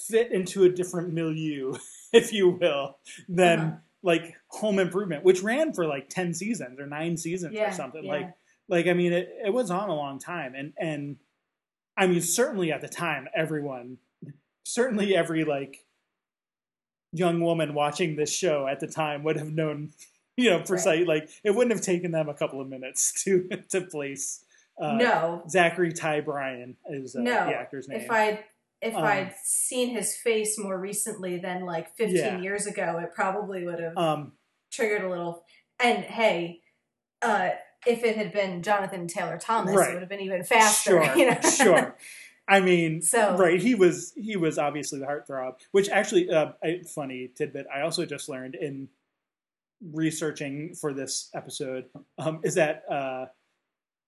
fit 0.06 0.32
into 0.32 0.64
a 0.64 0.70
different 0.70 1.14
milieu, 1.14 1.74
if 2.14 2.34
you 2.34 2.50
will, 2.50 2.98
than 3.30 3.60
Uh-huh. 3.60 3.78
like 4.04 4.36
Home 4.50 4.80
Improvement, 4.80 5.24
which 5.24 5.42
ran 5.42 5.74
for 5.74 5.86
like 5.86 6.10
ten 6.10 6.34
seasons 6.34 6.80
or 6.80 6.86
nine 6.88 7.16
seasons 7.18 7.54
yeah, 7.54 7.70
or 7.70 7.74
something. 7.74 8.04
yeah. 8.04 8.12
Like, 8.12 8.34
like 8.70 8.88
I 8.88 8.94
mean, 8.94 9.14
it, 9.14 9.30
it 9.46 9.54
was 9.54 9.72
on 9.72 9.90
a 9.90 9.96
long 9.96 10.20
time, 10.20 10.56
and 10.56 10.74
and 10.78 11.18
I 11.96 12.08
mean, 12.08 12.22
certainly 12.22 12.72
at 12.72 12.82
the 12.82 12.90
time, 12.90 13.28
everyone, 13.36 13.98
certainly 14.66 15.16
every 15.16 15.46
like 15.46 15.86
young 17.14 17.40
woman 17.40 17.74
watching 17.74 18.16
this 18.18 18.32
show 18.36 18.68
at 18.68 18.80
the 18.82 18.88
time 18.88 19.24
would 19.24 19.38
have 19.38 19.52
known, 19.54 19.92
you 20.44 20.50
know, 20.50 20.60
precise. 20.62 21.06
Like, 21.08 21.30
it 21.44 21.52
wouldn't 21.52 21.76
have 21.76 21.84
taken 21.84 22.12
them 22.12 22.30
a 22.30 22.34
couple 22.34 22.62
of 22.62 22.68
minutes 22.70 23.12
to 23.24 23.50
to 23.70 23.82
place. 23.82 24.44
Uh, 24.80 24.94
no, 24.94 25.42
Zachary 25.50 25.92
Ty 25.92 26.22
Bryan 26.22 26.78
is 26.90 27.16
uh, 27.16 27.20
No, 27.22 27.48
the 27.48 27.56
actor's 27.56 27.88
name. 27.88 28.00
if 28.02 28.12
I'd 28.12 28.44
if 28.80 28.94
Um, 28.96 29.04
I'd 29.04 29.34
seen 29.44 29.90
his 29.90 30.16
face 30.16 30.58
more 30.60 30.80
recently 30.80 31.40
than 31.40 31.66
like 31.66 31.96
15 31.96 32.16
Yeah. 32.16 32.40
years 32.40 32.68
ago, 32.68 33.00
it 33.04 33.12
probably 33.16 33.66
would 33.66 33.80
have 33.80 33.98
um, 33.98 34.34
triggered 34.72 35.04
a 35.04 35.10
little. 35.10 35.44
And 35.80 36.04
hey, 36.04 36.62
uh, 37.24 37.50
if 37.88 38.04
it 38.04 38.18
had 38.18 38.32
been 38.32 38.62
Jonathan 38.62 39.08
Taylor 39.08 39.40
Thomas, 39.40 39.76
Right. 39.76 39.90
it 39.90 39.94
would 39.94 40.02
have 40.04 40.10
been 40.10 40.20
even 40.22 40.44
faster. 40.44 40.92
Sure, 41.04 41.16
you 41.18 41.32
know? 41.32 41.40
sure. 41.42 41.96
I 42.48 42.60
mean, 42.60 43.02
So- 43.02 43.36
right? 43.36 43.60
He 43.60 43.74
was 43.74 44.14
he 44.16 44.36
was 44.38 44.60
obviously 44.60 45.00
the 45.00 45.08
heartthrob. 45.08 45.56
Which 45.72 45.90
actually, 45.90 46.30
uh, 46.30 46.52
a 46.64 46.84
funny 46.84 47.30
tidbit. 47.36 47.66
I 47.76 47.82
also 47.82 48.06
just 48.06 48.30
learned 48.30 48.54
in 48.54 48.90
researching 49.82 50.74
for 50.76 50.94
this 50.94 51.30
episode 51.36 51.86
um, 52.18 52.40
is 52.44 52.56
that 52.56 52.84
uh, 52.90 53.26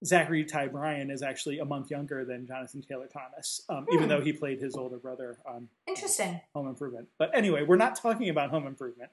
Zachary 0.05 0.45
Ty 0.45 0.67
Bryan 0.67 1.11
is 1.11 1.21
actually 1.21 1.59
a 1.59 1.65
month 1.65 1.91
younger 1.91 2.23
than 2.25 2.47
Jonathan 2.47 2.81
Taylor 2.81 3.07
Thomas, 3.07 3.61
um, 3.69 3.85
even 3.91 4.03
Hmm. 4.03 4.09
though 4.09 4.21
he 4.21 4.31
played 4.33 4.59
his 4.59 4.75
older 4.75 4.97
brother 4.97 5.37
on 5.45 5.67
Interesting. 5.87 6.39
Home 6.55 6.67
Improvement. 6.67 7.07
But 7.17 7.31
anyway, 7.35 7.63
we're 7.63 7.75
not 7.75 7.95
talking 7.95 8.29
about 8.29 8.49
Home 8.49 8.65
Improvement. 8.65 9.11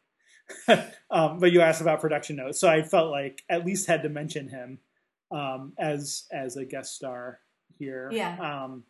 um, 1.10 1.40
but 1.40 1.50
you 1.50 1.60
asked 1.60 1.80
about 1.80 2.00
production 2.00 2.36
notes, 2.36 2.60
so 2.60 2.68
I 2.68 2.82
felt 2.82 3.10
like 3.10 3.42
at 3.48 3.66
least 3.66 3.88
had 3.88 4.02
to 4.04 4.08
mention 4.08 4.48
him 4.48 4.78
um, 5.32 5.72
as 5.76 6.24
as 6.30 6.56
a 6.56 6.64
guest 6.64 6.94
star 6.94 7.40
here. 7.80 8.08
Yeah. 8.12 8.36
Um, 8.38 8.84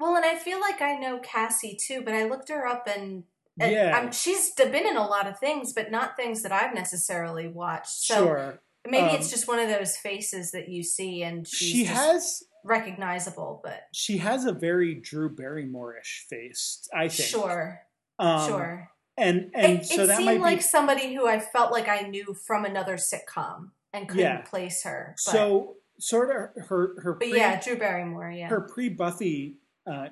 Well, 0.00 0.16
and 0.16 0.24
I 0.24 0.36
feel 0.36 0.58
like 0.58 0.80
I 0.80 0.96
know 0.96 1.18
Cassie 1.18 1.76
too, 1.78 2.00
but 2.02 2.14
I 2.14 2.24
looked 2.24 2.48
her 2.48 2.66
up 2.66 2.88
and. 2.88 3.24
And 3.60 3.72
Yeah. 3.72 4.10
She's 4.10 4.50
been 4.52 4.74
in 4.86 4.96
a 4.96 5.06
lot 5.06 5.26
of 5.26 5.38
things, 5.38 5.72
but 5.72 5.90
not 5.90 6.16
things 6.16 6.42
that 6.42 6.52
I've 6.52 6.74
necessarily 6.74 7.48
watched. 7.48 7.88
So 8.04 8.14
sure. 8.26 8.60
maybe 8.86 9.08
Um, 9.10 9.16
it's 9.16 9.30
just 9.30 9.46
one 9.48 9.58
of 9.58 9.68
those 9.68 9.96
faces 9.96 10.50
that 10.52 10.68
you 10.68 10.82
see 10.82 11.22
and 11.22 11.46
she's 11.46 11.68
She 11.68 11.84
has 11.84 12.42
recognizable, 12.64 13.60
but 13.64 13.82
she 13.92 14.18
has 14.18 14.44
a 14.44 14.52
very 14.52 14.94
Drew 14.94 15.28
Barrymore-ish 15.34 16.26
face. 16.28 16.88
I 16.94 17.08
think. 17.08 17.28
sure, 17.28 17.80
Um, 18.18 18.48
sure. 18.48 18.88
And 19.18 19.50
and 19.54 19.80
it, 19.80 19.86
so 19.86 20.04
it 20.04 20.06
that 20.06 20.16
seemed 20.16 20.26
might 20.26 20.40
like 20.40 20.58
be 20.58 20.62
somebody 20.62 21.14
who 21.14 21.26
I 21.26 21.38
felt 21.38 21.70
like 21.70 21.86
I 21.88 22.00
knew 22.02 22.34
from 22.46 22.64
another 22.64 22.96
sitcom 22.96 23.70
and 23.92 24.08
couldn't 24.08 24.24
Yeah. 24.24 24.40
place 24.42 24.84
her. 24.84 25.14
But, 25.26 25.32
so 25.32 25.76
sort 25.98 26.30
of 26.30 26.64
her 26.68 26.94
her 27.02 27.12
but 27.12 27.28
pre- 27.28 27.36
yeah, 27.36 27.60
Drew 27.60 27.76
Barrymore. 27.76 28.30
Yeah, 28.30 28.48
her 28.48 28.62
pre 28.62 28.88
Buffy 28.88 29.58
uh, 29.86 30.08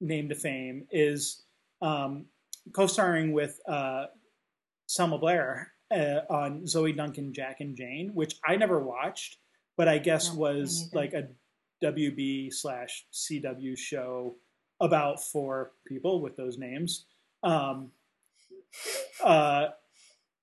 name 0.00 0.28
to 0.28 0.34
fame 0.36 0.86
is 0.92 1.42
um, 1.82 2.26
co-starring 2.72 3.32
with 3.32 3.58
uh, 3.68 4.06
Selma 4.86 5.18
Blair 5.18 5.72
uh, 5.90 6.20
on 6.30 6.66
Zoe 6.66 6.92
Duncan, 6.92 7.32
Jack 7.32 7.60
and 7.60 7.76
Jane, 7.76 8.10
which 8.14 8.34
I 8.46 8.56
never 8.56 8.80
watched, 8.80 9.38
but 9.76 9.88
I 9.88 9.98
guess 9.98 10.32
No, 10.32 10.40
was 10.40 10.90
like 10.92 11.12
a 11.12 11.28
WB 11.82 12.52
slash 12.52 13.06
CW 13.12 13.76
show 13.76 14.36
about 14.80 15.22
four 15.22 15.72
people 15.86 16.20
with 16.20 16.36
those 16.36 16.58
names. 16.58 17.06
Um, 17.42 17.90
uh, 19.22 19.66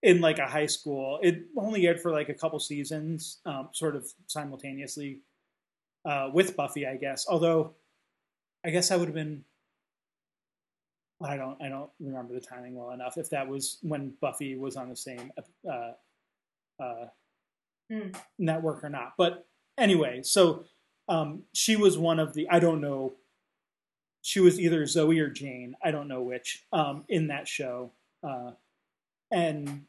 in 0.03 0.21
like 0.21 0.39
a 0.39 0.47
high 0.47 0.65
school, 0.65 1.19
it 1.21 1.43
only 1.57 1.85
aired 1.85 2.01
for 2.01 2.11
like 2.11 2.29
a 2.29 2.33
couple 2.33 2.59
seasons, 2.59 3.39
um, 3.45 3.69
sort 3.71 3.95
of 3.95 4.07
simultaneously 4.27 5.19
uh, 6.05 6.29
with 6.33 6.55
Buffy, 6.55 6.87
I 6.87 6.95
guess. 6.95 7.25
Although, 7.29 7.75
I 8.65 8.71
guess 8.71 8.91
I 8.91 8.95
would 8.95 9.07
have 9.07 9.15
been 9.15 9.43
I 11.23 11.37
don't 11.37 11.61
I 11.61 11.69
don't 11.69 11.89
remember 11.99 12.33
the 12.33 12.41
timing 12.41 12.75
well 12.75 12.91
enough. 12.91 13.17
If 13.17 13.29
that 13.29 13.47
was 13.47 13.77
when 13.81 14.13
Buffy 14.21 14.55
was 14.55 14.75
on 14.75 14.89
the 14.89 14.95
same 14.95 15.31
uh, 15.69 15.91
uh, 16.81 17.07
Hmm. 17.91 18.11
network 18.39 18.85
or 18.85 18.89
not, 18.89 19.15
but 19.17 19.45
anyway, 19.77 20.21
so 20.23 20.63
um, 21.09 21.43
she 21.53 21.75
was 21.75 21.97
one 21.97 22.19
of 22.19 22.33
the 22.33 22.47
I 22.49 22.59
don't 22.59 22.79
know. 22.79 23.13
She 24.21 24.39
was 24.39 24.59
either 24.59 24.85
Zoe 24.85 25.19
or 25.19 25.29
Jane. 25.29 25.75
I 25.83 25.91
don't 25.91 26.07
know 26.07 26.21
which 26.21 26.65
um, 26.71 27.03
in 27.09 27.27
that 27.27 27.49
show, 27.49 27.91
uh, 28.23 28.51
and 29.29 29.83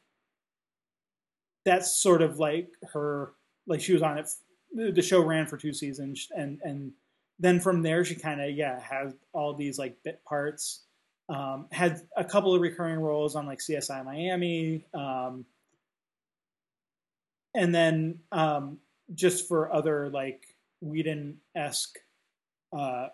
that's 1.64 1.94
sort 2.02 2.22
of 2.22 2.40
like 2.40 2.70
her. 2.92 3.34
Like 3.68 3.80
she 3.80 3.92
was 3.92 4.02
on 4.02 4.18
it. 4.18 4.28
The 4.74 5.02
show 5.02 5.22
ran 5.24 5.46
for 5.46 5.56
two 5.56 5.72
seasons, 5.72 6.28
and 6.36 6.58
and 6.64 6.92
then 7.38 7.60
from 7.60 7.82
there 7.82 8.04
she 8.04 8.16
kind 8.16 8.40
of 8.40 8.50
yeah 8.50 8.80
had 8.80 9.14
all 9.32 9.54
these 9.54 9.78
like 9.78 9.96
bit 10.02 10.24
parts. 10.24 10.86
Um, 11.28 11.66
had 11.70 12.00
a 12.16 12.24
couple 12.24 12.54
of 12.54 12.60
recurring 12.60 12.98
roles 13.00 13.36
on 13.36 13.46
like 13.46 13.60
CSI 13.60 14.04
Miami, 14.04 14.84
um, 14.92 15.46
and 17.54 17.74
then 17.74 18.20
um, 18.32 18.78
just 19.14 19.48
for 19.48 19.72
other 19.72 20.08
like 20.10 20.42
Whedon 20.80 21.38
esque 21.54 21.98
uh, 22.76 23.08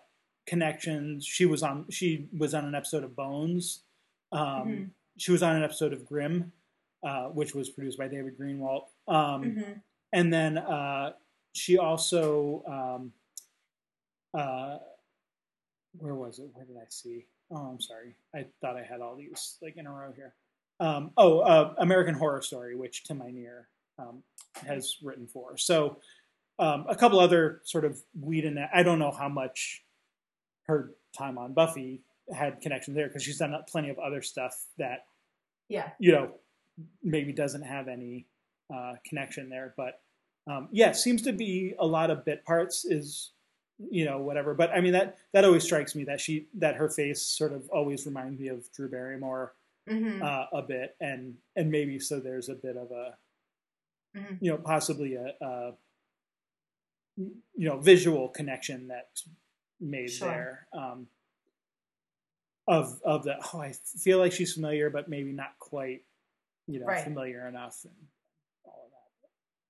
connections, 0.47 1.25
she 1.25 1.45
was 1.45 1.63
on 1.63 1.85
she 1.89 2.27
was 2.37 2.53
on 2.53 2.65
an 2.65 2.75
episode 2.75 3.03
of 3.03 3.15
Bones. 3.15 3.83
Um, 4.31 4.39
Mhm. 4.47 4.89
She 5.17 5.31
was 5.33 5.43
on 5.43 5.55
an 5.57 5.63
episode 5.63 5.91
of 5.91 6.05
Grimm, 6.05 6.53
uh, 7.03 7.25
which 7.27 7.53
was 7.53 7.69
produced 7.69 7.97
by 7.97 8.07
David 8.07 8.37
Greenwalt. 8.37 8.87
Um, 9.07 9.43
Mhm. 9.43 9.81
and 10.13 10.33
then 10.33 10.57
uh, 10.57 11.13
she 11.53 11.77
also 11.77 12.63
um, 12.65 13.13
uh, 14.33 14.77
where 15.97 16.15
was 16.15 16.39
it? 16.39 16.49
Where 16.53 16.65
did 16.65 16.77
I 16.77 16.85
see? 16.89 17.25
Oh, 17.51 17.55
I'm 17.57 17.81
sorry. 17.81 18.15
I 18.35 18.45
thought 18.61 18.75
I 18.77 18.83
had 18.83 19.01
all 19.01 19.15
these 19.15 19.57
like 19.61 19.77
in 19.77 19.87
a 19.87 19.91
row 19.91 20.11
here. 20.15 20.33
Um, 20.79 21.11
oh, 21.17 21.39
uh, 21.39 21.73
American 21.79 22.13
Horror 22.15 22.41
Story, 22.41 22.75
which 22.75 23.03
Tim 23.03 23.19
Minear 23.19 23.67
um, 23.97 24.23
has 24.67 24.95
written 25.03 25.27
for. 25.27 25.57
So 25.57 25.97
um, 26.59 26.85
a 26.87 26.95
couple 26.95 27.19
other 27.19 27.61
sort 27.63 27.85
of 27.85 28.01
weed 28.19 28.45
in 28.45 28.55
that. 28.55 28.69
I 28.73 28.83
don't 28.83 28.99
know 28.99 29.11
how 29.11 29.27
much 29.29 29.83
her 30.67 30.91
time 31.17 31.37
on 31.37 31.53
Buffy 31.53 32.01
had 32.33 32.61
connection 32.61 32.93
there 32.93 33.07
because 33.07 33.23
she's 33.23 33.39
done 33.39 33.55
plenty 33.67 33.89
of 33.89 33.97
other 33.97 34.21
stuff 34.21 34.55
that 34.77 35.05
Yeah. 35.67 35.89
you 35.99 36.11
know 36.11 36.31
maybe 37.03 37.33
doesn't 37.33 37.63
have 37.63 37.87
any 37.87 38.27
uh, 38.73 38.93
connection 39.03 39.49
there 39.49 39.73
but 39.75 40.01
um, 40.45 40.67
yeah 40.71 40.91
seems 40.91 41.23
to 41.23 41.33
be 41.33 41.73
a 41.79 41.85
lot 41.85 42.11
of 42.11 42.23
bit 42.23 42.45
parts 42.45 42.85
is 42.85 43.31
you 43.91 44.03
know 44.05 44.17
whatever 44.17 44.53
but 44.53 44.69
i 44.71 44.81
mean 44.81 44.91
that 44.93 45.17
that 45.31 45.45
always 45.45 45.63
strikes 45.63 45.95
me 45.95 46.03
that 46.03 46.19
she 46.19 46.47
that 46.53 46.75
her 46.75 46.89
face 46.89 47.21
sort 47.21 47.53
of 47.53 47.69
always 47.69 48.05
reminds 48.05 48.39
me 48.39 48.47
of 48.49 48.69
drew 48.73 48.89
barrymore 48.89 49.53
Mhm. 49.87 50.21
uh, 50.21 50.45
a 50.57 50.61
bit 50.61 50.95
and 50.99 51.35
and 51.55 51.71
maybe 51.71 51.97
so 51.99 52.19
there's 52.19 52.49
a 52.49 52.55
bit 52.55 52.75
of 52.77 52.91
a 52.91 53.17
Mhm. 54.15 54.37
you 54.41 54.51
know 54.51 54.57
possibly 54.57 55.15
a, 55.15 55.33
a 55.41 55.73
you 57.17 57.31
know 57.69 57.77
visual 57.79 58.27
connection 58.29 58.87
that's 58.87 59.27
made 59.79 60.11
Sure. 60.11 60.27
there 60.29 60.67
um, 60.73 61.07
of 62.67 63.01
of 63.03 63.23
the 63.23 63.35
oh 63.53 63.59
I 63.61 63.73
feel 63.73 64.19
like 64.19 64.31
she's 64.31 64.53
familiar 64.53 64.89
but 64.89 65.09
maybe 65.09 65.31
not 65.31 65.57
quite 65.59 66.03
you 66.67 66.79
know 66.79 66.85
Right. 66.87 67.03
familiar 67.03 67.47
enough 67.47 67.83
and 67.85 67.93
all 68.65 68.87
of 68.87 68.91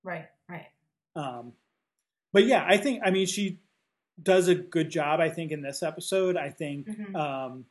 Right. 0.03 0.27
Right. 0.47 0.67
Um, 1.15 1.53
but 2.33 2.45
yeah, 2.45 2.63
I 2.67 2.77
think 2.77 3.01
I 3.05 3.11
mean 3.11 3.25
she 3.27 3.59
does 4.23 4.47
a 4.47 4.55
good 4.55 4.89
job. 4.89 5.19
I 5.19 5.29
think 5.29 5.51
in 5.51 5.61
this 5.61 5.83
episode, 5.83 6.35
I 6.37 6.49
think 6.49 6.87
Mhm. 6.87 7.15
um, 7.15 7.65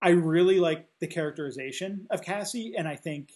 I 0.00 0.10
really 0.10 0.60
like 0.60 0.88
the 1.00 1.06
characterization 1.08 2.06
of 2.10 2.22
Cassie, 2.22 2.74
and 2.76 2.86
I 2.86 2.96
think 2.96 3.32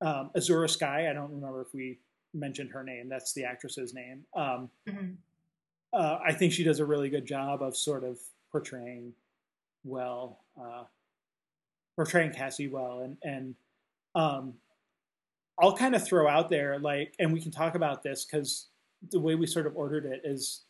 um, 0.00 0.30
Azura 0.36 0.68
Skye. 0.68 1.08
I 1.08 1.12
don't 1.12 1.30
remember 1.30 1.60
if 1.62 1.72
we 1.72 2.00
mentioned 2.34 2.72
her 2.72 2.82
name. 2.82 3.08
That's 3.08 3.32
the 3.34 3.44
actress's 3.44 3.94
name. 3.94 4.26
Um, 4.34 4.68
Mhm. 4.88 5.16
uh, 5.92 6.18
I 6.24 6.32
think 6.32 6.52
she 6.52 6.64
does 6.64 6.80
a 6.80 6.84
really 6.86 7.08
good 7.08 7.24
job 7.24 7.62
of 7.62 7.76
sort 7.76 8.02
of 8.02 8.20
portraying 8.50 9.14
well, 9.84 10.44
uh, 10.60 10.84
portraying 11.96 12.32
Cassie 12.32 12.66
well, 12.68 13.00
and 13.00 13.16
and 13.22 13.54
um, 14.16 14.60
I'll 15.58 15.76
kind 15.76 15.94
of 15.94 16.04
throw 16.04 16.28
out 16.28 16.48
there 16.48 16.78
like, 16.80 17.14
and 17.20 17.32
we 17.32 17.40
can 17.40 17.52
talk 17.52 17.74
about 17.76 18.02
this 18.02 18.24
because 18.24 18.70
the 19.10 19.20
way 19.20 19.34
we 19.36 19.46
sort 19.46 19.66
of 19.66 19.76
ordered 19.76 20.04
it 20.04 20.22
is 20.24 20.64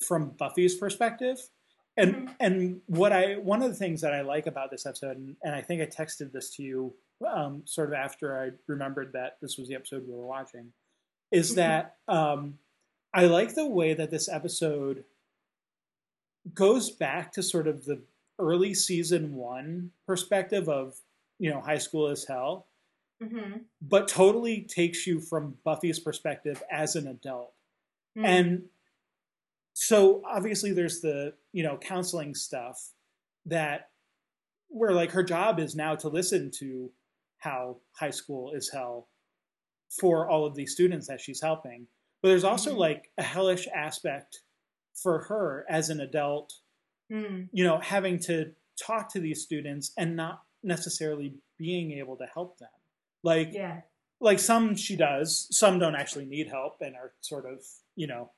from 0.00 0.30
Buffy's 0.30 0.74
perspective, 0.76 1.38
and 1.96 2.14
Mhm. 2.28 2.36
and 2.40 2.82
what 2.86 3.12
I 3.12 3.36
one 3.36 3.62
of 3.62 3.68
the 3.70 3.76
things 3.76 4.00
that 4.00 4.12
I 4.14 4.22
like 4.22 4.46
about 4.46 4.70
this 4.70 4.86
episode, 4.86 5.16
and, 5.16 5.36
and 5.42 5.54
I 5.54 5.62
think 5.62 5.80
I 5.82 5.86
texted 5.86 6.32
this 6.32 6.50
to 6.56 6.62
you 6.62 6.94
um, 7.26 7.62
sort 7.66 7.88
of 7.88 7.94
after 7.94 8.38
I 8.42 8.50
remembered 8.66 9.12
that 9.12 9.38
this 9.40 9.56
was 9.56 9.68
the 9.68 9.74
episode 9.76 10.06
we 10.06 10.12
were 10.14 10.26
watching, 10.26 10.72
is 11.30 11.52
Mhm. 11.52 11.56
that 11.56 11.96
um, 12.08 12.58
I 13.12 13.26
like 13.26 13.54
the 13.54 13.66
way 13.68 13.94
that 13.94 14.10
this 14.10 14.28
episode 14.28 15.04
goes 16.52 16.90
back 16.90 17.32
to 17.32 17.42
sort 17.42 17.66
of 17.68 17.84
the 17.84 18.02
early 18.38 18.74
season 18.74 19.36
one 19.36 19.92
perspective 20.06 20.68
of 20.68 21.00
you 21.38 21.50
know 21.50 21.60
high 21.60 21.78
school 21.78 22.08
is 22.08 22.26
hell, 22.26 22.66
Mhm. 23.22 23.64
but 23.80 24.08
totally 24.08 24.62
takes 24.62 25.06
you 25.06 25.20
from 25.20 25.58
Buffy's 25.64 26.00
perspective 26.00 26.62
as 26.70 26.96
an 26.96 27.06
adult. 27.06 27.54
Mhm. 28.16 28.24
And 28.24 28.70
so 29.74 30.22
obviously 30.24 30.72
there's 30.72 31.00
the, 31.00 31.34
you 31.52 31.62
know, 31.62 31.76
counseling 31.76 32.34
stuff 32.34 32.92
that 33.46 33.90
where 34.68 34.92
like 34.92 35.10
her 35.10 35.22
job 35.22 35.58
is 35.60 35.74
now 35.76 35.94
to 35.96 36.08
listen 36.08 36.50
to 36.58 36.90
how 37.38 37.76
high 37.92 38.10
school 38.10 38.52
is 38.54 38.70
hell 38.72 39.08
for 40.00 40.28
all 40.28 40.46
of 40.46 40.54
these 40.54 40.72
students 40.72 41.06
that 41.08 41.20
she's 41.20 41.42
helping. 41.42 41.86
But 42.22 42.28
there's 42.30 42.44
also 42.44 42.72
Mhm. 42.74 42.78
like 42.78 43.12
a 43.18 43.22
hellish 43.22 43.66
aspect 43.68 44.40
for 44.94 45.24
her 45.24 45.66
as 45.68 45.90
an 45.90 46.00
adult, 46.00 46.52
Mhm. 47.10 47.50
you 47.52 47.62
know, 47.64 47.78
having 47.80 48.18
to 48.20 48.54
talk 48.76 49.12
to 49.12 49.20
these 49.20 49.42
students 49.42 49.92
and 49.98 50.16
not 50.16 50.44
necessarily 50.62 51.34
being 51.58 51.92
able 51.92 52.16
to 52.16 52.26
help 52.26 52.58
them. 52.58 52.70
Like 53.22 53.52
yeah. 53.52 53.82
like 54.20 54.38
some 54.38 54.74
she 54.76 54.96
does 54.96 55.46
some 55.56 55.78
don't 55.78 55.94
actually 55.94 56.24
need 56.24 56.48
help 56.48 56.80
and 56.80 56.96
are 56.96 57.14
sort 57.20 57.44
of 57.46 57.64
you 57.96 58.06
know 58.06 58.32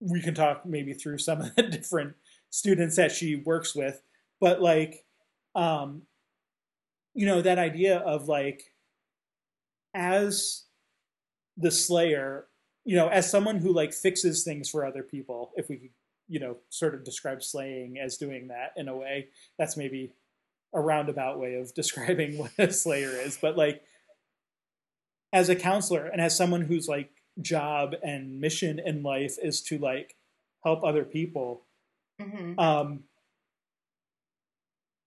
we 0.00 0.20
can 0.20 0.34
talk 0.34 0.66
maybe 0.66 0.92
through 0.92 1.18
some 1.18 1.40
of 1.40 1.54
the 1.54 1.62
different 1.70 2.14
students 2.50 2.96
that 2.96 3.12
she 3.12 3.36
works 3.36 3.74
with 3.74 4.02
but 4.40 4.60
like 4.60 5.04
um 5.54 6.02
you 7.14 7.26
know 7.26 7.40
that 7.42 7.58
idea 7.58 7.98
of 7.98 8.28
like 8.28 8.74
as 9.94 10.64
the 11.56 11.70
slayer 11.70 12.46
you 12.84 12.94
know 12.94 13.08
as 13.08 13.30
someone 13.30 13.58
who 13.58 13.72
like 13.72 13.92
fixes 13.92 14.44
things 14.44 14.68
for 14.68 14.84
other 14.84 15.02
people 15.02 15.52
if 15.56 15.68
we 15.68 15.90
you 16.28 16.38
know 16.38 16.56
sort 16.68 16.94
of 16.94 17.04
describe 17.04 17.42
slaying 17.42 17.98
as 17.98 18.16
doing 18.16 18.48
that 18.48 18.72
in 18.76 18.88
a 18.88 18.96
way 18.96 19.28
that's 19.58 19.76
maybe 19.76 20.12
a 20.74 20.80
roundabout 20.80 21.38
way 21.38 21.54
of 21.54 21.74
describing 21.74 22.38
what 22.38 22.52
a 22.58 22.72
slayer 22.72 23.10
is 23.10 23.38
but 23.40 23.56
like 23.56 23.82
as 25.32 25.48
a 25.48 25.56
counselor 25.56 26.06
and 26.06 26.20
as 26.20 26.36
someone 26.36 26.62
who's 26.62 26.88
like 26.88 27.10
job 27.40 27.94
and 28.02 28.40
mission 28.40 28.78
in 28.78 29.02
life 29.02 29.36
is 29.42 29.60
to 29.62 29.78
like 29.78 30.16
help 30.64 30.82
other 30.84 31.04
people 31.04 31.62
Mhm. 32.20 32.58
um 32.58 33.04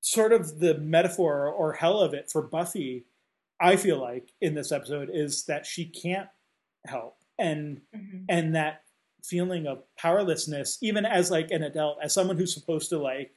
sort 0.01 0.31
of 0.31 0.59
the 0.59 0.77
metaphor 0.77 1.47
or 1.47 1.73
hell 1.73 1.99
of 1.99 2.13
it 2.13 2.29
for 2.31 2.41
buffy 2.41 3.05
i 3.59 3.75
feel 3.75 3.99
like 3.99 4.31
in 4.41 4.53
this 4.55 4.71
episode 4.71 5.09
is 5.11 5.43
that 5.45 5.65
she 5.65 5.85
can't 5.85 6.29
help 6.85 7.17
and 7.37 7.81
Mhm. 7.93 8.25
and 8.29 8.55
that 8.55 8.83
feeling 9.23 9.67
of 9.67 9.83
powerlessness 9.97 10.77
even 10.81 11.05
as 11.05 11.29
like 11.29 11.51
an 11.51 11.63
adult 11.63 11.97
as 12.01 12.13
someone 12.13 12.37
who's 12.37 12.53
supposed 12.53 12.89
to 12.89 12.97
like 12.97 13.35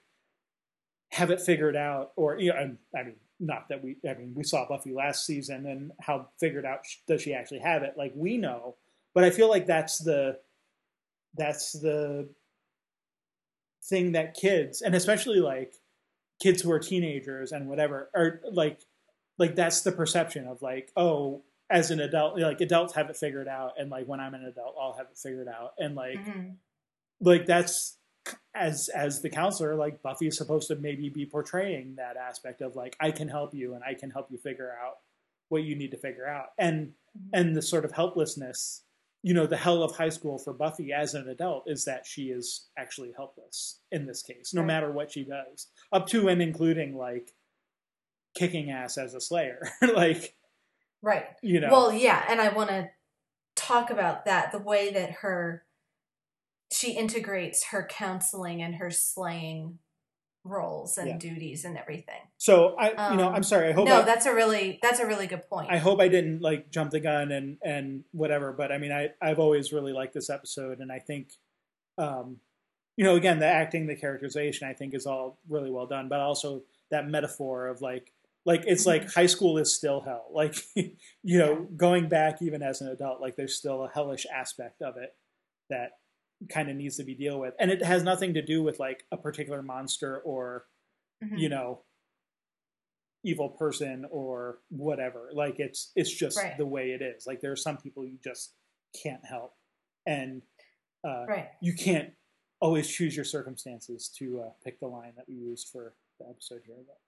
have 1.11 1.31
it 1.31 1.41
figured 1.41 1.77
out 1.77 2.13
or 2.17 2.39
you 2.39 2.51
know 2.53 2.77
i 2.97 3.03
mean 3.03 3.17
not 3.41 3.69
that 3.69 3.83
we 3.83 3.97
i 4.09 4.15
mean 4.15 4.33
we 4.35 4.45
saw 4.45 4.67
buffy 4.69 4.93
last 4.93 5.27
season 5.27 5.67
and 5.67 5.91
how 6.01 6.29
figured 6.39 6.65
out 6.65 6.81
does 7.09 7.21
she 7.21 7.35
actually 7.35 7.59
have 7.59 7.83
it 7.83 7.95
like 7.97 8.13
we 8.15 8.37
know 8.39 8.77
but 9.15 9.25
i 9.25 9.31
feel 9.31 9.49
like 9.49 9.67
that's 9.67 9.99
the 9.99 10.39
that's 11.35 11.73
the 11.73 12.29
thing 13.85 14.13
that 14.13 14.35
kids 14.35 14.81
and 14.83 14.95
especially 14.95 15.41
like 15.41 15.75
kids 16.41 16.63
who 16.63 16.71
are 16.71 16.79
teenagers 16.79 17.53
and 17.53 17.69
whatever 17.69 18.11
are 18.15 18.41
like 18.53 18.81
like 19.39 19.55
that's 19.57 19.83
the 19.83 19.93
perception 19.93 20.47
of 20.47 20.63
like 20.63 20.93
oh 20.97 21.43
as 21.71 21.91
an 21.91 22.01
adult 22.01 22.39
like 22.39 22.61
adults 22.61 22.95
have 22.95 23.11
it 23.11 23.17
figured 23.17 23.49
out 23.49 23.73
and 23.79 23.91
like 23.91 24.07
when 24.07 24.21
i'm 24.21 24.35
an 24.35 24.45
adult 24.45 24.77
i'll 24.81 24.93
have 24.97 25.07
it 25.11 25.19
figured 25.19 25.49
out 25.49 25.73
and 25.79 25.95
like 25.97 26.19
Mhm. 26.19 26.57
like 27.21 27.47
that's 27.47 27.99
as 28.55 28.89
as 28.91 29.21
the 29.21 29.29
counselor 29.31 29.75
like 29.75 30.01
buffy 30.01 30.29
is 30.29 30.37
supposed 30.37 30.69
to 30.69 30.77
maybe 30.77 31.09
be 31.09 31.27
portraying 31.27 31.97
that 31.97 32.17
aspect 32.17 32.61
of 32.61 32.77
like 32.77 32.97
i 33.01 33.11
can 33.11 33.27
help 33.29 33.53
you 33.53 33.75
and 33.75 33.83
i 33.83 33.95
can 33.95 34.11
help 34.11 34.31
you 34.31 34.39
figure 34.39 34.71
out 34.81 34.99
what 35.49 35.65
you 35.65 35.75
need 35.75 35.91
to 35.91 35.97
figure 35.97 36.27
out 36.29 36.51
and 36.57 36.93
Mhm. 37.19 37.29
and 37.33 37.57
the 37.57 37.63
sort 37.63 37.85
of 37.85 37.93
helplessness 37.93 38.85
you 39.23 39.35
know, 39.35 39.47
the 39.47 39.57
hell 39.57 39.83
of 39.83 39.95
high 39.97 40.09
school 40.09 40.37
for 40.39 40.53
Buffy 40.53 40.93
as 40.93 41.15
an 41.15 41.29
adult 41.29 41.65
is 41.69 41.85
that 41.85 42.05
she 42.07 42.25
is 42.31 42.69
actually 42.77 43.13
helpless 43.17 43.81
in 43.93 44.05
this 44.07 44.23
case, 44.23 44.53
no 44.53 44.63
Right. 44.63 44.67
matter 44.67 44.91
what 44.93 45.13
she 45.13 45.25
does, 45.25 45.69
up 45.93 46.07
to 46.09 46.29
and 46.29 46.43
including 46.43 46.97
like 46.97 47.33
kicking 48.35 48.71
ass 48.71 48.99
as 48.99 49.15
a 49.15 49.21
Slayer, 49.21 49.69
like 49.95 50.35
Right. 51.03 51.27
you 51.43 51.61
know. 51.61 51.69
Well, 51.71 51.93
yeah, 51.93 52.25
and 52.29 52.41
I 52.41 52.49
want 52.51 52.71
to 52.71 52.91
talk 53.55 53.91
about 53.91 54.25
that 54.25 54.51
the 54.53 54.59
way 54.59 54.93
that 54.93 55.11
her 55.21 55.65
she 56.73 56.93
integrates 56.93 57.67
her 57.67 57.87
counseling 57.87 58.63
and 58.63 58.77
her 58.77 58.91
slaying 58.91 59.79
roles 60.45 60.99
and 60.99 61.09
Yeah. 61.09 61.19
duties 61.19 61.65
and 61.65 61.79
everything. 61.79 62.21
so 62.37 62.75
I, 62.77 63.11
you 63.13 63.17
know, 63.17 63.29
um, 63.29 63.35
I'm 63.37 63.43
sorry. 63.45 63.69
I 63.69 63.73
hope 63.73 63.87
no, 63.87 64.01
I, 64.01 64.03
that's 64.03 64.27
a 64.27 64.35
really 64.35 64.79
that's 64.83 64.99
a 65.01 65.07
really 65.07 65.27
good 65.29 65.49
point. 65.49 65.71
I 65.71 65.79
hope 65.79 66.01
I 66.01 66.09
didn't 66.09 66.41
like 66.43 66.71
jump 66.71 66.91
the 66.91 67.01
gun 67.01 67.31
and 67.31 67.59
and 67.63 68.05
whatever, 68.13 68.53
but 68.53 68.73
I 68.73 68.79
mean, 68.79 68.91
I 68.93 69.11
I've 69.21 69.39
always 69.39 69.73
really 69.73 69.93
liked 69.93 70.15
this 70.15 70.29
episode, 70.31 70.81
and 70.81 70.91
I 70.91 70.99
think, 70.99 71.35
um, 71.99 72.39
you 72.97 73.05
know, 73.05 73.15
again, 73.15 73.39
the 73.39 73.47
acting, 73.47 73.87
the 73.87 73.95
characterization, 73.97 74.69
I 74.69 74.73
think 74.75 74.95
is 74.95 75.07
all 75.07 75.39
really 75.49 75.71
well 75.71 75.87
done, 75.87 76.09
but 76.09 76.21
also 76.21 76.63
that 76.91 77.09
metaphor 77.09 77.69
of 77.69 77.81
like, 77.81 78.13
like 78.45 78.65
it's 78.67 78.85
like 78.85 79.11
high 79.13 79.27
school 79.27 79.57
is 79.59 79.75
still 79.75 80.01
hell, 80.01 80.27
like 80.33 80.57
you 80.75 81.39
know, 81.39 81.53
Yeah. 81.61 81.77
going 81.77 82.09
back 82.09 82.43
even 82.43 82.63
as 82.63 82.81
an 82.81 82.89
adult, 82.89 83.21
like 83.21 83.37
there's 83.37 83.57
still 83.57 83.85
a 83.85 83.89
hellish 83.89 84.27
aspect 84.27 84.83
of 84.83 84.97
it 84.97 85.15
that 85.71 85.93
kind 86.49 86.69
of 86.71 86.77
needs 86.77 86.97
to 86.97 87.05
be 87.05 87.15
dealt 87.15 87.41
with, 87.41 87.55
and 87.59 87.71
it 87.71 87.83
has 87.85 88.03
nothing 88.03 88.35
to 88.35 88.43
do 88.43 88.63
with 88.63 88.79
like 88.81 89.05
a 89.13 89.17
particular 89.17 89.63
monster 89.63 90.21
or 90.21 90.67
Mhm. 91.23 91.39
you 91.39 91.49
know 91.49 91.85
evil 93.25 93.51
person 93.51 94.05
or 94.11 94.59
whatever 94.71 95.31
like 95.33 95.61
it's 95.61 95.93
it's 95.95 96.11
just 96.13 96.37
Right. 96.37 96.59
the 96.59 96.67
way 96.67 96.91
it 96.91 97.01
is 97.03 97.25
like 97.25 97.41
there 97.41 97.53
are 97.53 97.57
some 97.57 97.77
people 97.77 98.05
you 98.05 98.19
just 98.23 98.55
can't 99.01 99.25
help 99.25 99.55
and 100.07 100.43
uh, 101.05 101.27
right. 101.29 101.51
you 101.61 101.73
can't 101.75 102.13
always 102.61 102.89
choose 102.89 103.15
your 103.15 103.25
circumstances 103.25 104.09
to 104.19 104.41
uh, 104.41 104.51
pick 104.65 104.81
the 104.81 104.89
line 104.89 105.13
that 105.17 105.29
we 105.29 105.35
used 105.35 105.69
for 105.69 105.95
the 106.19 106.29
episode 106.29 106.63
here 106.67 106.77
but 106.85 106.99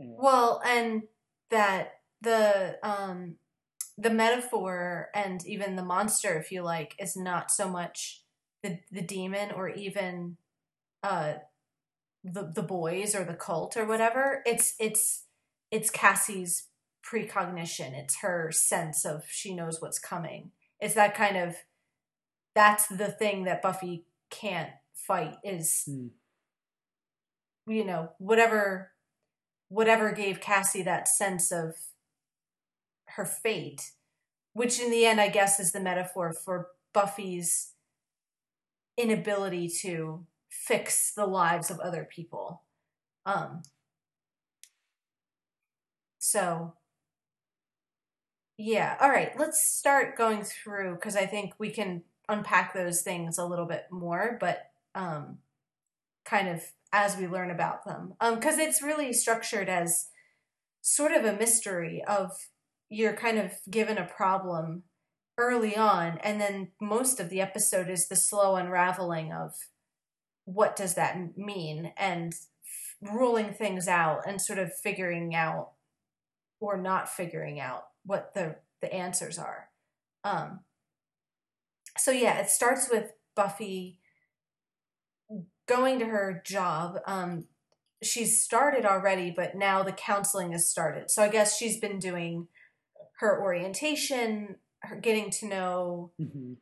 anyway 0.00 0.16
Well, 0.20 0.62
and 0.64 1.02
that 1.50 1.94
the 2.20 2.78
um 2.84 3.36
the 3.98 4.10
metaphor 4.10 5.10
and 5.14 5.44
even 5.46 5.76
the 5.76 5.84
monster, 5.84 6.38
if 6.38 6.50
you 6.52 6.62
like, 6.62 6.94
is 6.98 7.16
not 7.16 7.50
so 7.50 7.68
much 7.68 8.21
the 8.62 8.78
the 8.90 9.02
demon 9.02 9.50
or 9.52 9.68
even 9.68 10.36
uh 11.02 11.34
the 12.24 12.52
the 12.54 12.62
boys 12.62 13.14
or 13.14 13.24
the 13.24 13.34
cult 13.34 13.76
or 13.76 13.86
whatever. 13.86 14.42
It's 14.46 14.74
it's 14.78 15.24
it's 15.70 15.90
Cassie's 15.90 16.68
precognition. 17.02 17.94
It's 17.94 18.20
her 18.20 18.50
sense 18.52 19.04
of 19.04 19.24
she 19.28 19.54
knows 19.54 19.80
what's 19.80 19.98
coming. 19.98 20.52
It's 20.80 20.94
that 20.94 21.14
kind 21.14 21.36
of 21.36 21.56
that's 22.54 22.86
the 22.86 23.08
thing 23.08 23.44
that 23.44 23.62
Buffy 23.62 24.04
can't 24.30 24.70
fight 24.94 25.36
is 25.44 25.84
Hmm. 25.86 26.08
you 27.66 27.84
know 27.84 28.10
whatever 28.18 28.92
whatever 29.68 30.12
gave 30.12 30.40
Cassie 30.40 30.82
that 30.82 31.08
sense 31.08 31.50
of 31.50 31.74
her 33.08 33.24
fate, 33.24 33.92
which 34.52 34.80
in 34.80 34.90
the 34.90 35.06
end, 35.06 35.20
I 35.20 35.28
guess, 35.28 35.58
is 35.60 35.72
the 35.72 35.80
metaphor 35.80 36.32
for 36.32 36.68
Buffy's 36.92 37.71
inability 38.96 39.68
to 39.82 40.26
fix 40.48 41.12
the 41.14 41.26
lives 41.26 41.70
of 41.70 41.80
other 41.80 42.06
people. 42.10 42.62
Um, 43.24 43.62
so, 46.18 46.74
yeah, 48.56 48.96
all 49.00 49.10
right, 49.10 49.32
let's 49.38 49.66
start 49.66 50.16
going 50.16 50.44
through 50.44 50.94
because 50.94 51.16
I 51.16 51.26
think 51.26 51.54
we 51.58 51.70
can 51.70 52.02
unpack 52.28 52.74
those 52.74 53.02
things 53.02 53.38
a 53.38 53.46
little 53.46 53.66
bit 53.66 53.86
more, 53.90 54.36
but 54.40 54.70
um, 54.94 55.38
kind 56.24 56.48
of 56.48 56.62
as 56.92 57.16
we 57.16 57.26
learn 57.26 57.50
about 57.50 57.84
them. 57.84 58.14
Because 58.20 58.58
it's 58.58 58.82
really 58.82 59.12
structured 59.12 59.68
as 59.68 60.08
sort 60.82 61.12
of 61.12 61.24
a 61.24 61.32
mystery 61.32 62.02
of 62.06 62.30
you're 62.88 63.16
kind 63.16 63.38
of 63.38 63.52
given 63.70 63.96
a 63.96 64.04
problem 64.04 64.82
early 65.42 65.76
on, 65.76 66.18
and 66.18 66.40
then 66.40 66.68
most 66.80 67.18
of 67.18 67.28
the 67.28 67.40
episode 67.40 67.90
is 67.90 68.08
the 68.08 68.16
slow 68.16 68.56
unraveling 68.56 69.32
of 69.32 69.52
what 70.44 70.76
does 70.76 70.94
that 70.94 71.36
mean 71.36 71.92
and 71.96 72.34
ruling 73.00 73.52
things 73.52 73.88
out 73.88 74.22
and 74.26 74.40
sort 74.40 74.58
of 74.58 74.72
figuring 74.72 75.34
out 75.34 75.72
or 76.60 76.76
not 76.76 77.08
figuring 77.08 77.58
out 77.58 77.84
what 78.04 78.34
the 78.34 78.56
the 78.80 78.92
answers 78.92 79.38
are. 79.38 79.68
Um, 80.24 80.60
so 81.98 82.10
yeah, 82.10 82.38
it 82.38 82.50
starts 82.50 82.88
with 82.90 83.12
Buffy 83.34 83.98
going 85.66 85.98
to 85.98 86.06
her 86.06 86.42
job. 86.44 86.98
Um, 87.06 87.46
she's 88.02 88.42
started 88.42 88.84
already, 88.84 89.30
but 89.30 89.54
now 89.54 89.82
the 89.82 89.92
counseling 89.92 90.52
has 90.52 90.68
started. 90.68 91.10
So 91.10 91.22
I 91.22 91.28
guess 91.28 91.56
she's 91.56 91.78
been 91.78 91.98
doing 91.98 92.48
her 93.18 93.40
orientation, 93.40 94.56
her 94.82 94.96
getting 94.96 95.30
to 95.30 95.46
know 95.46 96.12
Mhm. 96.20 96.58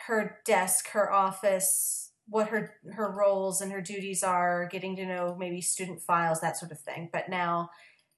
her 0.00 0.40
desk, 0.44 0.88
her 0.90 1.12
office, 1.12 2.12
what 2.26 2.48
her 2.48 2.80
her 2.92 3.10
roles 3.10 3.60
and 3.60 3.72
her 3.72 3.82
duties 3.82 4.22
are, 4.22 4.66
getting 4.66 4.96
to 4.96 5.06
know 5.06 5.34
maybe 5.34 5.60
student 5.60 6.02
files, 6.02 6.40
that 6.40 6.56
sort 6.56 6.72
of 6.72 6.80
thing. 6.80 7.10
But 7.12 7.28
now 7.28 7.70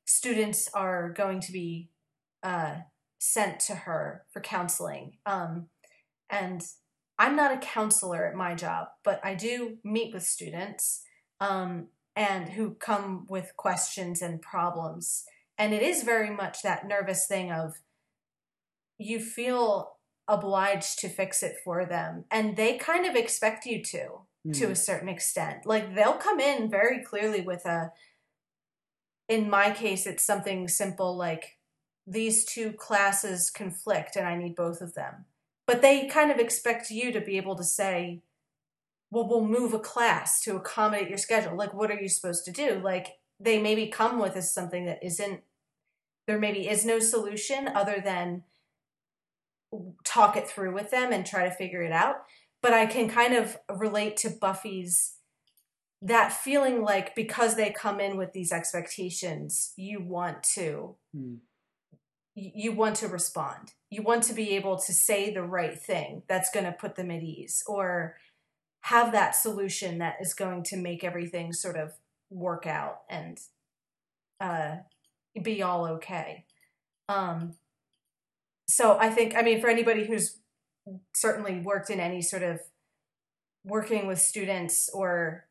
students 0.05 0.69
are 0.75 1.11
going 1.11 1.41
to 1.41 1.53
be 1.53 1.91
uh, 2.43 2.83
sent 3.19 3.59
to 3.59 3.75
her 3.75 4.25
for 4.31 4.41
counseling. 4.41 5.19
Um, 5.27 5.69
and 6.31 6.63
I'm 7.19 7.35
not 7.35 7.53
a 7.53 7.59
counselor 7.59 8.27
at 8.27 8.37
my 8.37 8.55
job, 8.55 8.89
but 9.03 9.21
I 9.25 9.35
do 9.35 9.79
meet 9.83 10.13
with 10.15 10.23
students 10.23 11.03
um, 11.41 11.89
and 12.15 12.51
who 12.51 12.75
come 12.75 13.27
with 13.29 13.57
questions 13.57 14.23
and 14.23 14.41
problems. 14.41 15.25
And 15.59 15.73
it 15.73 15.83
is 15.83 16.03
very 16.03 16.31
much 16.31 16.63
that 16.63 16.87
nervous 16.87 17.27
thing 17.27 17.51
of 17.51 17.81
you 18.99 19.21
feel 19.21 19.97
obliged 20.29 20.99
to 21.01 21.09
fix 21.09 21.43
it 21.43 21.57
for 21.65 21.85
them, 21.85 22.25
and 22.31 22.57
they 22.57 22.77
kind 22.77 23.07
of 23.07 23.15
expect 23.15 23.67
you 23.67 23.83
to 23.83 24.21
to 24.53 24.67
Hmm. 24.67 24.73
a 24.73 24.77
certain 24.77 25.09
extent. 25.09 25.67
Like 25.67 25.95
they'll 25.95 26.15
come 26.15 26.39
in 26.39 26.71
very 26.71 27.03
clearly 27.03 27.41
with 27.41 27.67
a 27.67 27.93
in 29.29 29.51
my 29.51 29.73
case 29.73 30.07
it's 30.07 30.23
something 30.23 30.69
simple 30.69 31.17
like 31.17 31.59
these 32.07 32.45
two 32.45 32.73
classes 32.73 33.51
conflict 33.51 34.15
and 34.15 34.25
I 34.27 34.37
need 34.37 34.55
both 34.55 34.81
of 34.81 34.95
them. 34.95 35.25
But 35.67 35.83
they 35.83 36.07
kind 36.07 36.31
of 36.31 36.39
expect 36.39 36.91
you 36.91 37.11
to 37.11 37.21
be 37.21 37.37
able 37.37 37.57
to 37.57 37.65
say, 37.65 38.23
well, 39.11 39.27
we'll 39.29 39.45
move 39.45 39.75
a 39.75 39.81
class 39.81 40.41
to 40.43 40.55
accommodate 40.55 41.09
your 41.09 41.19
schedule. 41.19 41.57
Like, 41.57 41.75
what 41.75 41.91
are 41.91 42.01
you 42.01 42.09
supposed 42.09 42.45
to 42.45 42.53
do? 42.53 42.81
Like, 42.83 43.19
they 43.41 43.61
maybe 43.61 43.89
come 43.89 44.21
with 44.21 44.37
as 44.37 44.55
something 44.55 44.87
that 44.87 45.03
isn't, 45.03 45.41
there 46.29 46.39
maybe 46.39 46.69
is 46.69 46.85
no 46.87 47.01
solution 47.01 47.67
other 47.67 48.01
than 48.01 48.45
talk 50.05 50.37
it 50.37 50.49
through 50.49 50.75
with 50.75 50.91
them 50.91 51.13
and 51.13 51.25
try 51.25 51.49
to 51.49 51.55
figure 51.55 51.83
it 51.83 51.93
out. 51.93 52.17
But 52.63 52.73
I 52.73 52.87
can 52.87 53.09
kind 53.09 53.35
of 53.35 53.57
relate 53.69 54.17
to 54.19 54.31
Buffy's 54.31 55.15
that 56.03 56.33
feeling 56.33 56.83
like 56.83 57.15
because 57.15 57.57
they 57.57 57.71
come 57.71 58.01
in 58.01 58.17
with 58.17 58.33
these 58.33 58.53
expectations, 58.53 59.73
you 59.77 60.01
want 60.01 60.43
to 60.43 60.97
y- 62.37 62.53
you 62.55 62.73
want 62.73 62.97
to 62.97 63.09
respond. 63.09 63.73
You 63.91 64.03
want 64.03 64.23
to 64.25 64.35
be 64.35 64.51
able 64.57 64.77
to 64.79 64.93
say 64.93 65.33
the 65.33 65.43
right 65.43 65.79
thing 65.79 66.23
that's 66.29 66.51
going 66.51 66.67
to 66.67 66.73
put 66.73 66.97
them 66.97 67.11
at 67.11 67.23
ease 67.23 67.63
or 67.67 68.17
have 68.83 69.13
that 69.13 69.35
solution 69.35 69.99
that 69.99 70.17
is 70.21 70.35
going 70.35 70.63
to 70.65 70.77
make 70.77 71.03
everything 71.03 71.53
sort 71.53 71.77
of 71.77 71.95
work 72.31 72.67
out 72.67 73.01
and 73.09 73.41
uh, 74.41 74.77
be 75.43 75.63
all 75.63 75.87
okay. 75.87 76.45
Um, 77.09 77.55
so 78.69 78.99
I 78.99 79.11
think, 79.11 79.37
I 79.37 79.43
mean, 79.43 79.61
for 79.61 79.69
anybody 79.69 80.07
who's 80.07 80.39
certainly 81.15 81.61
worked 81.61 81.91
in 81.91 82.01
any 82.01 82.23
sort 82.23 82.43
of 82.43 82.61
working 83.65 84.07
with 84.07 84.21
students 84.21 84.89
or 84.93 85.47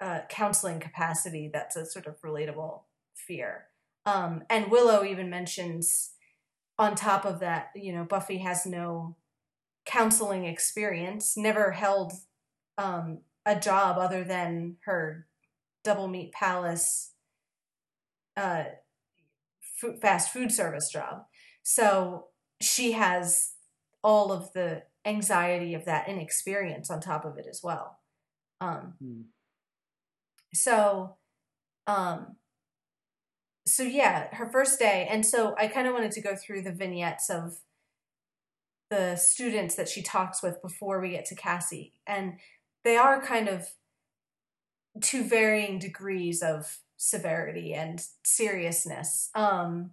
uh, 0.00 0.20
counseling 0.28 0.80
capacity, 0.80 1.50
that's 1.52 1.76
a 1.76 1.86
sort 1.86 2.06
of 2.06 2.20
relatable 2.22 2.82
fear. 3.14 3.66
Um, 4.06 4.42
and 4.48 4.70
Willow 4.70 5.04
even 5.04 5.28
mentions 5.30 6.12
on 6.78 6.94
top 6.94 7.24
of 7.24 7.40
that, 7.40 7.70
you 7.74 7.92
know, 7.92 8.04
Buffy 8.04 8.38
has 8.38 8.64
no 8.64 9.16
counseling 9.84 10.46
experience, 10.46 11.36
never 11.36 11.72
held 11.72 12.12
um, 12.78 13.18
a 13.44 13.58
job 13.58 13.98
other 13.98 14.24
than 14.24 14.76
her 14.84 15.26
Double 15.84 16.08
Meat 16.08 16.32
Palace 16.32 17.12
uh, 18.36 18.64
fu- 19.60 19.98
fast 19.98 20.32
food 20.32 20.52
service 20.52 20.88
job. 20.90 21.24
So 21.62 22.29
she 22.60 22.92
has 22.92 23.52
all 24.02 24.32
of 24.32 24.52
the 24.52 24.82
anxiety 25.04 25.74
of 25.74 25.84
that 25.86 26.08
inexperience 26.08 26.90
on 26.90 27.00
top 27.00 27.24
of 27.24 27.38
it 27.38 27.46
as 27.48 27.60
well. 27.62 27.98
Um, 28.60 28.94
Hmm. 29.00 29.22
so 30.52 31.16
um 31.86 32.36
so 33.66 33.82
yeah 33.82 34.34
her 34.34 34.50
first 34.50 34.78
day 34.78 35.06
and 35.10 35.24
so 35.24 35.54
i 35.56 35.66
kind 35.66 35.86
of 35.86 35.94
wanted 35.94 36.12
to 36.12 36.20
go 36.20 36.34
through 36.36 36.60
the 36.60 36.72
vignettes 36.72 37.30
of 37.30 37.60
the 38.90 39.16
students 39.16 39.76
that 39.76 39.88
she 39.88 40.02
talks 40.02 40.42
with 40.42 40.60
before 40.60 41.00
we 41.00 41.10
get 41.10 41.24
to 41.26 41.34
Cassie, 41.36 41.94
and 42.06 42.34
they 42.84 42.96
are 42.96 43.22
kind 43.22 43.48
of 43.48 43.68
to 45.00 45.22
varying 45.22 45.78
degrees 45.78 46.42
of 46.42 46.78
severity 46.96 47.72
and 47.72 48.04
seriousness. 48.24 49.30
Um, 49.34 49.92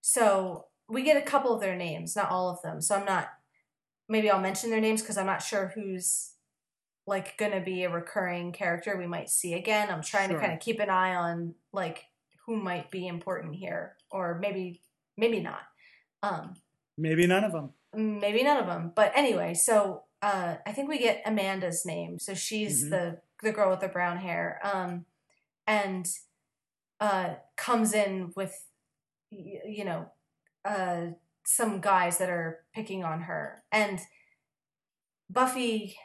so 0.00 0.66
we 0.88 1.02
get 1.02 1.16
a 1.16 1.22
couple 1.22 1.52
of 1.54 1.60
their 1.60 1.76
names, 1.76 2.14
not 2.16 2.30
all 2.30 2.48
of 2.48 2.62
them. 2.62 2.80
So 2.80 2.94
I'm 2.96 3.04
not. 3.04 3.28
Maybe 4.08 4.30
I'll 4.30 4.40
mention 4.40 4.70
their 4.70 4.80
names 4.80 5.02
because 5.02 5.18
I'm 5.18 5.26
not 5.26 5.42
sure 5.42 5.72
who's 5.74 6.32
like 7.08 7.36
going 7.38 7.52
to 7.52 7.60
be 7.60 7.82
a 7.84 7.90
recurring 7.90 8.52
character 8.52 8.96
we 8.96 9.06
might 9.06 9.28
see 9.30 9.54
again. 9.54 9.90
I'm 9.90 10.02
trying 10.02 10.28
Sure. 10.30 10.38
to 10.38 10.44
kind 10.44 10.54
of 10.56 10.60
keep 10.60 10.78
an 10.80 10.90
eye 10.90 11.14
on 11.14 11.54
like 11.72 12.04
who 12.46 12.56
might 12.56 12.90
be 12.90 13.06
important 13.08 13.56
here, 13.56 13.96
or 14.10 14.38
maybe 14.40 14.80
maybe 15.16 15.40
not. 15.40 15.62
Um, 16.22 16.54
Maybe 16.98 17.26
none 17.26 17.44
of 17.44 17.52
them. 17.52 17.72
maybe 17.94 18.42
none 18.42 18.56
of 18.58 18.66
them. 18.66 18.92
But 18.94 19.12
anyway, 19.14 19.54
so 19.54 20.04
uh, 20.22 20.56
I 20.66 20.72
think 20.72 20.88
we 20.88 20.98
get 20.98 21.22
Amanda's 21.26 21.84
name. 21.84 22.18
So 22.18 22.32
she's 22.34 22.84
Mhm. 22.86 22.90
the 22.90 23.20
the 23.42 23.52
girl 23.52 23.70
with 23.70 23.80
the 23.80 23.88
brown 23.88 24.16
hair, 24.18 24.60
um, 24.64 25.04
and 25.66 26.08
uh, 27.00 27.34
comes 27.56 27.92
in 27.92 28.32
with 28.36 28.66
you 29.30 29.84
know 29.84 30.10
uh, 30.66 31.12
some 31.44 31.80
guys 31.80 32.18
that 32.18 32.30
are 32.30 32.64
picking 32.74 33.04
on 33.04 33.22
her, 33.22 33.62
and 33.70 34.00
Buffy 35.30 35.96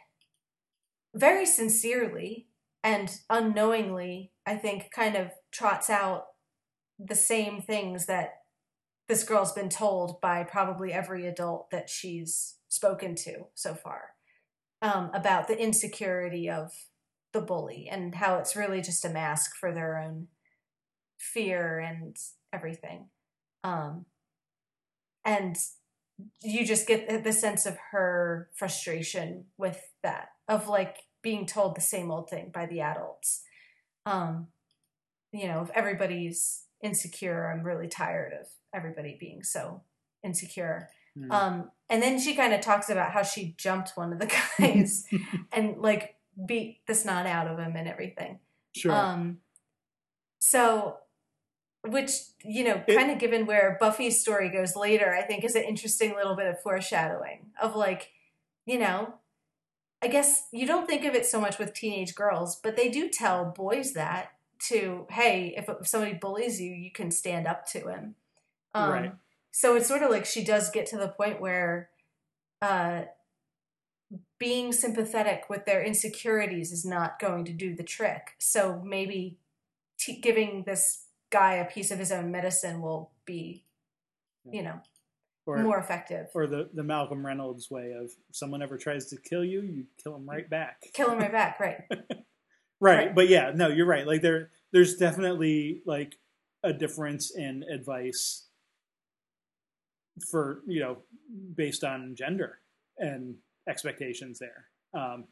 very 1.13 1.45
sincerely 1.45 2.47
and 2.83 3.19
unknowingly, 3.29 4.31
I 4.45 4.55
think, 4.55 4.91
kind 4.91 5.15
of 5.15 5.31
trots 5.51 5.89
out 5.89 6.25
the 6.97 7.15
same 7.15 7.61
things 7.61 8.05
that 8.05 8.41
this 9.07 9.23
girl's 9.23 9.51
been 9.51 9.69
told 9.69 10.21
by 10.21 10.43
probably 10.43 10.93
every 10.93 11.27
adult 11.27 11.69
that 11.71 11.89
she's 11.89 12.55
spoken 12.69 13.15
to 13.15 13.47
so 13.53 13.73
far 13.73 14.11
um, 14.81 15.11
about 15.13 15.47
the 15.47 15.59
insecurity 15.59 16.49
of 16.49 16.71
the 17.33 17.41
bully 17.41 17.87
and 17.89 18.15
how 18.15 18.37
it's 18.37 18.55
really 18.55 18.81
just 18.81 19.05
a 19.05 19.09
mask 19.09 19.55
for 19.55 19.73
their 19.73 19.97
own 19.97 20.27
fear 21.17 21.79
and 21.79 22.17
everything. 22.53 23.09
Um, 23.63 24.05
and 25.25 25.57
you 26.43 26.65
just 26.65 26.87
get 26.87 27.23
the 27.23 27.33
sense 27.33 27.65
of 27.65 27.77
her 27.91 28.49
frustration 28.55 29.45
with 29.57 29.81
that, 30.03 30.29
of 30.47 30.67
like 30.67 30.97
being 31.21 31.45
told 31.45 31.75
the 31.75 31.81
same 31.81 32.11
old 32.11 32.29
thing 32.29 32.51
by 32.53 32.65
the 32.65 32.81
adults. 32.81 33.43
Um, 34.05 34.47
you 35.31 35.47
know, 35.47 35.61
if 35.61 35.69
everybody's 35.71 36.65
insecure, 36.83 37.51
I'm 37.51 37.63
really 37.63 37.87
tired 37.87 38.33
of 38.33 38.47
everybody 38.73 39.17
being 39.19 39.43
so 39.43 39.83
insecure. 40.23 40.89
Hmm. 41.17 41.31
Um, 41.31 41.71
and 41.89 42.01
then 42.01 42.19
she 42.19 42.35
kind 42.35 42.53
of 42.53 42.61
talks 42.61 42.89
about 42.89 43.11
how 43.11 43.23
she 43.23 43.55
jumped 43.57 43.91
one 43.95 44.13
of 44.13 44.19
the 44.19 44.31
guys 44.59 45.05
and 45.51 45.77
like 45.77 46.15
beat 46.45 46.79
the 46.87 46.95
snot 46.95 47.25
out 47.25 47.47
of 47.47 47.59
him 47.59 47.75
and 47.75 47.87
everything. 47.87 48.39
sure. 48.75 48.91
Um, 48.91 49.37
so, 50.39 50.97
which 51.87 52.11
you 52.43 52.63
know, 52.63 52.83
It- 52.87 52.95
kind 52.95 53.11
of 53.11 53.19
given 53.19 53.45
where 53.45 53.77
Buffy's 53.79 54.21
story 54.21 54.49
goes 54.49 54.75
later, 54.75 55.13
I 55.13 55.21
think 55.23 55.43
is 55.43 55.55
an 55.55 55.63
interesting 55.63 56.15
little 56.15 56.35
bit 56.35 56.47
of 56.47 56.61
foreshadowing 56.61 57.51
of 57.61 57.75
like, 57.75 58.11
you 58.65 58.77
know, 58.79 59.15
I 60.01 60.07
guess 60.07 60.47
you 60.51 60.65
don't 60.65 60.87
think 60.87 61.05
of 61.05 61.13
it 61.13 61.25
so 61.25 61.39
much 61.39 61.59
with 61.59 61.73
teenage 61.73 62.15
girls, 62.15 62.55
but 62.55 62.75
they 62.75 62.89
do 62.89 63.07
tell 63.09 63.45
boys 63.45 63.93
that 63.93 64.31
to, 64.67 65.05
hey, 65.11 65.53
if, 65.57 65.69
if 65.69 65.87
somebody 65.87 66.13
bullies 66.13 66.59
you, 66.59 66.71
you 66.73 66.91
can 66.91 67.11
stand 67.11 67.45
up 67.47 67.65
to 67.67 67.87
him. 67.87 68.15
Um, 68.73 68.91
Right. 68.91 69.11
So 69.51 69.75
it's 69.75 69.87
sort 69.87 70.01
of 70.01 70.09
like 70.11 70.25
she 70.25 70.43
does 70.43 70.69
get 70.71 70.85
to 70.87 70.97
the 70.97 71.09
point 71.09 71.41
where 71.41 71.89
uh, 72.61 73.01
being 74.39 74.71
sympathetic 74.71 75.45
with 75.49 75.65
their 75.65 75.83
insecurities 75.83 76.71
is 76.71 76.85
not 76.85 77.19
going 77.19 77.45
to 77.45 77.51
do 77.53 77.75
the 77.75 77.83
trick. 77.83 78.31
So 78.39 78.81
maybe 78.83 79.37
t- 79.99 80.19
giving 80.19 80.63
this 80.63 81.05
guy 81.31 81.55
a 81.55 81.65
piece 81.65 81.91
of 81.91 81.99
his 81.99 82.11
own 82.11 82.31
medicine 82.31 82.81
will 82.81 83.11
be, 83.25 83.65
you 84.51 84.61
know, 84.63 84.79
or 85.45 85.63
more 85.63 85.79
effective. 85.79 86.27
or 86.35 86.45
the, 86.47 86.69
the 86.73 86.83
Malcolm 86.83 87.25
Reynolds 87.25 87.69
way 87.71 87.93
of 87.93 88.11
someone 88.31 88.61
ever 88.61 88.77
tries 88.77 89.07
to 89.07 89.17
kill 89.17 89.43
you, 89.43 89.61
you 89.61 89.85
kill 90.03 90.15
him 90.15 90.29
right 90.29 90.49
back. 90.49 90.81
Kill 90.93 91.09
him 91.11 91.19
right 91.19 91.31
back, 91.31 91.59
right? 91.59 91.81
Right. 92.83 92.97
Right. 92.97 93.15
But 93.15 93.29
yeah, 93.29 93.51
no, 93.53 93.67
you're 93.67 93.85
right. 93.85 94.07
Like 94.07 94.23
there 94.23 94.49
there's 94.73 94.95
definitely 94.95 95.83
like 95.85 96.15
a 96.63 96.73
difference 96.73 97.29
in 97.29 97.63
advice 97.71 98.47
for, 100.31 100.61
you 100.67 100.79
know, 100.79 100.97
based 101.55 101.83
on 101.83 102.15
gender 102.17 102.57
and 102.97 103.35
expectations 103.69 104.39
there. 104.39 104.65
Um 104.99 105.25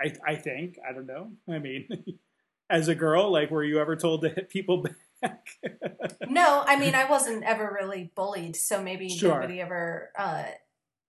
I 0.00 0.14
I 0.26 0.34
think, 0.34 0.76
I 0.88 0.92
don't 0.92 1.06
know. 1.06 1.30
I 1.48 1.60
mean, 1.60 1.88
as 2.70 2.88
a 2.88 2.94
girl, 2.96 3.30
like 3.30 3.52
were 3.52 3.62
you 3.62 3.78
ever 3.80 3.94
told 3.94 4.22
to 4.22 4.28
hit 4.30 4.50
people 4.50 4.82
back? 4.82 4.96
No, 6.26 6.64
I 6.66 6.76
mean, 6.78 6.94
I 6.94 7.04
wasn't 7.04 7.44
ever 7.44 7.70
really 7.78 8.10
bullied, 8.14 8.56
so 8.56 8.82
maybe 8.82 9.08
Sure. 9.08 9.34
nobody 9.34 9.60
ever, 9.60 10.10
uh, 10.18 10.44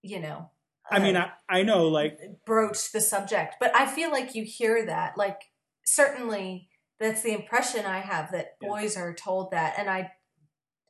you 0.01 0.19
know. 0.19 0.51
I 0.91 0.99
mean, 0.99 1.15
uh, 1.15 1.29
I, 1.49 1.59
I 1.59 1.63
know 1.63 1.87
like 1.87 2.19
broached 2.45 2.93
the 2.93 3.01
subject, 3.01 3.55
but 3.59 3.75
I 3.75 3.85
feel 3.87 4.11
like 4.11 4.35
you 4.35 4.43
hear 4.43 4.85
that. 4.85 5.17
Like, 5.17 5.41
certainly, 5.85 6.69
that's 6.99 7.21
the 7.23 7.33
impression 7.33 7.85
I 7.85 7.99
have 7.99 8.31
that 8.31 8.57
Yeah. 8.61 8.69
boys 8.69 8.97
are 8.97 9.13
told 9.13 9.51
that, 9.51 9.75
and 9.77 9.89
I, 9.89 10.11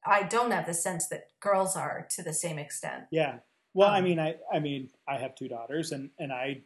I 0.06 0.24
don't 0.24 0.52
have 0.52 0.66
the 0.66 0.74
sense 0.74 1.08
that 1.10 1.30
girls 1.40 1.76
are 1.76 2.08
to 2.12 2.24
the 2.24 2.34
same 2.34 2.60
extent. 2.60 3.06
Yeah. 3.12 3.40
Well, 3.74 3.90
I 3.90 4.00
Um, 4.00 4.04
mean, 4.06 4.20
I, 4.20 4.36
I 4.52 4.60
mean, 4.60 4.90
I 5.08 5.18
have 5.18 5.36
two 5.36 5.48
daughters, 5.48 5.92
and 5.92 6.10
and 6.20 6.32
I, 6.34 6.64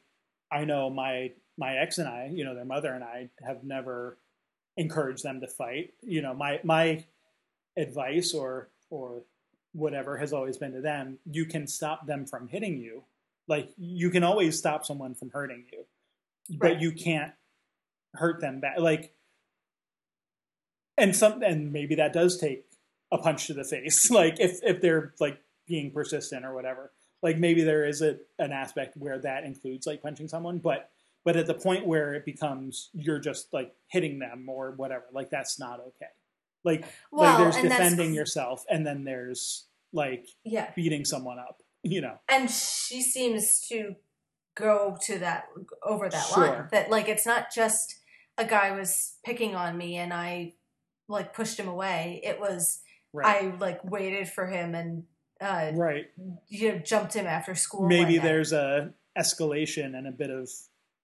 I 0.52 0.66
know 0.66 0.90
my 0.90 1.34
my 1.58 1.78
ex 1.78 1.98
and 1.98 2.08
I, 2.08 2.30
you 2.34 2.46
know, 2.46 2.56
their 2.56 2.66
mother 2.66 2.94
and 2.94 3.04
I 3.04 3.30
have 3.46 3.64
never 3.64 4.18
encouraged 4.80 5.24
them 5.24 5.42
to 5.42 5.48
fight. 5.48 5.94
You 6.02 6.22
know, 6.22 6.34
my 6.34 6.60
my 6.64 7.06
advice 7.78 8.34
or 8.34 8.70
or 8.90 9.24
whatever 9.74 10.18
has 10.18 10.34
always 10.34 10.58
been 10.58 10.72
to 10.72 10.82
them: 10.82 11.20
you 11.30 11.46
can 11.46 11.68
stop 11.68 12.08
them 12.08 12.26
from 12.26 12.48
hitting 12.48 12.80
you. 12.80 13.04
Like 13.48 13.70
you 13.78 14.10
can 14.10 14.24
always 14.24 14.58
stop 14.58 14.86
someone 14.86 15.14
from 15.14 15.30
hurting 15.32 15.66
you, 15.72 15.86
but 16.58 16.80
you 16.82 16.94
can't 16.94 17.34
hurt 18.16 18.40
them 18.42 18.62
back. 18.62 18.80
Like, 18.80 19.14
and 20.98 21.16
some 21.16 21.44
and 21.44 21.74
maybe 21.74 21.96
that 21.96 22.14
does 22.14 22.38
take 22.38 22.66
a 23.12 23.18
punch 23.18 23.48
to 23.48 23.54
the 23.54 23.64
face. 23.64 24.10
Like 24.20 24.40
if 24.40 24.60
if 24.64 24.82
they're 24.82 25.14
like 25.20 25.42
being 25.68 25.92
persistent 25.92 26.46
or 26.46 26.54
whatever. 26.54 26.92
Like 27.22 27.38
maybe 27.38 27.64
there 27.64 27.86
is 27.86 28.02
a, 28.02 28.18
an 28.40 28.54
aspect 28.54 28.96
where 28.96 29.20
that 29.20 29.44
includes 29.44 29.86
like 29.86 30.02
punching 30.02 30.30
someone, 30.30 30.60
but 30.60 30.90
but 31.30 31.38
at 31.38 31.46
the 31.46 31.54
point 31.54 31.86
where 31.86 32.16
it 32.16 32.26
becomes 32.26 32.90
you're 32.92 33.20
just 33.20 33.54
like 33.54 33.72
hitting 33.92 34.18
them 34.18 34.48
or 34.50 34.72
whatever, 34.78 35.04
like 35.14 35.30
that's 35.30 35.60
not 35.60 35.80
okay. 35.80 36.10
Like 36.64 36.86
Well, 37.12 37.38
like 37.40 37.54
there's 37.54 37.64
defending 37.72 38.16
yourself 38.16 38.66
and 38.68 38.84
then 38.84 39.04
there's 39.04 39.68
like 39.94 40.26
Yeah, 40.44 40.72
beating 40.76 41.06
someone 41.06 41.38
up, 41.38 41.62
you 41.84 42.02
know. 42.02 42.16
and 42.28 42.50
she 42.50 43.04
seems 43.04 43.62
to 43.68 43.94
go 44.58 44.98
to 45.04 45.20
that 45.20 45.50
over 45.84 46.10
that 46.10 46.26
Sure. 46.34 46.48
line. 46.48 46.68
That 46.72 46.90
like 46.90 47.08
it's 47.08 47.28
not 47.28 47.54
just 47.54 48.00
a 48.40 48.44
guy 48.46 48.72
was 48.72 49.18
picking 49.24 49.54
on 49.54 49.78
me 49.78 49.98
and 49.98 50.12
I 50.12 50.56
like 51.08 51.36
pushed 51.36 51.60
him 51.60 51.68
away. 51.68 52.22
It 52.24 52.40
was 52.40 52.82
Right. 53.14 53.44
I 53.44 53.56
like 53.58 53.84
waited 53.84 54.30
for 54.30 54.48
him 54.48 54.74
and 54.74 55.04
uh, 55.40 55.74
right. 55.76 56.08
you 56.48 56.72
know 56.72 56.80
jumped 56.80 57.14
him 57.14 57.28
after 57.28 57.54
school. 57.54 57.88
Maybe 57.88 58.18
there's 58.18 58.52
a 58.52 58.96
escalation 59.16 59.96
and 59.96 60.08
a 60.08 60.12
bit 60.12 60.32
of 60.32 60.50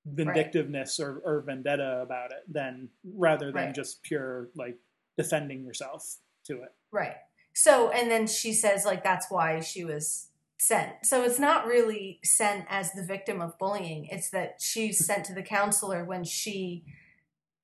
vindictiveness 0.05 0.99
or, 0.99 1.21
or 1.25 1.41
vendetta 1.41 2.01
about 2.01 2.31
it 2.31 2.43
than 2.47 2.89
rather 3.03 3.47
than 3.47 3.65
Right. 3.65 3.75
just 3.75 4.03
pure 4.03 4.49
like 4.55 4.77
defending 5.17 5.63
yourself 5.63 6.17
to 6.45 6.61
it. 6.61 6.73
Right. 6.91 7.15
So, 7.53 7.89
and 7.89 8.11
then 8.11 8.27
she 8.27 8.53
says, 8.53 8.85
like, 8.85 9.03
that's 9.03 9.27
why 9.31 9.61
she 9.61 9.85
was 9.85 10.29
sent. 10.57 11.05
So 11.05 11.23
it's 11.23 11.39
not 11.39 11.65
really 11.65 12.19
sent 12.23 12.65
as 12.69 12.91
the 12.91 13.03
victim 13.03 13.41
of 13.41 13.57
bullying. 13.57 14.07
It's 14.11 14.29
that 14.31 14.57
she's 14.59 15.05
sent 15.05 15.25
to 15.25 15.33
the 15.33 15.41
counselor 15.41 16.03
when 16.05 16.23
she 16.23 16.83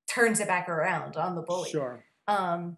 turns 0.07 0.39
it 0.39 0.47
back 0.47 0.67
around 0.67 1.17
on 1.17 1.35
the 1.35 1.41
bully. 1.41 1.69
Sure. 1.69 2.03
Um, 2.27 2.77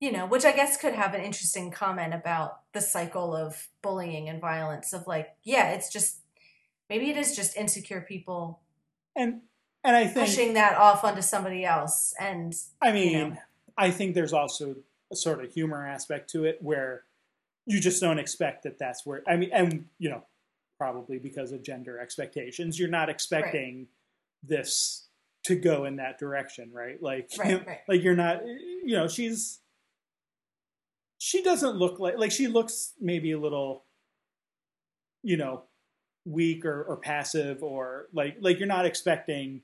you 0.00 0.12
know, 0.12 0.26
which 0.26 0.44
I 0.44 0.52
guess 0.52 0.76
could 0.76 0.94
have 0.94 1.14
an 1.14 1.22
interesting 1.22 1.70
comment 1.70 2.14
about 2.14 2.60
the 2.72 2.80
cycle 2.80 3.34
of 3.34 3.68
bullying 3.82 4.28
and 4.28 4.40
violence 4.40 4.92
of 4.92 5.06
like, 5.06 5.28
yeah, 5.42 5.70
it's 5.70 5.92
just, 5.92 6.20
maybe 6.88 7.10
it 7.10 7.16
is 7.16 7.34
just 7.34 7.56
insecure 7.56 8.02
people 8.02 8.60
And 9.16 9.40
and 9.82 9.96
I 9.96 10.06
think 10.06 10.26
pushing 10.26 10.54
that 10.54 10.76
off 10.76 11.04
onto 11.04 11.22
somebody 11.22 11.64
else. 11.64 12.14
And 12.20 12.54
I 12.82 12.92
mean, 12.92 13.12
you 13.12 13.28
know. 13.30 13.36
I 13.78 13.90
think 13.90 14.14
there's 14.14 14.32
also 14.32 14.76
a 15.12 15.16
sort 15.16 15.44
of 15.44 15.52
humor 15.52 15.86
aspect 15.86 16.30
to 16.30 16.44
it 16.44 16.58
where 16.60 17.04
you 17.66 17.80
just 17.80 18.00
don't 18.00 18.18
expect 18.18 18.64
that 18.64 18.78
that's 18.78 19.06
where 19.06 19.22
I 19.28 19.36
mean, 19.36 19.50
and 19.52 19.86
you 19.98 20.10
know, 20.10 20.24
probably 20.78 21.18
because 21.18 21.52
of 21.52 21.62
gender 21.62 21.98
expectations, 21.98 22.78
you're 22.78 22.88
not 22.88 23.08
expecting 23.08 23.86
this 24.42 25.06
to 25.44 25.54
go 25.54 25.84
in 25.84 25.96
that 25.96 26.18
direction, 26.18 26.70
right? 26.72 27.00
Like, 27.00 27.30
Right, 27.38 27.66
right. 27.66 27.80
like 27.88 28.02
you're 28.02 28.16
not, 28.16 28.44
you 28.44 28.96
know, 28.96 29.08
she's 29.08 29.60
she 31.18 31.42
doesn't 31.42 31.76
look 31.76 31.98
like 31.98 32.18
like 32.18 32.32
she 32.32 32.46
looks 32.46 32.92
maybe 33.00 33.32
a 33.32 33.38
little 33.38 33.84
you 35.22 35.36
know, 35.36 35.64
weak 36.26 36.64
or, 36.66 36.82
or 36.82 36.96
passive 36.98 37.62
or 37.62 38.08
like 38.12 38.36
like 38.40 38.58
you're 38.58 38.68
not 38.68 38.84
expecting 38.84 39.62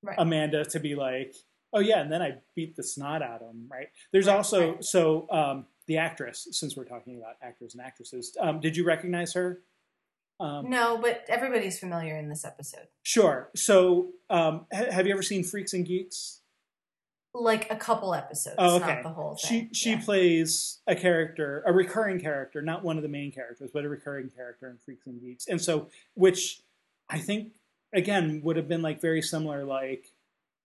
Right. 0.00 0.14
Amanda 0.16 0.64
to 0.66 0.78
be 0.78 0.94
like, 0.94 1.34
oh 1.72 1.80
yeah, 1.80 2.00
and 2.00 2.10
then 2.12 2.22
I 2.22 2.36
beat 2.54 2.76
the 2.76 2.84
snot 2.84 3.20
out 3.20 3.42
of 3.42 3.50
him, 3.50 3.66
right? 3.68 3.88
There's 4.12 4.28
Right, 4.28 4.36
also 4.36 4.70
right. 4.74 4.84
so 4.84 5.28
um, 5.30 5.66
the 5.88 5.96
actress, 5.96 6.46
since 6.52 6.76
we're 6.76 6.84
talking 6.84 7.16
about 7.18 7.34
actors 7.42 7.74
and 7.74 7.82
actresses, 7.82 8.36
um, 8.40 8.60
did 8.60 8.76
you 8.76 8.84
recognize 8.84 9.32
her? 9.34 9.60
Um, 10.38 10.70
no, 10.70 10.98
but 10.98 11.24
everybody's 11.28 11.80
familiar 11.80 12.16
in 12.16 12.28
this 12.28 12.44
episode. 12.44 12.86
Sure. 13.02 13.50
So, 13.56 14.10
um, 14.30 14.66
ha- 14.72 14.92
have 14.92 15.04
you 15.08 15.12
ever 15.12 15.22
seen 15.22 15.42
Freaks 15.42 15.72
and 15.72 15.84
Geeks? 15.84 16.42
Like 17.34 17.70
a 17.70 17.76
couple 17.76 18.14
episodes, 18.14 18.56
Oh, 18.58 18.76
okay. 18.76 18.94
not 18.94 19.02
the 19.02 19.10
whole 19.10 19.36
She 19.36 19.46
thing. 19.60 19.72
she 19.72 19.90
Yeah. 19.90 20.00
plays 20.04 20.80
a 20.86 20.96
character, 20.96 21.62
a 21.66 21.72
recurring 21.72 22.18
character, 22.20 22.62
not 22.62 22.82
one 22.82 22.96
of 22.96 23.02
the 23.02 23.08
main 23.08 23.30
characters, 23.32 23.70
but 23.72 23.84
a 23.84 23.88
recurring 23.88 24.30
character 24.30 24.68
in 24.70 24.78
Freaks 24.78 25.06
and 25.06 25.20
Geeks, 25.20 25.46
and 25.46 25.60
so 25.60 25.88
which 26.14 26.62
I 27.08 27.18
think 27.18 27.52
again 27.92 28.40
would 28.42 28.56
have 28.56 28.66
been 28.66 28.82
like 28.82 29.00
very 29.00 29.20
similar, 29.22 29.64
like 29.64 30.12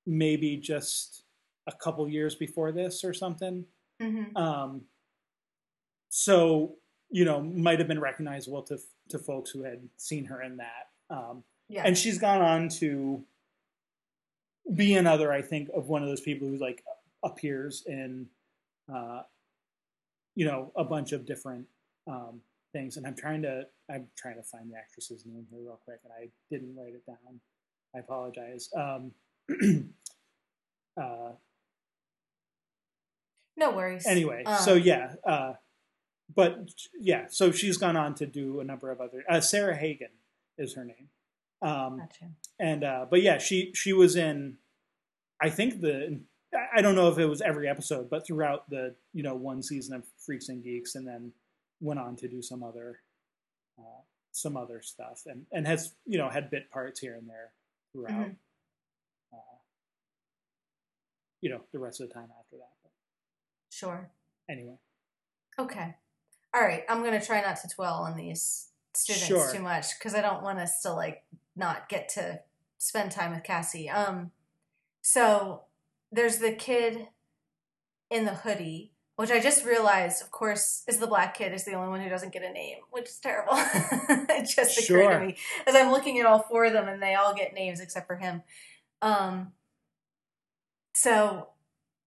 maybe 0.05 0.57
just 0.57 1.23
a 1.67 1.71
couple 1.73 2.07
years 2.09 2.33
before 2.35 2.71
this 2.71 3.03
or 3.03 3.13
something. 3.13 3.65
Mhm. 4.01 4.35
Um, 4.37 4.87
so 6.09 6.77
you 7.09 7.25
know, 7.25 7.41
might 7.43 7.77
have 7.77 7.87
been 7.87 7.99
recognizable 8.01 8.63
to 8.63 8.79
to 9.09 9.19
folks 9.19 9.51
who 9.51 9.63
had 9.63 9.87
seen 9.97 10.25
her 10.25 10.41
in 10.41 10.57
that. 10.57 10.89
Um, 11.09 11.43
Yeah. 11.67 11.83
and 11.85 11.95
she's 11.97 12.17
gone 12.17 12.41
on 12.41 12.69
to 12.79 13.23
be 14.75 14.95
another, 14.95 15.31
I 15.31 15.41
think, 15.41 15.69
of 15.75 15.87
one 15.87 16.03
of 16.03 16.09
those 16.09 16.21
people 16.21 16.47
who 16.47 16.57
like 16.57 16.83
appears 17.23 17.83
in, 17.85 18.27
uh, 18.93 19.23
you 20.35 20.45
know, 20.45 20.71
a 20.75 20.83
bunch 20.83 21.11
of 21.11 21.25
different 21.25 21.67
um, 22.07 22.41
things. 22.71 22.97
And 22.97 23.05
I'm 23.05 23.15
trying 23.15 23.41
to 23.43 23.67
I'm 23.89 24.07
trying 24.17 24.35
to 24.35 24.43
find 24.43 24.71
the 24.71 24.77
actress's 24.77 25.25
name 25.25 25.45
here 25.49 25.59
real 25.61 25.79
quick, 25.83 25.99
and 26.03 26.13
I 26.13 26.29
didn't 26.49 26.75
write 26.75 26.93
it 26.93 27.05
down. 27.05 27.39
I 27.95 27.99
apologize. 27.99 28.69
Um, 28.75 29.11
uh, 30.99 31.33
no 33.55 33.71
worries. 33.71 34.05
anyway, 34.07 34.43
Um, 34.43 34.57
so 34.57 34.73
yeah, 34.73 35.15
uh, 35.25 35.53
but 36.33 36.71
yeah, 36.99 37.25
so 37.29 37.51
she's 37.51 37.77
gone 37.77 37.95
on 37.95 38.15
to 38.15 38.25
do 38.25 38.59
a 38.59 38.63
number 38.63 38.91
of 38.91 38.99
other. 38.99 39.23
Uh, 39.29 39.41
Sarah 39.41 39.75
Hagan 39.75 40.09
is 40.57 40.73
her 40.75 40.83
name. 40.83 41.09
Um, 41.63 41.97
Gotcha. 41.99 42.25
and 42.59 42.83
uh, 42.83 43.05
but 43.09 43.21
yeah, 43.21 43.37
she 43.37 43.71
she 43.73 43.93
was 43.93 44.15
in. 44.15 44.57
I 45.41 45.49
think 45.49 45.81
the 45.81 46.19
I 46.75 46.81
don't 46.81 46.95
know 46.95 47.07
if 47.09 47.17
it 47.17 47.25
was 47.25 47.41
every 47.41 47.67
episode, 47.67 48.09
but 48.09 48.25
throughout 48.25 48.69
the 48.69 48.95
you 49.13 49.23
know 49.23 49.35
one 49.35 49.63
season 49.63 49.95
of 49.95 50.03
Freaks 50.17 50.49
and 50.49 50.63
Geeks, 50.63 50.95
and 50.95 51.07
then 51.07 51.31
went 51.81 51.99
on 51.99 52.15
to 52.17 52.27
do 52.27 52.41
some 52.41 52.63
other 52.63 52.99
uh, 53.79 54.01
some 54.31 54.57
other 54.57 54.81
stuff, 54.81 55.23
and 55.25 55.45
and 55.51 55.65
has 55.65 55.93
you 56.05 56.17
know 56.17 56.29
had 56.29 56.49
bit 56.51 56.69
parts 56.69 56.99
here 56.99 57.15
and 57.15 57.29
there 57.29 57.51
throughout. 57.93 58.27
Mhm. 58.27 58.35
Uh, 59.33 59.57
you 61.41 61.49
know 61.49 61.61
the 61.71 61.79
rest 61.79 62.01
of 62.01 62.07
the 62.09 62.13
time 62.13 62.29
after 62.39 62.57
that. 62.57 62.71
But 62.83 62.91
Sure. 63.69 64.09
anyway, 64.49 64.77
Okay. 65.57 65.95
All 66.53 66.61
right. 66.61 66.83
I'm 66.89 67.03
gonna 67.03 67.23
try 67.23 67.41
not 67.41 67.57
to 67.61 67.67
dwell 67.75 67.95
on 68.03 68.15
these 68.17 68.69
students 68.93 69.25
Sure. 69.27 69.51
too 69.51 69.59
much 69.61 69.97
because 69.97 70.13
I 70.13 70.21
don't 70.21 70.43
want 70.43 70.59
us 70.59 70.81
to 70.83 70.93
like 70.93 71.23
not 71.55 71.89
get 71.89 72.09
to 72.09 72.41
spend 72.77 73.11
time 73.11 73.31
with 73.31 73.43
Cassie. 73.43 73.89
Um. 73.89 74.31
So 75.01 75.63
there's 76.11 76.37
the 76.37 76.53
kid 76.53 77.07
in 78.09 78.25
the 78.25 78.33
hoodie, 78.33 78.91
which 79.15 79.31
I 79.31 79.39
just 79.39 79.65
realized, 79.65 80.21
of 80.21 80.31
course, 80.31 80.83
is 80.87 80.97
the 80.97 81.07
black 81.07 81.35
kid 81.35 81.53
is 81.53 81.65
the 81.65 81.73
only 81.73 81.89
one 81.89 82.01
who 82.01 82.09
doesn't 82.09 82.31
get 82.31 82.43
a 82.43 82.51
name, 82.51 82.77
which 82.91 83.09
is 83.09 83.17
terrible. 83.17 83.53
it 83.55 84.47
just 84.47 84.77
occurred 84.77 85.19
to 85.19 85.25
me 85.27 85.37
as 85.67 85.75
I'm 85.75 85.91
looking 85.91 86.19
at 86.19 86.25
all 86.25 86.39
four 86.39 86.65
of 86.65 86.73
them, 86.73 86.87
and 86.87 87.01
they 87.01 87.15
all 87.15 87.33
get 87.33 87.53
names 87.53 87.79
except 87.79 88.07
for 88.07 88.15
him. 88.15 88.43
Um. 89.01 89.53
So, 90.95 91.49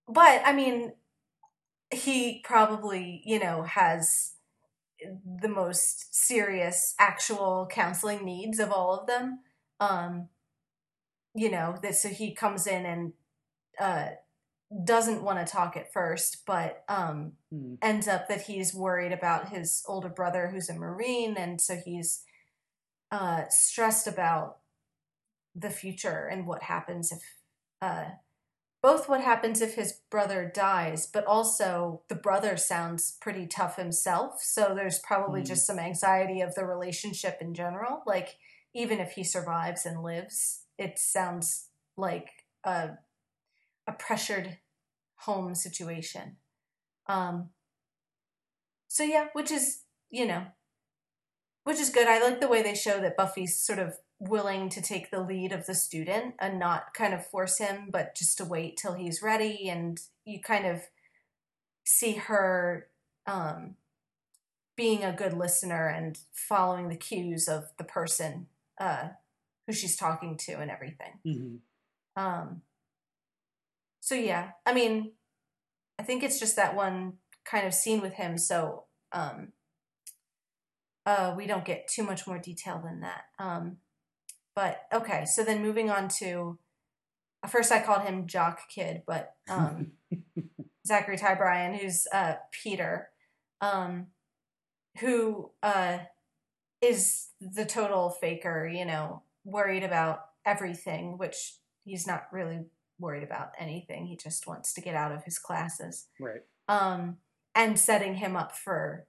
but 0.08 0.42
I 0.44 0.52
mean, 0.52 0.92
he 1.90 2.40
probably, 2.44 3.22
you 3.24 3.38
know, 3.38 3.62
has 3.62 4.32
the 5.40 5.48
most 5.48 6.14
serious 6.14 6.94
actual 6.98 7.68
counseling 7.70 8.24
needs 8.24 8.58
of 8.58 8.70
all 8.70 8.98
of 8.98 9.06
them. 9.06 9.40
Um, 9.80 10.28
you 11.34 11.50
know, 11.50 11.76
that 11.82 11.94
so 11.94 12.08
he 12.08 12.34
comes 12.34 12.66
in 12.66 12.86
and 12.86 13.12
uh, 13.78 14.08
doesn't 14.84 15.22
want 15.22 15.44
to 15.44 15.50
talk 15.52 15.76
at 15.76 15.92
first, 15.92 16.44
but 16.46 16.84
um, 16.88 17.32
Hmm. 17.52 17.74
ends 17.82 18.08
up 18.08 18.28
that 18.28 18.42
he's 18.42 18.74
worried 18.74 19.12
about 19.12 19.50
his 19.50 19.84
older 19.86 20.08
brother 20.08 20.48
who's 20.48 20.68
a 20.68 20.74
Marine, 20.74 21.36
and 21.36 21.60
so 21.60 21.76
he's 21.76 22.24
uh, 23.12 23.44
stressed 23.48 24.06
about 24.06 24.58
the 25.54 25.70
future 25.70 26.26
and 26.26 26.46
what 26.46 26.64
happens 26.64 27.12
if 27.12 27.22
uh, 27.80 28.06
both 28.82 29.08
what 29.08 29.20
happens 29.20 29.60
if 29.60 29.74
his 29.74 30.00
brother 30.10 30.50
dies, 30.52 31.06
but 31.06 31.24
also 31.26 32.02
the 32.08 32.14
brother 32.14 32.56
sounds 32.56 33.16
pretty 33.20 33.46
tough 33.46 33.76
himself. 33.76 34.42
So 34.42 34.74
there's 34.74 34.98
probably 35.00 35.42
Mm. 35.42 35.46
just 35.46 35.66
some 35.66 35.78
anxiety 35.78 36.40
of 36.40 36.54
the 36.54 36.64
relationship 36.64 37.38
in 37.40 37.54
general. 37.54 38.02
Like 38.06 38.38
even 38.74 39.00
if 39.00 39.12
he 39.12 39.24
survives 39.24 39.86
and 39.86 40.02
lives, 40.02 40.64
it 40.78 40.98
sounds 40.98 41.70
like 41.96 42.44
a 42.64 42.98
a 43.88 43.92
pressured 43.92 44.58
home 45.16 45.54
situation. 45.54 46.36
Um 47.06 47.50
so 48.88 49.02
yeah, 49.02 49.28
which 49.32 49.50
is, 49.50 49.82
you 50.10 50.26
know, 50.26 50.46
which 51.64 51.78
is 51.78 51.90
good. 51.90 52.06
I 52.08 52.22
like 52.22 52.40
the 52.40 52.48
way 52.48 52.62
they 52.62 52.74
show 52.74 53.00
that 53.00 53.16
Buffy's 53.16 53.60
sort 53.60 53.78
of 53.78 53.98
willing 54.18 54.68
to 54.70 54.80
take 54.80 55.10
the 55.10 55.20
lead 55.20 55.52
of 55.52 55.66
the 55.66 55.74
student 55.74 56.34
and 56.38 56.58
not 56.58 56.94
kind 56.94 57.12
of 57.12 57.26
force 57.26 57.58
him, 57.58 57.88
but 57.90 58.16
just 58.16 58.38
to 58.38 58.44
wait 58.44 58.76
till 58.76 58.94
he's 58.94 59.22
ready. 59.22 59.68
And 59.68 60.00
you 60.24 60.40
kind 60.40 60.66
of 60.66 60.82
see 61.84 62.12
her 62.12 62.88
um, 63.26 63.76
being 64.76 65.04
a 65.04 65.12
good 65.12 65.32
listener 65.32 65.88
and 65.88 66.18
following 66.32 66.88
the 66.88 66.96
cues 66.96 67.48
of 67.48 67.64
the 67.78 67.84
person 67.84 68.46
uh, 68.78 69.08
who 69.66 69.72
she's 69.72 69.96
talking 69.96 70.36
to 70.36 70.52
and 70.54 70.70
everything. 70.70 71.20
Mhm. 71.24 71.58
Um, 72.16 72.62
so 74.00 74.14
yeah, 74.14 74.52
I 74.64 74.72
mean, 74.72 75.12
I 75.98 76.02
think 76.02 76.22
it's 76.22 76.38
just 76.38 76.56
that 76.56 76.76
one 76.76 77.14
kind 77.44 77.66
of 77.66 77.74
scene 77.74 78.00
with 78.00 78.14
him. 78.14 78.38
So 78.38 78.84
um, 79.12 79.52
uh, 81.04 81.34
we 81.36 81.46
don't 81.46 81.64
get 81.64 81.88
too 81.88 82.02
much 82.02 82.26
more 82.26 82.38
detail 82.38 82.80
than 82.84 83.00
that. 83.00 83.24
Um, 83.38 83.78
but 84.56 84.80
okay, 84.92 85.26
so 85.26 85.44
then 85.44 85.62
moving 85.62 85.90
on 85.90 86.08
to 86.18 86.58
first 87.48 87.70
I 87.70 87.82
called 87.82 88.02
him 88.02 88.26
Jock 88.26 88.60
Kid, 88.68 89.02
but 89.06 89.34
um, 89.48 89.92
Zachary 90.86 91.18
Ty 91.18 91.34
Bryan, 91.34 91.74
who's 91.74 92.06
uh, 92.12 92.36
Peter, 92.50 93.10
um, 93.60 94.06
who 94.98 95.50
uh, 95.62 95.98
is 96.80 97.28
the 97.40 97.66
total 97.66 98.10
faker, 98.10 98.66
you 98.66 98.86
know, 98.86 99.22
worried 99.44 99.84
about 99.84 100.20
everything, 100.46 101.18
which 101.18 101.56
he's 101.84 102.06
not 102.06 102.26
really 102.32 102.64
worried 102.98 103.22
about 103.22 103.50
anything. 103.58 104.06
He 104.06 104.16
just 104.16 104.46
wants 104.46 104.72
to 104.72 104.80
get 104.80 104.94
out 104.94 105.12
of 105.12 105.24
his 105.24 105.38
classes. 105.38 106.06
right. 106.18 106.42
Um, 106.68 107.18
and 107.54 107.78
setting 107.78 108.16
him 108.16 108.36
up 108.36 108.56
for, 108.56 109.06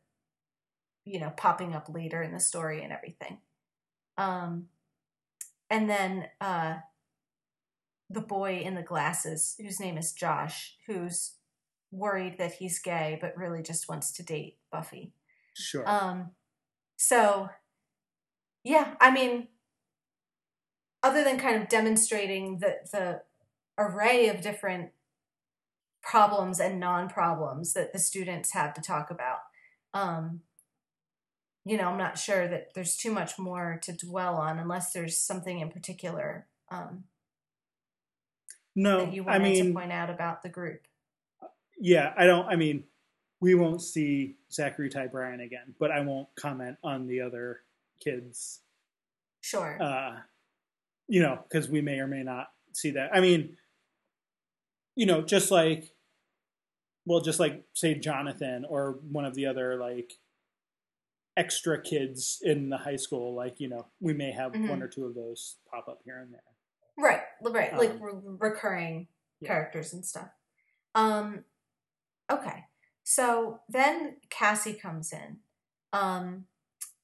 you 1.06 1.20
know, 1.20 1.32
popping 1.36 1.74
up 1.74 1.90
later 1.90 2.22
in 2.22 2.34
the 2.34 2.40
story 2.40 2.84
and 2.84 2.94
everything. 2.94 3.40
Um, 4.18 4.68
and 5.70 5.90
then 5.90 6.28
uh, 6.40 6.76
the 8.10 8.22
boy 8.22 8.60
in 8.60 8.76
the 8.76 8.82
glasses, 8.82 9.56
whose 9.60 9.80
name 9.80 9.98
is 9.98 10.14
Josh, 10.14 10.76
who's 10.88 11.34
worried 11.92 12.38
that 12.38 12.54
he's 12.54 12.80
gay, 12.80 13.18
but 13.22 13.38
really 13.38 13.62
just 13.62 13.90
wants 13.90 14.12
to 14.14 14.24
date 14.24 14.58
Buffy. 14.72 15.14
Sure. 15.54 15.88
Um, 15.88 16.32
so, 16.96 17.50
yeah, 18.64 18.96
I 19.00 19.12
mean, 19.12 19.48
other 21.04 21.24
than 21.24 21.38
kind 21.38 21.62
of 21.62 21.70
demonstrating 21.70 22.60
the 22.60 22.78
the 22.92 23.22
array 23.78 24.28
of 24.28 24.42
different 24.42 24.90
problems 26.02 26.60
and 26.60 26.80
non-problems 26.80 27.74
that 27.74 27.94
the 27.94 28.00
students 28.00 28.52
have 28.54 28.74
to 28.74 28.82
talk 28.82 29.12
about, 29.12 29.40
um, 29.94 30.42
you 31.68 31.78
know, 31.78 31.90
I'm 31.90 31.98
not 31.98 32.18
sure 32.18 32.48
that 32.48 32.74
there's 32.74 32.96
too 32.96 33.12
much 33.12 33.38
more 33.38 33.80
to 33.84 33.92
dwell 33.92 34.36
on 34.36 34.58
unless 34.58 34.94
there's 34.94 35.18
something 35.18 35.60
in 35.60 35.70
particular 35.70 36.48
um, 36.72 37.04
no, 38.76 39.06
that 39.06 39.14
you 39.14 39.24
I 39.24 39.38
wanted 39.38 39.44
mean, 39.44 39.66
to 39.66 39.74
point 39.74 39.92
out 39.92 40.10
about 40.10 40.44
the 40.44 40.50
group. 40.50 40.88
yeah, 41.80 42.14
I 42.18 42.26
don't. 42.26 42.46
I 42.48 42.56
mean, 42.56 42.86
we 43.42 43.54
won't 43.54 43.82
see 43.82 44.38
Zachary 44.52 44.90
Ty 44.90 45.08
Bryan 45.08 45.42
again, 45.42 45.76
but 45.80 45.92
I 45.92 46.00
won't 46.02 46.28
comment 46.40 46.78
on 46.84 47.08
the 47.08 47.22
other 47.22 47.62
kids. 48.04 48.62
Sure. 49.42 49.78
Uh, 49.82 50.18
you 51.08 51.22
know, 51.22 51.40
because 51.50 51.70
we 51.70 51.82
may 51.82 52.00
or 52.00 52.08
may 52.08 52.24
not 52.24 52.48
see 52.74 52.92
that. 52.92 53.10
I 53.14 53.20
mean, 53.20 53.58
you 54.96 55.06
know, 55.06 55.22
just 55.22 55.52
like, 55.52 55.92
well, 57.06 57.22
just 57.22 57.40
like 57.40 57.64
say 57.74 57.96
Jonathan 57.96 58.66
or 58.68 59.00
one 59.12 59.26
of 59.26 59.34
the 59.36 59.46
other 59.48 59.78
like 59.78 60.14
extra 61.38 61.80
kids 61.82 62.40
in 62.42 62.70
the 62.70 62.78
high 62.78 62.96
school. 62.98 63.34
Like 63.36 63.60
you 63.60 63.70
know, 63.70 63.88
we 64.02 64.14
may 64.14 64.32
have 64.32 64.52
Mhm. 64.52 64.70
one 64.70 64.82
or 64.84 64.88
two 64.90 65.06
of 65.06 65.16
those 65.16 65.60
pop 65.70 65.88
up 65.88 66.02
here 66.04 66.20
and 66.20 66.34
there. 66.34 66.42
Right, 66.98 67.24
right, 67.42 67.74
like 67.78 67.92
Um, 67.92 68.02
re- 68.02 68.38
recurring 68.50 69.08
yeah. 69.40 69.48
characters 69.48 69.94
and 69.94 70.04
stuff. 70.06 70.32
Um, 70.96 71.46
okay, 72.30 72.66
so 73.04 73.62
then 73.70 74.20
Cassie 74.30 74.74
comes 74.74 75.14
in, 75.14 75.44
um, 75.94 76.48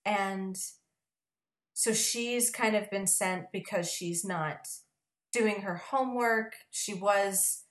and 0.04 0.58
so 1.74 1.94
she's 1.94 2.50
kind 2.50 2.76
of 2.76 2.90
been 2.90 3.06
sent 3.08 3.52
because 3.52 3.90
she's 3.92 4.26
not 4.26 4.68
doing 5.32 5.62
her 5.62 5.76
homework. 5.76 6.56
She 6.72 6.94
was, 6.96 7.66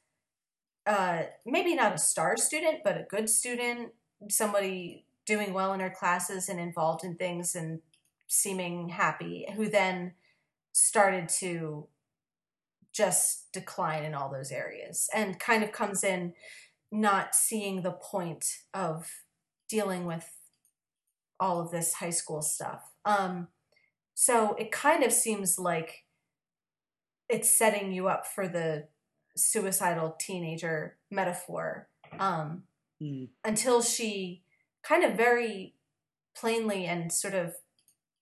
uh, 0.87 1.25
maybe 1.45 1.75
not 1.75 1.95
a 1.95 1.99
star 1.99 2.37
student, 2.37 2.83
but 2.85 2.97
a 2.99 3.03
good 3.05 3.29
student, 3.29 3.95
somebody 4.29 5.07
doing 5.27 5.53
well 5.53 5.73
in 5.73 5.81
her 5.81 5.91
classes 5.91 6.49
and 6.49 6.59
involved 6.59 7.05
in 7.05 7.17
things 7.17 7.55
and 7.55 7.81
seeming 8.27 8.89
happy, 8.91 9.47
who 9.57 9.69
then 9.69 10.13
started 10.73 11.29
to 11.29 11.87
just 12.93 13.53
decline 13.53 14.05
in 14.05 14.15
all 14.15 14.31
those 14.31 14.51
areas 14.51 15.09
and 15.15 15.39
kind 15.39 15.63
of 15.63 15.73
comes 15.73 16.05
in 16.05 16.35
not 16.91 17.35
seeing 17.35 17.83
the 17.83 17.93
point 17.93 18.59
of 18.75 19.23
dealing 19.69 20.05
with 20.05 20.31
all 21.41 21.61
of 21.61 21.71
this 21.71 21.95
high 21.95 22.11
school 22.11 22.43
stuff. 22.43 22.93
Um, 23.05 23.49
so 24.15 24.55
it 24.55 24.71
kind 24.71 25.03
of 25.03 25.13
seems 25.13 25.59
like 25.59 26.05
it's 27.29 27.49
setting 27.57 27.93
you 27.93 28.09
up 28.09 28.27
for 28.27 28.47
the 28.47 28.89
suicidal 29.37 30.15
teenager 30.19 30.99
metaphor 31.11 31.89
um, 32.19 32.65
Mm. 33.03 33.31
until 33.45 33.83
she 33.83 34.45
kind 34.83 35.05
of 35.05 35.17
very 35.17 35.75
plainly 36.37 36.87
and 36.87 37.13
sort 37.13 37.35
of 37.35 37.55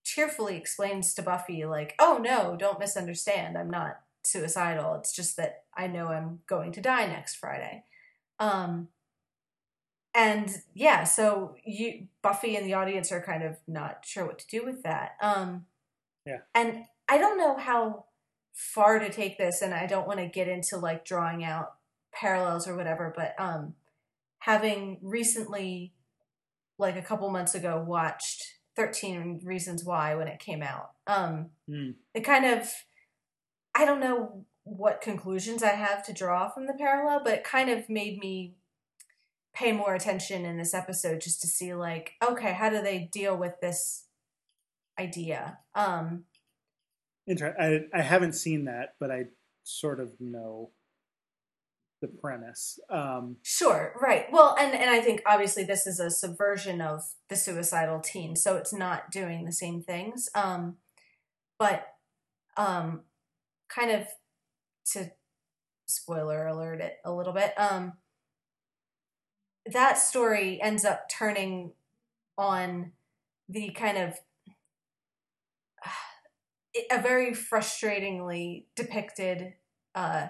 cheerfully 0.04 0.56
explains 0.56 1.14
to 1.14 1.22
Buffy, 1.22 1.64
like, 1.64 1.94
oh 1.98 2.18
no, 2.22 2.56
don't 2.56 2.80
misunderstand. 2.80 3.56
I'm 3.56 3.70
not 3.70 4.00
suicidal. 4.22 4.94
It's 4.94 5.12
just 5.14 5.36
that 5.36 5.64
I 5.76 5.86
know 5.86 6.08
I'm 6.08 6.40
going 6.46 6.72
to 6.72 6.80
die 6.80 7.06
next 7.06 7.36
Friday. 7.36 7.84
Um, 8.38 8.88
and 10.14 10.50
yeah, 10.74 11.04
so 11.04 11.54
you 11.64 12.08
Buffy 12.22 12.56
and 12.56 12.66
the 12.66 12.74
audience 12.74 13.12
are 13.12 13.22
kind 13.22 13.44
of 13.44 13.56
not 13.68 14.04
sure 14.04 14.26
what 14.26 14.38
to 14.40 14.46
do 14.48 14.64
with 14.64 14.82
that. 14.82 15.12
Um, 15.22 15.66
Yeah. 16.26 16.38
And 16.54 16.84
I 17.08 17.18
don't 17.18 17.38
know 17.38 17.56
how 17.56 18.06
far 18.52 18.98
to 18.98 19.10
take 19.10 19.38
this, 19.38 19.62
and 19.62 19.72
I 19.72 19.86
don't 19.86 20.06
want 20.06 20.18
to 20.18 20.26
get 20.26 20.48
into 20.48 20.76
like 20.76 21.04
drawing 21.04 21.44
out 21.44 21.74
parallels 22.12 22.66
or 22.66 22.76
whatever, 22.76 23.12
but 23.14 23.34
um, 23.38 23.74
having 24.40 24.98
recently, 25.02 25.94
like 26.80 26.96
a 26.96 27.02
couple 27.02 27.30
months 27.30 27.54
ago, 27.54 27.82
watched 27.86 28.42
13 28.76 29.40
Reasons 29.44 29.84
Why 29.84 30.14
when 30.14 30.28
it 30.28 30.38
came 30.40 30.62
out, 30.62 30.92
um, 31.06 31.50
Mm. 31.68 31.94
it 32.14 32.20
kind 32.22 32.44
of, 32.46 32.68
I 33.74 33.84
don't 33.84 34.00
know 34.00 34.44
what 34.64 35.00
conclusions 35.00 35.62
I 35.62 35.70
have 35.70 36.04
to 36.06 36.12
draw 36.12 36.48
from 36.48 36.66
the 36.66 36.74
parallel, 36.74 37.22
but 37.24 37.34
it 37.34 37.44
kind 37.44 37.70
of 37.70 37.88
made 37.88 38.18
me 38.18 38.54
pay 39.52 39.72
more 39.72 39.94
attention 39.94 40.44
in 40.44 40.56
this 40.58 40.74
episode 40.74 41.20
just 41.20 41.40
to 41.40 41.48
see 41.48 41.74
like 41.74 42.12
okay 42.22 42.52
how 42.52 42.70
do 42.70 42.80
they 42.80 43.08
deal 43.12 43.36
with 43.36 43.54
this 43.60 44.04
idea 44.96 45.58
um 45.74 46.22
Inter- 47.26 47.56
I 47.58 47.98
I 47.98 48.02
haven't 48.02 48.34
seen 48.34 48.64
that, 48.66 48.94
but 49.00 49.10
I 49.10 49.26
sort 49.64 49.98
of 49.98 50.12
know 50.20 50.70
the 52.00 52.08
premise. 52.08 52.78
Um, 52.88 53.36
Sure, 53.42 53.94
right. 54.00 54.26
Well, 54.32 54.56
and 54.58 54.74
and 54.74 54.90
I 54.90 55.00
think 55.00 55.22
obviously 55.26 55.64
this 55.64 55.86
is 55.86 56.00
a 56.00 56.10
subversion 56.10 56.80
of 56.80 57.02
the 57.28 57.36
suicidal 57.36 58.00
teen, 58.00 58.36
so 58.36 58.56
it's 58.56 58.72
not 58.72 59.10
doing 59.10 59.44
the 59.44 59.52
same 59.52 59.82
things. 59.82 60.28
Um, 60.34 60.76
but 61.58 61.86
um, 62.56 63.02
kind 63.68 63.90
of 63.90 64.08
to 64.92 65.12
spoiler 65.86 66.46
alert 66.46 66.80
it 66.80 66.98
a 67.04 67.12
little 67.12 67.32
bit. 67.32 67.52
Um, 67.58 67.94
that 69.66 69.98
story 69.98 70.60
ends 70.62 70.84
up 70.84 71.08
turning 71.08 71.72
on 72.38 72.92
the 73.48 73.70
kind 73.70 73.98
of 73.98 74.14
a 76.90 77.00
very 77.00 77.32
frustratingly 77.32 78.64
depicted 78.74 79.54
uh, 79.94 80.28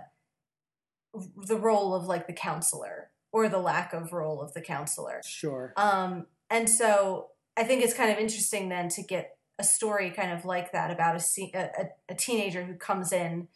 the 1.47 1.57
role 1.59 1.95
of 1.95 2.05
like 2.07 2.27
the 2.27 2.32
counselor 2.32 3.11
or 3.32 3.49
the 3.49 3.59
lack 3.59 3.93
of 3.93 4.12
role 4.12 4.41
of 4.41 4.53
the 4.55 4.61
counselor. 4.61 5.20
sure. 5.24 5.73
Um, 5.77 6.27
and 6.49 6.69
so 6.69 7.28
I 7.57 7.65
think 7.65 7.82
it's 7.82 7.95
kind 7.95 8.11
of 8.11 8.19
interesting 8.19 8.69
then 8.69 8.89
to 8.91 9.03
get 9.03 9.37
a 9.59 9.65
story 9.65 10.11
kind 10.11 10.32
of 10.32 10.45
like 10.45 10.73
that 10.73 10.91
about 10.91 11.16
a, 11.20 11.43
a, 11.55 11.89
a- 12.09 12.15
teenager 12.15 12.65
who 12.65 12.74
comes 12.74 13.12
in 13.12 13.49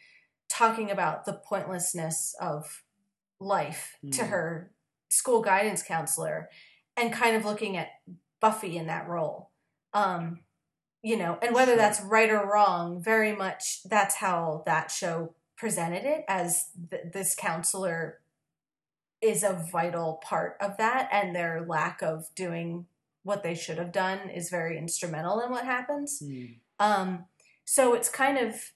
talking 0.49 0.91
about 0.91 1.25
the 1.25 1.33
pointlessness 1.33 2.35
of 2.41 2.83
life 3.41 3.97
to 4.13 4.23
Mm. 4.23 4.29
her 4.29 4.71
school 5.09 5.41
guidance 5.43 5.83
counselor 5.83 6.51
and 6.97 7.13
kind 7.13 7.37
of 7.37 7.45
looking 7.45 7.77
at 7.77 7.89
Buffy 8.41 8.77
in 8.77 8.87
that 8.89 9.09
role. 9.09 9.51
Um, 9.93 10.41
you 11.03 11.17
know, 11.17 11.39
and 11.43 11.55
whether 11.55 11.73
Sure. 11.73 11.77
that's 11.77 12.01
right 12.03 12.31
or 12.31 12.51
wrong, 12.51 13.03
very 13.03 13.35
much 13.35 13.83
that's 13.85 14.17
how 14.17 14.63
that 14.67 14.91
show 14.91 15.35
presented 15.65 16.05
it 16.05 16.27
as 16.29 16.67
th- 16.91 17.05
this 17.15 17.35
counselor 17.35 18.21
is 19.23 19.43
a 19.43 19.65
vital 19.73 20.21
part 20.23 20.59
of 20.61 20.77
that 20.77 21.09
and 21.11 21.35
their 21.35 21.65
lack 21.67 22.03
of 22.03 22.27
doing 22.37 22.85
what 23.23 23.43
they 23.43 23.55
should 23.55 23.79
have 23.79 23.91
done 23.91 24.29
is 24.29 24.51
very 24.51 24.77
instrumental 24.77 25.41
in 25.41 25.51
what 25.51 25.65
happens 25.65 26.21
Mm. 26.23 26.57
um 26.79 27.25
so 27.65 27.95
it's 27.95 28.11
kind 28.11 28.37
of 28.37 28.73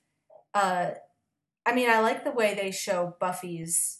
uh 0.54 0.92
i 1.66 1.74
mean 1.74 1.90
i 1.90 2.00
like 2.00 2.24
the 2.24 2.30
way 2.30 2.54
they 2.54 2.70
show 2.70 3.14
buffy's 3.20 3.98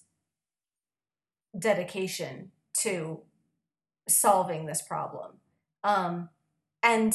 dedication 1.59 2.53
to 2.85 3.21
solving 4.09 4.65
this 4.65 4.81
problem 4.81 5.33
um 5.85 6.31
and 6.83 7.13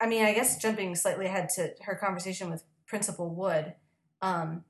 i 0.00 0.06
mean 0.06 0.24
i 0.24 0.32
guess 0.32 0.62
jumping 0.62 0.94
slightly 0.94 1.26
ahead 1.26 1.48
to 1.56 1.70
her 1.82 1.96
conversation 1.96 2.48
with 2.48 2.62
principal 2.94 3.34
wood 3.34 3.74
um 4.22 4.62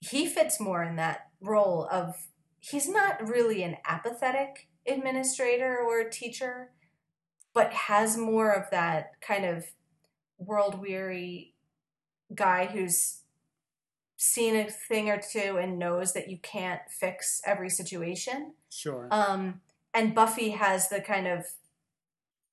he 0.00 0.26
fits 0.26 0.58
more 0.58 0.82
in 0.82 0.96
that 0.96 1.28
role 1.40 1.86
of 1.92 2.26
he's 2.58 2.88
not 2.88 3.24
really 3.24 3.62
an 3.62 3.76
apathetic 3.86 4.66
administrator 4.88 5.78
or 5.78 6.02
teacher 6.08 6.72
but 7.54 7.72
has 7.72 8.16
more 8.16 8.50
of 8.50 8.68
that 8.72 9.12
kind 9.20 9.44
of 9.44 9.64
world 10.38 10.80
weary 10.80 11.54
guy 12.34 12.66
who's 12.66 13.20
seen 14.16 14.56
a 14.56 14.68
thing 14.68 15.08
or 15.08 15.20
two 15.20 15.56
and 15.58 15.78
knows 15.78 16.14
that 16.14 16.28
you 16.28 16.38
can't 16.42 16.80
fix 16.90 17.40
every 17.46 17.70
situation 17.70 18.54
Sure. 18.70 19.06
um, 19.12 19.60
and 19.94 20.16
Buffy 20.16 20.50
has 20.50 20.88
the 20.88 21.00
kind 21.00 21.28
of 21.28 21.44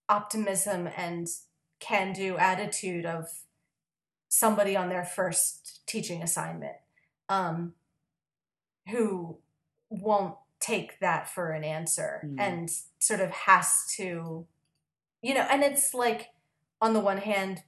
optimism 0.07 0.88
and 0.95 1.27
can 1.80 2.14
do 2.14 2.38
attitude 2.38 3.07
of 3.07 3.26
somebody 4.30 4.76
on 4.77 4.89
their 4.89 5.03
first 5.03 5.81
teaching 5.88 6.22
assignment 6.23 6.76
um, 7.27 7.73
who 8.89 9.38
won't 9.89 10.35
take 10.60 10.99
that 10.99 11.27
for 11.27 11.51
an 11.51 11.64
answer 11.64 12.22
Mm. 12.26 12.39
and 12.39 12.69
sort 12.99 13.19
of 13.19 13.31
has 13.31 13.85
to, 13.97 14.45
you 15.22 15.34
know, 15.34 15.47
and 15.49 15.64
it's 15.64 15.93
like, 15.93 16.30
on 16.81 16.93
the 16.93 16.99
one 16.99 17.18
hand, 17.18 17.64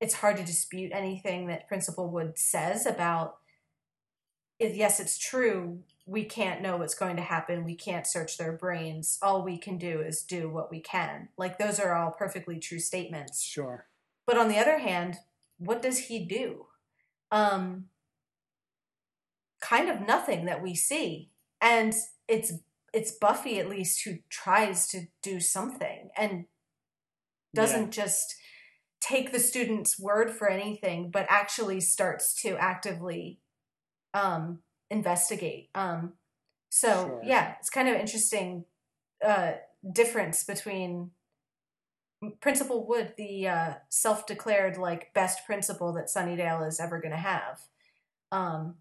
it's 0.00 0.14
hard 0.14 0.36
to 0.36 0.44
dispute 0.44 0.92
anything 0.94 1.46
that 1.48 1.66
Principal 1.66 2.08
Wood 2.10 2.38
says 2.38 2.86
about 2.86 3.38
if 4.60 4.76
yes, 4.76 4.98
it's 4.98 5.18
true, 5.18 5.84
we 6.04 6.24
can't 6.24 6.60
know 6.62 6.76
what's 6.78 6.94
going 6.94 7.14
to 7.16 7.22
happen. 7.22 7.64
We 7.64 7.76
can't 7.76 8.06
search 8.06 8.38
their 8.38 8.52
brains. 8.52 9.16
All 9.22 9.42
we 9.44 9.56
can 9.56 9.78
do 9.78 10.00
is 10.00 10.22
do 10.24 10.50
what 10.50 10.68
we 10.70 10.80
can. 10.80 11.28
Like 11.36 11.58
those 11.58 11.78
are 11.78 11.94
all 11.94 12.10
perfectly 12.10 12.58
true 12.58 12.80
statements. 12.80 13.42
sure. 13.42 13.86
But 14.26 14.36
on 14.36 14.48
the 14.48 14.58
other 14.58 14.78
hand, 14.78 15.18
what 15.58 15.82
does 15.82 15.98
he 15.98 16.24
do? 16.24 16.66
Um 17.30 17.86
kind 19.60 19.88
of 19.88 20.06
nothing 20.06 20.46
that 20.46 20.62
we 20.62 20.74
see. 20.74 21.30
And 21.60 21.94
it's 22.26 22.52
it's 22.92 23.12
Buffy 23.12 23.58
at 23.58 23.68
least 23.68 24.04
who 24.04 24.18
tries 24.30 24.88
to 24.88 25.08
do 25.22 25.40
something 25.40 26.10
and 26.16 26.46
doesn't 27.54 27.90
just 27.90 28.34
take 29.00 29.32
the 29.32 29.40
student's 29.40 29.98
word 29.98 30.30
for 30.30 30.48
anything, 30.48 31.10
but 31.10 31.26
actually 31.28 31.80
starts 31.80 32.34
to 32.42 32.56
actively 32.56 33.40
um, 34.14 34.60
investigate. 34.90 35.70
Um, 35.74 36.14
so 36.70 36.88
Sure. 36.88 37.20
yeah, 37.24 37.54
it's 37.58 37.70
kind 37.70 37.88
of 37.88 37.96
interesting 37.96 38.64
uh, 39.24 39.52
difference 39.92 40.44
between 40.44 41.10
Principal 42.40 42.86
Wood, 42.86 43.14
the 43.16 43.46
uh, 43.48 43.74
self-declared 43.90 44.76
like 44.76 45.14
best 45.14 45.46
principal 45.46 45.92
that 45.92 46.06
Sunnydale 46.06 46.66
is 46.66 46.80
ever 46.80 47.00
going 47.00 47.12
to 47.12 47.16
have. 47.16 47.60
Um, 48.32 48.76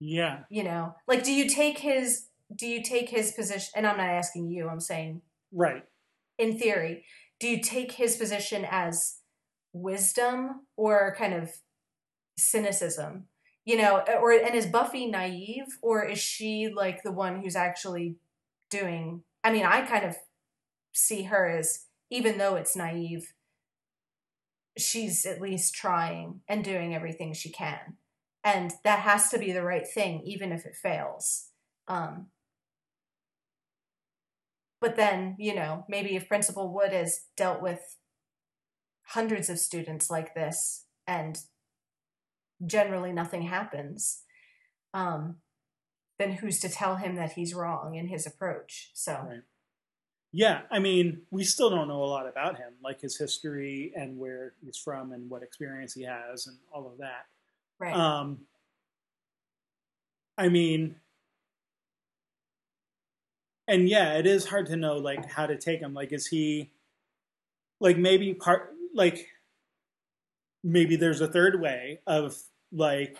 Yeah. 0.00 0.40
you 0.50 0.62
know, 0.64 0.94
like 1.06 1.22
do 1.24 1.32
you 1.32 1.48
take 1.48 1.78
his 1.78 2.26
do 2.54 2.66
you 2.66 2.82
take 2.82 3.10
his 3.10 3.32
position? 3.32 3.72
And 3.76 3.86
I'm 3.86 3.98
not 3.98 4.08
asking 4.08 4.50
you. 4.50 4.68
I'm 4.68 4.80
saying 4.80 5.20
right. 5.52 5.84
in 6.38 6.58
theory. 6.58 7.04
Do 7.40 7.46
you 7.46 7.60
take 7.62 7.92
his 7.92 8.16
position 8.16 8.66
as 8.68 9.18
wisdom 9.72 10.66
or 10.76 11.14
kind 11.18 11.34
of 11.34 11.50
cynicism? 12.36 13.24
You 13.64 13.76
know, 13.76 14.02
or 14.20 14.32
and 14.32 14.54
is 14.54 14.66
Buffy 14.66 15.06
naive 15.06 15.66
or 15.82 16.04
is 16.04 16.18
she 16.18 16.72
like 16.74 17.02
the 17.02 17.12
one 17.12 17.42
who's 17.42 17.56
actually 17.56 18.16
doing 18.70 19.22
I 19.44 19.52
mean, 19.52 19.64
I 19.64 19.82
kind 19.82 20.04
of 20.04 20.16
see 20.92 21.24
her 21.24 21.46
as 21.48 21.84
even 22.10 22.38
though 22.38 22.56
it's 22.56 22.76
naive, 22.76 23.32
she's 24.76 25.26
at 25.26 25.40
least 25.40 25.74
trying 25.74 26.40
and 26.48 26.64
doing 26.64 26.94
everything 26.94 27.32
she 27.32 27.50
can. 27.50 27.96
And 28.44 28.72
that 28.84 29.00
has 29.00 29.28
to 29.30 29.38
be 29.38 29.52
the 29.52 29.64
right 29.64 29.86
thing, 29.86 30.22
even 30.24 30.52
if 30.52 30.64
it 30.64 30.76
fails. 30.76 31.48
Um, 31.86 32.28
but 34.80 34.96
then, 34.96 35.36
you 35.38 35.54
know, 35.54 35.84
maybe 35.88 36.14
if 36.14 36.28
Principal 36.28 36.72
Wood 36.72 36.92
has 36.92 37.26
dealt 37.36 37.60
with 37.60 37.96
hundreds 39.08 39.50
of 39.50 39.58
students 39.58 40.10
like 40.10 40.34
this 40.34 40.84
and 41.06 41.38
generally 42.64 43.12
nothing 43.12 43.42
happens, 43.42 44.22
um, 44.94 45.36
then 46.18 46.32
who's 46.32 46.60
to 46.60 46.68
tell 46.68 46.96
him 46.96 47.16
that 47.16 47.32
he's 47.32 47.54
wrong 47.54 47.94
in 47.94 48.08
his 48.08 48.26
approach? 48.26 48.90
So, 48.94 49.12
Right. 49.12 49.42
Yeah, 50.32 50.62
I 50.70 50.78
mean, 50.78 51.22
we 51.30 51.42
still 51.44 51.70
don't 51.70 51.88
know 51.88 52.02
a 52.02 52.04
lot 52.04 52.28
about 52.28 52.56
him, 52.56 52.74
like 52.84 53.00
his 53.00 53.16
history 53.16 53.92
and 53.96 54.18
where 54.18 54.52
he's 54.62 54.76
from 54.76 55.12
and 55.12 55.28
what 55.30 55.42
experience 55.42 55.94
he 55.94 56.02
has 56.02 56.46
and 56.46 56.56
all 56.72 56.86
of 56.86 56.98
that. 56.98 57.26
right. 57.78 57.94
Um, 57.94 58.40
I 60.36 60.48
mean, 60.48 60.96
and 63.66 63.88
yeah, 63.88 64.14
it 64.18 64.26
is 64.26 64.46
hard 64.46 64.66
to 64.66 64.76
know 64.76 64.96
like 64.96 65.30
how 65.30 65.46
to 65.46 65.56
take 65.56 65.80
him. 65.80 65.94
Like, 65.94 66.12
is 66.12 66.26
he 66.26 66.70
like 67.80 67.96
maybe 67.96 68.34
part 68.34 68.74
like 68.94 69.28
maybe 70.62 70.96
there's 70.96 71.20
a 71.20 71.28
third 71.28 71.60
way 71.60 72.00
of 72.06 72.36
like 72.72 73.16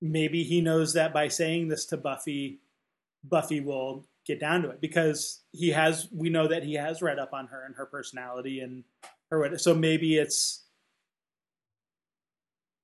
maybe 0.00 0.44
he 0.44 0.60
knows 0.60 0.92
that 0.94 1.12
by 1.12 1.28
saying 1.28 1.68
this 1.68 1.86
to 1.86 1.96
Buffy, 1.96 2.60
Buffy 3.24 3.60
will 3.60 4.04
get 4.28 4.38
down 4.38 4.62
to 4.62 4.70
it 4.70 4.80
because 4.80 5.42
he 5.50 5.70
has 5.70 6.06
we 6.12 6.30
know 6.30 6.46
that 6.46 6.62
he 6.62 6.74
has 6.74 7.02
read 7.02 7.18
up 7.18 7.32
on 7.32 7.48
her 7.48 7.64
and 7.64 7.74
her 7.74 7.86
personality 7.86 8.60
and 8.60 8.84
her 9.30 9.58
so 9.58 9.74
maybe 9.74 10.16
it's 10.16 10.64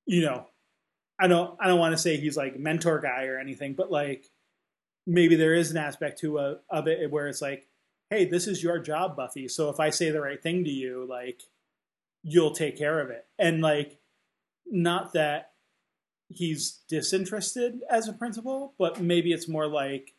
you 0.06 0.22
know 0.22 0.46
I 1.18 1.28
don't 1.28 1.56
I 1.60 1.68
don't 1.68 1.78
want 1.78 1.92
to 1.92 1.98
say 2.02 2.16
he's 2.16 2.36
like 2.36 2.58
mentor 2.58 2.98
guy 2.98 3.26
or 3.26 3.38
anything, 3.38 3.74
but 3.74 3.90
like 3.90 4.26
maybe 5.06 5.36
there 5.36 5.54
is 5.54 5.70
an 5.70 5.76
aspect 5.76 6.20
to 6.20 6.38
a, 6.38 6.56
of 6.70 6.88
it 6.88 7.10
where 7.10 7.28
it's 7.28 7.42
like, 7.42 7.68
hey, 8.10 8.24
this 8.24 8.46
is 8.46 8.62
your 8.62 8.78
job, 8.78 9.16
Buffy. 9.16 9.48
So 9.48 9.68
if 9.68 9.78
I 9.78 9.90
say 9.90 10.10
the 10.10 10.20
right 10.20 10.42
thing 10.42 10.64
to 10.64 10.70
you, 10.70 11.06
like 11.08 11.42
you'll 12.22 12.52
take 12.52 12.76
care 12.76 13.00
of 13.00 13.10
it. 13.10 13.26
And 13.38 13.60
like 13.60 13.98
not 14.66 15.12
that 15.12 15.52
he's 16.28 16.80
disinterested 16.88 17.80
as 17.88 18.08
a 18.08 18.12
principal, 18.12 18.74
but 18.78 19.00
maybe 19.00 19.32
it's 19.32 19.48
more 19.48 19.68
like 19.68 20.13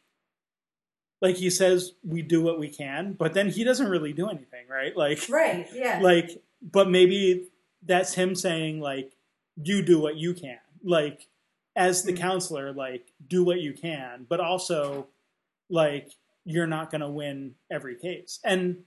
like 1.25 1.35
he 1.37 1.49
says 1.49 1.93
we 2.03 2.21
do 2.21 2.41
what 2.41 2.59
we 2.59 2.69
can, 2.69 3.13
but 3.13 3.33
then 3.33 3.49
he 3.49 3.63
doesn't 3.63 3.87
really 3.89 4.13
do 4.13 4.27
anything, 4.29 4.65
right? 4.69 4.95
Like 5.05 5.21
right. 5.29 5.67
Yeah. 5.73 5.99
like 6.01 6.41
but 6.61 6.89
maybe 6.89 7.49
that's 7.83 8.13
him 8.13 8.35
saying 8.35 8.79
like 8.79 9.11
you 9.69 9.81
do 9.81 9.99
what 9.99 10.15
you 10.17 10.33
can 10.33 10.59
like 10.83 11.27
as 11.75 12.03
the 12.03 12.13
Mhm. 12.13 12.17
counselor 12.17 12.73
like 12.73 13.11
do 13.27 13.43
what 13.43 13.59
you 13.59 13.73
can 13.73 14.25
but 14.27 14.39
also 14.39 15.07
like 15.69 16.11
you're 16.45 16.67
not 16.67 16.89
going 16.91 17.01
to 17.01 17.09
win 17.09 17.55
every 17.71 17.95
case 17.95 18.39
and 18.43 18.83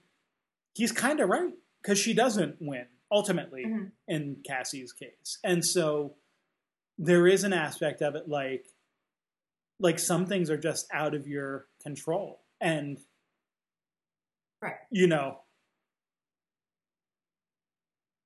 he's 0.73 0.91
kind 0.91 1.19
of 1.19 1.29
right 1.29 1.53
because 1.81 1.97
she 1.99 2.13
doesn't 2.13 2.55
win 2.59 2.85
ultimately 3.11 3.65
Mhm. 3.65 3.91
in 4.07 4.37
cassie's 4.45 4.91
case 4.93 5.39
and 5.43 5.65
so 5.65 6.15
there 6.97 7.25
is 7.27 7.43
an 7.43 7.53
aspect 7.53 8.01
of 8.01 8.15
it 8.15 8.27
like 8.27 8.65
like 9.79 9.99
some 9.99 10.25
things 10.25 10.49
are 10.49 10.57
just 10.57 10.87
out 10.91 11.13
of 11.15 11.27
your 11.27 11.67
control. 11.81 12.41
And 12.61 12.99
Right. 14.61 14.75
you 14.91 15.07
know 15.07 15.39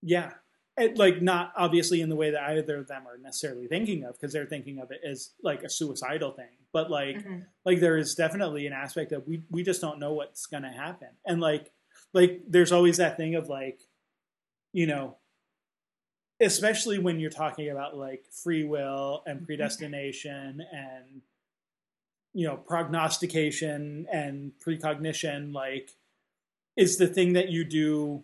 yeah. 0.02 0.34
It, 0.76 0.98
like 0.98 1.22
not 1.22 1.54
obviously 1.56 2.02
in 2.02 2.10
the 2.10 2.16
way 2.16 2.32
that 2.32 2.42
either 2.50 2.78
of 2.80 2.88
them 2.88 3.06
are 3.08 3.18
necessarily 3.20 3.68
thinking 3.68 4.06
of 4.06 4.14
because 4.16 4.34
they're 4.34 4.48
thinking 4.48 4.80
of 4.80 4.90
it 4.90 5.02
as 5.08 5.34
like 5.44 5.62
a 5.64 5.70
suicidal 5.70 6.32
thing. 6.32 6.58
But 6.72 6.90
like 6.90 7.18
Mhm. 7.18 7.46
like 7.64 7.80
there 7.80 7.96
is 7.98 8.16
definitely 8.16 8.66
an 8.66 8.74
aspect 8.74 9.12
of 9.12 9.28
we 9.28 9.44
we 9.52 9.62
just 9.62 9.82
don't 9.82 10.00
know 10.00 10.14
what's 10.14 10.48
going 10.48 10.64
to 10.64 10.72
happen. 10.72 11.10
And 11.28 11.40
like 11.40 11.72
like 12.12 12.42
there's 12.48 12.72
always 12.72 12.98
that 12.98 13.18
thing 13.18 13.36
of 13.36 13.50
like 13.50 13.82
you 14.72 14.88
know 14.88 15.18
especially 16.42 16.98
when 16.98 17.20
you're 17.20 17.30
talking 17.30 17.70
about 17.70 17.96
like 17.96 18.26
free 18.32 18.64
will 18.64 19.22
and 19.28 19.46
predestination 19.46 20.62
and 20.72 21.22
you 22.34 22.48
know 22.48 22.58
prognostication 22.58 24.08
and 24.12 24.52
precognition 24.60 25.54
like 25.54 25.92
is 26.76 26.98
the 26.98 27.08
thing 27.08 27.34
that 27.34 27.50
you 27.50 27.64
do 27.64 28.24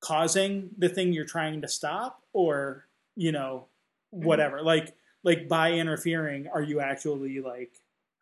causing 0.00 0.70
the 0.76 0.88
thing 0.88 1.12
you're 1.12 1.24
trying 1.24 1.62
to 1.62 1.68
stop 1.68 2.22
or 2.32 2.86
you 3.16 3.32
know 3.32 3.66
mm-hmm. 4.14 4.26
whatever? 4.26 4.62
Like 4.62 4.94
like 5.24 5.48
by 5.48 5.72
interfering 5.72 6.48
are 6.52 6.62
you 6.62 6.80
actually 6.80 7.40
like 7.40 7.72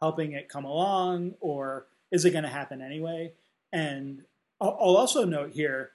helping 0.00 0.32
it 0.32 0.48
come 0.48 0.64
along 0.64 1.34
or 1.40 1.86
is 2.10 2.24
it 2.24 2.30
going 2.30 2.44
to 2.44 2.50
happen 2.50 2.80
anyway? 2.80 3.32
And 3.72 4.22
I'll, 4.60 4.76
I'll 4.80 4.96
also 4.96 5.24
note 5.24 5.52
here 5.52 5.92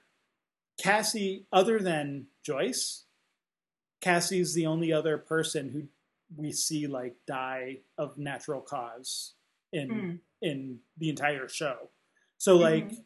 cassie 0.78 1.46
other 1.52 1.78
than 1.78 2.26
joyce 2.44 3.04
cassie's 4.02 4.52
the 4.54 4.66
only 4.66 4.92
other 4.92 5.16
person 5.16 5.70
who 5.70 5.82
we 6.34 6.50
see 6.52 6.86
like 6.86 7.14
die 7.26 7.78
of 7.98 8.18
natural 8.18 8.60
cause 8.60 9.34
in 9.72 9.88
Mm. 9.88 10.20
in 10.42 10.80
the 10.98 11.08
entire 11.08 11.48
show 11.48 11.90
so 12.38 12.56
like 12.56 12.88
Mhm. 12.90 13.04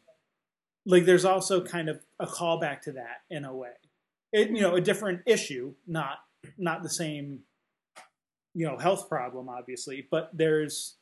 like 0.85 1.05
there's 1.05 1.25
also 1.25 1.63
kind 1.63 1.89
of 1.89 2.03
a 2.19 2.25
callback 2.25 2.81
to 2.81 2.91
that 2.93 3.21
in 3.29 3.45
a 3.45 3.55
way 3.55 3.73
it 4.31 4.49
you 4.49 4.61
know 4.61 4.75
a 4.75 4.81
different 4.81 5.21
issue 5.25 5.75
not 5.87 6.19
not 6.57 6.81
the 6.83 6.89
same 6.89 7.43
you 8.53 8.65
know 8.65 8.77
health 8.77 9.07
problem 9.07 9.47
obviously 9.49 10.07
but 10.09 10.29
there's 10.33 10.97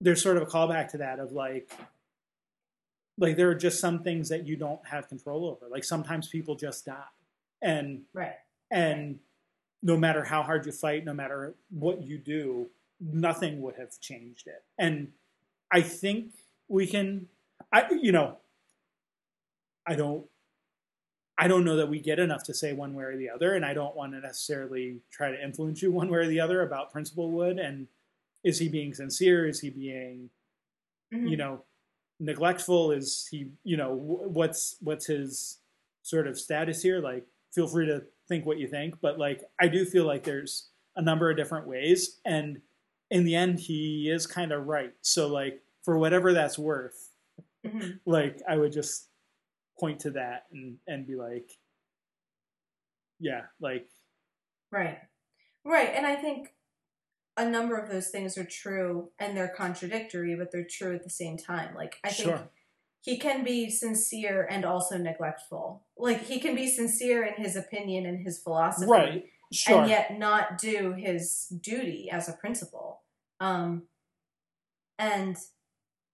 there's 0.00 0.22
sort 0.22 0.36
of 0.36 0.42
a 0.42 0.46
callback 0.46 0.88
to 0.88 0.98
that 0.98 1.18
of 1.18 1.32
like 1.32 1.72
like 3.18 3.36
there 3.36 3.48
are 3.50 3.54
just 3.54 3.78
some 3.80 4.02
things 4.02 4.28
that 4.28 4.46
you 4.46 4.56
don't 4.56 4.86
have 4.86 5.08
control 5.08 5.46
over 5.46 5.68
like 5.68 5.84
sometimes 5.84 6.28
people 6.28 6.54
just 6.54 6.84
die 6.86 7.04
and 7.60 8.04
Right. 8.12 8.36
and 8.70 9.20
no 9.82 9.96
matter 9.96 10.24
how 10.24 10.42
hard 10.42 10.64
you 10.66 10.72
fight 10.72 11.04
no 11.04 11.12
matter 11.14 11.54
what 11.70 12.02
you 12.02 12.18
do 12.18 12.68
nothing 13.00 13.60
would 13.60 13.74
have 13.76 13.98
changed 14.00 14.46
it. 14.46 14.62
And 14.78 15.12
i 15.72 15.80
think 15.82 16.32
we 16.68 16.86
can 16.86 17.28
i 17.72 17.90
you 17.90 18.12
know 18.12 18.38
i 19.86 19.94
don't 19.96 20.24
i 21.38 21.48
don't 21.48 21.64
know 21.64 21.76
that 21.76 21.88
we 21.88 21.98
get 22.00 22.18
enough 22.18 22.44
to 22.44 22.54
say 22.54 22.72
one 22.72 22.94
way 22.94 23.04
or 23.04 23.16
the 23.16 23.28
other 23.30 23.54
and 23.54 23.64
i 23.64 23.74
don't 23.74 23.96
want 23.96 24.12
to 24.12 24.20
necessarily 24.20 25.00
try 25.10 25.30
to 25.30 25.42
influence 25.42 25.82
you 25.82 25.90
one 26.00 26.08
way 26.08 26.18
or 26.18 26.26
the 26.28 26.40
other 26.40 26.62
about 26.62 26.92
principal 26.92 27.30
wood 27.30 27.58
and 27.58 27.88
is 28.44 28.58
he 28.58 28.68
being 28.68 28.92
sincere? 28.92 29.46
Is 29.46 29.60
he 29.60 29.70
being 29.70 30.28
Mhm. 31.14 31.30
you 31.30 31.36
know 31.36 31.62
neglectful? 32.18 32.90
Is 32.90 33.28
he 33.30 33.52
you 33.62 33.76
know 33.76 33.92
what's 33.94 34.76
what's 34.80 35.06
his 35.06 35.58
sort 36.02 36.26
of 36.26 36.36
status 36.40 36.82
here? 36.82 36.98
Like 37.00 37.24
feel 37.52 37.68
free 37.68 37.86
to 37.86 38.04
think 38.32 38.46
what 38.46 38.58
you 38.58 38.66
think 38.66 38.94
but 39.02 39.18
like 39.18 39.42
i 39.60 39.68
do 39.68 39.84
feel 39.84 40.06
like 40.06 40.24
there's 40.24 40.70
a 40.96 41.02
number 41.02 41.30
of 41.30 41.36
different 41.36 41.66
ways 41.66 42.20
and 42.24 42.60
in 43.10 43.24
the 43.24 43.34
end 43.34 43.58
he 43.60 44.08
is 44.10 44.26
kind 44.26 44.52
of 44.52 44.66
right 44.66 44.94
so 45.02 45.28
like 45.28 45.60
for 45.84 45.98
whatever 45.98 46.32
that's 46.32 46.58
worth 46.58 47.10
Mhm. 47.66 48.00
like 48.06 48.40
i 48.48 48.56
would 48.56 48.72
just 48.72 49.08
point 49.78 50.00
to 50.00 50.10
that 50.12 50.46
and 50.52 50.78
and 50.86 51.06
be 51.06 51.14
like 51.14 51.50
yeah 53.20 53.42
like 53.60 53.86
Right. 54.70 54.98
Right. 55.64 55.90
And 55.94 56.06
I 56.06 56.16
think 56.16 56.54
a 57.36 57.44
number 57.46 57.76
of 57.76 57.90
those 57.90 58.08
things 58.08 58.38
are 58.38 58.44
true 58.44 59.10
and 59.18 59.36
they're 59.36 59.52
contradictory, 59.54 60.34
but 60.34 60.50
they're 60.50 60.64
true 60.64 60.94
at 60.94 61.04
the 61.04 61.10
same 61.10 61.36
time. 61.36 61.74
Like, 61.74 61.98
I 62.02 62.08
think 62.08 62.28
sure 62.30 62.48
he 63.02 63.18
can 63.18 63.44
be 63.44 63.68
sincere 63.68 64.46
and 64.48 64.64
also 64.64 64.96
neglectful. 64.96 65.84
Like, 65.98 66.24
he 66.24 66.40
can 66.40 66.54
be 66.54 66.68
sincere 66.68 67.24
in 67.24 67.42
his 67.42 67.56
opinion 67.56 68.06
and 68.06 68.24
his 68.24 68.38
philosophy. 68.38 68.90
right 68.90 69.24
sure 69.52 69.80
And 69.80 69.90
yet 69.90 70.18
not 70.18 70.58
do 70.58 70.94
his 70.96 71.46
duty 71.60 72.08
as 72.10 72.28
a 72.28 72.32
principal. 72.32 73.02
Um, 73.40 73.84
and 74.98 75.36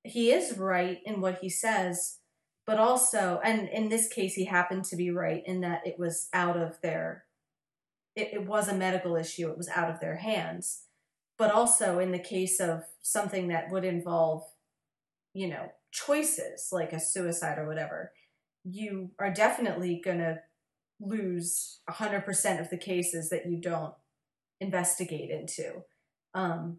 he 0.05 0.33
is 0.33 0.59
right 0.59 1.01
in 1.05 1.21
what 1.21 1.39
he 1.41 1.49
says, 1.49 2.19
but 2.67 2.79
also, 2.79 3.41
and 3.45 3.69
in 3.69 3.89
this 3.89 4.09
case, 4.09 4.35
he 4.35 4.45
happened 4.45 4.85
to 4.87 4.97
be 4.97 5.11
right 5.11 5.43
in 5.47 5.61
that 5.61 5.87
it 5.87 5.99
was 5.99 6.29
out 6.33 6.57
of 6.57 6.81
their, 6.81 7.25
it, 8.15 8.31
it 8.33 8.47
was 8.47 8.69
a 8.69 8.75
medical 8.75 9.17
issue, 9.17 9.49
it 9.49 9.59
was 9.59 9.69
out 9.69 9.91
of 9.91 10.01
their 10.01 10.17
hands. 10.17 10.85
But 11.37 11.53
also 11.53 12.01
in 12.01 12.11
the 12.11 12.19
case 12.19 12.59
of 12.59 12.83
something 13.01 13.49
that 13.49 13.71
would 13.71 13.85
involve 13.85 14.43
you 15.35 15.47
know, 15.47 15.71
choices 15.91 16.69
like 16.73 16.93
a 16.93 17.01
suicide 17.01 17.59
or 17.59 17.67
whatever, 17.67 18.13
you 18.65 19.11
are 19.19 19.33
definitely 19.33 20.01
going 20.03 20.19
to 20.19 20.41
lose 21.01 21.81
100% 21.89 22.61
of 22.61 22.71
the 22.71 22.77
cases 22.77 23.31
that 23.31 23.47
you 23.47 23.61
don't 23.61 23.95
investigate 24.61 25.31
into. 25.31 25.83
Um, 26.35 26.79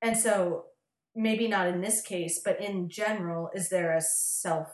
and 0.00 0.16
so, 0.16 0.66
maybe 1.14 1.46
not 1.46 1.68
in 1.68 1.80
this 1.80 2.00
case, 2.00 2.40
but 2.42 2.60
in 2.60 2.88
general, 2.88 3.50
is 3.54 3.68
there 3.68 3.94
a 3.94 4.00
self, 4.00 4.68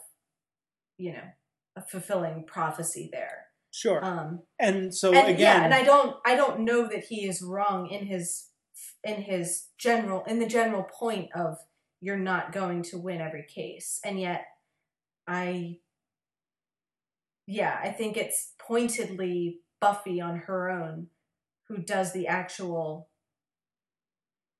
you 0.96 1.12
know, 1.12 1.28
a 1.76 1.82
fulfilling 1.82 2.44
prophecy 2.46 3.08
there? 3.12 3.46
Sure. 3.70 4.04
Um, 4.04 4.42
and 4.58 4.94
so 4.94 5.12
and 5.12 5.28
again, 5.28 5.38
yeah, 5.38 5.64
and 5.64 5.74
I 5.74 5.82
don't, 5.82 6.16
I 6.24 6.34
don't 6.34 6.60
know 6.60 6.88
that 6.88 7.04
he 7.04 7.26
is 7.26 7.42
wrong 7.42 7.88
in 7.88 8.06
his, 8.06 8.46
in 9.04 9.22
his 9.22 9.66
general, 9.78 10.24
in 10.26 10.38
the 10.38 10.46
general 10.46 10.84
point 10.84 11.28
of 11.34 11.58
you're 12.00 12.16
not 12.16 12.52
going 12.52 12.82
to 12.84 12.98
win 12.98 13.20
every 13.20 13.44
case, 13.44 14.00
and 14.04 14.20
yet, 14.20 14.46
I, 15.26 15.78
yeah, 17.46 17.78
I 17.82 17.90
think 17.90 18.16
it's 18.16 18.52
pointedly 18.58 19.60
Buffy 19.80 20.20
on 20.20 20.38
her 20.40 20.70
own 20.70 21.08
who 21.68 21.78
does 21.78 22.12
the 22.12 22.26
actual 22.26 23.08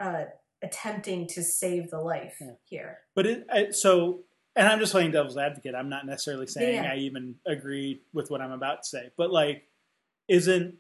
uh, 0.01 0.25
attempting 0.63 1.27
to 1.29 1.43
save 1.43 1.91
the 1.91 1.99
life 2.01 2.37
Yeah. 2.41 2.53
here. 2.65 2.99
But 3.15 3.27
it 3.27 3.47
I- 3.51 3.71
so, 3.71 4.25
and 4.55 4.69
I'm 4.69 4.79
just 4.79 4.93
playing 4.93 5.11
devil's 5.13 5.37
advocate. 5.37 5.75
I'm 5.75 5.89
not 5.89 6.07
necessarily 6.07 6.47
saying 6.47 6.83
Yeah. 6.85 6.93
I 6.93 6.97
even 6.97 7.37
agree 7.47 8.03
with 8.13 8.31
what 8.31 8.41
I'm 8.41 8.53
about 8.53 8.83
to 8.83 8.89
say. 8.89 9.11
But 9.17 9.31
like, 9.33 9.65
isn't 10.29 10.77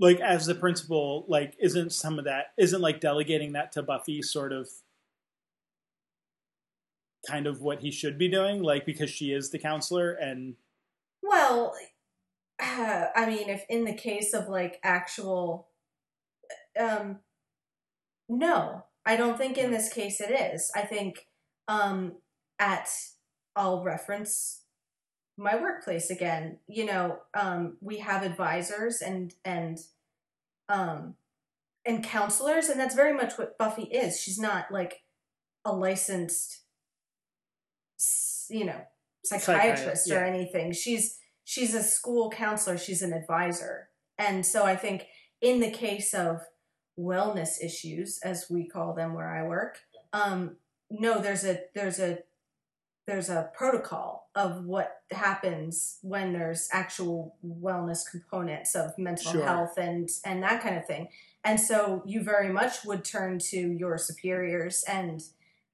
like 0.00 0.20
as 0.20 0.46
the 0.46 0.54
principal, 0.54 1.24
like, 1.28 1.54
isn't 1.60 1.92
some 1.92 2.18
of 2.18 2.24
that 2.24 2.46
isn't 2.56 2.80
like 2.80 3.00
delegating 3.00 3.52
that 3.52 3.72
to 3.72 3.82
Buffy 3.82 4.22
sort 4.22 4.52
of 4.52 4.68
kind 7.26 7.46
of 7.46 7.60
what 7.60 7.80
he 7.80 7.90
should 7.90 8.18
be 8.18 8.28
doing, 8.28 8.62
like 8.62 8.86
because 8.86 9.10
she 9.10 9.32
is 9.32 9.50
the 9.50 9.58
counselor 9.58 10.12
and 10.12 10.54
Well, 11.22 11.74
uh, 12.60 13.06
I 13.14 13.26
mean, 13.26 13.48
if 13.48 13.64
in 13.68 13.84
the 13.84 13.94
case 13.94 14.34
of 14.34 14.48
like 14.48 14.80
actual, 14.82 15.68
um, 16.78 17.18
no, 18.28 18.84
I 19.04 19.16
don't 19.16 19.38
think 19.38 19.56
in 19.56 19.70
this 19.70 19.92
case 19.92 20.20
it 20.20 20.30
is. 20.30 20.70
I 20.74 20.82
think 20.82 21.26
um, 21.66 22.16
at 22.58 22.88
I'll 23.56 23.82
reference 23.82 24.62
my 25.36 25.56
workplace 25.56 26.10
again. 26.10 26.58
You 26.66 26.86
know, 26.86 27.18
um, 27.34 27.76
we 27.80 27.98
have 27.98 28.22
advisors 28.22 29.00
and 29.00 29.34
and 29.44 29.78
um, 30.68 31.14
and 31.86 32.04
counselors, 32.04 32.68
and 32.68 32.78
that's 32.78 32.94
very 32.94 33.14
much 33.14 33.38
what 33.38 33.56
Buffy 33.56 33.84
is. 33.84 34.20
She's 34.20 34.38
not 34.38 34.70
like 34.70 35.02
a 35.64 35.72
licensed, 35.72 36.60
you 38.50 38.64
know, 38.64 38.80
psychiatrist 39.24 39.46
Psychiatrist, 39.46 40.10
or 40.10 40.14
yeah. 40.14 40.26
anything. 40.26 40.72
She's 40.72 41.18
she's 41.44 41.74
a 41.74 41.82
school 41.82 42.30
counselor. 42.30 42.78
She's 42.78 43.02
an 43.02 43.12
advisor, 43.12 43.88
and 44.18 44.44
so 44.44 44.64
I 44.64 44.76
think 44.76 45.06
in 45.40 45.60
the 45.60 45.70
case 45.70 46.14
of 46.14 46.40
wellness 46.98 47.62
issues, 47.62 48.18
as 48.24 48.46
we 48.50 48.66
call 48.66 48.94
them 48.94 49.14
where 49.14 49.28
I 49.30 49.46
work, 49.46 49.78
um, 50.12 50.56
no, 50.90 51.20
there's 51.20 51.44
a 51.44 51.60
there's 51.74 51.98
a 51.98 52.18
there's 53.08 53.30
a 53.30 53.50
protocol 53.54 54.28
of 54.34 54.66
what 54.66 54.98
happens 55.10 55.98
when 56.02 56.34
there's 56.34 56.68
actual 56.72 57.36
wellness 57.44 58.00
components 58.08 58.74
of 58.74 58.96
mental 58.98 59.32
Sure. 59.32 59.44
health 59.44 59.78
and 59.78 60.10
and 60.26 60.42
that 60.42 60.62
kind 60.62 60.76
of 60.76 60.86
thing 60.86 61.08
and 61.42 61.58
so 61.58 62.02
you 62.04 62.22
very 62.22 62.52
much 62.52 62.84
would 62.84 63.06
turn 63.06 63.38
to 63.38 63.56
your 63.56 63.96
superiors 63.96 64.84
and 64.86 65.22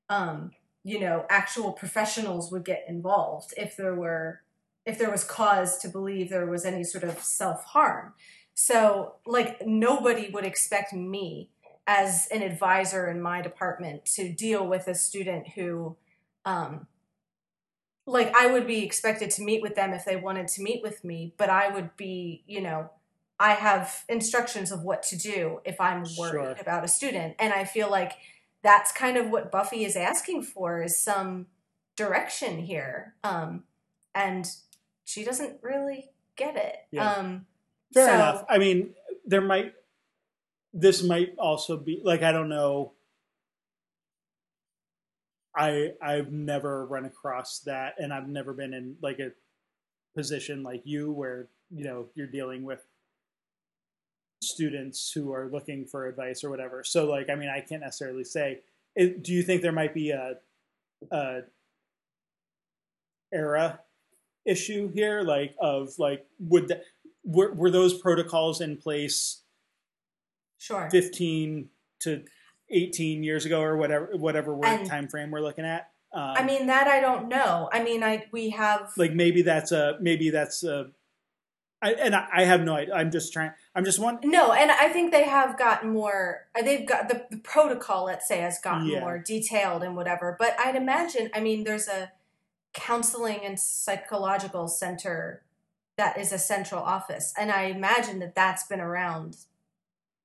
um 0.08 0.52
you 0.84 1.00
know 1.00 1.24
actual 1.28 1.72
professionals 1.72 2.52
would 2.52 2.64
get 2.64 2.84
involved 2.88 3.52
if 3.56 3.76
there 3.76 3.94
were 3.94 4.42
if 4.86 4.98
there 4.98 5.10
was 5.10 5.24
cause 5.24 5.78
to 5.78 5.88
believe 5.88 6.28
there 6.30 6.46
was 6.46 6.64
any 6.64 6.84
sort 6.84 7.02
of 7.04 7.18
self-harm 7.18 8.12
so 8.54 9.14
like 9.26 9.66
nobody 9.66 10.28
would 10.30 10.44
expect 10.44 10.92
me 10.92 11.48
as 11.86 12.28
an 12.30 12.42
advisor 12.42 13.10
in 13.10 13.20
my 13.20 13.42
department 13.42 14.04
to 14.04 14.32
deal 14.32 14.66
with 14.66 14.86
a 14.86 14.94
student 14.94 15.48
who 15.54 15.96
um 16.44 16.86
like 18.06 18.34
I 18.36 18.46
would 18.46 18.66
be 18.66 18.84
expected 18.84 19.30
to 19.32 19.42
meet 19.42 19.62
with 19.62 19.74
them 19.76 19.92
if 19.92 20.04
they 20.04 20.16
wanted 20.16 20.48
to 20.48 20.62
meet 20.62 20.82
with 20.82 21.04
me, 21.04 21.32
but 21.38 21.48
I 21.48 21.68
would 21.70 21.96
be, 21.96 22.44
you 22.46 22.60
know, 22.60 22.90
I 23.40 23.52
have 23.54 24.04
instructions 24.08 24.70
of 24.70 24.82
what 24.82 25.02
to 25.04 25.16
do 25.16 25.60
if 25.64 25.80
I'm 25.80 26.04
worried 26.18 26.32
Sure. 26.32 26.56
about 26.60 26.84
a 26.84 26.88
student. 26.88 27.34
And 27.38 27.52
I 27.52 27.64
feel 27.64 27.90
like 27.90 28.12
that's 28.64 28.90
kind 28.90 29.16
of 29.16 29.30
what 29.30 29.52
Buffy 29.52 29.84
is 29.84 29.94
asking 29.94 30.42
for 30.42 30.82
is 30.82 30.98
some 30.98 31.46
direction 31.96 32.58
here. 32.58 33.14
Um 33.22 33.62
and 34.14 34.46
she 35.04 35.22
doesn't 35.22 35.58
really 35.62 36.10
get 36.34 36.56
it. 36.56 36.76
Yeah. 36.90 37.12
Um 37.12 37.46
Fair 37.92 38.08
so- 38.08 38.14
enough. 38.14 38.44
I 38.48 38.58
mean, 38.58 38.94
there 39.24 39.40
might 39.40 39.74
this 40.72 41.04
might 41.04 41.36
also 41.38 41.76
be 41.76 42.00
like 42.02 42.22
I 42.22 42.32
don't 42.32 42.48
know. 42.48 42.94
I 45.56 45.92
I've 46.02 46.32
never 46.32 46.84
run 46.86 47.04
across 47.04 47.60
that, 47.60 47.94
and 47.98 48.12
I've 48.12 48.26
never 48.28 48.52
been 48.52 48.74
in 48.74 48.96
like 49.00 49.20
a 49.20 49.30
position 50.16 50.64
like 50.64 50.82
you 50.84 51.12
where 51.12 51.48
you 51.70 51.84
know 51.84 52.08
you're 52.16 52.26
dealing 52.26 52.64
with 52.64 52.80
students 54.54 55.10
who 55.12 55.32
are 55.32 55.48
looking 55.50 55.84
for 55.84 56.06
advice 56.06 56.42
or 56.44 56.50
whatever. 56.50 56.82
So 56.84 57.06
like, 57.06 57.28
I 57.28 57.34
mean, 57.34 57.48
I 57.48 57.60
can't 57.60 57.82
necessarily 57.82 58.24
say. 58.24 58.60
It, 58.96 59.22
do 59.22 59.32
you 59.32 59.42
think 59.42 59.62
there 59.62 59.72
might 59.72 59.92
be 59.92 60.10
a, 60.10 60.36
a 61.10 61.40
era 63.32 63.80
issue 64.46 64.92
here, 64.92 65.22
like 65.22 65.54
of 65.60 65.98
like 65.98 66.26
would 66.38 66.68
that 66.68 66.84
were, 67.24 67.52
were 67.52 67.70
those 67.70 67.98
protocols 67.98 68.60
in 68.60 68.76
place 68.76 69.42
sure. 70.58 70.88
15 70.90 71.68
to 72.00 72.22
18 72.70 73.22
years 73.22 73.44
ago 73.44 73.60
or 73.60 73.76
whatever 73.76 74.10
whatever 74.16 74.58
And- 74.64 74.88
time 74.88 75.08
frame 75.08 75.30
we're 75.30 75.40
looking 75.40 75.64
at 75.64 75.90
um, 76.14 76.34
I 76.36 76.44
mean 76.44 76.68
that 76.68 76.86
I 76.86 77.00
don't 77.00 77.28
know. 77.28 77.68
I 77.72 77.82
mean 77.82 78.04
I 78.04 78.24
we 78.30 78.50
have 78.50 78.92
like 78.96 79.12
maybe 79.12 79.42
that's 79.42 79.72
a 79.72 79.98
maybe 80.00 80.30
that's 80.30 80.62
a 80.62 80.90
I, 81.84 81.92
and 81.92 82.14
I, 82.14 82.26
I 82.32 82.44
have 82.44 82.62
no 82.62 82.74
idea 82.74 82.94
i'm 82.94 83.10
just 83.10 83.32
trying 83.32 83.50
i'm 83.74 83.84
just 83.84 83.98
one 83.98 84.18
No, 84.24 84.52
and 84.52 84.70
I 84.70 84.88
think 84.88 85.12
they 85.12 85.24
have 85.24 85.58
gotten 85.58 85.90
more. 85.90 86.46
uh, 86.58 86.62
They've 86.62 86.86
got 86.86 87.08
the, 87.10 87.26
the 87.30 87.36
protocol, 87.38 88.04
let's 88.06 88.26
say, 88.26 88.38
has 88.40 88.58
gotten 88.58 88.86
Yeah. 88.88 89.00
more 89.00 89.18
detailed 89.18 89.82
and 89.82 89.94
whatever. 89.96 90.36
But 90.38 90.56
I'd 90.64 90.76
imagine, 90.76 91.30
I 91.34 91.40
mean, 91.40 91.64
there's 91.64 91.88
a 91.88 92.10
counseling 92.72 93.40
and 93.44 93.58
psychological 93.58 94.66
center 94.68 95.42
that 95.96 96.18
is 96.18 96.32
a 96.32 96.38
central 96.38 96.82
office, 96.82 97.32
and 97.38 97.50
I 97.52 97.64
imagine 97.64 98.18
that 98.20 98.34
that's 98.34 98.64
been 98.66 98.80
around 98.80 99.36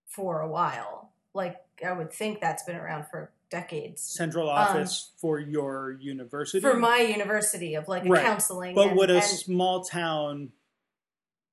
for 0.07 0.41
a 0.41 0.47
while. 0.47 1.11
Like 1.33 1.57
I 1.85 1.91
would 1.91 2.11
think 2.11 2.41
that's 2.41 2.63
been 2.63 2.75
around 2.75 3.05
for 3.11 3.31
decades. 3.51 4.01
central 4.01 4.47
office 4.49 5.11
for 5.17 5.39
your 5.39 5.97
university 5.99 6.63
Um, 6.65 6.71
For 6.73 6.77
my 6.79 6.99
university 6.99 7.75
of 7.75 7.87
like 7.87 8.03
Right. 8.05 8.23
counseling, 8.23 8.75
but 8.75 8.89
and, 8.89 8.97
would 8.97 9.09
a 9.11 9.15
and- 9.15 9.23
small 9.23 9.83
town 9.83 10.51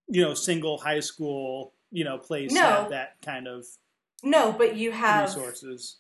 you 0.09 0.23
know 0.23 0.35
single 0.35 0.79
high 0.79 1.01
school 1.01 1.73
you 1.91 2.05
know 2.05 2.19
place 2.19 2.53
No. 2.53 2.61
have 2.63 2.91
that 2.91 3.17
kind 3.23 3.47
of 3.47 3.65
no, 4.23 4.53
but 4.53 4.77
you 4.77 4.93
have 4.93 5.29
resources 5.29 5.97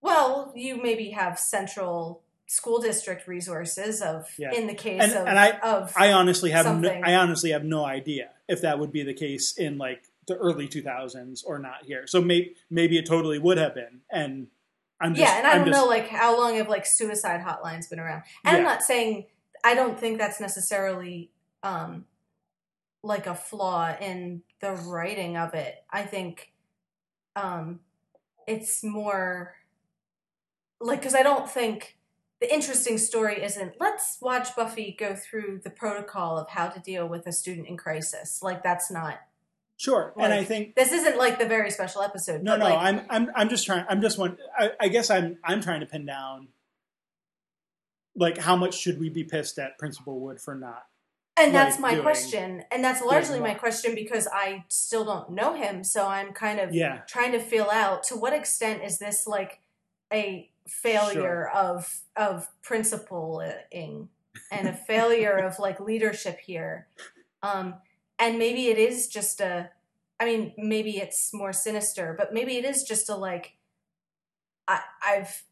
Well, 0.00 0.52
you 0.54 0.80
maybe 0.80 1.10
have 1.10 1.38
central 1.38 2.22
school 2.46 2.80
district 2.80 3.26
resources 3.26 4.00
of 4.00 4.28
Yeah. 4.38 4.52
in 4.54 4.66
the 4.68 4.74
case 4.74 5.02
And- 5.02 5.12
of 5.12 5.26
and 5.26 5.38
I- 5.38 5.58
of 5.58 5.92
I 5.96 6.12
honestly 6.12 6.50
have 6.50 6.80
no. 6.80 6.88
I 6.88 7.14
honestly 7.16 7.50
have 7.50 7.64
no 7.64 7.84
idea 7.84 8.30
if 8.48 8.60
that 8.62 8.78
would 8.78 8.92
be 8.92 9.02
the 9.02 9.12
case 9.12 9.56
in 9.58 9.76
like 9.76 10.04
the 10.26 10.36
early 10.36 10.68
2000s 10.68 11.42
or 11.44 11.58
not 11.58 11.84
here. 11.84 12.06
So 12.06 12.20
maybe 12.22 12.54
maybe 12.70 12.96
it 12.96 13.06
totally 13.06 13.38
would 13.38 13.58
have 13.58 13.74
been. 13.74 14.00
And 14.10 14.46
I'm 15.00 15.14
just 15.14 15.28
yeah, 15.30 15.38
and 15.38 15.46
I 15.46 15.52
I'm 15.52 15.58
don't 15.58 15.68
just, 15.68 15.78
know 15.80 15.86
like 15.86 16.08
how 16.08 16.38
long 16.38 16.56
have 16.56 16.68
like 16.68 16.86
suicide 16.86 17.40
hotlines 17.42 17.90
been 17.90 18.00
around. 18.00 18.22
And 18.44 18.56
I'm 18.56 18.62
not 18.62 18.82
saying 18.82 19.26
I 19.64 19.74
don't 19.74 19.98
think 19.98 20.16
that's 20.18 20.40
necessarily 20.40 21.30
um 21.62 22.06
like 23.02 23.26
a 23.26 23.34
flaw 23.34 23.94
in 24.00 24.42
the 24.60 24.72
writing 24.72 25.36
of 25.36 25.54
it. 25.54 25.76
I 25.90 26.02
think 26.02 26.52
um 27.36 27.80
it's 28.46 28.82
more 28.82 29.54
like 30.80 31.02
cuz 31.02 31.14
I 31.14 31.22
don't 31.22 31.48
think 31.48 31.98
the 32.40 32.52
interesting 32.52 32.98
story 32.98 33.42
isn't 33.42 33.74
let's 33.80 34.18
watch 34.20 34.54
Buffy 34.54 34.94
go 34.98 35.14
through 35.14 35.60
the 35.64 35.70
protocol 35.70 36.38
of 36.38 36.50
how 36.50 36.68
to 36.68 36.80
deal 36.80 37.08
with 37.08 37.26
a 37.26 37.32
student 37.32 37.66
in 37.66 37.76
crisis. 37.76 38.42
Like 38.42 38.62
that's 38.62 38.90
not 38.90 39.20
sure. 39.76 40.12
and 40.18 40.32
I 40.32 40.44
think 40.44 40.74
this 40.74 40.92
isn't 40.92 41.16
like 41.16 41.38
the 41.38 41.46
very 41.46 41.70
special 41.70 42.02
episode. 42.02 42.42
no, 42.42 42.56
no. 42.56 42.64
like, 42.64 42.78
I'm 42.78 43.06
I'm 43.08 43.30
I'm 43.34 43.48
just 43.48 43.64
trying. 43.64 43.84
I'm 43.88 44.00
just 44.00 44.18
one. 44.18 44.36
I, 44.56 44.72
I 44.80 44.88
guess 44.88 45.10
I'm 45.10 45.38
I'm 45.42 45.60
trying 45.60 45.80
to 45.80 45.86
pin 45.86 46.04
down. 46.04 46.48
Like, 48.14 48.38
how 48.38 48.56
much 48.56 48.76
should 48.76 48.98
we 48.98 49.10
be 49.10 49.22
pissed 49.22 49.58
at 49.60 49.78
Principal 49.78 50.18
Wood 50.18 50.40
for 50.40 50.56
not? 50.56 50.87
And 51.40 51.54
that's 51.54 51.76
like, 51.76 51.80
my 51.80 51.90
doing- 51.92 52.02
question, 52.02 52.64
and 52.70 52.82
that's 52.84 53.02
largely 53.02 53.40
my 53.40 53.54
question 53.54 53.94
because 53.94 54.28
I 54.32 54.64
still 54.68 55.04
don't 55.04 55.30
know 55.30 55.54
him, 55.54 55.84
so 55.84 56.06
I'm 56.06 56.32
kind 56.32 56.60
of 56.60 56.74
Yeah, 56.74 56.98
trying 57.06 57.32
to 57.32 57.40
feel 57.40 57.68
out 57.70 58.02
to 58.04 58.16
what 58.16 58.32
extent 58.32 58.82
is 58.84 58.98
this 58.98 59.26
like 59.26 59.60
a 60.12 60.50
failure 60.66 61.48
of 61.48 62.00
of 62.16 62.48
principling 62.62 64.08
and 64.50 64.68
a 64.68 64.72
failure 64.72 65.36
of 65.36 65.58
like 65.58 65.80
leadership 65.80 66.40
here. 66.40 66.86
Um 67.42 67.74
and 68.18 68.38
maybe 68.38 68.66
it 68.68 68.78
is 68.78 69.08
just 69.08 69.40
a 69.40 69.70
i 70.20 70.24
mean 70.24 70.52
maybe 70.58 70.98
it's 70.98 71.32
more 71.32 71.52
sinister 71.52 72.14
but 72.18 72.34
maybe 72.34 72.56
it 72.56 72.64
is 72.64 72.82
just 72.82 73.08
a 73.08 73.14
like 73.14 73.54
i 74.66 74.80
i've 75.06 75.44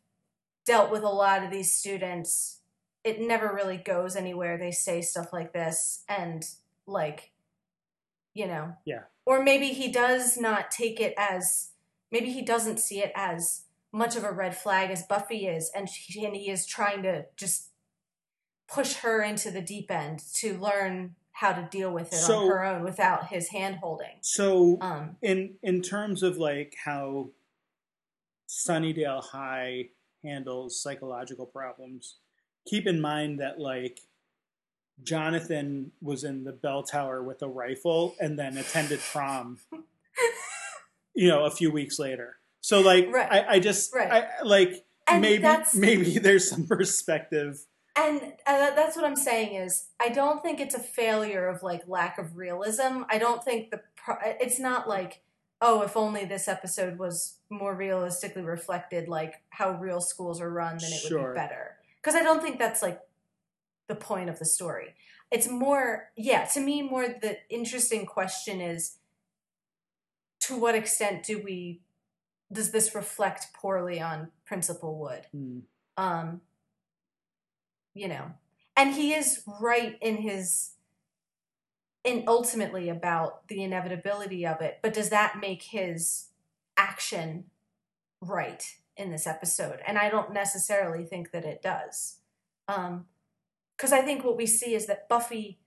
dealt 0.64 0.90
with 0.90 1.04
a 1.04 1.08
lot 1.08 1.44
of 1.44 1.50
these 1.52 1.72
students 1.72 2.55
it 3.06 3.20
never 3.20 3.54
really 3.54 3.76
goes 3.76 4.16
anywhere. 4.16 4.58
They 4.58 4.72
say 4.72 5.00
stuff 5.00 5.32
like 5.32 5.52
this 5.52 6.02
and 6.08 6.44
like 6.86 7.30
you 8.34 8.46
know. 8.46 8.74
Yeah. 8.84 9.04
or 9.24 9.42
maybe 9.42 9.68
he 9.68 9.90
does 9.90 10.36
not 10.36 10.70
take 10.70 11.00
it 11.00 11.14
as 11.16 11.70
maybe 12.12 12.30
he 12.30 12.42
doesn't 12.42 12.78
see 12.80 12.98
it 13.00 13.12
as 13.14 13.62
much 13.92 14.14
of 14.16 14.24
a 14.24 14.30
red 14.30 14.54
flag 14.54 14.90
as 14.90 15.02
buffy 15.04 15.46
is 15.46 15.70
and, 15.74 15.88
she, 15.88 16.22
and 16.24 16.36
he 16.36 16.50
is 16.50 16.66
trying 16.66 17.02
to 17.02 17.24
just 17.36 17.70
push 18.68 18.96
her 18.96 19.22
into 19.22 19.50
the 19.50 19.62
deep 19.62 19.90
end 19.90 20.20
to 20.34 20.58
learn 20.58 21.14
how 21.32 21.52
to 21.52 21.66
deal 21.70 21.90
with 21.90 22.12
it 22.12 22.16
So- 22.16 22.40
on 22.40 22.48
her 22.48 22.62
own 22.64 22.82
without 22.84 23.28
his 23.28 23.48
hand 23.48 23.76
holding. 23.76 24.18
So 24.20 24.76
um 24.82 25.16
in 25.22 25.54
in 25.62 25.80
terms 25.80 26.22
of 26.22 26.36
like 26.36 26.74
how 26.84 27.30
Sunnydale 28.48 29.24
High 29.24 29.88
handles 30.22 30.80
psychological 30.80 31.46
problems, 31.46 32.16
keep 32.66 32.86
in 32.86 33.00
mind 33.00 33.40
that 33.40 33.58
like 33.58 34.00
Jonathan 35.02 35.92
was 36.00 36.24
in 36.24 36.44
the 36.44 36.52
bell 36.52 36.82
tower 36.82 37.22
with 37.22 37.42
a 37.42 37.48
rifle 37.48 38.14
and 38.20 38.38
then 38.38 38.56
attended 38.58 39.00
prom. 39.00 39.58
you 41.14 41.28
know, 41.28 41.44
a 41.44 41.50
few 41.50 41.70
weeks 41.70 41.98
later. 41.98 42.36
So 42.60 42.80
like, 42.80 43.10
Right. 43.12 43.30
I, 43.30 43.54
I 43.54 43.58
just 43.60 43.94
Right. 43.94 44.10
I, 44.10 44.42
like 44.44 44.84
And 45.08 45.20
maybe 45.22 45.46
maybe 45.74 46.18
there's 46.18 46.48
some 46.50 46.66
perspective. 46.66 47.60
and 47.96 48.20
uh, 48.46 48.74
that's 48.74 48.94
what 48.94 49.06
i'm 49.06 49.16
saying 49.16 49.54
is 49.54 49.86
i 49.98 50.10
don't 50.10 50.42
think 50.42 50.60
it's 50.60 50.74
a 50.74 50.78
failure 50.78 51.46
of 51.48 51.62
like 51.62 51.80
lack 51.88 52.18
of 52.18 52.36
realism 52.36 53.04
i 53.08 53.16
don't 53.16 53.42
think 53.42 53.70
the 53.70 53.80
pro- 53.96 54.18
it's 54.22 54.58
not 54.60 54.86
like 54.86 55.22
oh 55.62 55.80
if 55.80 55.96
only 55.96 56.26
this 56.26 56.46
episode 56.46 56.98
was 56.98 57.38
more 57.48 57.74
realistically 57.74 58.42
reflected 58.42 59.08
like 59.08 59.36
how 59.48 59.70
real 59.80 60.02
schools 60.02 60.42
are 60.42 60.50
run 60.50 60.76
then 60.76 60.90
it 60.92 61.10
would 61.10 61.32
be 61.32 61.34
better 61.34 61.75
because 62.06 62.14
i 62.14 62.22
don't 62.22 62.40
think 62.40 62.58
that's 62.58 62.82
like 62.82 63.00
the 63.88 63.94
point 63.94 64.28
of 64.28 64.38
the 64.38 64.44
story. 64.44 64.94
It's 65.30 65.48
more 65.48 66.10
yeah 66.16 66.44
to 66.44 66.60
me 66.60 66.82
more 66.82 67.08
the 67.08 67.38
interesting 67.50 68.06
question 68.06 68.60
is 68.60 68.98
to 70.40 70.56
what 70.56 70.76
extent 70.76 71.24
do 71.24 71.42
we 71.42 71.80
does 72.52 72.70
this 72.70 72.94
reflect 72.94 73.46
poorly 73.52 74.00
on 74.00 74.30
principal 74.44 74.98
wood? 74.98 75.26
Hmm. 75.32 75.58
um 75.96 76.40
you 77.94 78.06
know 78.06 78.32
and 78.76 78.94
he 78.94 79.14
is 79.14 79.42
right 79.60 79.98
in 80.00 80.18
his 80.18 80.72
in 82.04 82.22
ultimately 82.28 82.88
about 82.88 83.48
the 83.48 83.64
inevitability 83.64 84.46
of 84.46 84.60
it 84.60 84.78
but 84.80 84.94
does 84.94 85.10
that 85.10 85.40
make 85.40 85.62
his 85.62 86.28
action 86.76 87.46
right 88.20 88.76
in 88.96 89.10
this 89.10 89.26
episode 89.26 89.80
and 89.86 89.98
i 89.98 90.08
don't 90.08 90.32
necessarily 90.32 91.04
think 91.04 91.30
that 91.30 91.44
it 91.44 91.62
does 91.62 92.18
um 92.68 93.04
because 93.76 93.92
i 93.92 94.00
think 94.00 94.24
what 94.24 94.36
we 94.36 94.46
see 94.46 94.74
is 94.74 94.86
that 94.86 95.08
buffy 95.08 95.58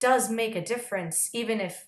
does 0.00 0.30
make 0.30 0.54
a 0.54 0.64
difference 0.64 1.30
even 1.32 1.60
if 1.60 1.86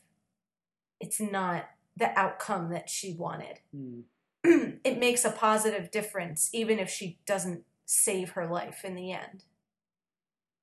it's 1.00 1.20
not 1.20 1.68
the 1.96 2.18
outcome 2.18 2.70
that 2.70 2.88
she 2.88 3.12
wanted 3.14 3.60
Hmm. 3.74 4.00
it 4.84 4.98
makes 4.98 5.24
a 5.24 5.30
positive 5.30 5.90
difference 5.90 6.50
even 6.52 6.78
if 6.78 6.88
she 6.90 7.18
doesn't 7.26 7.64
save 7.84 8.30
her 8.30 8.46
life 8.46 8.84
in 8.84 8.94
the 8.94 9.12
end 9.12 9.44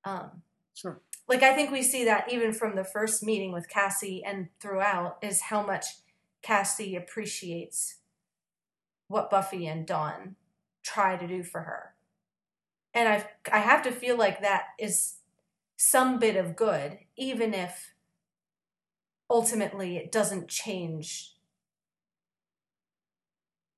um 0.04 0.42
Sure. 0.74 1.02
like 1.28 1.42
i 1.44 1.54
think 1.56 1.72
we 1.72 1.82
see 1.82 2.06
that 2.06 2.32
even 2.32 2.54
from 2.54 2.76
the 2.76 2.84
first 2.84 3.24
meeting 3.24 3.52
with 3.52 3.70
cassie 3.70 4.24
and 4.24 4.50
throughout 4.60 5.18
is 5.22 5.42
how 5.44 5.62
much 5.66 5.86
cassie 6.42 6.96
appreciates 6.96 7.96
what 9.08 9.30
buffy 9.30 9.66
and 9.66 9.86
dawn 9.86 10.36
try 10.84 11.16
to 11.16 11.28
do 11.28 11.44
for 11.44 11.62
her 11.62 11.94
and 12.94 13.08
i 13.08 13.28
i 13.52 13.60
have 13.60 13.82
to 13.82 13.92
feel 13.92 14.18
like 14.18 14.42
that 14.42 14.66
is 14.80 15.16
some 15.76 16.20
bit 16.20 16.36
of 16.36 16.56
good 16.56 17.00
even 17.16 17.54
if 17.54 17.94
ultimately 19.30 19.98
it 19.98 20.12
doesn't 20.12 20.48
change 20.48 21.38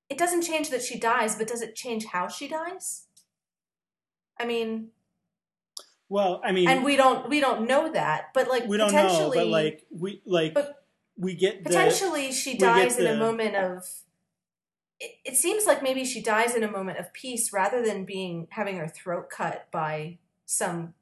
it 0.10 0.18
doesn't 0.18 0.41
change 0.41 0.72
that 0.72 0.81
she 0.81 0.99
dies, 0.99 1.35
but 1.35 1.47
does 1.47 1.61
it 1.61 1.76
change 1.76 2.06
how 2.06 2.27
she 2.27 2.47
dies? 2.47 3.06
I 4.39 4.45
mean, 4.45 4.89
Well, 6.10 6.41
I 6.43 6.51
mean, 6.51 6.68
and 6.68 6.84
we 6.84 6.95
don't 6.95 7.30
we 7.30 7.39
don't 7.39 7.68
know 7.68 7.91
that, 7.91 8.30
but 8.34 8.47
like 8.49 8.65
we 8.65 8.77
don't 8.77 8.91
know, 8.91 9.03
potentially, 9.03 9.38
but 9.38 9.47
like 9.47 9.85
we 9.91 10.22
like 10.26 10.53
but 10.56 10.84
we 11.15 11.35
get 11.35 11.64
the 11.64 11.69
potentially 11.69 12.31
she 12.31 12.57
get 12.57 12.60
dies 12.60 12.97
in 12.97 13.06
a 13.07 13.18
moment 13.18 13.56
of. 13.56 13.88
It, 14.99 15.11
it 15.23 15.35
seems 15.38 15.65
like 15.65 15.81
maybe 15.81 16.03
she 16.03 16.21
dies 16.21 16.55
in 16.55 16.63
a 16.63 16.71
moment 16.71 16.99
of 16.99 17.13
peace 17.13 17.53
rather 17.53 17.81
than 17.85 18.03
being 18.05 18.47
having 18.51 18.77
her 18.77 18.88
throat 18.88 19.30
cut 19.30 19.67
by 19.71 20.17
some 20.45 20.93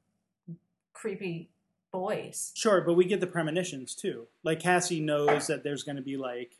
creepy 0.92 1.48
boys. 1.92 2.52
Sure, 2.54 2.80
but 2.80 2.94
we 2.94 3.04
get 3.04 3.20
the 3.20 3.26
premonitions 3.26 3.94
too. 3.94 4.26
Like 4.44 4.60
Cassie 4.60 5.00
knows 5.00 5.46
that 5.48 5.64
there's 5.64 5.82
going 5.82 5.96
to 5.96 6.02
be 6.02 6.16
like 6.16 6.52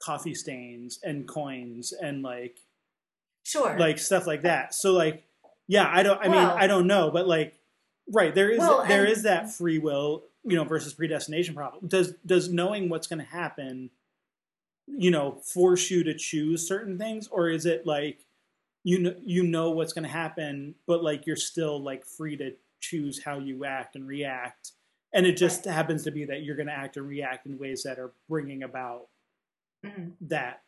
coffee 0.00 0.34
stains 0.34 1.00
and 1.02 1.26
coins 1.26 1.92
and 1.92 2.22
like 2.22 2.58
Sure, 3.44 3.78
like 3.78 3.98
stuff 3.98 4.26
like 4.26 4.42
that. 4.42 4.74
So 4.74 4.92
like 4.92 5.24
yeah, 5.66 5.90
I 5.90 6.02
don't 6.02 6.20
I 6.20 6.28
mean 6.28 6.36
I 6.36 6.66
don't 6.66 6.86
know, 6.86 7.10
but 7.10 7.26
like 7.26 7.54
right, 8.12 8.34
there 8.34 8.50
is 8.50 8.58
Well, 8.58 8.84
there 8.86 9.04
and- 9.04 9.12
is 9.12 9.22
that 9.22 9.50
free 9.50 9.78
will, 9.78 10.24
you 10.44 10.56
know, 10.56 10.64
versus 10.64 10.92
predestination 10.92 11.54
problem. 11.54 11.88
Does 11.88 12.12
does 12.26 12.50
knowing 12.52 12.88
what's 12.90 13.06
going 13.06 13.20
to 13.20 13.24
happen 13.30 13.90
you 14.96 15.10
know, 15.10 15.32
force 15.44 15.90
you 15.90 16.04
to 16.04 16.14
choose 16.14 16.66
certain 16.66 16.98
things? 16.98 17.28
Or 17.28 17.48
is 17.48 17.66
it 17.66 17.86
like 17.86 18.24
you 18.84 18.98
know 19.00 19.14
you 19.24 19.42
know 19.42 19.70
what's 19.70 19.92
going 19.92 20.04
to 20.04 20.08
happen 20.10 20.74
but 20.86 21.02
like 21.02 21.26
you're 21.26 21.36
still 21.36 21.82
like 21.82 22.06
free 22.06 22.36
to 22.36 22.52
choose 22.80 23.22
how 23.22 23.38
you 23.38 23.64
act 23.64 23.96
and 23.96 24.06
react? 24.06 24.72
And 25.12 25.26
it 25.26 25.36
just 25.36 25.64
happens 25.64 26.04
to 26.04 26.10
be 26.10 26.24
that 26.26 26.42
you're 26.42 26.56
going 26.56 26.68
to 26.68 26.72
act 26.72 26.96
and 26.96 27.08
react 27.08 27.46
in 27.46 27.58
ways 27.58 27.82
that 27.84 27.98
are 27.98 28.12
bringing 28.28 28.62
about 28.62 29.08
Mhm. 29.84 30.12
that 30.22 30.62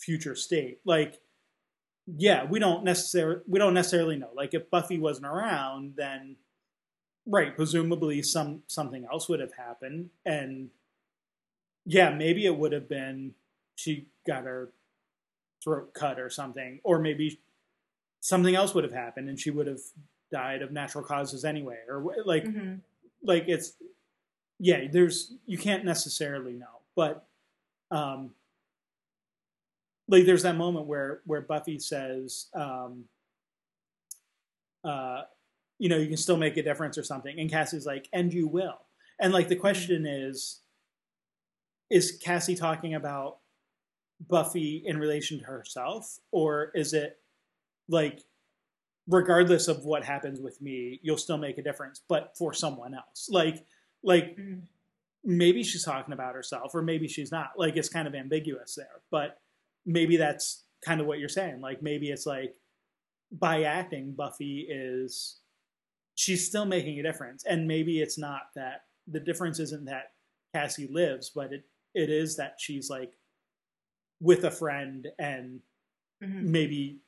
future 0.00 0.34
state. 0.36 0.80
Like 0.84 1.20
yeah 2.06 2.44
we 2.44 2.58
don't 2.58 2.84
necessarily 2.84 3.40
we 3.46 3.58
don't 3.58 3.74
necessarily 3.74 4.16
know. 4.16 4.30
Like 4.34 4.54
if 4.54 4.70
buffy 4.70 4.98
wasn't 4.98 5.26
around 5.26 5.94
then 5.96 6.36
right 7.26 7.54
presumably 7.56 8.22
some 8.22 8.62
something 8.66 9.04
else 9.10 9.28
would 9.28 9.40
have 9.40 9.54
happened. 9.54 10.10
And 10.26 10.70
yeah 11.84 12.10
maybe 12.10 12.46
it 12.46 12.56
would 12.56 12.72
have 12.72 12.88
been 12.88 13.32
she 13.74 14.06
got 14.26 14.44
her 14.44 14.72
throat 15.62 15.92
cut 15.94 16.18
or 16.20 16.28
something 16.30 16.80
or 16.84 16.98
maybe 16.98 17.40
something 18.20 18.54
else 18.54 18.74
would 18.74 18.84
have 18.84 18.92
happened 18.92 19.28
and 19.28 19.38
she 19.38 19.50
would 19.50 19.66
have 19.66 19.80
died 20.30 20.62
of 20.62 20.72
natural 20.72 21.04
causes 21.04 21.44
anyway 21.44 21.78
or 21.88 22.14
like 22.24 22.44
Mhm. 22.44 22.80
like 23.22 23.44
it's 23.48 23.74
yeah 24.58 24.86
there's 24.90 25.34
you 25.46 25.58
can't 25.58 25.84
necessarily 25.84 26.52
know 26.52 26.80
but 26.94 27.26
um 27.90 28.34
like 30.08 30.24
there's 30.26 30.42
that 30.42 30.56
moment 30.56 30.86
where 30.86 31.20
where 31.26 31.40
buffy 31.40 31.78
says 31.78 32.46
um 32.54 33.04
uh 34.84 35.22
you 35.78 35.88
know 35.88 35.96
you 35.96 36.08
can 36.08 36.16
still 36.16 36.36
make 36.36 36.56
a 36.56 36.62
difference 36.62 36.96
or 36.98 37.02
something 37.04 37.38
and 37.38 37.50
cassie's 37.50 37.86
like 37.86 38.08
and 38.12 38.32
you 38.32 38.46
will 38.48 38.80
and 39.20 39.32
like 39.32 39.48
the 39.48 39.56
question 39.56 40.06
is 40.06 40.60
is 41.92 42.18
cassie 42.24 42.56
talking 42.56 42.94
about 42.94 43.38
buffy 44.28 44.82
in 44.86 44.98
relation 44.98 45.38
to 45.40 45.44
herself 45.44 46.18
or 46.32 46.70
is 46.74 46.94
it 46.94 47.18
like 47.88 48.20
regardless 49.08 49.68
of 49.68 49.84
what 49.84 50.04
happens 50.04 50.40
with 50.40 50.60
me 50.62 51.00
you'll 51.02 51.18
still 51.18 51.38
make 51.38 51.58
a 51.58 51.62
difference 51.62 52.02
but 52.08 52.36
for 52.38 52.52
someone 52.54 52.94
else? 52.94 53.28
Like 53.30 53.66
like 54.02 54.36
Mhm. 54.36 54.68
maybe 55.24 55.62
she's 55.64 55.84
talking 55.84 56.14
about 56.14 56.34
herself 56.34 56.74
or 56.74 56.82
maybe 56.82 57.08
she's 57.08 57.32
not. 57.32 57.52
Like 57.58 57.76
it's 57.76 57.88
kind 57.88 58.08
of 58.08 58.14
ambiguous 58.14 58.74
there 58.76 59.02
but 59.10 59.40
maybe 59.86 60.16
that's 60.16 60.64
kind 60.84 61.00
of 61.00 61.06
what 61.06 61.18
you're 61.20 61.28
saying. 61.28 61.60
Like 61.60 61.82
maybe 61.82 62.10
it's 62.10 62.26
like 62.26 62.56
by 63.32 63.64
acting 63.64 64.14
buffy 64.14 64.66
is 64.70 65.40
she's 66.14 66.46
still 66.46 66.66
making 66.66 67.00
a 67.00 67.02
difference. 67.02 67.44
And 67.44 67.68
maybe 67.68 68.02
it's 68.02 68.18
not 68.18 68.42
that 68.56 68.86
the 69.08 69.20
difference 69.20 69.58
isn't 69.60 69.86
that 69.86 70.12
cassie 70.54 70.88
lives 70.88 71.30
but 71.34 71.52
it 71.52 71.64
it 71.94 72.10
is 72.10 72.36
that 72.36 72.56
she's 72.60 72.90
like 72.90 73.12
with 74.20 74.44
a 74.44 74.50
friend 74.50 75.08
and 75.18 75.60
Mhm. 76.20 76.52
maybe 76.52 77.00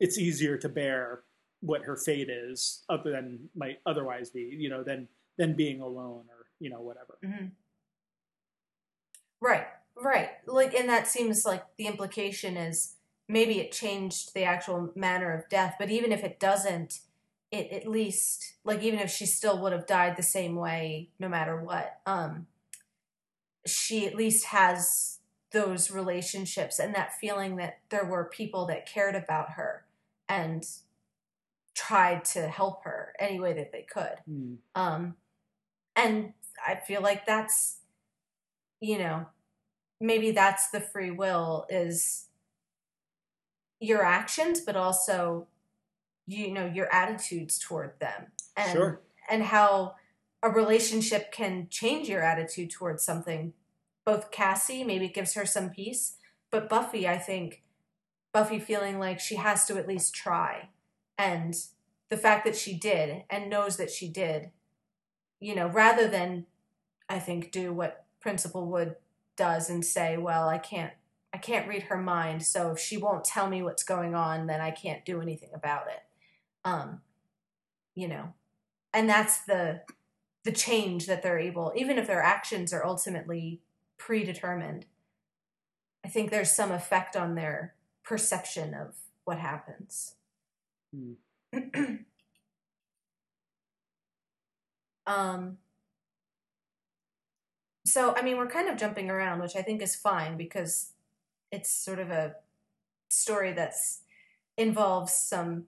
it's 0.00 0.18
easier 0.18 0.58
to 0.58 0.68
bear 0.68 1.24
what 1.60 1.82
her 1.82 1.96
fate 1.96 2.30
is 2.30 2.84
other 2.88 3.12
than 3.12 3.50
might 3.54 3.80
otherwise 3.86 4.30
be 4.30 4.42
you 4.42 4.68
know 4.70 4.84
than 4.84 5.08
than 5.38 5.56
being 5.56 5.80
alone 5.80 6.26
or 6.30 6.46
you 6.60 6.70
know 6.70 6.82
whatever 6.82 7.18
Mhm. 7.22 7.58
Right, 9.40 9.66
right. 9.96 10.30
Like, 10.46 10.74
and 10.74 10.88
that 10.88 11.06
seems 11.06 11.44
like 11.44 11.64
the 11.76 11.86
implication 11.86 12.56
is 12.56 12.96
maybe 13.28 13.60
it 13.60 13.72
changed 13.72 14.34
the 14.34 14.44
actual 14.44 14.92
manner 14.96 15.32
of 15.32 15.48
death, 15.48 15.76
but 15.78 15.90
even 15.90 16.12
if 16.12 16.24
it 16.24 16.40
doesn't, 16.40 17.00
it 17.50 17.70
at 17.72 17.86
least 17.88 18.56
like 18.64 18.82
even 18.82 18.98
if 19.00 19.10
she 19.10 19.24
still 19.26 19.62
would 19.62 19.72
have 19.72 19.86
died 19.86 20.16
the 20.16 20.22
same 20.22 20.54
way 20.56 21.10
no 21.18 21.28
matter 21.28 21.62
what, 21.62 22.00
um 22.06 22.46
she 23.66 24.06
at 24.06 24.14
least 24.14 24.46
has 24.46 25.18
those 25.52 25.90
relationships 25.90 26.78
and 26.78 26.94
that 26.94 27.14
feeling 27.14 27.56
that 27.56 27.78
there 27.88 28.04
were 28.04 28.24
people 28.24 28.66
that 28.66 28.86
cared 28.86 29.14
about 29.14 29.52
her 29.52 29.84
and 30.28 30.66
tried 31.74 32.24
to 32.24 32.48
help 32.48 32.84
her 32.84 33.14
any 33.18 33.40
way 33.40 33.52
that 33.54 33.72
they 33.72 33.82
could. 33.82 34.16
Hmm. 34.26 34.54
Um, 34.74 35.16
and 35.96 36.32
I 36.66 36.76
feel 36.76 37.00
like 37.00 37.24
that's, 37.24 37.78
you 38.80 38.98
know, 38.98 39.26
maybe 40.00 40.30
that's 40.32 40.70
the 40.70 40.80
free 40.80 41.10
will 41.10 41.66
is 41.70 42.26
your 43.80 44.04
actions, 44.04 44.60
but 44.60 44.76
also, 44.76 45.46
you 46.26 46.52
know, 46.52 46.66
your 46.66 46.92
attitudes 46.92 47.58
toward 47.58 47.98
them 48.00 48.26
and, 48.56 48.72
Sure. 48.72 49.00
and 49.30 49.42
how 49.42 49.94
a 50.42 50.50
relationship 50.50 51.32
can 51.32 51.68
change 51.70 52.08
your 52.08 52.22
attitude 52.22 52.70
towards 52.70 53.04
something. 53.04 53.52
Both 54.04 54.30
Cassie, 54.30 54.84
maybe 54.84 55.06
it 55.06 55.14
gives 55.14 55.34
her 55.34 55.44
some 55.44 55.70
peace, 55.70 56.16
but 56.50 56.68
Buffy, 56.68 57.08
I 57.08 57.18
think, 57.18 57.62
Buffy 58.32 58.58
feeling 58.58 58.98
like 58.98 59.20
she 59.20 59.36
has 59.36 59.66
to 59.66 59.76
at 59.76 59.88
least 59.88 60.14
try. 60.14 60.68
And 61.16 61.54
the 62.08 62.16
fact 62.16 62.44
that 62.44 62.56
she 62.56 62.74
did 62.74 63.24
and 63.28 63.50
knows 63.50 63.76
that 63.76 63.90
she 63.90 64.08
did, 64.08 64.50
you 65.40 65.54
know, 65.54 65.66
rather 65.66 66.08
than, 66.08 66.46
I 67.08 67.18
think, 67.18 67.50
do 67.50 67.72
what 67.72 68.06
Principal 68.20 68.66
Wood 68.66 68.96
does 69.36 69.68
and 69.68 69.84
say, 69.84 70.16
well, 70.16 70.48
I 70.48 70.58
can't. 70.58 70.92
I 71.30 71.36
can't 71.36 71.68
read 71.68 71.82
her 71.84 71.98
mind, 71.98 72.42
so 72.42 72.70
if 72.70 72.78
she 72.78 72.96
won't 72.96 73.22
tell 73.22 73.50
me 73.50 73.62
what's 73.62 73.82
going 73.82 74.14
on, 74.14 74.46
then 74.46 74.62
I 74.62 74.70
can't 74.70 75.04
do 75.04 75.20
anything 75.20 75.50
about 75.54 75.86
it. 75.88 76.00
Um, 76.64 77.02
you 77.94 78.08
know, 78.08 78.32
and 78.94 79.10
that's 79.10 79.44
the 79.44 79.82
the 80.44 80.52
change 80.52 81.06
that 81.06 81.22
they're 81.22 81.38
able, 81.38 81.72
even 81.76 81.98
if 81.98 82.06
their 82.06 82.22
actions 82.22 82.72
are 82.72 82.84
ultimately 82.86 83.60
predetermined. 83.98 84.86
I 86.04 86.08
think 86.08 86.30
there's 86.30 86.52
some 86.52 86.70
effect 86.72 87.16
on 87.16 87.34
their 87.34 87.74
perception 88.04 88.72
of 88.74 88.94
what 89.24 89.38
happens. 89.38 90.14
Hmm. 90.94 91.14
um 95.06 95.56
so 97.86 98.14
i 98.16 98.22
mean 98.22 98.36
we're 98.36 98.46
kind 98.46 98.68
of 98.68 98.76
jumping 98.76 99.08
around 99.10 99.40
which 99.40 99.56
i 99.56 99.62
think 99.62 99.80
is 99.80 99.96
fine 99.96 100.36
because 100.36 100.92
it's 101.50 101.70
sort 101.70 101.98
of 101.98 102.10
a 102.10 102.34
story 103.08 103.52
that's 103.52 104.00
involves 104.58 105.12
some 105.14 105.64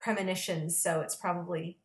premonitions 0.00 0.76
so 0.80 1.00
it's 1.00 1.16
probably 1.16 1.76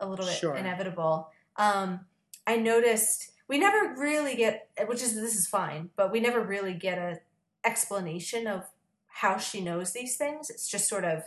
a 0.00 0.08
little 0.08 0.24
bit 0.26 0.36
Sure. 0.36 0.54
inevitable 0.54 1.30
um 1.58 2.00
i 2.46 2.56
noticed 2.56 3.32
we 3.48 3.58
never 3.58 3.94
really 3.98 4.34
get 4.36 4.68
which 4.86 5.02
is 5.02 5.14
this 5.14 5.34
is 5.34 5.46
fine 5.46 5.90
but 5.96 6.10
we 6.12 6.20
never 6.20 6.40
really 6.40 6.74
get 6.74 6.98
a 6.98 7.18
explanation 7.66 8.46
of 8.46 8.64
how 9.08 9.36
she 9.36 9.60
knows 9.60 9.92
these 9.92 10.16
things 10.16 10.48
it's 10.50 10.68
just 10.68 10.88
sort 10.88 11.04
of 11.04 11.22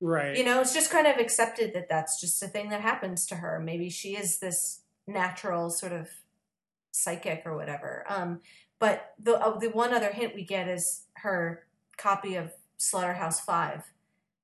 Right. 0.00 0.36
you 0.36 0.44
know 0.44 0.60
it's 0.60 0.74
just 0.74 0.90
kind 0.90 1.06
of 1.06 1.16
accepted 1.16 1.72
that 1.74 1.88
that's 1.88 2.20
just 2.20 2.42
a 2.42 2.48
thing 2.48 2.68
that 2.70 2.80
happens 2.82 3.26
to 3.26 3.36
her 3.36 3.58
maybe 3.58 3.88
she 3.88 4.16
is 4.16 4.38
this 4.38 4.80
natural 5.06 5.70
sort 5.70 5.92
of 5.92 6.08
psychic 6.90 7.42
or 7.46 7.56
whatever 7.56 8.04
um 8.08 8.40
but 8.78 9.14
the 9.18 9.34
uh, 9.40 9.58
the 9.58 9.70
one 9.70 9.94
other 9.94 10.12
hint 10.12 10.34
we 10.34 10.44
get 10.44 10.68
is 10.68 11.04
her 11.14 11.64
copy 11.96 12.34
of 12.34 12.52
slaughterhouse 12.76 13.40
5 13.40 13.82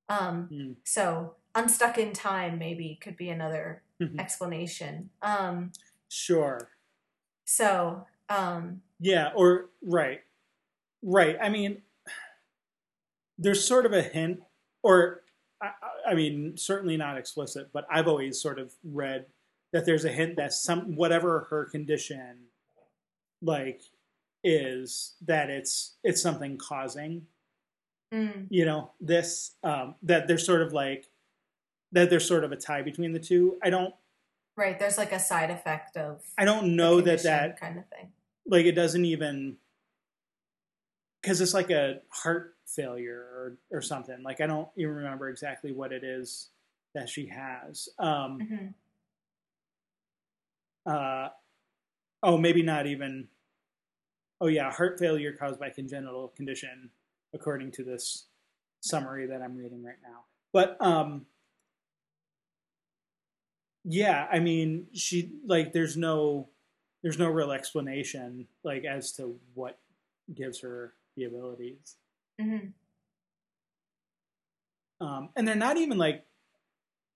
um 0.08 0.46
Hmm. 0.50 0.72
so 0.84 1.34
unstuck 1.54 1.98
in 1.98 2.12
time 2.12 2.58
maybe 2.58 2.98
could 3.02 3.16
be 3.16 3.28
another 3.28 3.82
Mhm. 4.00 4.18
explanation 4.18 5.10
um 5.22 5.72
Sure. 6.08 6.70
so 7.44 8.06
um 8.28 8.82
Yeah, 8.98 9.32
or 9.34 9.70
right. 9.82 10.22
Right. 11.02 11.36
I 11.40 11.48
mean 11.48 11.82
there's 13.38 13.64
sort 13.66 13.86
of 13.86 13.92
a 13.92 14.02
hint 14.02 14.40
or 14.82 15.22
I, 15.60 15.66
I- 15.82 16.10
I 16.10 16.14
mean 16.14 16.56
certainly 16.56 16.96
not 16.96 17.18
explicit, 17.18 17.70
but 17.72 17.86
I've 17.90 18.08
always 18.08 18.40
sort 18.40 18.58
of 18.58 18.74
read 18.84 19.26
that 19.72 19.84
there's 19.86 20.04
a 20.04 20.12
hint 20.12 20.36
that 20.36 20.52
some 20.52 20.96
whatever 20.96 21.46
her 21.50 21.64
condition 21.66 22.46
like 23.42 23.82
is 24.42 25.14
that 25.22 25.50
it's 25.50 25.96
it's 26.02 26.20
something 26.22 26.56
causing 26.58 27.26
mm, 28.12 28.46
you 28.50 28.64
know 28.64 28.90
this 29.00 29.52
um 29.62 29.94
that 30.02 30.26
there's 30.26 30.44
sort 30.46 30.62
of 30.62 30.72
like 30.72 31.06
that 31.92 32.10
there's 32.10 32.26
sort 32.26 32.44
of 32.44 32.52
a 32.52 32.56
tie 32.56 32.82
between 32.82 33.12
the 33.12 33.18
two. 33.18 33.58
I 33.62 33.70
don't 33.70 33.94
right 34.56 34.78
there's 34.78 34.98
like 34.98 35.12
a 35.12 35.18
side 35.18 35.48
effect 35.50 35.96
of 35.96 36.20
i 36.36 36.44
don't 36.44 36.76
know 36.76 37.00
that 37.00 37.22
that 37.22 37.58
kind 37.58 37.78
of 37.78 37.86
thing. 37.88 38.10
like 38.46 38.66
it 38.66 38.72
doesn't 38.72 39.04
even 39.04 39.56
because 41.22 41.40
it's 41.40 41.54
like 41.54 41.70
a 41.70 42.00
heart 42.10 42.56
failure 42.66 43.20
or 43.20 43.56
or 43.72 43.82
something. 43.82 44.22
Like 44.22 44.40
i 44.40 44.46
don't 44.46 44.68
even 44.76 44.94
remember 44.94 45.28
exactly 45.28 45.72
what 45.72 45.92
it 45.92 46.04
is 46.04 46.48
that 46.94 47.08
she 47.08 47.26
has. 47.26 47.88
Um 47.98 48.40
hmm 48.40 48.66
uh 50.86 51.28
oh 52.22 52.38
maybe 52.38 52.62
not 52.62 52.86
even 52.86 53.28
oh 54.40 54.46
yeah 54.46 54.72
heart 54.72 54.98
failure 54.98 55.30
caused 55.30 55.60
by 55.60 55.68
congenital 55.68 56.28
condition 56.28 56.88
according 57.34 57.70
to 57.70 57.84
this 57.84 58.24
summary 58.80 59.26
that 59.26 59.42
i'm 59.42 59.58
reading 59.58 59.84
right 59.84 59.98
now. 60.02 60.20
But 60.54 60.78
um 60.80 61.26
yeah 63.84 64.26
i 64.30 64.38
mean 64.38 64.86
she 64.92 65.32
like 65.46 65.72
there's 65.72 65.96
no 65.96 66.48
there's 67.02 67.18
no 67.18 67.28
real 67.28 67.50
explanation 67.50 68.46
like 68.62 68.84
as 68.84 69.12
to 69.12 69.38
what 69.54 69.78
gives 70.34 70.60
her 70.60 70.92
the 71.16 71.24
abilities. 71.24 71.96
Hmm 72.40 72.58
um, 75.00 75.30
and 75.34 75.48
they're 75.48 75.54
not 75.56 75.76
even 75.76 75.98
like 75.98 76.24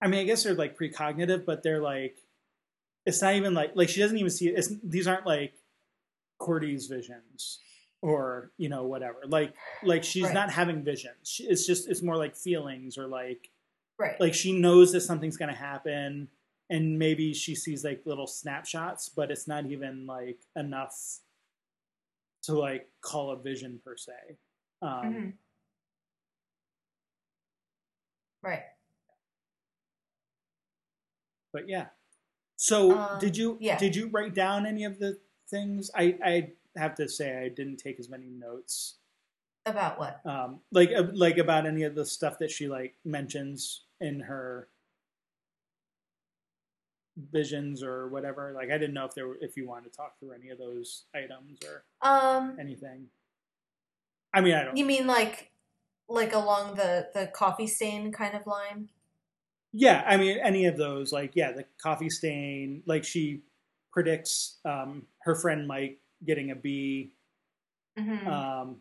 i 0.01 0.07
mean 0.09 0.20
i 0.20 0.24
guess 0.24 0.43
they're 0.43 0.55
like 0.55 0.77
precognitive 0.78 1.45
but 1.45 1.62
they're 1.62 1.82
like 1.82 2.19
it's 3.07 3.20
not 3.20 3.35
even 3.35 3.53
like 3.55 3.73
like 3.74 3.89
she 3.89 4.01
doesn't 4.01 4.16
even 4.19 4.31
see 4.31 4.49
it 4.49 4.55
it's, 4.59 4.73
these 4.82 5.07
aren't 5.07 5.27
like 5.27 5.55
cordy's 6.39 6.86
visions 6.86 7.61
or 8.03 8.51
you 8.59 8.69
know 8.69 8.85
whatever. 8.85 9.20
Like 9.27 9.55
like 9.82 10.05
she's 10.05 10.24
Right. 10.24 10.35
not 10.35 10.51
having 10.53 10.82
visions. 10.82 11.16
She, 11.27 11.45
it's 11.45 11.66
just 11.66 11.89
it's 11.89 12.03
more 12.03 12.16
like 12.16 12.36
feelings 12.36 12.99
or 12.99 13.07
like 13.07 13.51
right. 13.99 14.20
like 14.20 14.35
she 14.35 14.53
knows 14.53 14.93
that 14.93 15.01
something's 15.01 15.39
going 15.39 15.49
to 15.51 15.57
happen 15.59 16.28
and 16.70 16.99
maybe 16.99 17.35
she 17.35 17.55
sees 17.55 17.85
like 17.85 18.03
little 18.07 18.27
snapshots 18.27 19.09
but 19.09 19.31
it's 19.31 19.47
not 19.49 19.66
even 19.66 20.07
like 20.07 20.39
enough 20.57 21.20
to 22.43 22.59
like 22.59 22.89
call 23.01 23.31
a 23.31 23.36
vision 23.36 23.81
per 23.85 23.97
se. 23.97 24.12
Um, 24.82 25.05
Mhm. 25.15 25.39
right. 28.43 28.65
But 31.53 31.69
yeah. 31.69 31.89
So 32.57 32.93
Um, 32.93 33.19
did 33.19 33.36
you 33.36 33.59
yeah. 33.61 33.78
did 33.78 33.97
you 33.97 34.09
write 34.09 34.35
down 34.35 34.66
any 34.66 34.85
of 34.85 34.99
the 34.99 35.20
things? 35.49 35.91
I 35.95 36.19
i 36.24 36.53
have 36.77 36.95
to 36.97 37.09
say 37.09 37.39
i 37.39 37.49
didn't 37.49 37.78
take 37.78 37.99
as 38.01 38.09
many 38.09 38.27
notes. 38.28 38.97
About 39.66 39.99
what? 39.99 40.20
Um 40.27 40.61
like 40.73 40.91
uh, 40.93 41.05
like 41.15 41.39
about 41.39 41.66
any 41.66 41.85
of 41.85 41.95
the 41.95 42.05
stuff 42.07 42.39
that 42.39 42.51
she 42.51 42.69
like 42.69 42.97
mentions 43.05 43.85
in 44.01 44.20
her 44.20 44.69
visions 47.31 47.82
or 47.82 48.09
whatever 48.09 48.53
like 48.55 48.70
i 48.70 48.78
didn't 48.78 48.95
know 48.95 49.05
if 49.05 49.15
there 49.15 49.28
were 49.28 49.39
if 49.41 49.57
you 49.57 49.66
wanted 49.69 49.91
to 49.91 49.97
talk 49.97 50.19
through 50.19 50.32
any 50.32 50.49
of 50.51 50.59
those 50.59 51.05
items 51.15 51.59
or 51.65 51.85
um 52.03 52.57
anything 52.59 53.07
i 54.32 54.41
mean 54.41 54.55
i 54.55 54.65
don't 54.65 54.77
You 54.77 54.85
mean 54.85 55.07
like 55.07 55.51
like 56.09 56.32
along 56.35 56.74
the 56.74 57.09
the 57.15 57.28
coffee 57.28 57.66
stain 57.69 58.11
kind 58.12 58.35
of 58.35 58.47
line? 58.47 58.89
yeah 59.73 60.03
i 60.07 60.16
mean 60.16 60.39
any 60.43 60.66
of 60.66 60.77
those 60.77 61.12
like 61.12 61.32
yeah 61.35 61.53
the 61.53 61.65
coffee 61.82 62.11
stain 62.11 62.82
like 62.86 63.05
she 63.05 63.43
predicts 63.93 64.57
um 64.65 65.03
her 65.20 65.35
friend 65.36 65.69
mike 65.69 65.99
getting 66.24 66.51
a 66.51 66.55
b 66.57 67.12
Mm-hmm. 67.97 68.27
um 68.27 68.77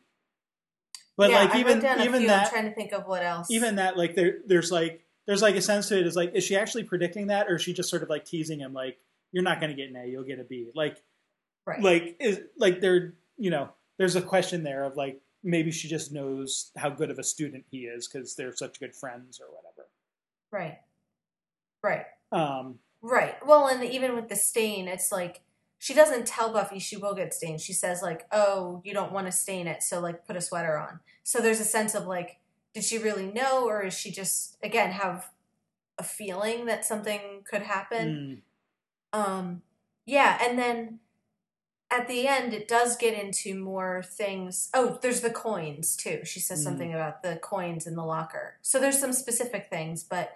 but 1.15 1.29
yeah, 1.29 1.43
like 1.43 1.55
even 1.55 1.73
wrote 1.75 1.81
down 1.83 1.99
a 1.99 2.03
even 2.05 2.25
that 2.25 2.45
I'm 2.47 2.51
trying 2.51 2.65
to 2.69 2.73
think 2.73 2.91
of 2.93 3.05
what 3.05 3.21
else. 3.21 3.51
even 3.51 3.75
that 3.75 3.95
like 3.95 4.15
there 4.15 4.39
there's 4.47 4.71
like 4.71 5.05
there's 5.25 5.41
like 5.41 5.55
a 5.55 5.61
sense 5.61 5.87
to 5.87 5.99
it 5.99 6.05
is 6.05 6.15
like 6.15 6.33
is 6.33 6.43
she 6.43 6.55
actually 6.55 6.83
predicting 6.83 7.27
that 7.27 7.47
or 7.47 7.55
is 7.55 7.61
she 7.61 7.73
just 7.73 7.89
sort 7.89 8.03
of 8.03 8.09
like 8.09 8.25
teasing 8.25 8.59
him 8.59 8.73
like 8.73 8.97
you're 9.31 9.43
not 9.43 9.59
going 9.59 9.69
to 9.69 9.75
get 9.75 9.89
an 9.89 9.95
a 9.95 10.07
you'll 10.07 10.23
get 10.23 10.39
a 10.39 10.43
b 10.43 10.69
like 10.75 11.01
right. 11.65 11.81
like 11.81 12.15
is 12.19 12.41
like 12.57 12.81
there 12.81 13.13
you 13.37 13.49
know 13.49 13.69
there's 13.97 14.15
a 14.15 14.21
question 14.21 14.63
there 14.63 14.83
of 14.83 14.95
like 14.95 15.21
maybe 15.43 15.71
she 15.71 15.87
just 15.87 16.11
knows 16.11 16.71
how 16.77 16.89
good 16.89 17.11
of 17.11 17.19
a 17.19 17.23
student 17.23 17.65
he 17.69 17.79
is 17.79 18.07
because 18.07 18.35
they're 18.35 18.55
such 18.55 18.79
good 18.79 18.95
friends 18.95 19.39
or 19.41 19.47
whatever 19.47 19.89
right. 20.51 20.79
Right. 21.83 22.05
um 22.31 22.79
Right. 23.03 23.35
Well, 23.45 23.67
and 23.67 23.83
even 23.83 24.15
with 24.15 24.29
the 24.29 24.35
stain, 24.37 24.87
it's 24.87 25.11
like 25.11 25.41
she 25.77 25.93
doesn't 25.93 26.25
tell 26.25 26.53
Buffy 26.53 26.79
she 26.79 26.95
will 26.95 27.13
get 27.13 27.33
stained. 27.33 27.59
She 27.59 27.73
says 27.73 28.01
like, 28.01 28.25
"Oh, 28.31 28.81
you 28.85 28.93
don't 28.93 29.11
want 29.11 29.27
to 29.27 29.31
stain 29.31 29.67
it, 29.67 29.83
so 29.83 29.99
like 29.99 30.25
put 30.25 30.37
a 30.37 30.41
sweater 30.41 30.77
on." 30.77 31.01
So 31.21 31.41
there's 31.41 31.59
a 31.59 31.65
sense 31.65 31.95
of 31.95 32.07
like, 32.07 32.37
did 32.73 32.83
she 32.83 32.97
really 32.97 33.25
know, 33.27 33.67
or 33.67 33.83
is 33.83 33.97
she 33.97 34.11
just 34.11 34.57
again 34.63 34.91
have 34.91 35.29
a 35.97 36.03
feeling 36.03 36.65
that 36.65 36.85
something 36.85 37.43
could 37.49 37.61
happen? 37.63 38.43
Mm. 39.13 39.19
Um, 39.19 39.61
yeah, 40.05 40.39
and 40.41 40.57
then 40.57 40.99
at 41.91 42.07
the 42.07 42.27
end, 42.27 42.53
it 42.53 42.67
does 42.67 42.97
get 42.97 43.13
into 43.13 43.53
more 43.55 44.01
things. 44.03 44.69
Oh, 44.73 44.97
there's 45.01 45.21
the 45.21 45.29
coins 45.29 45.95
too. 45.95 46.21
She 46.25 46.39
says 46.39 46.61
Mm. 46.61 46.63
something 46.63 46.93
about 46.93 47.21
the 47.21 47.35
coins 47.37 47.85
in 47.85 47.95
the 47.95 48.03
locker. 48.03 48.57
So 48.61 48.79
there's 48.79 48.99
some 48.99 49.13
specific 49.13 49.69
things, 49.69 50.03
but 50.03 50.35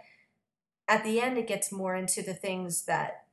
at 0.87 1.03
the 1.03 1.19
end, 1.19 1.37
it 1.37 1.47
gets 1.47 1.71
more 1.71 1.95
into 1.95 2.21
the 2.21 2.35
things 2.35 2.83
that 2.83 3.25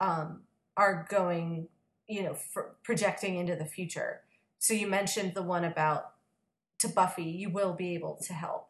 um, 0.00 0.42
are 0.76 1.06
going, 1.08 1.68
you 2.06 2.22
know, 2.22 2.36
projecting 2.82 3.36
into 3.36 3.56
the 3.56 3.64
future. 3.64 4.20
So 4.58 4.74
you 4.74 4.86
mentioned 4.86 5.34
the 5.34 5.42
one 5.42 5.64
about 5.64 6.12
to 6.82 6.88
Buffy, 6.88 7.24
you 7.24 7.48
will 7.50 7.72
be 7.72 7.94
able 7.94 8.16
to 8.26 8.32
help. 8.32 8.68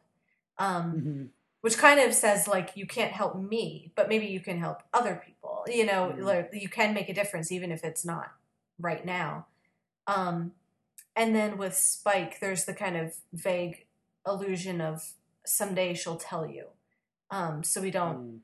Um, 0.59 0.87
Mhm. 0.95 1.29
which 1.63 1.79
kind 1.79 2.01
of 2.01 2.13
says 2.15 2.49
like 2.49 2.77
you 2.77 2.87
can't 2.87 3.13
help 3.13 3.37
me 3.37 3.93
but 3.95 4.09
maybe 4.09 4.27
you 4.27 4.41
can 4.41 4.59
help 4.59 4.83
other 4.93 5.15
people 5.25 5.65
you 5.69 5.87
know 5.87 6.13
Mhm. 6.13 6.25
like 6.25 6.51
you 6.53 6.69
can 6.69 6.93
make 6.93 7.09
a 7.09 7.15
difference 7.15 7.53
even 7.53 7.71
if 7.71 7.85
it's 7.85 8.05
not 8.05 8.33
right 8.81 9.05
now 9.05 9.47
um 10.09 10.53
and 11.15 11.35
then 11.37 11.57
with 11.57 11.77
spike 11.77 12.41
there's 12.41 12.65
the 12.65 12.75
kind 12.75 12.97
of 12.97 13.15
vague 13.33 13.87
illusion 14.27 14.81
of 14.81 15.15
someday 15.47 15.95
she'll 15.95 16.17
tell 16.17 16.45
you 16.51 16.67
um 17.31 17.63
so 17.63 17.81
we 17.81 17.93
don't 17.93 18.19
Mm. 18.19 18.41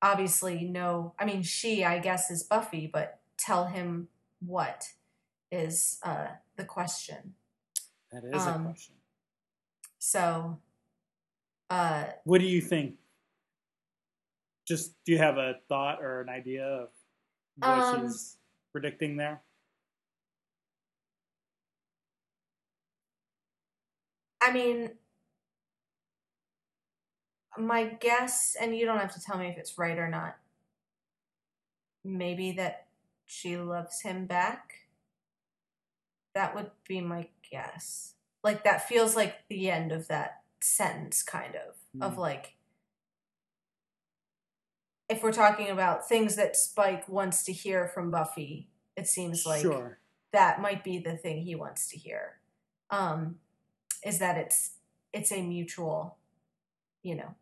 obviously 0.00 0.64
know 0.64 1.14
i 1.18 1.26
mean 1.26 1.42
she 1.42 1.84
i 1.84 1.98
guess 1.98 2.30
is 2.30 2.42
buffy 2.42 2.86
but 2.86 3.20
tell 3.36 3.66
him 3.66 4.08
what 4.40 4.94
is 5.50 5.98
uh 6.02 6.28
the 6.56 6.64
question 6.64 7.34
That 8.10 8.24
is 8.24 8.46
Um, 8.46 8.62
a 8.62 8.64
question. 8.70 8.94
So 10.02 10.58
uh 11.70 12.06
What 12.24 12.40
do 12.40 12.46
you 12.46 12.60
think? 12.60 12.96
Just 14.66 14.96
do 15.04 15.12
you 15.12 15.18
have 15.18 15.38
a 15.38 15.54
thought 15.68 16.02
or 16.02 16.20
an 16.20 16.28
idea 16.28 16.66
of 16.66 16.88
what 17.56 17.68
Um, 17.68 18.08
she's 18.08 18.36
predicting 18.72 19.16
there? 19.16 19.42
I 24.40 24.52
mean, 24.52 24.90
my 27.56 27.84
guess, 27.84 28.56
and 28.60 28.76
you 28.76 28.84
don't 28.84 28.98
have 28.98 29.14
to 29.14 29.20
tell 29.20 29.38
me 29.38 29.46
if 29.46 29.56
it's 29.56 29.78
right 29.78 29.96
or 29.96 30.08
not, 30.08 30.36
maybe 32.02 32.50
that 32.52 32.88
she 33.24 33.56
loves 33.56 34.00
him 34.00 34.26
back. 34.26 34.88
That 36.34 36.56
would 36.56 36.72
be 36.88 37.00
my 37.00 37.28
guess. 37.48 38.14
Like, 38.42 38.64
that 38.64 38.88
feels 38.88 39.14
like 39.16 39.46
the 39.48 39.70
end 39.70 39.92
of 39.92 40.08
that 40.08 40.42
sentence, 40.60 41.22
kind 41.22 41.54
of, 41.56 41.76
of 42.02 42.14
Hmm. 42.14 42.20
like, 42.20 42.56
if 45.08 45.22
we're 45.22 45.32
talking 45.32 45.68
about 45.68 46.08
things 46.08 46.36
that 46.36 46.56
Spike 46.56 47.08
wants 47.08 47.44
to 47.44 47.52
hear 47.52 47.86
from 47.86 48.10
Buffy, 48.10 48.68
it 48.96 49.06
seems 49.06 49.44
like 49.46 49.62
sure. 49.62 49.98
that 50.32 50.60
might 50.60 50.82
be 50.84 50.98
the 50.98 51.16
thing 51.16 51.42
he 51.42 51.54
wants 51.54 51.88
to 51.88 51.96
hear 51.98 52.38
um 52.90 53.36
is 54.04 54.18
that 54.18 54.36
it's 54.36 54.72
it's 55.12 55.32
a 55.32 55.42
mutual 55.42 56.18
you 57.02 57.14
know 57.14 57.34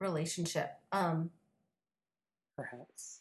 relationship 0.00 0.78
um 0.92 1.30
Perhaps. 2.56 3.20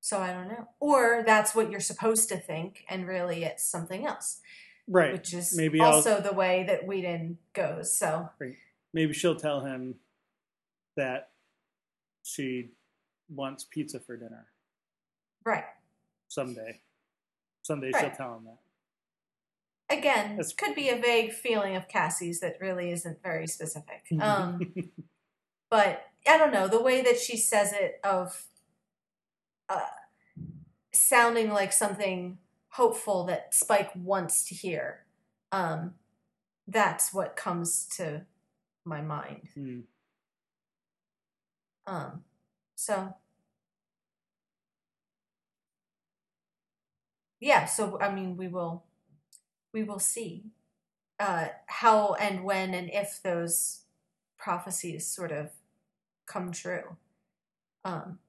so 0.00 0.18
i 0.18 0.32
don't 0.32 0.48
know 0.48 0.68
or 0.80 1.22
that's 1.24 1.54
what 1.54 1.70
you're 1.70 1.80
supposed 1.80 2.28
to 2.28 2.36
think 2.36 2.84
and 2.88 3.06
really 3.06 3.44
it's 3.44 3.64
something 3.64 4.06
else 4.06 4.40
Right. 4.88 5.12
which 5.12 5.34
is 5.34 5.54
Maybe 5.56 5.80
I'll- 5.80 5.94
also 5.96 6.20
the 6.20 6.32
way 6.32 6.64
that 6.64 6.86
Whedon 6.86 7.38
goes 7.52 7.92
so 7.96 8.30
Maybe 8.94 9.12
she'll 9.12 9.36
tell 9.36 9.60
him 9.60 9.96
that 10.96 11.30
she 12.22 12.70
wants 13.28 13.64
pizza 13.64 14.00
for 14.00 14.16
dinner 14.16 14.46
right 15.44 15.64
someday. 16.28 16.80
Someday 17.62 17.90
Right. 17.92 18.00
she'll 18.06 18.16
tell 18.16 18.36
him 18.36 18.44
that. 18.46 19.94
again 19.98 20.36
this 20.36 20.52
could 20.54 20.74
be 20.74 20.88
a 20.88 20.96
vague 20.96 21.32
feeling 21.32 21.76
of 21.76 21.86
cassie's 21.88 22.40
that 22.40 22.56
really 22.60 22.90
isn't 22.90 23.22
very 23.22 23.46
specific 23.46 24.04
um 24.20 24.72
but 25.70 26.04
I 26.26 26.36
don't 26.38 26.52
know 26.52 26.66
the 26.68 26.82
way 26.82 27.00
that 27.02 27.18
she 27.18 27.36
says 27.36 27.72
it 27.74 28.00
of 28.04 28.46
uh, 29.68 29.80
sounding 30.92 31.50
like 31.50 31.72
something 31.72 32.38
hopeful 32.78 33.24
that 33.24 33.52
Spike 33.52 33.90
wants 33.96 34.44
to 34.48 34.54
hear. 34.54 35.00
Um, 35.50 35.94
that's 36.68 37.12
what 37.12 37.34
comes 37.34 37.88
to 37.96 38.22
my 38.84 39.02
mind. 39.02 39.48
Hmm. 39.54 39.80
Um, 41.88 42.22
so 42.76 43.16
yeah, 47.40 47.64
so 47.64 47.98
I 48.00 48.14
mean, 48.14 48.36
we 48.36 48.46
will 48.46 48.84
we 49.74 49.82
will 49.82 49.98
see 49.98 50.44
uh, 51.18 51.48
how 51.66 52.14
and 52.14 52.44
when 52.44 52.74
and 52.74 52.88
if 52.92 53.20
those 53.24 53.80
prophecies 54.38 55.04
sort 55.04 55.32
of 55.32 55.50
come 56.26 56.52
true. 56.52 56.96
Um, 57.84 58.20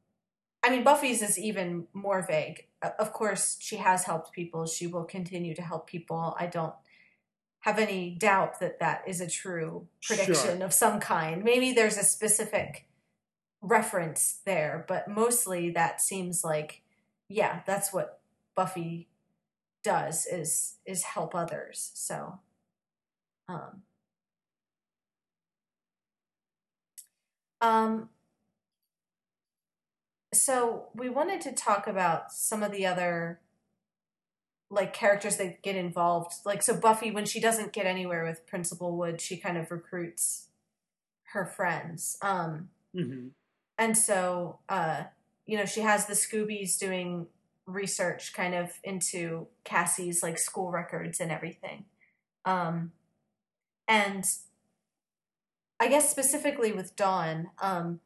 I 0.62 0.70
mean, 0.70 0.84
Buffy's 0.84 1.22
is 1.22 1.40
even 1.40 1.88
more 1.94 2.22
vague. 2.22 2.68
Uh, 2.82 2.92
Of 3.00 3.14
course, 3.14 3.58
she 3.62 3.78
has 3.78 4.04
helped 4.04 4.32
people. 4.34 4.66
She 4.66 4.88
will 4.88 5.06
continue 5.06 5.56
to 5.56 5.62
help 5.62 5.88
people. 5.88 6.36
I 6.40 6.48
don't 6.48 6.74
have 7.62 7.80
any 7.80 8.12
doubt 8.12 8.60
that 8.60 8.80
that 8.80 9.04
is 9.08 9.22
a 9.22 9.30
true 9.30 9.88
prediction 10.06 10.58
Sure. 10.58 10.66
of 10.66 10.74
some 10.74 11.00
kind. 11.00 11.44
Maybe 11.44 11.74
there's 11.74 11.98
a 11.98 12.04
specific 12.04 12.88
reference 13.62 14.40
there, 14.46 14.86
but 14.88 15.08
mostly 15.08 15.70
that 15.72 16.02
seems 16.02 16.44
like, 16.44 16.82
yeah, 17.28 17.62
that's 17.66 17.92
what 17.94 18.22
Buffy 18.56 19.08
does 19.84 20.26
is 20.26 20.76
is 20.86 21.04
help 21.04 21.34
others. 21.36 21.92
So, 21.96 22.40
um, 23.48 23.84
um, 27.62 28.10
so 30.34 30.90
we 30.94 31.10
wanted 31.10 31.42
to 31.42 31.52
talk 31.52 31.88
about 31.88 32.32
some 32.32 32.64
of 32.64 32.72
the 32.72 32.86
other 32.86 33.40
like 34.70 34.94
characters 34.94 35.38
that 35.38 35.64
get 35.64 35.76
involved. 35.76 36.34
Like 36.46 36.62
so 36.62 36.76
Buffy 36.76 37.12
when 37.12 37.26
she 37.26 37.40
doesn't 37.40 37.74
get 37.74 37.86
anywhere 37.86 38.24
with 38.24 38.46
Principal 38.46 38.96
Wood, 38.96 39.20
she 39.20 39.38
kind 39.38 39.58
of 39.58 39.72
recruits 39.72 40.48
her 41.34 41.46
friends. 41.46 42.18
Um 42.22 42.70
hmm 42.94 43.30
and 43.78 43.98
so 43.98 44.60
uh 44.68 45.04
you 45.46 45.58
know, 45.58 45.66
she 45.66 45.82
has 45.82 46.06
the 46.06 46.14
Scoobies 46.14 46.78
doing 46.78 47.26
research 47.66 48.34
kind 48.34 48.54
of 48.54 48.74
into 48.84 49.48
Cassie's 49.64 50.22
like 50.22 50.38
school 50.38 50.72
records 50.72 51.20
and 51.20 51.32
everything. 51.32 51.86
Um 52.46 52.92
and 53.88 54.24
I 55.80 55.88
guess 55.88 56.12
specifically 56.12 56.72
with 56.72 56.96
Dawn, 56.96 57.50
um 57.60 58.02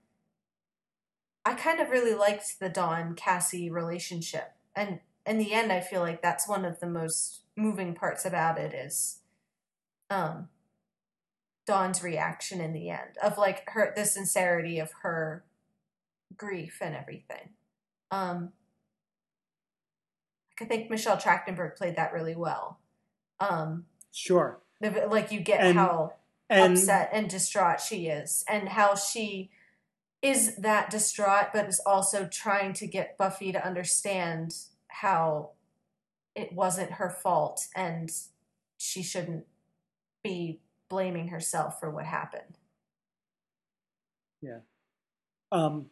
I 1.46 1.54
kind 1.56 1.80
of 1.80 1.90
really 1.90 2.14
liked 2.14 2.60
the 2.60 2.70
Dawn 2.70 3.16
Cassie 3.16 3.70
relationship. 3.70 4.54
And 4.76 5.00
in 5.26 5.38
the 5.38 5.54
end 5.54 5.72
I 5.72 5.80
feel 5.82 6.02
like 6.02 6.22
that's 6.22 6.48
one 6.48 6.66
of 6.66 6.80
the 6.80 6.88
most 6.88 7.42
moving 7.56 7.94
parts 7.94 8.26
about 8.26 8.58
it 8.58 8.74
is 8.74 9.20
um 10.10 10.50
Dawn's 11.66 12.04
reaction 12.04 12.60
in 12.60 12.74
the 12.74 12.90
end 12.90 13.18
of 13.24 13.38
like 13.38 13.70
her 13.70 13.94
the 13.96 14.06
sincerity 14.06 14.80
of 14.80 14.92
her 15.02 15.44
grief 16.36 16.80
and 16.82 16.96
everything. 16.96 17.50
Um 18.12 18.52
I 20.62 20.66
think 20.66 20.90
Michelle 20.90 21.18
Trachtenberg 21.18 21.76
played 21.76 21.96
that 21.96 22.14
really 22.14 22.36
well. 22.36 22.80
Um 23.40 23.86
Sure. 24.12 24.60
the- 24.80 25.08
like 25.08 25.32
you 25.32 25.40
get 25.40 25.62
And- 25.62 25.78
how 25.78 26.14
And 26.50 26.74
upset 26.74 27.10
and 27.14 27.30
distraught 27.30 27.80
she 27.82 28.08
is 28.08 28.44
and 28.48 28.70
how 28.70 28.96
she 28.96 29.50
is 30.24 30.56
that 30.56 30.90
distraught 30.90 31.48
but 31.54 31.68
is 31.68 31.82
also 31.86 32.26
trying 32.32 32.74
to 32.74 32.88
get 32.88 33.18
buffy 33.18 33.52
to 33.52 33.64
understand 33.64 34.56
how 34.88 35.52
it 36.34 36.52
wasn't 36.54 36.90
her 36.94 37.10
fault 37.10 37.68
and 37.76 38.10
she 38.78 39.04
shouldn't 39.04 39.46
be 40.24 40.62
blaming 40.90 41.28
herself 41.28 41.80
for 41.80 41.90
what 41.92 42.06
happened 42.06 42.58
Yeah. 44.42 44.60
um, 45.52 45.88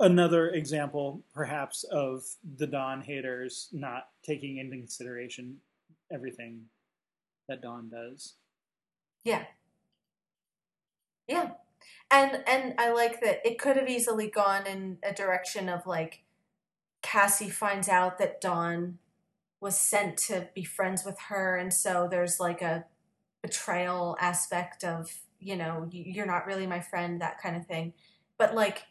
another 0.00 0.48
example, 0.50 1.22
perhaps, 1.34 1.84
of 1.84 2.22
the 2.56 2.66
Dawn 2.66 3.00
haters 3.02 3.68
not 3.72 4.08
taking 4.24 4.58
into 4.58 4.76
consideration 4.76 5.56
everything 6.12 6.62
that 7.48 7.62
Dawn 7.62 7.88
does. 7.90 8.34
yeah 9.24 9.44
yeah 11.28 11.50
and 12.10 12.42
and 12.46 12.74
i 12.78 12.90
like 12.90 13.20
that 13.20 13.40
it 13.44 13.58
could 13.58 13.76
have 13.76 13.88
easily 13.88 14.28
gone 14.28 14.66
in 14.66 14.98
a 15.02 15.12
direction 15.12 15.68
of 15.68 15.86
like 15.86 16.22
Cassie 17.02 17.50
finds 17.50 17.88
out 17.88 18.18
that 18.18 18.40
Dawn 18.40 18.98
was 19.60 19.78
sent 19.78 20.16
to 20.18 20.48
be 20.54 20.64
friends 20.64 21.04
with 21.04 21.18
her, 21.28 21.56
and 21.56 21.72
so 21.72 22.08
there's 22.10 22.40
like 22.40 22.62
a 22.62 22.84
betrayal 23.42 24.16
aspect 24.20 24.84
of 24.84 25.20
you 25.40 25.56
know 25.56 25.88
you're 25.90 26.26
not 26.26 26.46
really 26.46 26.66
my 26.66 26.80
friend, 26.80 27.20
that 27.20 27.40
kind 27.40 27.56
of 27.56 27.66
thing. 27.66 27.92
But 28.36 28.54
like, 28.54 28.84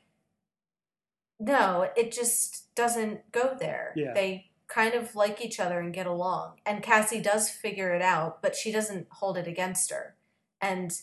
no, 1.39 1.89
it 1.95 2.11
just 2.11 2.73
doesn't 2.75 3.31
go 3.31 3.55
there. 3.57 3.93
Yeah. 3.95 4.13
They 4.13 4.51
kind 4.67 4.93
of 4.93 5.15
like 5.15 5.43
each 5.43 5.59
other 5.59 5.79
and 5.79 5.93
get 5.93 6.07
along, 6.07 6.59
and 6.65 6.83
Cassie 6.83 7.21
does 7.21 7.49
figure 7.49 7.93
it 7.93 8.01
out, 8.01 8.41
but 8.41 8.55
she 8.55 8.71
doesn't 8.71 9.07
hold 9.11 9.37
it 9.37 9.47
against 9.47 9.91
her, 9.91 10.15
and 10.61 10.93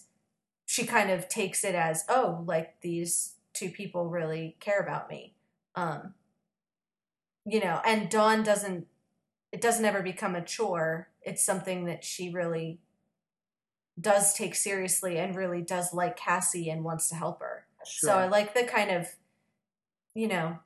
she 0.74 0.84
kind 0.84 1.09
of 1.09 1.28
takes 1.28 1.62
it 1.62 1.76
as 1.76 2.05
oh, 2.09 2.42
like 2.48 2.80
these 2.80 3.34
two 3.52 3.70
people 3.70 4.09
really 4.09 4.56
care 4.59 4.80
about 4.80 5.09
me. 5.09 5.32
Um, 5.76 6.14
you 7.46 7.60
know, 7.60 7.80
and 7.86 8.10
Dawn 8.10 8.42
doesn't 8.42 8.88
it 9.52 9.60
doesn't 9.60 9.84
ever 9.84 10.02
become 10.02 10.34
a 10.34 10.42
chore. 10.42 11.10
It's 11.22 11.44
something 11.44 11.84
that 11.84 12.02
she 12.02 12.28
really 12.28 12.80
does 14.01 14.34
take 14.34 14.56
seriously 14.56 15.16
and 15.16 15.36
really 15.36 15.62
does 15.62 15.94
like 15.94 16.16
Cassie 16.16 16.68
and 16.68 16.82
wants 16.82 17.09
to 17.10 17.14
help 17.14 17.38
her. 17.38 17.66
Sure. 17.86 18.10
So 18.10 18.18
I 18.18 18.26
like 18.26 18.52
the 18.55 18.64
kind 18.64 18.90
of 18.90 19.06
you 20.12 20.26
know, 20.26 20.59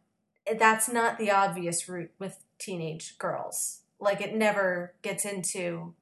that's 0.59 0.89
not 0.89 1.18
the 1.18 1.30
obvious 1.30 1.86
route 1.86 2.12
with 2.18 2.43
teenage 2.59 3.18
girls. 3.18 3.80
Like 4.01 4.22
it 4.22 4.35
never 4.35 4.94
gets 5.02 5.26
into 5.26 5.93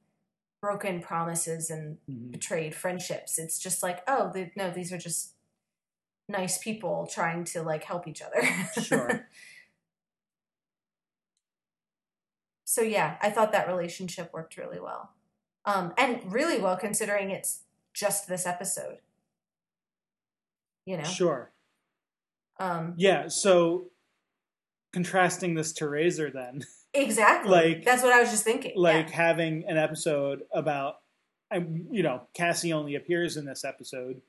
broken 0.61 1.01
promises 1.01 1.69
and 1.69 1.97
Mhm. 2.09 2.31
betrayed 2.31 2.73
friendships. 2.75 3.37
It's 3.37 3.59
just 3.59 3.83
like, 3.83 4.03
oh, 4.07 4.31
the, 4.33 4.51
no, 4.55 4.71
these 4.71 4.91
are 4.91 4.97
just 4.97 5.33
nice 6.29 6.57
people 6.57 7.07
trying 7.07 7.43
to 7.45 7.61
like 7.61 7.83
help 7.83 8.07
each 8.07 8.21
other. 8.21 8.41
Sure. 8.81 9.27
so 12.65 12.81
yeah, 12.81 13.17
I 13.21 13.29
thought 13.29 13.51
that 13.53 13.67
relationship 13.67 14.33
worked 14.33 14.57
really 14.57 14.79
well. 14.79 15.11
Um, 15.65 15.93
and 15.97 16.31
really 16.31 16.59
well 16.59 16.77
considering 16.77 17.31
it's 17.31 17.63
just 17.93 18.27
this 18.27 18.45
episode. 18.45 18.99
You 20.85 20.97
know? 20.97 21.03
Sure. 21.03 21.51
Um, 22.59 22.93
Yeah. 22.97 23.27
So 23.27 23.91
contrasting 24.93 25.53
this 25.55 25.73
to 25.73 25.87
Razor, 25.87 26.31
then, 26.31 26.65
exactly. 27.01 27.51
Like- 27.51 27.85
That's 27.85 28.03
what 28.03 28.13
I 28.13 28.19
was 28.19 28.29
just 28.29 28.43
thinking. 28.43 28.73
like 28.75 29.09
yeah. 29.09 29.15
having 29.15 29.65
an 29.67 29.77
episode 29.77 30.43
about, 30.53 30.97
I'm, 31.51 31.87
you 31.91 32.03
know, 32.03 32.21
Cassie 32.33 32.73
only 32.73 32.95
appears 32.95 33.37
in 33.37 33.45
this 33.45 33.63
episode, 33.63 34.21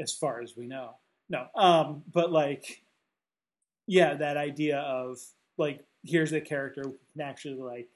as 0.00 0.12
far 0.12 0.40
as 0.40 0.56
we 0.56 0.66
know. 0.66 0.94
No, 1.28 1.46
um, 1.56 2.04
but 2.12 2.30
like, 2.32 2.82
yeah, 3.86 4.14
that 4.14 4.36
idea 4.36 4.78
of 4.78 5.18
like, 5.56 5.84
here's 6.04 6.32
a 6.32 6.40
character 6.40 6.82
we 6.86 6.94
can 7.12 7.22
actually 7.22 7.60
like 7.60 7.88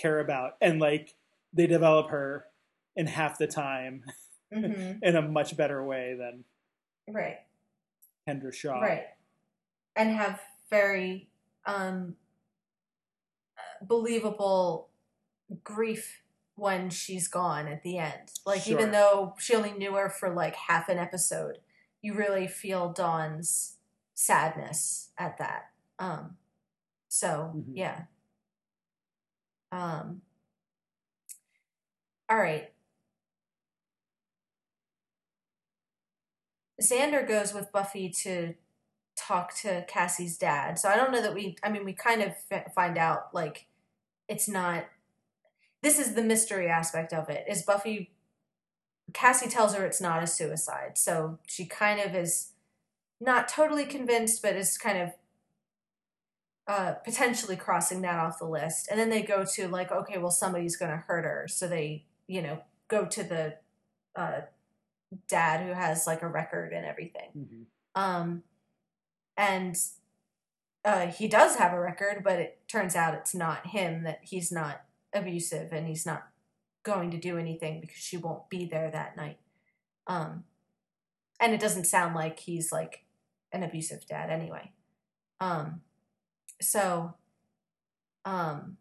care 0.00 0.20
about, 0.20 0.56
and 0.60 0.80
like 0.80 1.14
they 1.52 1.66
develop 1.66 2.10
her 2.10 2.46
in 2.96 3.06
half 3.06 3.38
the 3.38 3.46
time 3.46 4.04
Mhm. 4.52 4.98
in 5.02 5.16
a 5.16 5.22
much 5.22 5.56
better 5.56 5.84
way 5.84 6.14
than 6.18 6.44
Right. 7.08 7.38
Kendra 8.28 8.52
Shaw. 8.54 8.80
right 8.80 9.06
and 9.96 10.10
have 10.10 10.40
very 10.70 11.28
um 11.66 12.16
believable 13.86 14.88
grief 15.64 16.22
when 16.56 16.90
she's 16.90 17.26
gone 17.28 17.66
at 17.66 17.82
the 17.82 17.98
end 17.98 18.30
like 18.44 18.62
Sure. 18.62 18.74
even 18.78 18.92
though 18.92 19.34
she 19.38 19.54
only 19.54 19.72
knew 19.72 19.94
her 19.94 20.10
for 20.10 20.30
like 20.30 20.54
half 20.54 20.88
an 20.88 20.98
episode 20.98 21.58
you 22.02 22.14
really 22.14 22.46
feel 22.46 22.92
dawn's 22.92 23.76
sadness 24.14 25.10
at 25.18 25.38
that 25.38 25.70
um 25.98 26.36
so 27.08 27.52
Mhm. 27.56 27.64
yeah 27.74 28.02
um 29.72 30.22
all 32.28 32.36
right 32.38 32.72
Xander 36.80 37.26
goes 37.26 37.52
with 37.52 37.72
Buffy 37.72 38.08
to 38.08 38.54
talk 39.16 39.54
to 39.56 39.84
Cassie's 39.86 40.38
dad. 40.38 40.78
So 40.78 40.88
I 40.88 40.96
don't 40.96 41.12
know 41.12 41.20
that 41.20 41.34
we, 41.34 41.56
I 41.62 41.70
mean, 41.70 41.84
we 41.84 41.92
kind 41.92 42.22
of 42.22 42.32
f- 42.50 42.72
find 42.74 42.96
out 42.96 43.34
like 43.34 43.66
it's 44.30 44.48
not, 44.48 44.84
this 45.82 45.98
is 45.98 46.14
the 46.14 46.22
mystery 46.22 46.68
aspect 46.68 47.12
of 47.12 47.28
it. 47.28 47.44
Is 47.48 47.62
Buffy, 47.62 48.12
Cassie 49.12 49.50
tells 49.50 49.74
her 49.74 49.84
it's 49.84 50.00
not 50.00 50.22
a 50.22 50.26
suicide. 50.26 50.96
So 50.96 51.38
she 51.46 51.66
kind 51.66 52.00
of 52.00 52.14
is 52.14 52.52
not 53.20 53.48
totally 53.48 53.84
convinced, 53.84 54.40
but 54.40 54.54
is 54.54 54.78
kind 54.78 54.98
of 54.98 55.10
uh, 56.68 56.92
potentially 57.04 57.56
crossing 57.56 58.02
that 58.02 58.20
off 58.20 58.38
the 58.38 58.44
list. 58.46 58.86
And 58.88 59.00
then 59.00 59.10
they 59.10 59.22
go 59.22 59.44
to 59.44 59.66
like, 59.66 59.90
okay, 59.90 60.18
well, 60.18 60.30
somebody's 60.30 60.76
going 60.76 60.92
to 60.92 60.98
hurt 60.98 61.24
her. 61.24 61.46
So 61.48 61.66
they, 61.66 62.04
you 62.28 62.40
know, 62.40 62.62
go 62.86 63.06
to 63.06 63.24
the 63.24 63.56
uh, 64.14 64.42
dad 65.26 65.66
who 65.66 65.72
has 65.72 66.06
like 66.06 66.22
a 66.22 66.28
record 66.28 66.72
and 66.72 66.86
everything. 66.86 67.30
Mhm. 67.36 67.64
Um, 68.00 68.42
and 69.36 69.76
uh, 70.84 71.06
he 71.06 71.28
does 71.28 71.56
have 71.56 71.72
a 71.72 71.80
record, 71.80 72.22
but 72.24 72.38
it 72.38 72.60
turns 72.68 72.96
out 72.96 73.14
it's 73.14 73.34
not 73.34 73.68
him, 73.68 74.04
that 74.04 74.20
he's 74.22 74.50
not 74.50 74.82
abusive 75.12 75.72
and 75.72 75.86
he's 75.86 76.06
not 76.06 76.28
going 76.82 77.10
to 77.10 77.18
do 77.18 77.36
anything 77.36 77.80
because 77.80 77.98
she 77.98 78.16
won't 78.16 78.48
be 78.48 78.64
there 78.64 78.90
that 78.90 79.16
night. 79.16 79.38
Um, 80.06 80.44
and 81.38 81.52
it 81.52 81.60
doesn't 81.60 81.86
sound 81.86 82.14
like 82.14 82.40
he's 82.40 82.72
like 82.72 83.04
an 83.52 83.62
abusive 83.62 84.06
dad 84.06 84.30
anyway. 84.30 84.72
Um, 85.40 85.82
so, 86.60 87.14
um, 88.24 88.76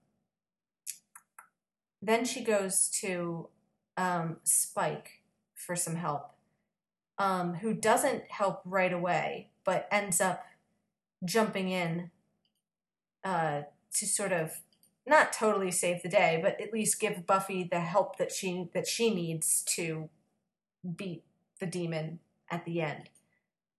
then 2.01 2.23
she 2.26 2.43
goes 2.43 2.89
to 3.01 3.49
um, 3.97 4.38
Spike 4.43 5.21
for 5.53 5.76
some 5.76 5.95
help, 5.95 6.31
um, 7.17 7.55
who 7.55 7.73
doesn't 7.73 8.23
help 8.30 8.61
right 8.63 8.93
away, 8.93 9.49
but 9.65 9.88
ends 9.91 10.21
up 10.21 10.45
jumping 11.25 11.69
in 11.69 12.11
uh, 13.23 13.63
to 13.93 14.05
sort 14.05 14.31
of 14.31 14.61
not 15.05 15.33
totally 15.33 15.71
save 15.71 16.03
the 16.03 16.09
day, 16.09 16.39
but 16.41 16.59
at 16.61 16.71
least 16.71 16.99
give 16.99 17.25
Buffy 17.25 17.63
the 17.63 17.81
help 17.81 18.17
that 18.17 18.31
she 18.31 18.69
that 18.73 18.87
she 18.87 19.13
needs 19.13 19.63
to 19.75 20.09
beat 20.95 21.23
the 21.59 21.65
demon 21.65 22.19
at 22.49 22.65
the 22.65 22.81
end. 22.81 23.09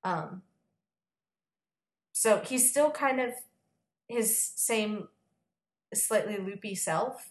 Um, 0.05 0.43
so 2.13 2.43
he's 2.45 2.69
still 2.69 2.91
kind 2.91 3.21
of 3.21 3.35
his 4.09 4.37
same 4.57 5.09
slightly 5.95 6.37
loopy 6.37 6.75
self, 6.75 7.31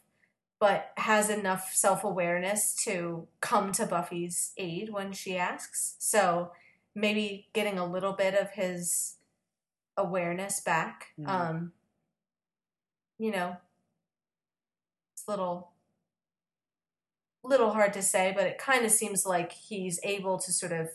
but 0.60 0.92
has 0.98 1.30
enough 1.30 1.72
self 1.74 2.04
awareness 2.04 2.74
to 2.86 3.28
come 3.42 3.72
to 3.74 3.86
Buffy's 3.86 4.54
aid 4.58 4.92
when 4.92 5.12
she 5.12 5.38
asks. 5.38 5.96
So 6.00 6.52
maybe 6.96 7.50
getting 7.54 7.78
a 7.78 7.86
little 7.86 8.14
bit 8.14 8.34
of 8.34 8.52
his 8.52 9.16
awareness 10.00 10.62
back. 10.62 11.08
Mhm. 11.18 11.30
Um, 11.30 11.74
you 13.18 13.32
know, 13.32 13.58
it's 15.14 15.28
a 15.28 15.32
little 15.32 15.74
little 17.44 17.72
hard 17.72 17.94
to 17.94 18.02
say, 18.02 18.34
but 18.36 18.48
it 18.48 18.58
kind 18.58 18.86
of 18.86 18.92
seems 18.92 19.26
like 19.26 19.52
he's 19.52 20.00
able 20.04 20.38
to 20.40 20.52
sort 20.52 20.72
of 20.72 20.90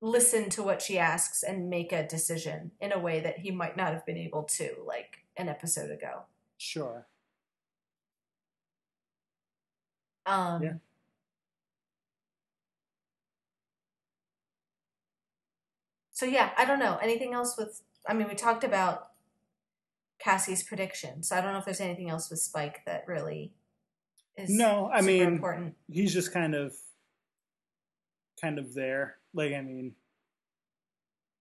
listen 0.00 0.48
to 0.50 0.62
what 0.62 0.80
she 0.82 0.98
asks 0.98 1.42
and 1.42 1.68
make 1.70 1.92
a 1.92 2.06
decision 2.06 2.72
in 2.80 2.92
a 2.92 2.98
way 2.98 3.20
that 3.20 3.38
he 3.38 3.50
might 3.50 3.76
not 3.76 3.92
have 3.92 4.04
been 4.06 4.16
able 4.16 4.42
to 4.44 4.74
like 4.86 5.26
an 5.36 5.48
episode 5.48 5.90
ago. 5.90 6.24
Sure. 6.58 7.06
Um, 10.26 10.62
Yeah. 10.62 10.74
So 16.16 16.24
yeah, 16.24 16.52
I 16.56 16.64
don't 16.64 16.78
know. 16.78 16.96
Anything 17.02 17.34
else 17.34 17.56
with? 17.58 17.82
I 18.08 18.14
mean, 18.14 18.26
we 18.26 18.34
talked 18.34 18.64
about 18.64 19.10
Cassie's 20.18 20.62
prediction, 20.62 21.22
so 21.22 21.36
I 21.36 21.42
don't 21.42 21.52
know 21.52 21.58
if 21.58 21.66
there's 21.66 21.80
anything 21.80 22.08
else 22.08 22.30
with 22.30 22.38
Spike 22.38 22.80
that 22.86 23.04
really 23.06 23.52
is. 24.36 24.48
No, 24.48 24.88
I 24.90 25.00
super 25.00 25.12
mean, 25.12 25.22
important. 25.22 25.74
he's 25.90 26.14
just 26.14 26.32
kind 26.32 26.54
of 26.54 26.72
kind 28.40 28.58
of 28.58 28.74
there 28.74 29.16
like 29.34 29.52
i 29.52 29.60
mean 29.60 29.92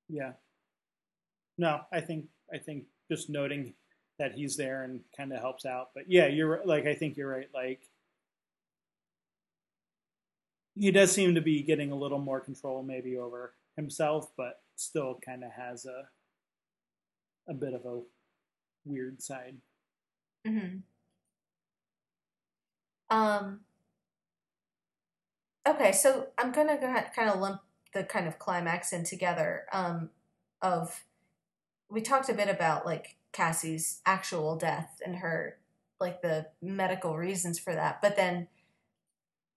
yeah 0.10 0.32
no 1.58 1.82
i 1.92 2.00
think 2.00 2.26
i 2.54 2.58
think 2.58 2.86
just 3.12 3.30
noting 3.30 3.74
that 4.18 4.34
he's 4.34 4.56
there 4.56 4.84
and 4.84 5.02
kind 5.16 5.34
of 5.34 5.40
helps 5.40 5.66
out 5.66 5.90
but 5.94 6.04
yeah 6.08 6.28
you're 6.28 6.62
like 6.66 6.86
i 6.86 6.94
think 6.96 7.18
you're 7.18 7.30
right 7.30 7.50
like 7.54 7.82
he 10.76 10.92
does 10.92 11.12
seem 11.12 11.36
to 11.36 11.42
be 11.42 11.64
getting 11.64 11.92
a 11.92 11.96
little 11.96 12.20
more 12.20 12.40
control 12.40 12.82
maybe 12.84 13.18
over 13.18 13.54
himself 13.76 14.32
but 14.38 14.62
still 14.76 15.20
kind 15.24 15.44
of 15.44 15.52
has 15.52 15.86
a 15.86 16.08
a 17.48 17.54
bit 17.54 17.74
of 17.74 17.86
a 17.86 18.02
weird 18.86 19.22
side 19.22 19.58
hmm 20.46 20.78
Um. 23.10 23.62
Okay, 25.68 25.92
so 25.92 26.28
I'm 26.38 26.52
gonna 26.52 26.78
go 26.80 26.94
kind 27.16 27.30
of 27.30 27.40
lump 27.40 27.62
the 27.94 28.04
kind 28.04 28.28
of 28.28 28.38
climax 28.40 28.94
in 28.94 29.04
together. 29.04 29.66
Um, 29.74 30.10
of 30.62 31.04
we 31.90 32.02
talked 32.02 32.30
a 32.30 32.34
bit 32.34 32.50
about 32.50 32.86
like 32.86 33.16
Cassie's 33.32 34.02
actual 34.06 34.58
death 34.58 35.02
and 35.06 35.18
her 35.18 35.58
like 36.00 36.22
the 36.22 36.48
medical 36.62 37.18
reasons 37.18 37.58
for 37.60 37.74
that, 37.74 38.02
but 38.02 38.16
then 38.16 38.48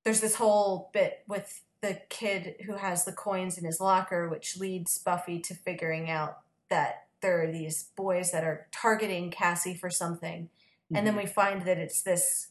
there's 0.05 0.21
this 0.21 0.37
whole 0.37 0.91
bit 0.93 1.25
with 1.29 1.63
the 1.81 2.01
kid 2.09 2.57
who 2.67 2.75
has 2.77 3.05
the 3.05 3.13
coins 3.13 3.57
in 3.57 3.65
his 3.65 3.81
locker, 3.81 4.29
which 4.29 4.57
leads 4.59 4.99
Buffy 4.99 5.39
to 5.41 5.55
figuring 5.55 6.11
out 6.11 6.41
that 6.71 7.07
there 7.21 7.43
are 7.43 7.51
these 7.51 7.85
boys 7.97 8.31
that 8.33 8.45
are 8.45 8.69
targeting 8.73 9.31
Cassie 9.31 9.75
for 9.75 9.91
something. 9.91 10.51
And 10.95 11.07
then 11.07 11.15
Mhm. 11.15 11.19
we 11.19 11.27
find 11.27 11.63
that 11.63 11.79
it's 11.79 12.03
this 12.03 12.49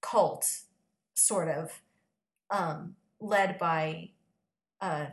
cult, 0.00 0.62
sort 1.14 1.48
of, 1.48 1.82
um, 2.50 2.96
led 3.20 3.58
by 3.58 4.10
uh, 4.80 5.12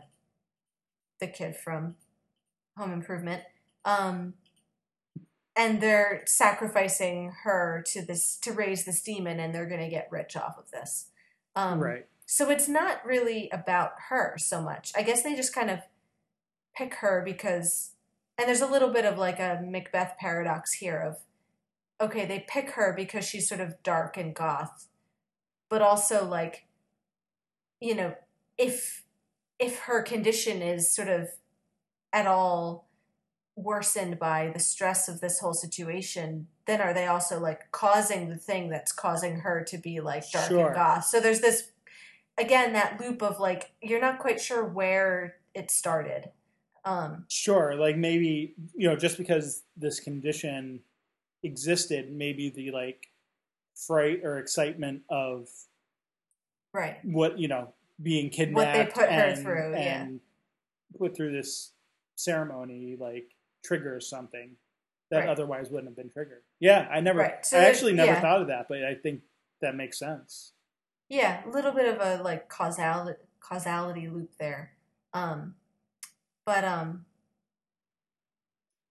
the 1.20 1.28
kid 1.28 1.56
from 1.56 1.96
Home 2.76 2.92
Improvement. 2.92 3.44
Um, 3.84 4.34
and 5.54 5.80
they're 5.80 6.24
sacrificing 6.26 7.30
her 7.44 7.82
to 7.86 8.02
this 8.02 8.36
to 8.38 8.52
raise 8.52 8.84
this 8.84 9.02
demon, 9.02 9.38
and 9.38 9.54
they're 9.54 9.68
going 9.68 9.80
to 9.80 9.88
get 9.88 10.10
rich 10.10 10.36
off 10.36 10.58
of 10.58 10.70
this. 10.70 11.10
Um, 11.54 11.78
right. 11.80 12.08
So 12.32 12.48
it's 12.48 12.68
not 12.68 13.04
really 13.04 13.50
about 13.52 13.90
her 14.08 14.36
so 14.38 14.62
much. 14.62 14.92
I 14.96 15.02
guess 15.02 15.24
they 15.24 15.34
just 15.34 15.52
kind 15.52 15.68
of 15.68 15.80
pick 16.76 16.94
her 16.94 17.22
because, 17.24 17.90
and 18.38 18.46
there's 18.46 18.60
a 18.60 18.70
little 18.70 18.90
bit 18.90 19.04
of 19.04 19.18
like 19.18 19.40
a 19.40 19.60
Macbeth 19.60 20.14
paradox 20.16 20.74
here 20.74 21.00
of, 21.00 21.16
okay, 22.00 22.24
they 22.26 22.46
pick 22.46 22.70
her 22.70 22.94
because 22.96 23.24
she's 23.24 23.48
sort 23.48 23.60
of 23.60 23.82
dark 23.82 24.16
and 24.16 24.32
goth, 24.32 24.86
but 25.68 25.82
also 25.82 26.24
like, 26.24 26.66
you 27.80 27.96
know, 27.96 28.14
if 28.56 29.02
if 29.58 29.80
her 29.80 30.00
condition 30.00 30.62
is 30.62 30.94
sort 30.94 31.08
of 31.08 31.30
at 32.12 32.28
all 32.28 32.86
worsened 33.56 34.20
by 34.20 34.52
the 34.54 34.60
stress 34.60 35.08
of 35.08 35.20
this 35.20 35.40
whole 35.40 35.52
situation, 35.52 36.46
then 36.66 36.80
are 36.80 36.94
they 36.94 37.08
also 37.08 37.40
like 37.40 37.72
causing 37.72 38.28
the 38.28 38.36
thing 38.36 38.70
that's 38.70 38.92
causing 38.92 39.40
her 39.40 39.64
to 39.64 39.76
be 39.78 39.98
like 39.98 40.30
dark 40.30 40.48
Sure. 40.48 40.66
and 40.66 40.76
goth? 40.76 41.06
So 41.06 41.18
there's 41.18 41.40
this 41.40 41.72
again 42.38 42.72
that 42.72 43.00
loop 43.00 43.22
of 43.22 43.38
like 43.40 43.72
you're 43.82 44.00
not 44.00 44.18
quite 44.18 44.40
sure 44.40 44.64
where 44.64 45.36
it 45.54 45.70
started. 45.70 46.30
Um 46.84 47.24
Sure, 47.28 47.74
like 47.74 47.96
maybe 47.96 48.54
you 48.74 48.88
know, 48.88 48.96
just 48.96 49.18
because 49.18 49.62
this 49.76 50.00
condition 50.00 50.80
existed, 51.42 52.10
maybe 52.12 52.50
the 52.50 52.70
like 52.70 53.08
fright 53.74 54.20
or 54.24 54.38
excitement 54.38 55.02
of 55.08 55.48
right. 56.72 56.98
what 57.04 57.38
you 57.38 57.48
know 57.48 57.72
being 58.02 58.30
kidnapped 58.30 58.54
What 58.56 58.72
they 58.72 58.86
put 58.86 59.10
her 59.12 59.20
and, 59.20 59.42
through, 59.42 59.72
yeah. 59.72 60.02
and 60.02 60.20
put 60.98 61.16
through 61.16 61.32
this 61.32 61.72
ceremony 62.16 62.96
like 62.98 63.34
triggers 63.64 64.08
something 64.08 64.56
that 65.10 65.20
Right. 65.20 65.28
otherwise 65.28 65.70
wouldn't 65.70 65.88
have 65.88 65.96
been 65.96 66.10
triggered. 66.10 66.42
Yeah, 66.60 66.86
I 66.90 67.00
never, 67.00 67.18
Right, 67.18 67.44
so 67.44 67.58
I 67.58 67.64
actually 67.64 67.94
never 67.94 68.12
yeah. 68.12 68.20
thought 68.20 68.42
of 68.42 68.46
that, 68.48 68.68
but 68.68 68.84
I 68.84 68.94
think 68.94 69.22
that 69.60 69.74
makes 69.74 69.98
sense. 69.98 70.52
Yeah, 71.10 71.42
a 71.46 71.50
little 71.50 71.72
bit 71.72 71.94
of 71.94 72.00
a 72.00 72.22
like 72.22 72.48
causality 72.48 73.18
causality 73.40 74.08
loop 74.08 74.30
there. 74.38 74.72
Um 75.12 75.56
but 76.46 76.64
um 76.64 77.04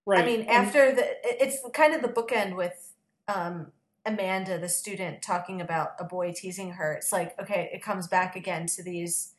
Right. 0.10 0.24
I 0.24 0.26
mean, 0.26 0.48
after 0.50 0.92
the, 0.92 1.06
it's 1.24 1.60
kind 1.72 1.94
of 1.94 2.02
the 2.02 2.08
bookend 2.08 2.56
with 2.56 2.94
um, 3.28 3.68
Amanda, 4.08 4.58
the 4.58 4.68
student, 4.68 5.22
talking 5.22 5.62
about 5.62 5.92
a 6.00 6.04
boy 6.04 6.34
teasing 6.36 6.72
her. 6.72 6.94
It's 6.94 7.12
like, 7.12 7.40
okay, 7.40 7.70
it 7.72 7.84
comes 7.84 8.08
back 8.08 8.36
again 8.36 8.66
to 8.76 8.82
these 8.82 9.36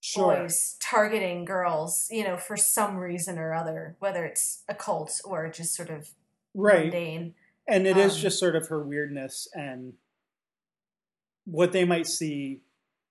sure, 0.00 0.36
boys 0.36 0.76
targeting 0.80 1.44
girls, 1.44 2.06
you 2.08 2.22
know, 2.22 2.36
for 2.36 2.56
some 2.56 2.98
reason 2.98 3.36
or 3.36 3.52
other, 3.52 3.96
whether 3.98 4.24
it's 4.24 4.62
a 4.68 4.74
cult 4.74 5.20
or 5.24 5.48
just 5.48 5.74
sort 5.74 5.90
of 5.90 6.10
right, 6.54 6.84
mundane. 6.84 7.34
and 7.66 7.88
it 7.88 7.96
is 7.96 8.14
um, 8.14 8.20
just 8.20 8.38
sort 8.38 8.54
of 8.54 8.68
her 8.68 8.84
weirdness 8.84 9.48
and 9.54 9.94
what 11.46 11.72
they 11.72 11.84
might 11.84 12.06
see 12.06 12.60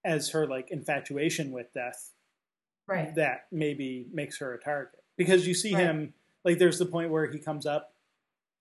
as 0.04 0.30
her 0.30 0.46
like 0.46 0.70
infatuation 0.70 1.52
with 1.52 1.74
death 1.74 2.12
Right. 2.88 3.16
that 3.16 3.48
maybe 3.52 4.06
makes 4.14 4.38
her 4.38 4.54
a 4.54 4.60
target 4.62 5.00
because 5.18 5.48
you 5.48 5.56
see 5.56 5.74
Right. 5.74 5.86
him 5.86 6.14
like 6.44 6.60
there's 6.60 6.78
the 6.78 6.86
point 6.86 7.10
where 7.10 7.26
he 7.32 7.40
comes 7.40 7.66
up 7.66 7.96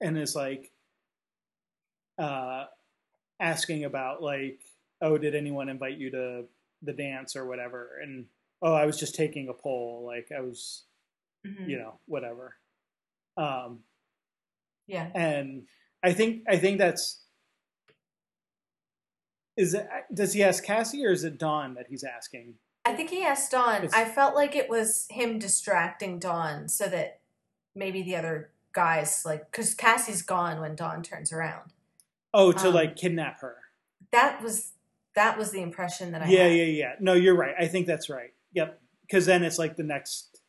and 0.00 0.16
is 0.16 0.34
like 0.34 0.70
uh 2.18 2.64
asking 3.40 3.84
about 3.84 4.22
like 4.22 4.60
oh 5.02 5.18
did 5.18 5.34
anyone 5.34 5.68
invite 5.68 5.98
you 5.98 6.10
to 6.10 6.44
the 6.82 6.92
dance 6.92 7.34
or 7.36 7.46
whatever 7.46 7.98
and 8.02 8.26
oh 8.62 8.72
i 8.72 8.86
was 8.86 8.98
just 8.98 9.14
taking 9.14 9.48
a 9.48 9.52
poll 9.54 10.04
like 10.06 10.28
i 10.36 10.40
was 10.40 10.84
Mhm. 11.46 11.68
you 11.68 11.76
know 11.76 11.98
whatever 12.06 12.56
um 13.36 13.80
Yeah. 14.86 15.10
and 15.14 15.66
i 16.02 16.12
think 16.14 16.44
i 16.48 16.56
think 16.56 16.78
that's 16.78 17.23
is 19.56 19.74
it 19.74 19.86
does 20.12 20.32
he 20.32 20.42
ask 20.42 20.64
cassie 20.64 21.04
or 21.04 21.12
is 21.12 21.24
it 21.24 21.38
dawn 21.38 21.74
that 21.74 21.86
he's 21.88 22.04
asking 22.04 22.54
I 22.86 22.92
think 22.92 23.08
he 23.08 23.24
asked 23.24 23.50
Dawn. 23.50 23.76
It's- 23.76 23.94
I 23.94 24.04
felt 24.04 24.34
like 24.34 24.54
it 24.54 24.68
was 24.68 25.06
him 25.08 25.38
distracting 25.38 26.18
Dawn 26.18 26.68
so 26.68 26.86
that 26.88 27.20
maybe 27.74 28.02
the 28.02 28.14
other 28.14 28.50
guys, 28.74 29.22
like, 29.24 29.50
because 29.50 29.72
Cassie's 29.74 30.20
gone 30.20 30.60
when 30.60 30.74
Dawn 30.76 31.02
turns 31.02 31.32
around. 31.32 31.72
oh 32.34 32.52
to 32.52 32.68
Um, 32.68 32.74
like 32.74 32.94
kidnap 32.96 33.40
her 33.40 33.56
That 34.12 34.42
was 34.42 34.72
that 35.14 35.38
was 35.38 35.50
the 35.50 35.62
impression 35.62 36.12
that 36.12 36.20
I 36.24 36.26
yeah, 36.28 36.42
had. 36.42 36.56
yeah, 36.58 36.64
yeah. 36.64 36.92
No, 37.00 37.14
you're 37.14 37.34
right. 37.36 37.54
I 37.58 37.68
think 37.68 37.86
that's 37.86 38.10
right. 38.10 38.34
Yep. 38.52 38.78
Because 39.00 39.24
then 39.24 39.42
it's 39.44 39.58
like 39.58 39.76
the 39.76 39.82
next 39.82 40.42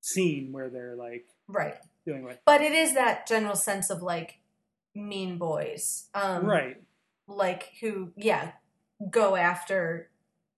scene 0.00 0.52
where 0.52 0.70
they're 0.70 0.96
like 0.96 1.26
Right. 1.48 1.76
doing 2.06 2.22
what. 2.24 2.40
But 2.46 2.62
it 2.62 2.72
is 2.72 2.94
that 2.94 3.26
general 3.26 3.56
sense 3.56 3.90
of 3.90 4.00
like 4.02 4.38
mean 4.94 5.36
boys. 5.36 6.06
Um 6.14 6.46
right. 6.46 6.80
Like 7.28 7.72
who 7.80 8.12
yeah, 8.16 8.52
go 9.10 9.36
after 9.36 10.10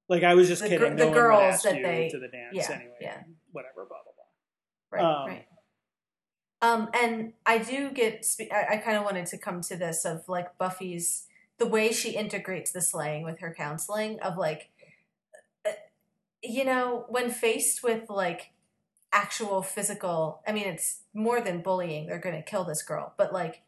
Like 0.09 0.23
I 0.23 0.35
was 0.35 0.49
just 0.49 0.63
the 0.63 0.69
kidding. 0.69 0.97
no 0.97 1.05
the 1.05 1.11
would 1.11 1.15
girls 1.15 1.63
that 1.63 1.75
they- 1.75 2.09
to 2.11 2.19
the 2.19 2.29
dance 2.29 2.55
yeah, 2.55 2.71
anyway. 2.75 2.97
yeah. 3.01 3.23
Whatever. 3.53 3.87
Blah 3.89 3.99
blah 4.05 4.13
blah. 4.17 4.99
right, 4.99 5.23
Um, 5.23 5.29
right. 5.29 5.47
Um, 6.63 6.91
and 6.95 7.33
I 7.47 7.59
do 7.59 7.91
get. 7.91 8.25
I, 8.53 8.75
I 8.75 8.77
kind 8.79 8.97
of 8.99 9.05
wanted 9.05 9.27
to 9.27 9.39
come 9.39 9.63
to 9.63 9.77
this 9.77 10.05
of 10.05 10.29
like 10.29 10.59
Buffy's 10.59 11.27
the 11.59 11.67
way 11.67 11.91
she 11.91 12.11
integrates 12.11 12.71
the 12.71 12.83
slaying 12.83 13.25
with 13.25 13.41
her 13.41 13.55
counseling 13.57 14.21
of 14.21 14.37
like, 14.37 14.69
uh, 15.67 15.71
you 16.43 16.65
know, 16.65 17.07
when 17.09 17.31
faced 17.31 17.83
with 17.83 18.11
like 18.11 18.51
actual 19.13 19.63
physical. 19.63 20.43
I 20.47 20.53
mean, 20.53 20.67
it's 20.69 21.01
more 21.15 21.41
than 21.41 21.63
bullying. 21.63 22.07
They're 22.07 22.19
going 22.19 22.37
to 22.37 22.43
kill 22.43 22.65
this 22.65 22.83
girl, 22.83 23.15
but 23.17 23.33
like 23.33 23.63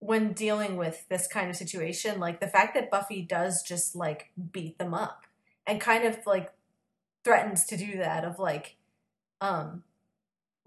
when 0.00 0.32
dealing 0.32 0.76
with 0.76 1.06
this 1.08 1.26
kind 1.26 1.50
of 1.50 1.56
situation, 1.56 2.20
like 2.20 2.40
the 2.40 2.46
fact 2.46 2.74
that 2.74 2.90
Buffy 2.90 3.22
does 3.22 3.62
just 3.62 3.96
like 3.96 4.30
beat 4.52 4.78
them 4.78 4.94
up 4.94 5.22
and 5.66 5.80
kind 5.80 6.04
of 6.04 6.18
like 6.26 6.52
threatens 7.24 7.64
to 7.66 7.76
do 7.76 7.98
that 7.98 8.24
of 8.24 8.38
like, 8.38 8.76
um, 9.40 9.82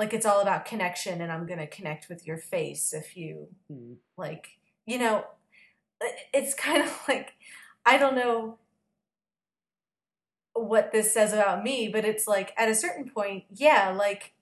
like 0.01 0.15
it's 0.15 0.25
all 0.25 0.41
about 0.41 0.65
connection 0.65 1.21
and 1.21 1.31
i'm 1.31 1.45
going 1.45 1.59
to 1.59 1.67
connect 1.67 2.09
with 2.09 2.25
your 2.25 2.37
face 2.37 2.91
if 2.91 3.15
you 3.15 3.47
hmm. 3.69 3.93
like 4.17 4.57
you 4.87 4.97
know 4.97 5.23
it's 6.33 6.55
kind 6.55 6.83
of 6.83 6.99
like 7.07 7.33
i 7.85 7.97
don't 7.99 8.15
know 8.15 8.57
what 10.53 10.91
this 10.91 11.13
says 11.13 11.33
about 11.33 11.63
me 11.63 11.87
but 11.87 12.03
it's 12.03 12.27
like 12.27 12.51
at 12.57 12.67
a 12.67 12.73
certain 12.73 13.07
point 13.07 13.43
yeah 13.53 13.89
like 13.95 14.33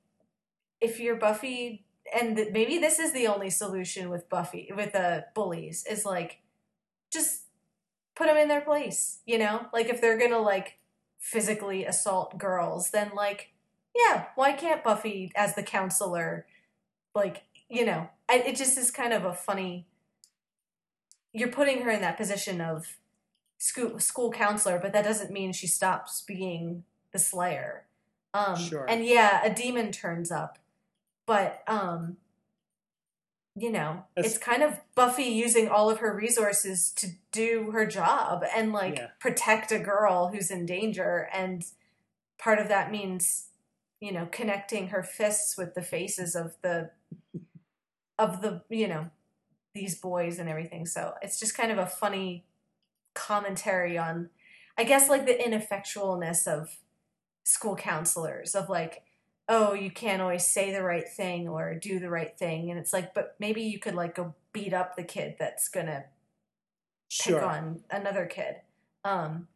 if 0.80 0.98
you're 0.98 1.18
buffy 1.18 1.84
and 2.14 2.36
th- 2.36 2.52
maybe 2.52 2.78
this 2.78 3.00
is 3.00 3.12
the 3.14 3.28
only 3.28 3.50
solution 3.50 4.10
with 4.10 4.30
buffy 4.30 4.72
with 4.76 4.94
the 4.94 5.00
uh, 5.00 5.22
bullies 5.34 5.86
is 5.90 6.06
like 6.06 6.40
just 7.12 7.44
put 8.16 8.28
them 8.28 8.38
in 8.38 8.48
their 8.48 8.62
place 8.62 9.20
you 9.26 9.38
know? 9.38 9.66
Like 9.74 9.88
if 9.88 10.02
they're 10.02 10.18
gonna 10.18 10.40
like 10.40 10.78
physically 11.20 11.86
assault 11.86 12.38
girls 12.38 12.92
then 12.92 13.12
like 13.16 13.52
yeah 13.96 14.26
why 14.36 14.54
can't 14.54 14.84
buffy 14.84 15.32
as 15.36 15.54
the 15.56 15.64
counselor 15.64 16.46
like 17.14 17.44
you 17.70 17.86
know 17.86 18.10
I, 18.30 18.40
it 18.40 18.56
just 18.56 18.78
is 18.78 18.90
kind 18.90 19.12
of 19.14 19.26
a 19.26 19.34
funny 19.34 19.86
you're 21.34 21.50
putting 21.50 21.82
her 21.82 21.92
in 21.92 22.02
that 22.02 22.18
position 22.18 22.62
of 22.62 22.98
school 23.58 24.00
school 24.00 24.32
counselor 24.32 24.80
but 24.80 24.94
that 24.94 25.04
doesn't 25.04 25.32
mean 25.32 25.52
she 25.52 25.68
stops 25.68 26.22
being 26.22 26.84
the 27.12 27.20
slayer. 27.20 27.86
Um 28.34 28.56
Sure. 28.56 28.86
and 28.90 29.06
yeah 29.06 29.44
a 29.44 29.54
demon 29.54 29.92
turns 29.92 30.32
up 30.32 30.60
but 31.30 31.64
um 31.67 32.17
you 33.56 33.72
know 33.72 34.03
That's- 34.16 34.35
it's 34.35 34.43
kind 34.43 34.64
of 34.64 34.80
buffy 34.95 35.25
using 35.25 35.69
all 35.69 35.90
of 35.91 35.99
her 35.99 36.11
resources 36.16 36.90
to 36.93 37.08
do 37.32 37.69
her 37.72 37.85
job 37.85 38.43
and 38.56 38.74
like 38.74 38.98
Yeah. 38.98 39.08
protect 39.19 39.72
a 39.72 39.77
girl 39.80 40.30
who's 40.30 40.49
in 40.49 40.66
danger 40.66 41.30
and 41.32 41.64
part 42.40 42.58
of 42.58 42.67
that 42.69 42.90
means 42.91 43.49
you 43.99 44.11
know 44.11 44.27
connecting 44.32 44.88
her 44.90 45.03
fists 45.03 45.56
with 45.56 45.75
the 45.75 45.83
faces 45.83 46.35
of 46.35 46.56
the 46.64 46.90
of 48.17 48.41
the 48.41 48.64
you 48.69 48.88
know 48.88 49.11
these 49.75 49.95
boys 49.99 50.40
and 50.40 50.49
everything 50.49 50.85
so 50.88 51.14
it's 51.22 51.40
just 51.40 51.56
kind 51.56 51.72
of 51.72 51.77
a 51.77 51.85
funny 51.85 52.45
commentary 53.14 53.98
on 53.99 54.30
i 54.80 54.83
guess 54.83 55.09
like 55.09 55.25
the 55.27 55.33
ineffectualness 55.35 56.48
of 56.48 56.77
school 57.43 57.75
counselors 57.75 58.56
of 58.56 58.67
like 58.69 59.03
oh, 59.50 59.74
you 59.74 59.90
can't 59.90 60.22
always 60.22 60.45
say 60.45 60.72
the 60.72 60.84
right 60.84 61.10
thing 61.10 61.48
or 61.48 61.74
do 61.74 62.00
the 62.00 62.10
right 62.10 62.38
thing. 62.38 62.69
And 62.69 62.80
it's 62.80 62.94
like, 62.94 63.14
but 63.16 63.36
maybe 63.40 63.64
you 63.64 63.80
could 63.80 63.95
like 63.95 64.16
go 64.16 64.36
beat 64.53 64.74
up 64.74 64.95
the 64.95 65.03
kid 65.03 65.36
that's 65.40 65.68
gonna 65.68 66.06
pick 67.10 67.42
on 67.42 67.82
another 67.90 68.28
kid. 68.28 68.58
Um, 69.03 69.48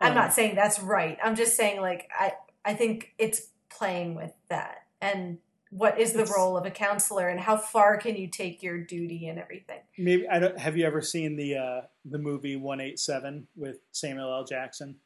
I'm 0.00 0.10
Um, 0.10 0.14
not 0.14 0.32
saying 0.32 0.56
that's 0.56 0.80
right. 0.80 1.16
I'm 1.22 1.36
just 1.36 1.56
saying 1.56 1.80
like 1.80 2.08
I 2.18 2.32
I 2.64 2.74
think 2.74 3.14
it's 3.18 3.48
playing 3.70 4.14
with 4.16 4.32
that 4.48 4.86
and 5.00 5.38
what 5.70 5.98
is 6.00 6.12
the 6.12 6.24
role 6.24 6.56
of 6.56 6.64
a 6.64 6.70
counselor 6.70 7.28
and 7.28 7.40
how 7.40 7.56
far 7.56 7.98
can 7.98 8.16
you 8.16 8.28
take 8.28 8.62
your 8.62 8.78
duty 8.78 9.28
and 9.28 9.38
everything. 9.38 9.80
Maybe 9.98 10.28
I 10.28 10.38
don't. 10.38 10.58
Have 10.58 10.76
you 10.76 10.86
ever 10.86 11.02
seen 11.02 11.36
the 11.36 11.56
uh, 11.56 11.80
the 12.04 12.18
movie 12.18 12.56
One 12.56 12.80
Eight 12.80 12.98
Seven 12.98 13.46
with 13.56 13.78
Samuel 13.92 14.32
L. 14.32 14.44
Jackson? 14.44 14.96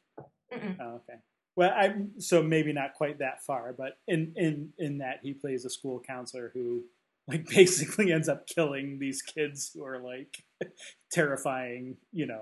Oh, 0.51 1.01
okay. 1.01 1.19
Well, 1.55 1.69
I 1.69 1.93
so 2.17 2.41
maybe 2.41 2.73
not 2.73 2.93
quite 2.93 3.19
that 3.19 3.43
far, 3.43 3.73
but 3.77 3.97
in 4.07 4.33
in 4.35 4.69
in 4.77 4.97
that 4.99 5.19
he 5.21 5.33
plays 5.33 5.65
a 5.65 5.69
school 5.69 6.01
counselor 6.05 6.51
who 6.53 6.83
like 7.27 7.45
basically 7.49 8.11
ends 8.11 8.29
up 8.29 8.47
killing 8.47 8.99
these 8.99 9.21
kids 9.21 9.71
who 9.73 9.83
are 9.83 9.99
like 9.99 10.43
terrifying. 11.11 11.97
You 12.11 12.27
know, 12.27 12.41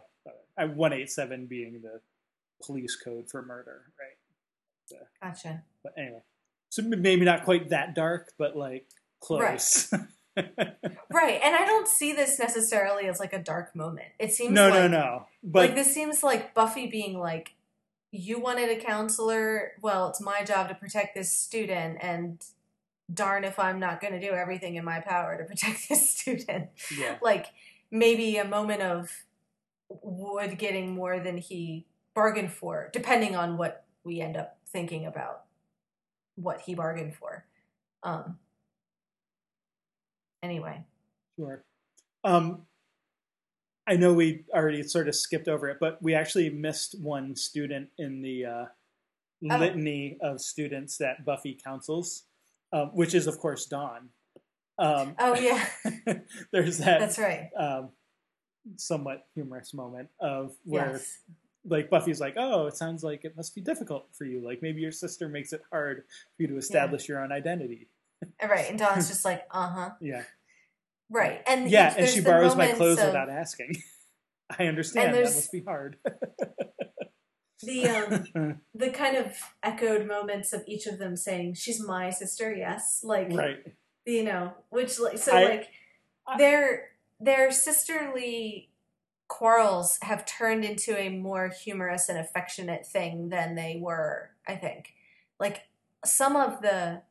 uh, 0.58 0.68
one 0.68 0.94
eight 0.94 1.10
seven 1.10 1.48
being 1.48 1.82
the 1.82 2.02
police 2.64 2.96
code 2.96 3.30
for 3.30 3.42
murder, 3.42 3.86
right? 4.00 5.00
Gotcha. 5.22 5.64
But 5.84 5.94
anyway, 5.98 6.24
so 6.70 6.82
maybe 6.84 7.26
not 7.26 7.46
quite 7.46 7.70
that 7.70 7.96
dark, 7.96 8.32
but 8.38 8.56
like 8.56 8.88
close. 9.20 9.94
Right. 11.12 11.40
And 11.44 11.56
I 11.56 11.66
don't 11.66 11.88
see 11.88 12.14
this 12.14 12.40
necessarily 12.40 13.08
as 13.08 13.20
like 13.20 13.34
a 13.34 13.40
dark 13.40 13.76
moment. 13.76 14.08
It 14.20 14.32
seems 14.32 14.54
no, 14.54 14.70
like, 14.70 14.74
no, 14.74 14.88
no. 14.88 15.26
But 15.44 15.60
like 15.70 15.76
this 15.76 15.94
seems 15.94 16.24
like 16.24 16.54
Buffy 16.54 16.88
being 16.88 17.18
like, 17.18 17.56
you 18.12 18.40
wanted 18.40 18.70
a 18.70 18.82
counselor. 18.82 19.74
Well, 19.82 20.10
it's 20.10 20.22
my 20.22 20.44
job 20.44 20.70
to 20.70 20.76
protect 20.76 21.16
this 21.16 21.32
student, 21.32 22.00
and 22.02 22.44
darn 23.12 23.44
if 23.44 23.58
I'm 23.60 23.80
not 23.80 24.02
going 24.02 24.14
to 24.14 24.20
do 24.20 24.34
everything 24.34 24.76
in 24.76 24.86
my 24.86 25.00
power 25.00 25.38
to 25.38 25.44
protect 25.48 25.90
this 25.90 26.10
student. 26.10 26.70
yeah, 26.98 27.18
Like 27.22 27.48
maybe 27.92 28.38
a 28.38 28.46
moment 28.46 28.82
of 28.82 29.12
Wood 29.90 30.60
getting 30.60 30.94
more 30.94 31.20
than 31.20 31.38
he 31.38 31.88
bargained 32.14 32.54
for, 32.54 32.90
depending 32.94 33.36
on 33.36 33.58
what 33.58 33.86
we 34.04 34.22
end 34.22 34.38
up 34.38 34.58
thinking 34.68 35.06
about 35.06 35.44
what 36.36 36.62
he 36.62 36.76
bargained 36.76 37.16
for. 37.16 37.46
Um. 38.04 38.38
Anyway, 40.42 40.86
Sure. 41.38 41.64
Um, 42.24 42.66
I 43.90 43.96
know 43.96 44.14
we 44.14 44.46
already 44.54 44.84
sort 44.84 45.08
of 45.10 45.16
skipped 45.16 45.48
over 45.48 45.68
it, 45.70 45.78
but 45.80 46.02
we 46.02 46.14
actually 46.14 46.50
missed 46.52 46.96
one 47.02 47.36
student 47.36 47.90
in 47.98 48.22
the 48.22 48.46
uh, 48.46 48.66
Oh. 49.50 49.58
litany 49.58 50.18
of 50.22 50.42
students 50.42 50.98
that 50.98 51.24
Buffy 51.26 51.58
counsels, 51.64 52.24
um, 52.74 52.88
which 52.94 53.14
is, 53.16 53.26
of 53.26 53.40
course, 53.40 53.66
Dawn. 53.66 54.10
Um, 54.78 55.16
oh 55.18 55.34
yeah, 55.36 55.66
there's 56.52 56.78
that 56.80 57.00
that's 57.00 57.18
right. 57.18 57.50
um, 57.58 57.90
somewhat 58.76 59.28
humorous 59.36 59.74
moment 59.74 60.10
of 60.20 60.56
where, 60.66 60.92
Yes. 60.92 61.20
like, 61.66 61.90
Buffy's 61.90 62.20
like, 62.20 62.34
"Oh, 62.38 62.68
it 62.68 62.76
sounds 62.76 63.02
like 63.04 63.24
it 63.24 63.36
must 63.38 63.56
be 63.56 63.62
difficult 63.62 64.08
for 64.14 64.26
you. 64.26 64.42
Like, 64.46 64.62
maybe 64.62 64.82
your 64.82 64.92
sister 64.92 65.30
makes 65.30 65.54
it 65.54 65.62
hard 65.72 66.04
for 66.36 66.42
you 66.44 66.48
to 66.50 66.58
establish 66.58 67.08
your 67.08 67.24
own 67.24 67.32
identity." 67.32 67.88
Right, 68.44 68.70
and 68.70 68.78
Dawn's 68.78 69.08
just 69.14 69.24
like, 69.26 69.46
uh 69.52 69.70
huh. 69.70 69.90
Yeah. 70.02 70.24
Right, 71.10 71.42
and 71.48 71.70
Yeah, 71.70 71.94
and 71.98 72.08
she 72.08 72.22
borrows 72.22 72.56
my 72.56 72.72
clothes 72.72 73.00
of 73.00 73.08
without 73.08 73.30
asking. 73.30 73.76
I 74.58 74.66
understand 74.66 75.14
that 75.14 75.24
must 75.24 75.52
be 75.52 75.64
hard. 75.64 75.98
the 77.62 77.88
um 78.38 78.60
the 78.74 78.90
kind 78.90 79.18
of 79.18 79.36
echoed 79.64 80.08
moments 80.08 80.54
of 80.54 80.64
each 80.68 80.88
of 80.88 81.00
them 81.00 81.16
saying, 81.16 81.56
"She's 81.56 81.80
my 81.86 82.10
sister." 82.10 82.54
Yes, 82.54 83.02
like 83.04 83.32
right. 83.32 83.60
you 84.06 84.24
know, 84.24 84.54
which 84.70 85.00
like 85.00 85.18
so 85.18 85.36
I- 85.36 85.44
like 85.46 85.68
their 86.38 86.90
their 87.20 87.52
sisterly 87.52 88.70
quarrels 89.28 90.00
have 90.02 90.26
turned 90.26 90.66
into 90.66 90.98
a 90.98 91.10
more 91.10 91.50
humorous 91.50 92.10
and 92.10 92.18
affectionate 92.18 92.88
thing 92.88 93.30
than 93.30 93.56
they 93.56 93.80
were. 93.80 94.32
I 94.48 94.56
think, 94.56 94.94
like 95.40 95.64
some 96.06 96.36
of 96.36 96.62
the. 96.62 97.02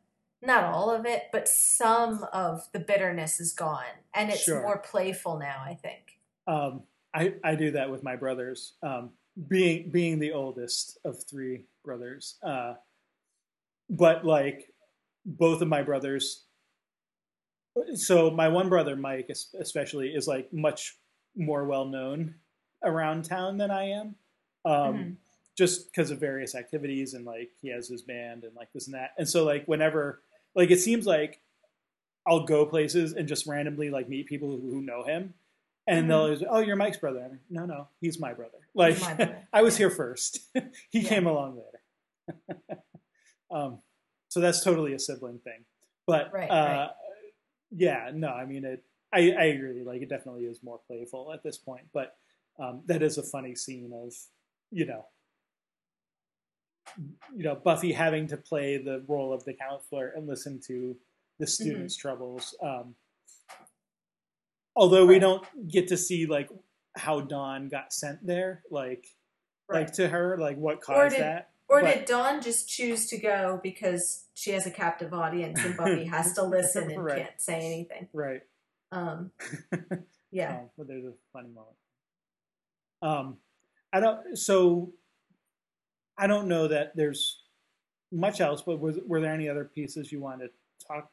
Not 0.41 0.65
all 0.65 0.91
of 0.91 1.05
it, 1.05 1.25
but 1.33 1.49
some 1.49 2.25
of 2.33 2.69
the 2.73 2.79
bitterness 2.79 3.41
is 3.41 3.53
gone, 3.53 3.85
and 4.15 4.31
it's 4.31 4.43
Sure. 4.45 4.63
more 4.63 4.79
playful 4.79 5.39
now. 5.39 5.63
I 5.65 5.75
think. 5.75 6.19
Um, 6.47 6.83
I 7.13 7.35
I 7.43 7.55
do 7.57 7.73
that 7.73 7.91
with 7.91 8.03
my 8.03 8.15
brothers. 8.17 8.75
Um, 8.83 9.13
being 9.49 9.91
being 9.91 10.19
the 10.19 10.33
oldest 10.33 10.99
of 11.05 11.23
three 11.25 11.65
brothers, 11.85 12.37
uh, 12.43 12.75
but 13.91 14.25
like 14.25 14.73
both 15.25 15.61
of 15.61 15.69
my 15.69 15.83
brothers. 15.83 16.45
So 17.95 18.31
my 18.31 18.49
one 18.49 18.69
brother, 18.69 18.97
Mike, 18.97 19.31
especially, 19.31 20.15
is 20.15 20.27
like 20.27 20.53
much 20.53 20.97
more 21.37 21.65
well 21.65 21.85
known 21.85 22.35
around 22.83 23.25
town 23.25 23.57
than 23.59 23.71
I 23.71 23.85
am. 23.91 24.17
Um, 24.65 24.95
Mhm. 24.95 25.17
just 25.57 25.87
because 25.91 26.11
of 26.11 26.19
various 26.21 26.55
activities 26.55 27.15
and 27.15 27.25
like 27.25 27.51
he 27.61 27.69
has 27.69 27.89
his 27.89 28.03
band 28.03 28.45
and 28.45 28.55
like 28.55 28.73
this 28.73 28.87
and 28.87 28.95
that. 28.95 29.15
And 29.19 29.29
so 29.29 29.45
like 29.45 29.67
whenever 29.67 30.23
like 30.55 30.71
it 30.71 30.81
seems 30.81 31.07
like 31.07 31.41
I'll 32.27 32.45
go 32.45 32.67
places 32.67 33.13
and 33.13 33.27
just 33.29 33.47
randomly 33.47 33.91
like 33.91 34.09
meet 34.09 34.27
people 34.27 34.49
who, 34.51 34.71
who 34.71 34.83
know 34.83 35.05
him. 35.05 35.35
And 35.87 36.11
they'll 36.11 36.19
always, 36.19 36.43
oh, 36.47 36.59
you're 36.59 36.77
Mike's 36.77 36.99
brother. 36.99 37.21
I'm 37.25 37.31
like, 37.31 37.41
no, 37.49 37.65
no, 37.65 37.89
he's 38.03 38.21
my 38.21 38.35
brother. 38.35 38.59
Like 38.75 39.01
my 39.01 39.15
brother. 39.15 39.49
I 39.55 39.63
was 39.63 39.77
here 39.79 39.89
first. 39.89 40.41
he 40.91 41.01
Yeah. 41.01 41.09
came 41.09 41.27
along 41.27 41.63
later. 42.29 42.61
um, 43.51 43.79
so 44.29 44.41
that's 44.41 44.63
totally 44.63 44.93
a 44.93 44.99
sibling 44.99 45.39
thing. 45.39 45.65
But 46.07 46.31
Right, 46.33 46.51
uh, 46.51 46.55
right. 46.55 46.91
yeah, 47.71 48.11
no, 48.15 48.29
I 48.29 48.45
mean 48.45 48.65
it. 48.67 48.83
I, 49.13 49.31
I 49.33 49.45
agree. 49.45 49.83
Like 49.83 50.03
it 50.03 50.11
definitely 50.11 50.45
is 50.45 50.63
more 50.63 50.79
playful 50.87 51.33
at 51.33 51.43
this 51.43 51.57
point. 51.57 51.87
But 51.95 52.17
um, 52.59 52.83
that 52.87 53.03
is 53.03 53.17
a 53.17 53.23
funny 53.23 53.55
scene 53.55 53.93
of 53.95 54.13
you 54.71 54.85
know 54.85 55.07
you 57.37 57.45
know 57.45 57.55
Buffy 57.55 57.93
having 57.93 58.27
to 58.29 58.37
play 58.37 58.77
the 58.79 59.03
role 59.07 59.33
of 59.33 59.45
the 59.45 59.55
counselor 59.55 60.09
and 60.17 60.27
listen 60.27 60.61
to 60.67 60.97
the 61.39 61.45
Mm-hmm. 61.47 61.65
students' 61.65 61.97
troubles. 61.97 62.55
Um, 62.63 62.95
although 64.75 65.07
we 65.07 65.19
don't 65.19 65.45
get 65.69 65.89
to 65.89 65.97
see 65.97 66.27
like 66.27 66.49
how 66.97 67.21
Dawn 67.21 67.69
got 67.69 67.93
sent 67.93 68.27
there, 68.27 68.63
like 68.71 69.07
like 69.69 69.93
to 69.95 70.09
her, 70.09 70.37
like 70.39 70.57
what 70.57 70.81
caused 70.81 71.15
did- 71.17 71.23
that. 71.25 71.51
Or 71.71 71.83
But- 71.83 71.95
did 71.95 72.05
Dawn 72.07 72.41
just 72.41 72.67
choose 72.67 73.07
to 73.09 73.19
go 73.19 73.61
because 73.63 74.25
she 74.33 74.53
has 74.53 74.67
a 74.67 74.71
captive 74.71 75.13
audience 75.13 75.63
and 75.63 75.77
Buffy 75.77 76.05
has 76.17 76.33
to 76.35 76.43
listen 76.43 76.91
and 76.91 77.05
Right. 77.05 77.19
can't 77.27 77.41
say 77.41 77.61
anything? 77.61 78.09
Right. 78.15 78.41
Um, 78.91 79.33
yeah. 80.31 80.61
But 80.79 80.89
there's 80.89 81.05
a 81.05 81.13
funny 81.35 81.51
moment. 81.51 81.77
Um, 83.03 83.37
I 83.93 84.01
don't. 84.01 84.35
So 84.39 84.95
I 86.19 86.27
don't 86.27 86.49
know 86.49 86.69
that 86.69 86.97
there's 86.97 87.41
much 88.13 88.41
else. 88.41 88.63
But 88.63 88.81
was 88.81 88.99
were 89.07 89.21
there 89.21 89.33
any 89.33 89.49
other 89.49 89.65
pieces 89.65 90.11
you 90.13 90.21
wanted 90.21 90.51
to 90.81 90.87
talk 90.87 91.11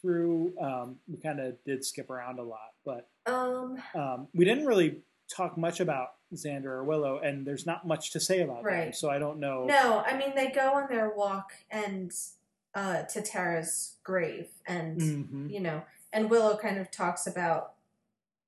through? 0.00 0.52
Um, 0.60 0.96
we 1.08 1.18
kind 1.18 1.40
of 1.40 1.62
did 1.64 1.84
skip 1.84 2.10
around 2.10 2.38
a 2.38 2.42
lot, 2.42 2.72
but 2.84 3.08
Um, 3.26 3.80
um, 3.94 4.28
we 4.34 4.44
didn't 4.44 4.66
really 4.66 5.02
talk 5.28 5.56
much 5.56 5.78
about 5.80 6.14
Xander 6.34 6.66
or 6.66 6.84
Willow, 6.84 7.18
and 7.18 7.46
there's 7.46 7.66
not 7.66 7.86
much 7.86 8.10
to 8.12 8.20
say 8.20 8.40
about 8.40 8.56
them. 8.64 8.64
Right. 8.64 8.94
So 8.96 9.10
I 9.10 9.18
don't 9.18 9.38
know. 9.38 9.64
no, 9.66 10.02
I 10.06 10.16
mean 10.16 10.34
they 10.34 10.50
go 10.50 10.74
on 10.74 10.88
their 10.88 11.10
walk 11.10 11.52
and 11.70 12.12
uh, 12.74 13.02
to 13.02 13.20
Tara's 13.22 13.96
grave, 14.04 14.48
and 14.66 15.00
Mhm. 15.00 15.50
you 15.50 15.60
know, 15.60 15.82
and 16.12 16.30
Willow 16.30 16.56
kind 16.56 16.78
of 16.78 16.90
talks 16.90 17.26
about 17.26 17.74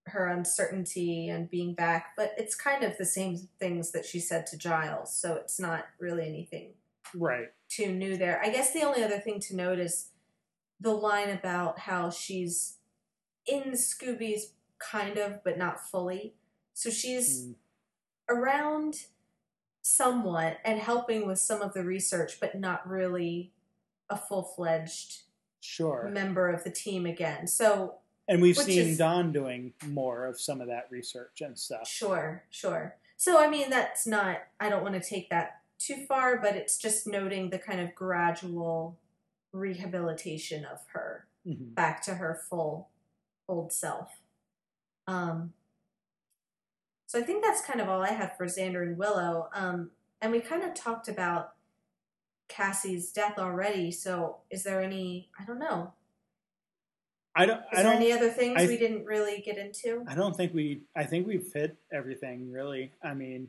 her 0.07 0.27
uncertainty 0.27 1.29
and 1.29 1.49
being 1.51 1.75
back, 1.75 2.15
but 2.17 2.35
it's 2.37 2.55
kind 2.55 2.83
of 2.83 2.99
the 2.99 3.05
same 3.05 3.49
things 3.59 3.93
that 3.93 4.05
she 4.05 4.19
said 4.19 4.47
to 4.49 4.57
Giles, 4.59 5.15
so 5.15 5.35
it's 5.35 5.61
not 5.61 5.87
really 5.99 6.27
anything 6.27 6.75
Right. 7.15 7.53
too 7.69 7.93
new 7.93 8.17
there. 8.17 8.41
I 8.43 8.51
guess 8.51 8.73
the 8.73 8.83
only 8.83 9.03
other 9.05 9.21
thing 9.21 9.39
to 9.41 9.57
note 9.57 9.79
is 9.79 10.09
the 10.81 10.93
line 10.95 11.31
about 11.31 11.81
how 11.81 12.11
she's 12.11 12.79
in 13.47 13.73
Scooby's 13.73 14.55
kind 14.79 15.19
of, 15.19 15.45
but 15.45 15.57
not 15.57 15.89
fully. 15.89 16.35
So 16.75 16.91
she's 16.91 17.47
Mm. 17.47 17.55
around 18.29 19.07
somewhat 19.83 20.59
and 20.65 20.81
helping 20.81 21.27
with 21.27 21.39
some 21.39 21.63
of 21.63 21.75
the 21.75 21.85
research, 21.85 22.41
but 22.41 22.59
not 22.59 22.89
really 22.89 23.53
a 24.09 24.17
full 24.17 24.43
fledged 24.43 25.23
Sure. 25.61 26.09
member 26.09 26.49
of 26.49 26.65
the 26.65 26.71
team 26.71 27.07
again. 27.07 27.47
So 27.47 28.02
And 28.29 28.41
we've 28.41 28.57
Which 28.57 28.67
seen 28.67 28.89
is- 28.91 28.99
Dawn 28.99 29.33
doing 29.33 29.75
more 29.87 30.27
of 30.27 30.41
some 30.41 30.61
of 30.61 30.69
that 30.69 30.87
research 30.91 31.41
and 31.41 31.59
stuff. 31.59 31.89
Sure, 31.89 32.45
sure. 32.51 32.97
So, 33.17 33.39
I 33.43 33.49
mean, 33.49 33.69
that's 33.71 34.07
not, 34.07 34.39
I 34.61 34.69
don't 34.69 34.83
want 34.83 34.95
to 35.01 35.09
take 35.09 35.31
that 35.31 35.61
too 35.79 36.07
far, 36.07 36.39
but 36.39 36.55
it's 36.57 36.79
just 36.79 37.07
noting 37.07 37.51
the 37.51 37.59
kind 37.59 37.81
of 37.81 37.95
gradual 37.95 38.99
rehabilitation 39.53 40.65
of 40.65 40.79
her 40.93 41.27
Mhm. 41.47 41.75
back 41.75 42.03
to 42.03 42.15
her 42.15 42.35
full 42.49 42.89
old 43.49 43.73
self. 43.73 44.21
Um, 45.07 45.53
so 47.07 47.19
I 47.19 47.23
think 47.23 47.45
that's 47.45 47.61
kind 47.61 47.81
of 47.81 47.89
all 47.89 48.03
I 48.03 48.11
had 48.13 48.37
for 48.37 48.47
Xander 48.47 48.83
and 48.83 48.97
Willow. 48.97 49.51
Um, 49.53 49.91
and 50.21 50.33
we 50.33 50.41
kind 50.41 50.63
of 50.63 50.75
talked 50.75 51.09
about 51.09 51.55
Cassie's 52.49 53.13
death 53.13 53.39
already. 53.39 53.91
So 53.91 54.39
is 54.51 54.63
there 54.63 54.81
any? 54.81 55.31
I 55.39 55.45
don't 55.45 55.59
know. 55.59 55.93
I 57.35 57.47
don't. 57.47 57.59
Is 57.59 57.65
I 57.73 57.83
there 57.83 57.93
don't. 57.93 58.03
any 58.03 58.13
other 58.13 58.31
things 58.31 58.61
I- 58.61 58.67
we 58.67 58.77
didn't 58.77 59.05
really 59.05 59.41
get 59.41 59.57
into? 59.59 60.05
I 60.09 60.15
don't 60.15 60.37
think 60.37 60.53
we. 60.53 60.83
I 60.97 61.05
think 61.05 61.27
we've 61.27 61.51
hit 61.53 61.77
everything 61.93 62.51
really. 62.51 62.93
I 63.03 63.15
mean, 63.15 63.49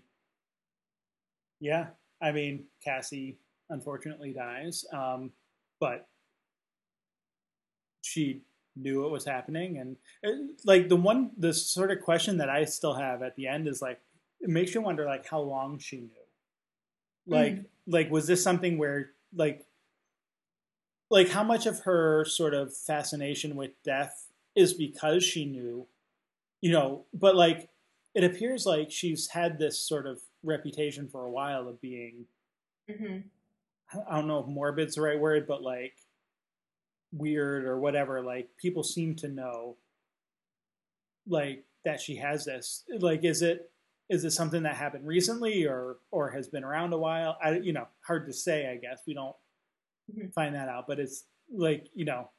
yeah. 1.59 1.87
I 2.21 2.31
mean, 2.31 2.65
Cassie 2.83 3.37
unfortunately 3.69 4.31
dies, 4.33 4.85
um, 4.93 5.31
but 5.79 6.07
she 8.01 8.41
knew 8.75 9.01
what 9.01 9.11
was 9.11 9.25
happening, 9.25 9.77
and 9.77 9.97
uh, 10.25 10.43
like 10.65 10.87
the 10.89 10.95
one, 10.95 11.31
the 11.37 11.53
sort 11.53 11.91
of 11.91 12.01
question 12.01 12.37
that 12.37 12.49
I 12.49 12.63
still 12.65 12.93
have 12.93 13.21
at 13.21 13.35
the 13.35 13.47
end 13.47 13.67
is 13.67 13.81
like, 13.81 13.99
it 14.39 14.49
makes 14.49 14.73
you 14.73 14.81
wonder 14.81 15.05
like 15.05 15.27
how 15.27 15.41
long 15.41 15.77
she 15.79 15.97
knew. 15.97 16.09
Like, 17.27 17.59
like 17.87 18.09
was 18.11 18.27
this 18.27 18.43
something 18.43 18.77
where 18.77 19.11
like, 19.35 19.65
like 21.13 21.29
how 21.29 21.43
much 21.43 21.67
of 21.67 21.81
her 21.81 22.25
sort 22.25 22.55
of 22.55 22.75
fascination 22.75 23.55
with 23.55 23.71
death 23.83 24.31
is 24.55 24.73
because 24.73 25.23
she 25.23 25.45
knew 25.45 25.87
you 26.63 26.71
know, 26.71 27.03
but 27.13 27.35
like 27.35 27.69
it 28.15 28.23
appears 28.23 28.65
like 28.65 28.89
she's 28.89 29.27
had 29.27 29.59
this 29.59 29.77
sort 29.77 30.07
of 30.07 30.21
reputation 30.43 31.09
for 31.09 31.25
a 31.25 31.29
while 31.29 31.67
of 31.67 31.81
being 31.81 32.25
hmm 32.89 33.17
I 34.09 34.15
don't 34.15 34.27
know 34.27 34.39
if 34.39 34.47
morbid's 34.47 34.95
the 34.95 35.01
right 35.01 35.19
word, 35.19 35.45
but 35.47 35.61
like 35.61 35.95
weird 37.11 37.65
or 37.65 37.79
whatever. 37.79 38.21
Like 38.21 38.49
people 38.57 38.83
seem 38.83 39.15
to 39.17 39.27
know 39.27 39.75
like 41.27 41.65
that 41.85 42.01
she 42.01 42.15
has 42.15 42.45
this. 42.45 42.85
Like 42.99 43.25
is 43.25 43.41
it 43.41 43.69
is 44.09 44.23
it 44.23 44.31
something 44.31 44.63
that 44.63 44.75
happened 44.75 45.05
recently 45.05 45.65
or 45.65 45.97
or 46.11 46.31
has 46.31 46.47
been 46.47 46.63
around 46.63 46.93
a 46.93 46.97
while? 46.97 47.37
I 47.43 47.57
you 47.57 47.73
know, 47.73 47.87
hard 48.07 48.25
to 48.27 48.33
say, 48.33 48.71
I 48.71 48.77
guess. 48.77 49.01
We 49.05 49.13
don't. 49.13 49.35
Find 50.33 50.55
that 50.55 50.69
out, 50.69 50.87
but 50.87 50.99
it's 50.99 51.25
like, 51.51 51.89
you 51.93 52.05
know, 52.05 52.29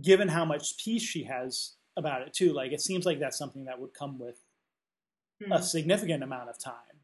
given 0.00 0.28
how 0.28 0.44
much 0.44 0.78
peace 0.82 1.02
she 1.02 1.24
has 1.24 1.76
about 1.96 2.22
it 2.22 2.32
too, 2.32 2.52
like 2.52 2.72
it 2.72 2.80
seems 2.80 3.06
like 3.06 3.18
that's 3.18 3.38
something 3.38 3.64
that 3.64 3.78
would 3.80 3.94
come 3.94 4.18
with 4.18 4.40
a 5.50 5.62
significant 5.62 6.22
amount 6.22 6.48
of 6.50 6.58
time. 6.58 7.00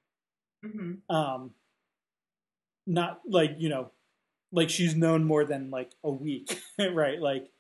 hmm 0.63 0.95
Um, 1.09 1.55
not 2.87 3.21
like 3.29 3.53
you 3.59 3.69
know, 3.69 3.91
like 4.53 4.71
she's 4.71 4.95
known 4.97 5.25
more 5.25 5.45
than 5.45 5.71
like 5.71 5.93
a 6.05 6.11
week, 6.11 6.63
right? 6.79 7.21
Like 7.21 7.51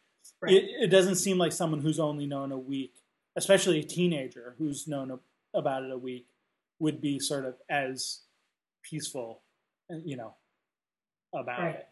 Right. 0.40 0.54
it, 0.54 0.64
it 0.84 0.86
doesn't 0.88 1.16
seem 1.16 1.38
like 1.38 1.52
someone 1.52 1.80
who's 1.80 2.00
only 2.00 2.26
known 2.26 2.52
a 2.52 2.58
week, 2.58 2.94
especially 3.36 3.80
a 3.80 3.84
teenager 3.84 4.54
who's 4.58 4.86
known 4.88 5.10
a, 5.10 5.18
about 5.58 5.84
it 5.84 5.90
a 5.90 5.98
week, 5.98 6.28
would 6.78 7.00
be 7.00 7.18
sort 7.18 7.44
of 7.44 7.56
as 7.68 8.22
peaceful, 8.82 9.42
you 10.04 10.16
know, 10.16 10.36
about 11.34 11.60
Right. 11.64 11.76
it, 11.76 11.88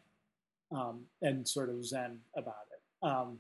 um, 0.73 1.07
and 1.23 1.49
sort 1.49 1.71
of 1.71 1.85
zen 1.85 2.21
about 2.37 2.67
it. 2.73 3.07
Um, 3.07 3.39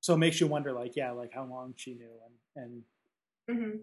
so 0.00 0.14
it 0.14 0.18
makes 0.18 0.40
you 0.40 0.46
wonder, 0.48 0.72
like, 0.72 0.96
yeah, 0.96 1.12
like 1.12 1.32
how 1.34 1.44
long 1.44 1.74
she 1.76 1.94
knew, 1.94 2.10
and 2.26 2.64
and 2.64 2.84
hmm 3.48 3.82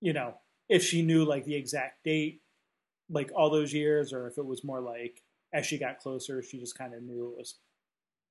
you 0.00 0.12
know, 0.12 0.34
if 0.68 0.82
she 0.82 1.02
knew 1.02 1.24
like 1.24 1.44
the 1.44 1.54
exact 1.54 2.04
date, 2.04 2.42
like 3.10 3.30
all 3.34 3.50
those 3.50 3.72
years, 3.72 4.12
or 4.12 4.26
if 4.28 4.38
it 4.38 4.46
was 4.46 4.64
more 4.64 4.80
like 4.80 5.22
as 5.52 5.66
she 5.66 5.78
got 5.78 5.98
closer, 6.00 6.42
she 6.42 6.58
just 6.58 6.76
kind 6.78 6.94
of 6.94 7.02
knew 7.02 7.32
it 7.32 7.38
was 7.38 7.56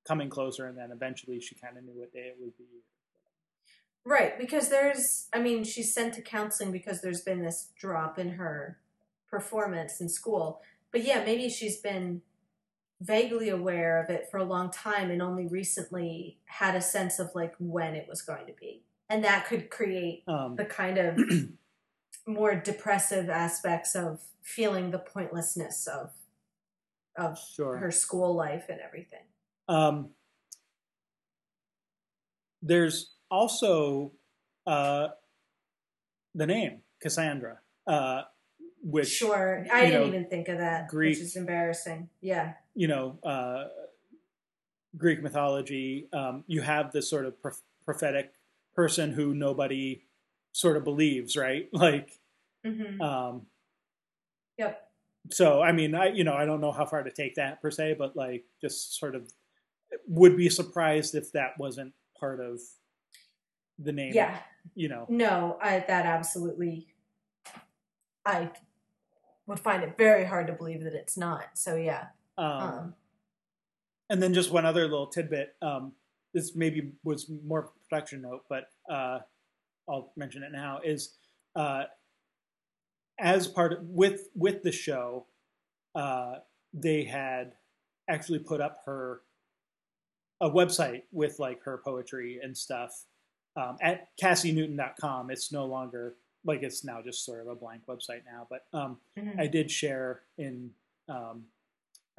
coming 0.07 0.29
closer, 0.29 0.67
and 0.67 0.77
then 0.77 0.91
eventually 0.91 1.39
she 1.41 1.55
kind 1.55 1.77
of 1.77 1.83
knew 1.85 1.93
what 1.93 2.13
day 2.13 2.27
it 2.29 2.37
would 2.39 2.57
be. 2.57 2.65
Right, 4.03 4.37
because 4.37 4.69
there's, 4.69 5.27
I 5.31 5.39
mean, 5.39 5.63
she's 5.63 5.93
sent 5.93 6.15
to 6.15 6.21
counseling 6.21 6.71
because 6.71 7.01
there's 7.01 7.21
been 7.21 7.43
this 7.43 7.69
drop 7.77 8.17
in 8.17 8.31
her 8.31 8.79
performance 9.29 10.01
in 10.01 10.09
school. 10.09 10.61
But 10.91 11.03
yeah, 11.03 11.23
maybe 11.23 11.49
she's 11.49 11.77
been 11.77 12.23
vaguely 13.01 13.49
aware 13.49 14.01
of 14.03 14.09
it 14.11 14.29
for 14.29 14.37
a 14.37 14.43
long 14.43 14.69
time 14.71 15.09
and 15.09 15.21
only 15.21 15.47
recently 15.47 16.37
had 16.45 16.75
a 16.75 16.81
sense 16.81 17.17
of 17.19 17.31
like 17.33 17.55
when 17.57 17.95
it 17.95 18.07
was 18.07 18.21
going 18.21 18.45
to 18.45 18.53
be. 18.53 18.83
And 19.09 19.23
that 19.23 19.45
could 19.47 19.69
create 19.69 20.23
Um, 20.27 20.55
the 20.55 20.65
kind 20.65 20.97
of 20.97 21.17
more 22.27 22.55
depressive 22.55 23.29
aspects 23.29 23.95
of 23.95 24.21
feeling 24.43 24.91
the 24.91 24.99
pointlessness 24.99 25.87
of 25.87 26.11
of 27.17 27.37
sure. 27.37 27.77
her 27.77 27.91
school 27.91 28.33
life 28.35 28.65
and 28.69 28.79
everything. 28.79 29.25
Um, 29.67 30.11
there's 32.61 33.11
also 33.29 34.13
uh, 34.65 35.09
the 36.35 36.45
name 36.47 36.81
Cassandra, 37.01 37.59
uh, 37.85 38.21
which 38.81 39.09
sure, 39.09 39.65
I 39.71 39.85
didn't 39.87 40.01
know, 40.01 40.07
even 40.07 40.25
think 40.29 40.47
of 40.47 40.59
that, 40.59 40.87
Greek- 40.87 41.17
which 41.17 41.19
is 41.23 41.35
embarrassing. 41.35 42.09
Yeah. 42.21 42.53
You 42.75 42.87
know, 42.87 43.17
uh, 43.23 43.65
Greek 44.97 45.21
mythology, 45.21 46.07
um, 46.13 46.43
you 46.47 46.61
have 46.61 46.91
this 46.91 47.09
sort 47.09 47.25
of 47.25 47.41
prof- 47.41 47.61
prophetic 47.85 48.33
person 48.75 49.11
who 49.11 49.33
nobody 49.33 50.03
sort 50.53 50.77
of 50.77 50.83
believes, 50.83 51.35
right? 51.35 51.69
Like, 51.73 52.19
hmm 52.65 53.01
um, 53.01 53.47
Yep. 54.57 54.91
so 55.31 55.61
I 55.61 55.71
mean, 55.71 55.95
I 55.95 56.07
you 56.09 56.23
know, 56.23 56.33
I 56.33 56.45
don't 56.45 56.61
know 56.61 56.71
how 56.71 56.85
far 56.85 57.01
to 57.03 57.11
take 57.11 57.35
that 57.35 57.61
per 57.61 57.71
se, 57.71 57.95
but 57.97 58.15
like, 58.15 58.45
just 58.61 58.97
sort 58.99 59.15
of 59.15 59.31
would 60.07 60.37
be 60.37 60.49
surprised 60.49 61.15
if 61.15 61.31
that 61.31 61.57
wasn't 61.57 61.93
part 62.19 62.39
of 62.39 62.59
the 63.79 63.91
name. 63.91 64.13
Yeah. 64.13 64.37
you 64.75 64.89
know, 64.89 65.05
No, 65.09 65.57
I 65.61 65.79
that 65.87 66.05
absolutely 66.05 66.87
I 68.25 68.51
would 69.47 69.59
find 69.59 69.83
it 69.83 69.97
very 69.97 70.23
hard 70.25 70.47
to 70.47 70.53
believe 70.53 70.83
that 70.83 70.93
it's 70.93 71.17
not. 71.17 71.57
So 71.57 71.75
yeah. 71.75 72.07
Um, 72.37 72.61
Um 72.61 72.95
And 74.09 74.21
then 74.21 74.33
just 74.33 74.51
one 74.51 74.65
other 74.65 74.83
little 74.83 75.07
tidbit. 75.07 75.55
Um, 75.61 75.93
this 76.33 76.55
maybe 76.55 76.91
was 77.03 77.29
more 77.45 77.71
production 77.89 78.21
note, 78.21 78.43
but 78.49 78.65
uh, 78.89 79.19
I'll 79.89 80.11
mention 80.15 80.43
it 80.43 80.51
now. 80.51 80.79
Is 80.83 81.15
uh, 81.55 81.83
as 83.19 83.47
part 83.47 83.73
of, 83.73 83.79
with 83.83 84.29
with 84.35 84.63
the 84.63 84.71
show, 84.71 85.27
uh, 85.95 86.35
they 86.73 87.03
had 87.03 87.53
actually 88.09 88.39
put 88.39 88.61
up 88.61 88.81
her 88.85 89.21
a 90.41 90.49
website 90.49 91.03
with 91.11 91.39
like 91.39 91.61
her 91.63 91.81
poetry 91.83 92.39
and 92.41 92.57
stuff 92.57 93.05
um, 93.55 93.77
at 93.81 94.07
CassieNewton.com. 94.21 95.29
It's 95.29 95.51
no 95.51 95.65
longer 95.65 96.15
like 96.43 96.63
it's 96.63 96.83
now 96.83 97.01
just 97.01 97.23
sort 97.23 97.41
of 97.41 97.47
a 97.47 97.55
blank 97.55 97.83
website 97.87 98.21
now, 98.25 98.47
but 98.49 98.65
um, 98.73 98.97
mhm. 99.17 99.39
I 99.39 99.47
did 99.47 99.69
share 99.69 100.21
in 100.37 100.71
um, 101.07 101.43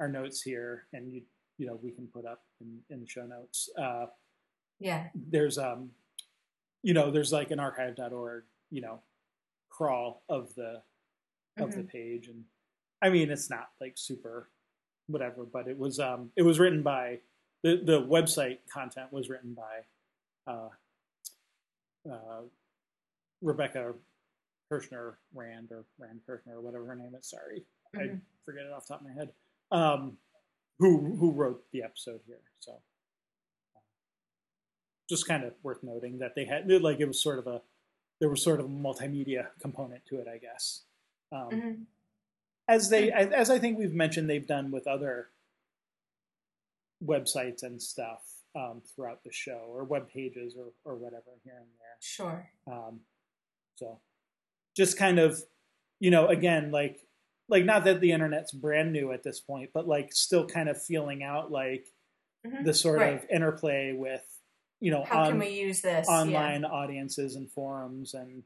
our 0.03 0.09
notes 0.09 0.41
here, 0.41 0.83
and 0.91 1.09
you 1.09 1.21
you 1.57 1.65
know 1.65 1.79
we 1.81 1.91
can 1.91 2.07
put 2.07 2.25
up 2.25 2.41
in, 2.59 2.79
in 2.89 2.99
the 2.99 3.07
show 3.07 3.25
notes. 3.25 3.69
Uh, 3.79 4.07
yeah. 4.79 5.07
there's 5.15 5.57
um, 5.57 5.91
you 6.81 6.93
know, 6.93 7.09
there's 7.09 7.31
like 7.31 7.51
an 7.51 7.59
archive.org, 7.59 8.43
you 8.69 8.81
know, 8.81 8.99
crawl 9.69 10.23
of 10.27 10.53
the 10.55 10.81
of 11.57 11.73
the 11.73 11.83
page, 11.83 12.27
and 12.27 12.43
I 13.01 13.09
mean 13.09 13.31
it's 13.31 13.49
not 13.49 13.69
like 13.79 13.93
super 13.95 14.49
whatever, 15.07 15.45
but 15.45 15.67
it 15.69 15.77
was 15.77 15.99
um, 15.99 16.31
it 16.35 16.41
was 16.41 16.59
written 16.59 16.83
by 16.83 17.19
the 17.63 17.77
the 17.77 18.01
website 18.01 18.57
content 18.71 19.13
was 19.13 19.29
written 19.29 19.53
by 19.55 20.51
uh, 20.51 20.69
uh, 22.11 22.41
Rebecca 23.41 23.93
Kirshner 24.69 25.13
Rand 25.33 25.69
or 25.71 25.85
Rand 25.97 26.19
Kirshner 26.27 26.55
or 26.55 26.61
whatever 26.61 26.85
her 26.87 26.95
name 26.95 27.13
is. 27.17 27.29
Sorry, 27.29 27.63
I 27.95 27.99
Mhm. 27.99 28.21
forget 28.43 28.65
it 28.65 28.73
off 28.73 28.85
the 28.87 28.95
top 28.95 29.01
of 29.01 29.07
my 29.07 29.13
head. 29.13 29.29
Um, 29.73 30.17
who 30.79 31.15
who 31.17 31.31
wrote 31.31 31.63
the 31.71 31.83
episode 31.83 32.21
here? 32.25 32.39
So 32.59 32.79
just 35.09 35.27
kind 35.27 35.43
of 35.43 35.53
worth 35.63 35.83
noting 35.83 36.19
that 36.19 36.35
they 36.35 36.45
had 36.45 36.69
like 36.81 36.99
it 36.99 37.05
was 37.07 37.21
sort 37.21 37.39
of 37.39 37.47
a 37.47 37.61
there 38.19 38.29
was 38.29 38.41
sort 38.43 38.59
of 38.59 38.67
a 38.67 38.69
multimedia 38.69 39.47
component 39.59 40.05
to 40.05 40.17
it, 40.19 40.27
I 40.27 40.37
guess. 40.37 40.83
Um, 41.31 41.49
Mhm. 41.49 41.85
As 42.67 42.89
they 42.89 43.11
as 43.11 43.49
I 43.49 43.59
think 43.59 43.77
we've 43.77 43.93
mentioned, 43.93 44.29
they've 44.29 44.47
done 44.47 44.71
with 44.71 44.87
other 44.87 45.29
websites 47.03 47.63
and 47.63 47.81
stuff 47.81 48.21
um, 48.55 48.81
throughout 48.95 49.23
the 49.23 49.31
show 49.33 49.65
or 49.67 49.83
web 49.83 50.07
pages 50.09 50.55
or 50.55 50.71
or 50.85 50.95
whatever 50.95 51.31
here 51.43 51.57
and 51.57 51.67
there. 51.79 51.97
Sure. 51.99 52.49
Um, 52.67 53.01
so 53.75 53.99
just 54.77 54.97
kind 54.97 55.19
of, 55.19 55.43
you 55.99 56.09
know, 56.11 56.27
again, 56.27 56.71
like, 56.71 57.05
like 57.49 57.65
not 57.65 57.83
that 57.85 57.99
the 58.01 58.11
internet's 58.11 58.51
brand 58.51 58.91
new 58.93 59.11
at 59.11 59.23
this 59.23 59.39
point, 59.39 59.71
but 59.73 59.87
like 59.87 60.13
still 60.13 60.45
kind 60.47 60.69
of 60.69 60.81
feeling 60.81 61.23
out 61.23 61.51
like 61.51 61.87
Mhm. 62.45 62.65
the 62.65 62.73
sort 62.73 62.99
Right. 62.99 63.13
of 63.23 63.29
interplay 63.29 63.93
with, 63.93 64.25
you 64.79 64.91
know, 64.91 65.03
How 65.03 65.23
on- 65.23 65.29
can 65.31 65.39
we 65.39 65.49
use 65.49 65.81
this? 65.81 66.07
Yeah. 66.09 66.13
online 66.21 66.65
audiences 66.65 67.35
and 67.35 67.49
forums 67.51 68.13
and 68.13 68.43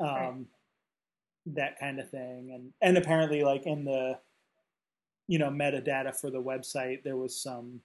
um, 0.00 0.06
Right. 0.06 0.46
that 1.46 1.78
kind 1.80 1.98
of 2.00 2.08
thing. 2.10 2.52
And 2.52 2.72
and 2.80 2.96
apparently, 2.96 3.42
like 3.42 3.66
in 3.66 3.84
the, 3.84 4.20
you 5.26 5.38
know, 5.38 5.50
metadata 5.50 6.14
for 6.14 6.30
the 6.30 6.40
website, 6.42 7.02
there 7.02 7.16
was 7.16 7.38
some 7.40 7.82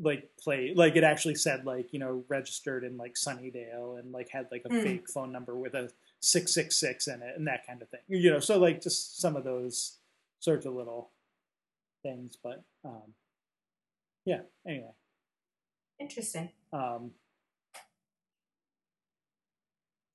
like 0.00 0.34
play 0.36 0.72
like 0.74 0.96
it 0.96 1.04
actually 1.04 1.34
said 1.36 1.64
like 1.66 1.92
you 1.92 1.98
know 1.98 2.24
registered 2.28 2.82
in 2.82 2.96
like 2.96 3.14
Sunnydale 3.14 3.98
and 4.00 4.10
like 4.10 4.28
had 4.30 4.50
like 4.50 4.64
a 4.64 4.68
Hmm. 4.68 4.80
fake 4.82 5.08
phone 5.10 5.30
number 5.30 5.54
with 5.56 5.74
a 5.74 5.92
six 6.22 6.54
six 6.54 6.76
six 6.78 7.08
in 7.08 7.20
it 7.20 7.34
and 7.36 7.46
that 7.46 7.66
kind 7.66 7.82
of 7.82 7.88
thing. 7.90 8.00
You 8.08 8.30
know, 8.30 8.38
so 8.40 8.58
like 8.58 8.80
just 8.80 9.20
some 9.20 9.36
of 9.36 9.44
those 9.44 9.98
sorts 10.38 10.64
of 10.64 10.74
little 10.74 11.10
things. 12.02 12.36
But 12.42 12.62
um, 12.84 13.12
yeah, 14.24 14.40
anyway. 14.66 14.92
Interesting. 16.00 16.50
Um, 16.72 17.10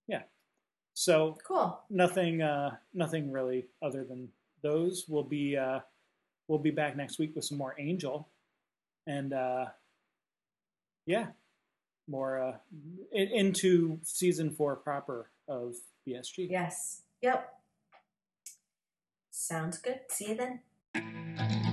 yeah. 0.08 0.24
So 0.94 1.38
Cool. 1.46 1.80
nothing, 1.90 2.42
uh, 2.42 2.72
nothing 2.94 3.32
really 3.32 3.68
other 3.82 4.04
than 4.04 4.30
those. 4.64 5.06
We'll 5.08 5.24
be 5.24 5.56
uh, 5.56 5.80
we'll 6.48 6.60
be 6.60 6.72
back 6.72 6.96
next 6.96 7.20
week 7.20 7.36
with 7.36 7.46
some 7.46 7.58
more 7.58 7.76
Angel, 7.78 8.28
and 9.06 9.34
uh, 9.34 9.66
yeah, 11.06 11.28
more 12.08 12.40
uh, 12.40 12.58
into 13.12 14.00
season 14.04 14.50
four 14.52 14.76
proper 14.78 15.30
of 15.48 15.76
BSG. 16.08 16.50
Yes. 16.50 17.02
Yep. 17.22 17.54
Sounds 19.30 19.78
good. 19.80 20.00
See 20.10 20.30
you 20.30 20.36
then. 20.36 21.64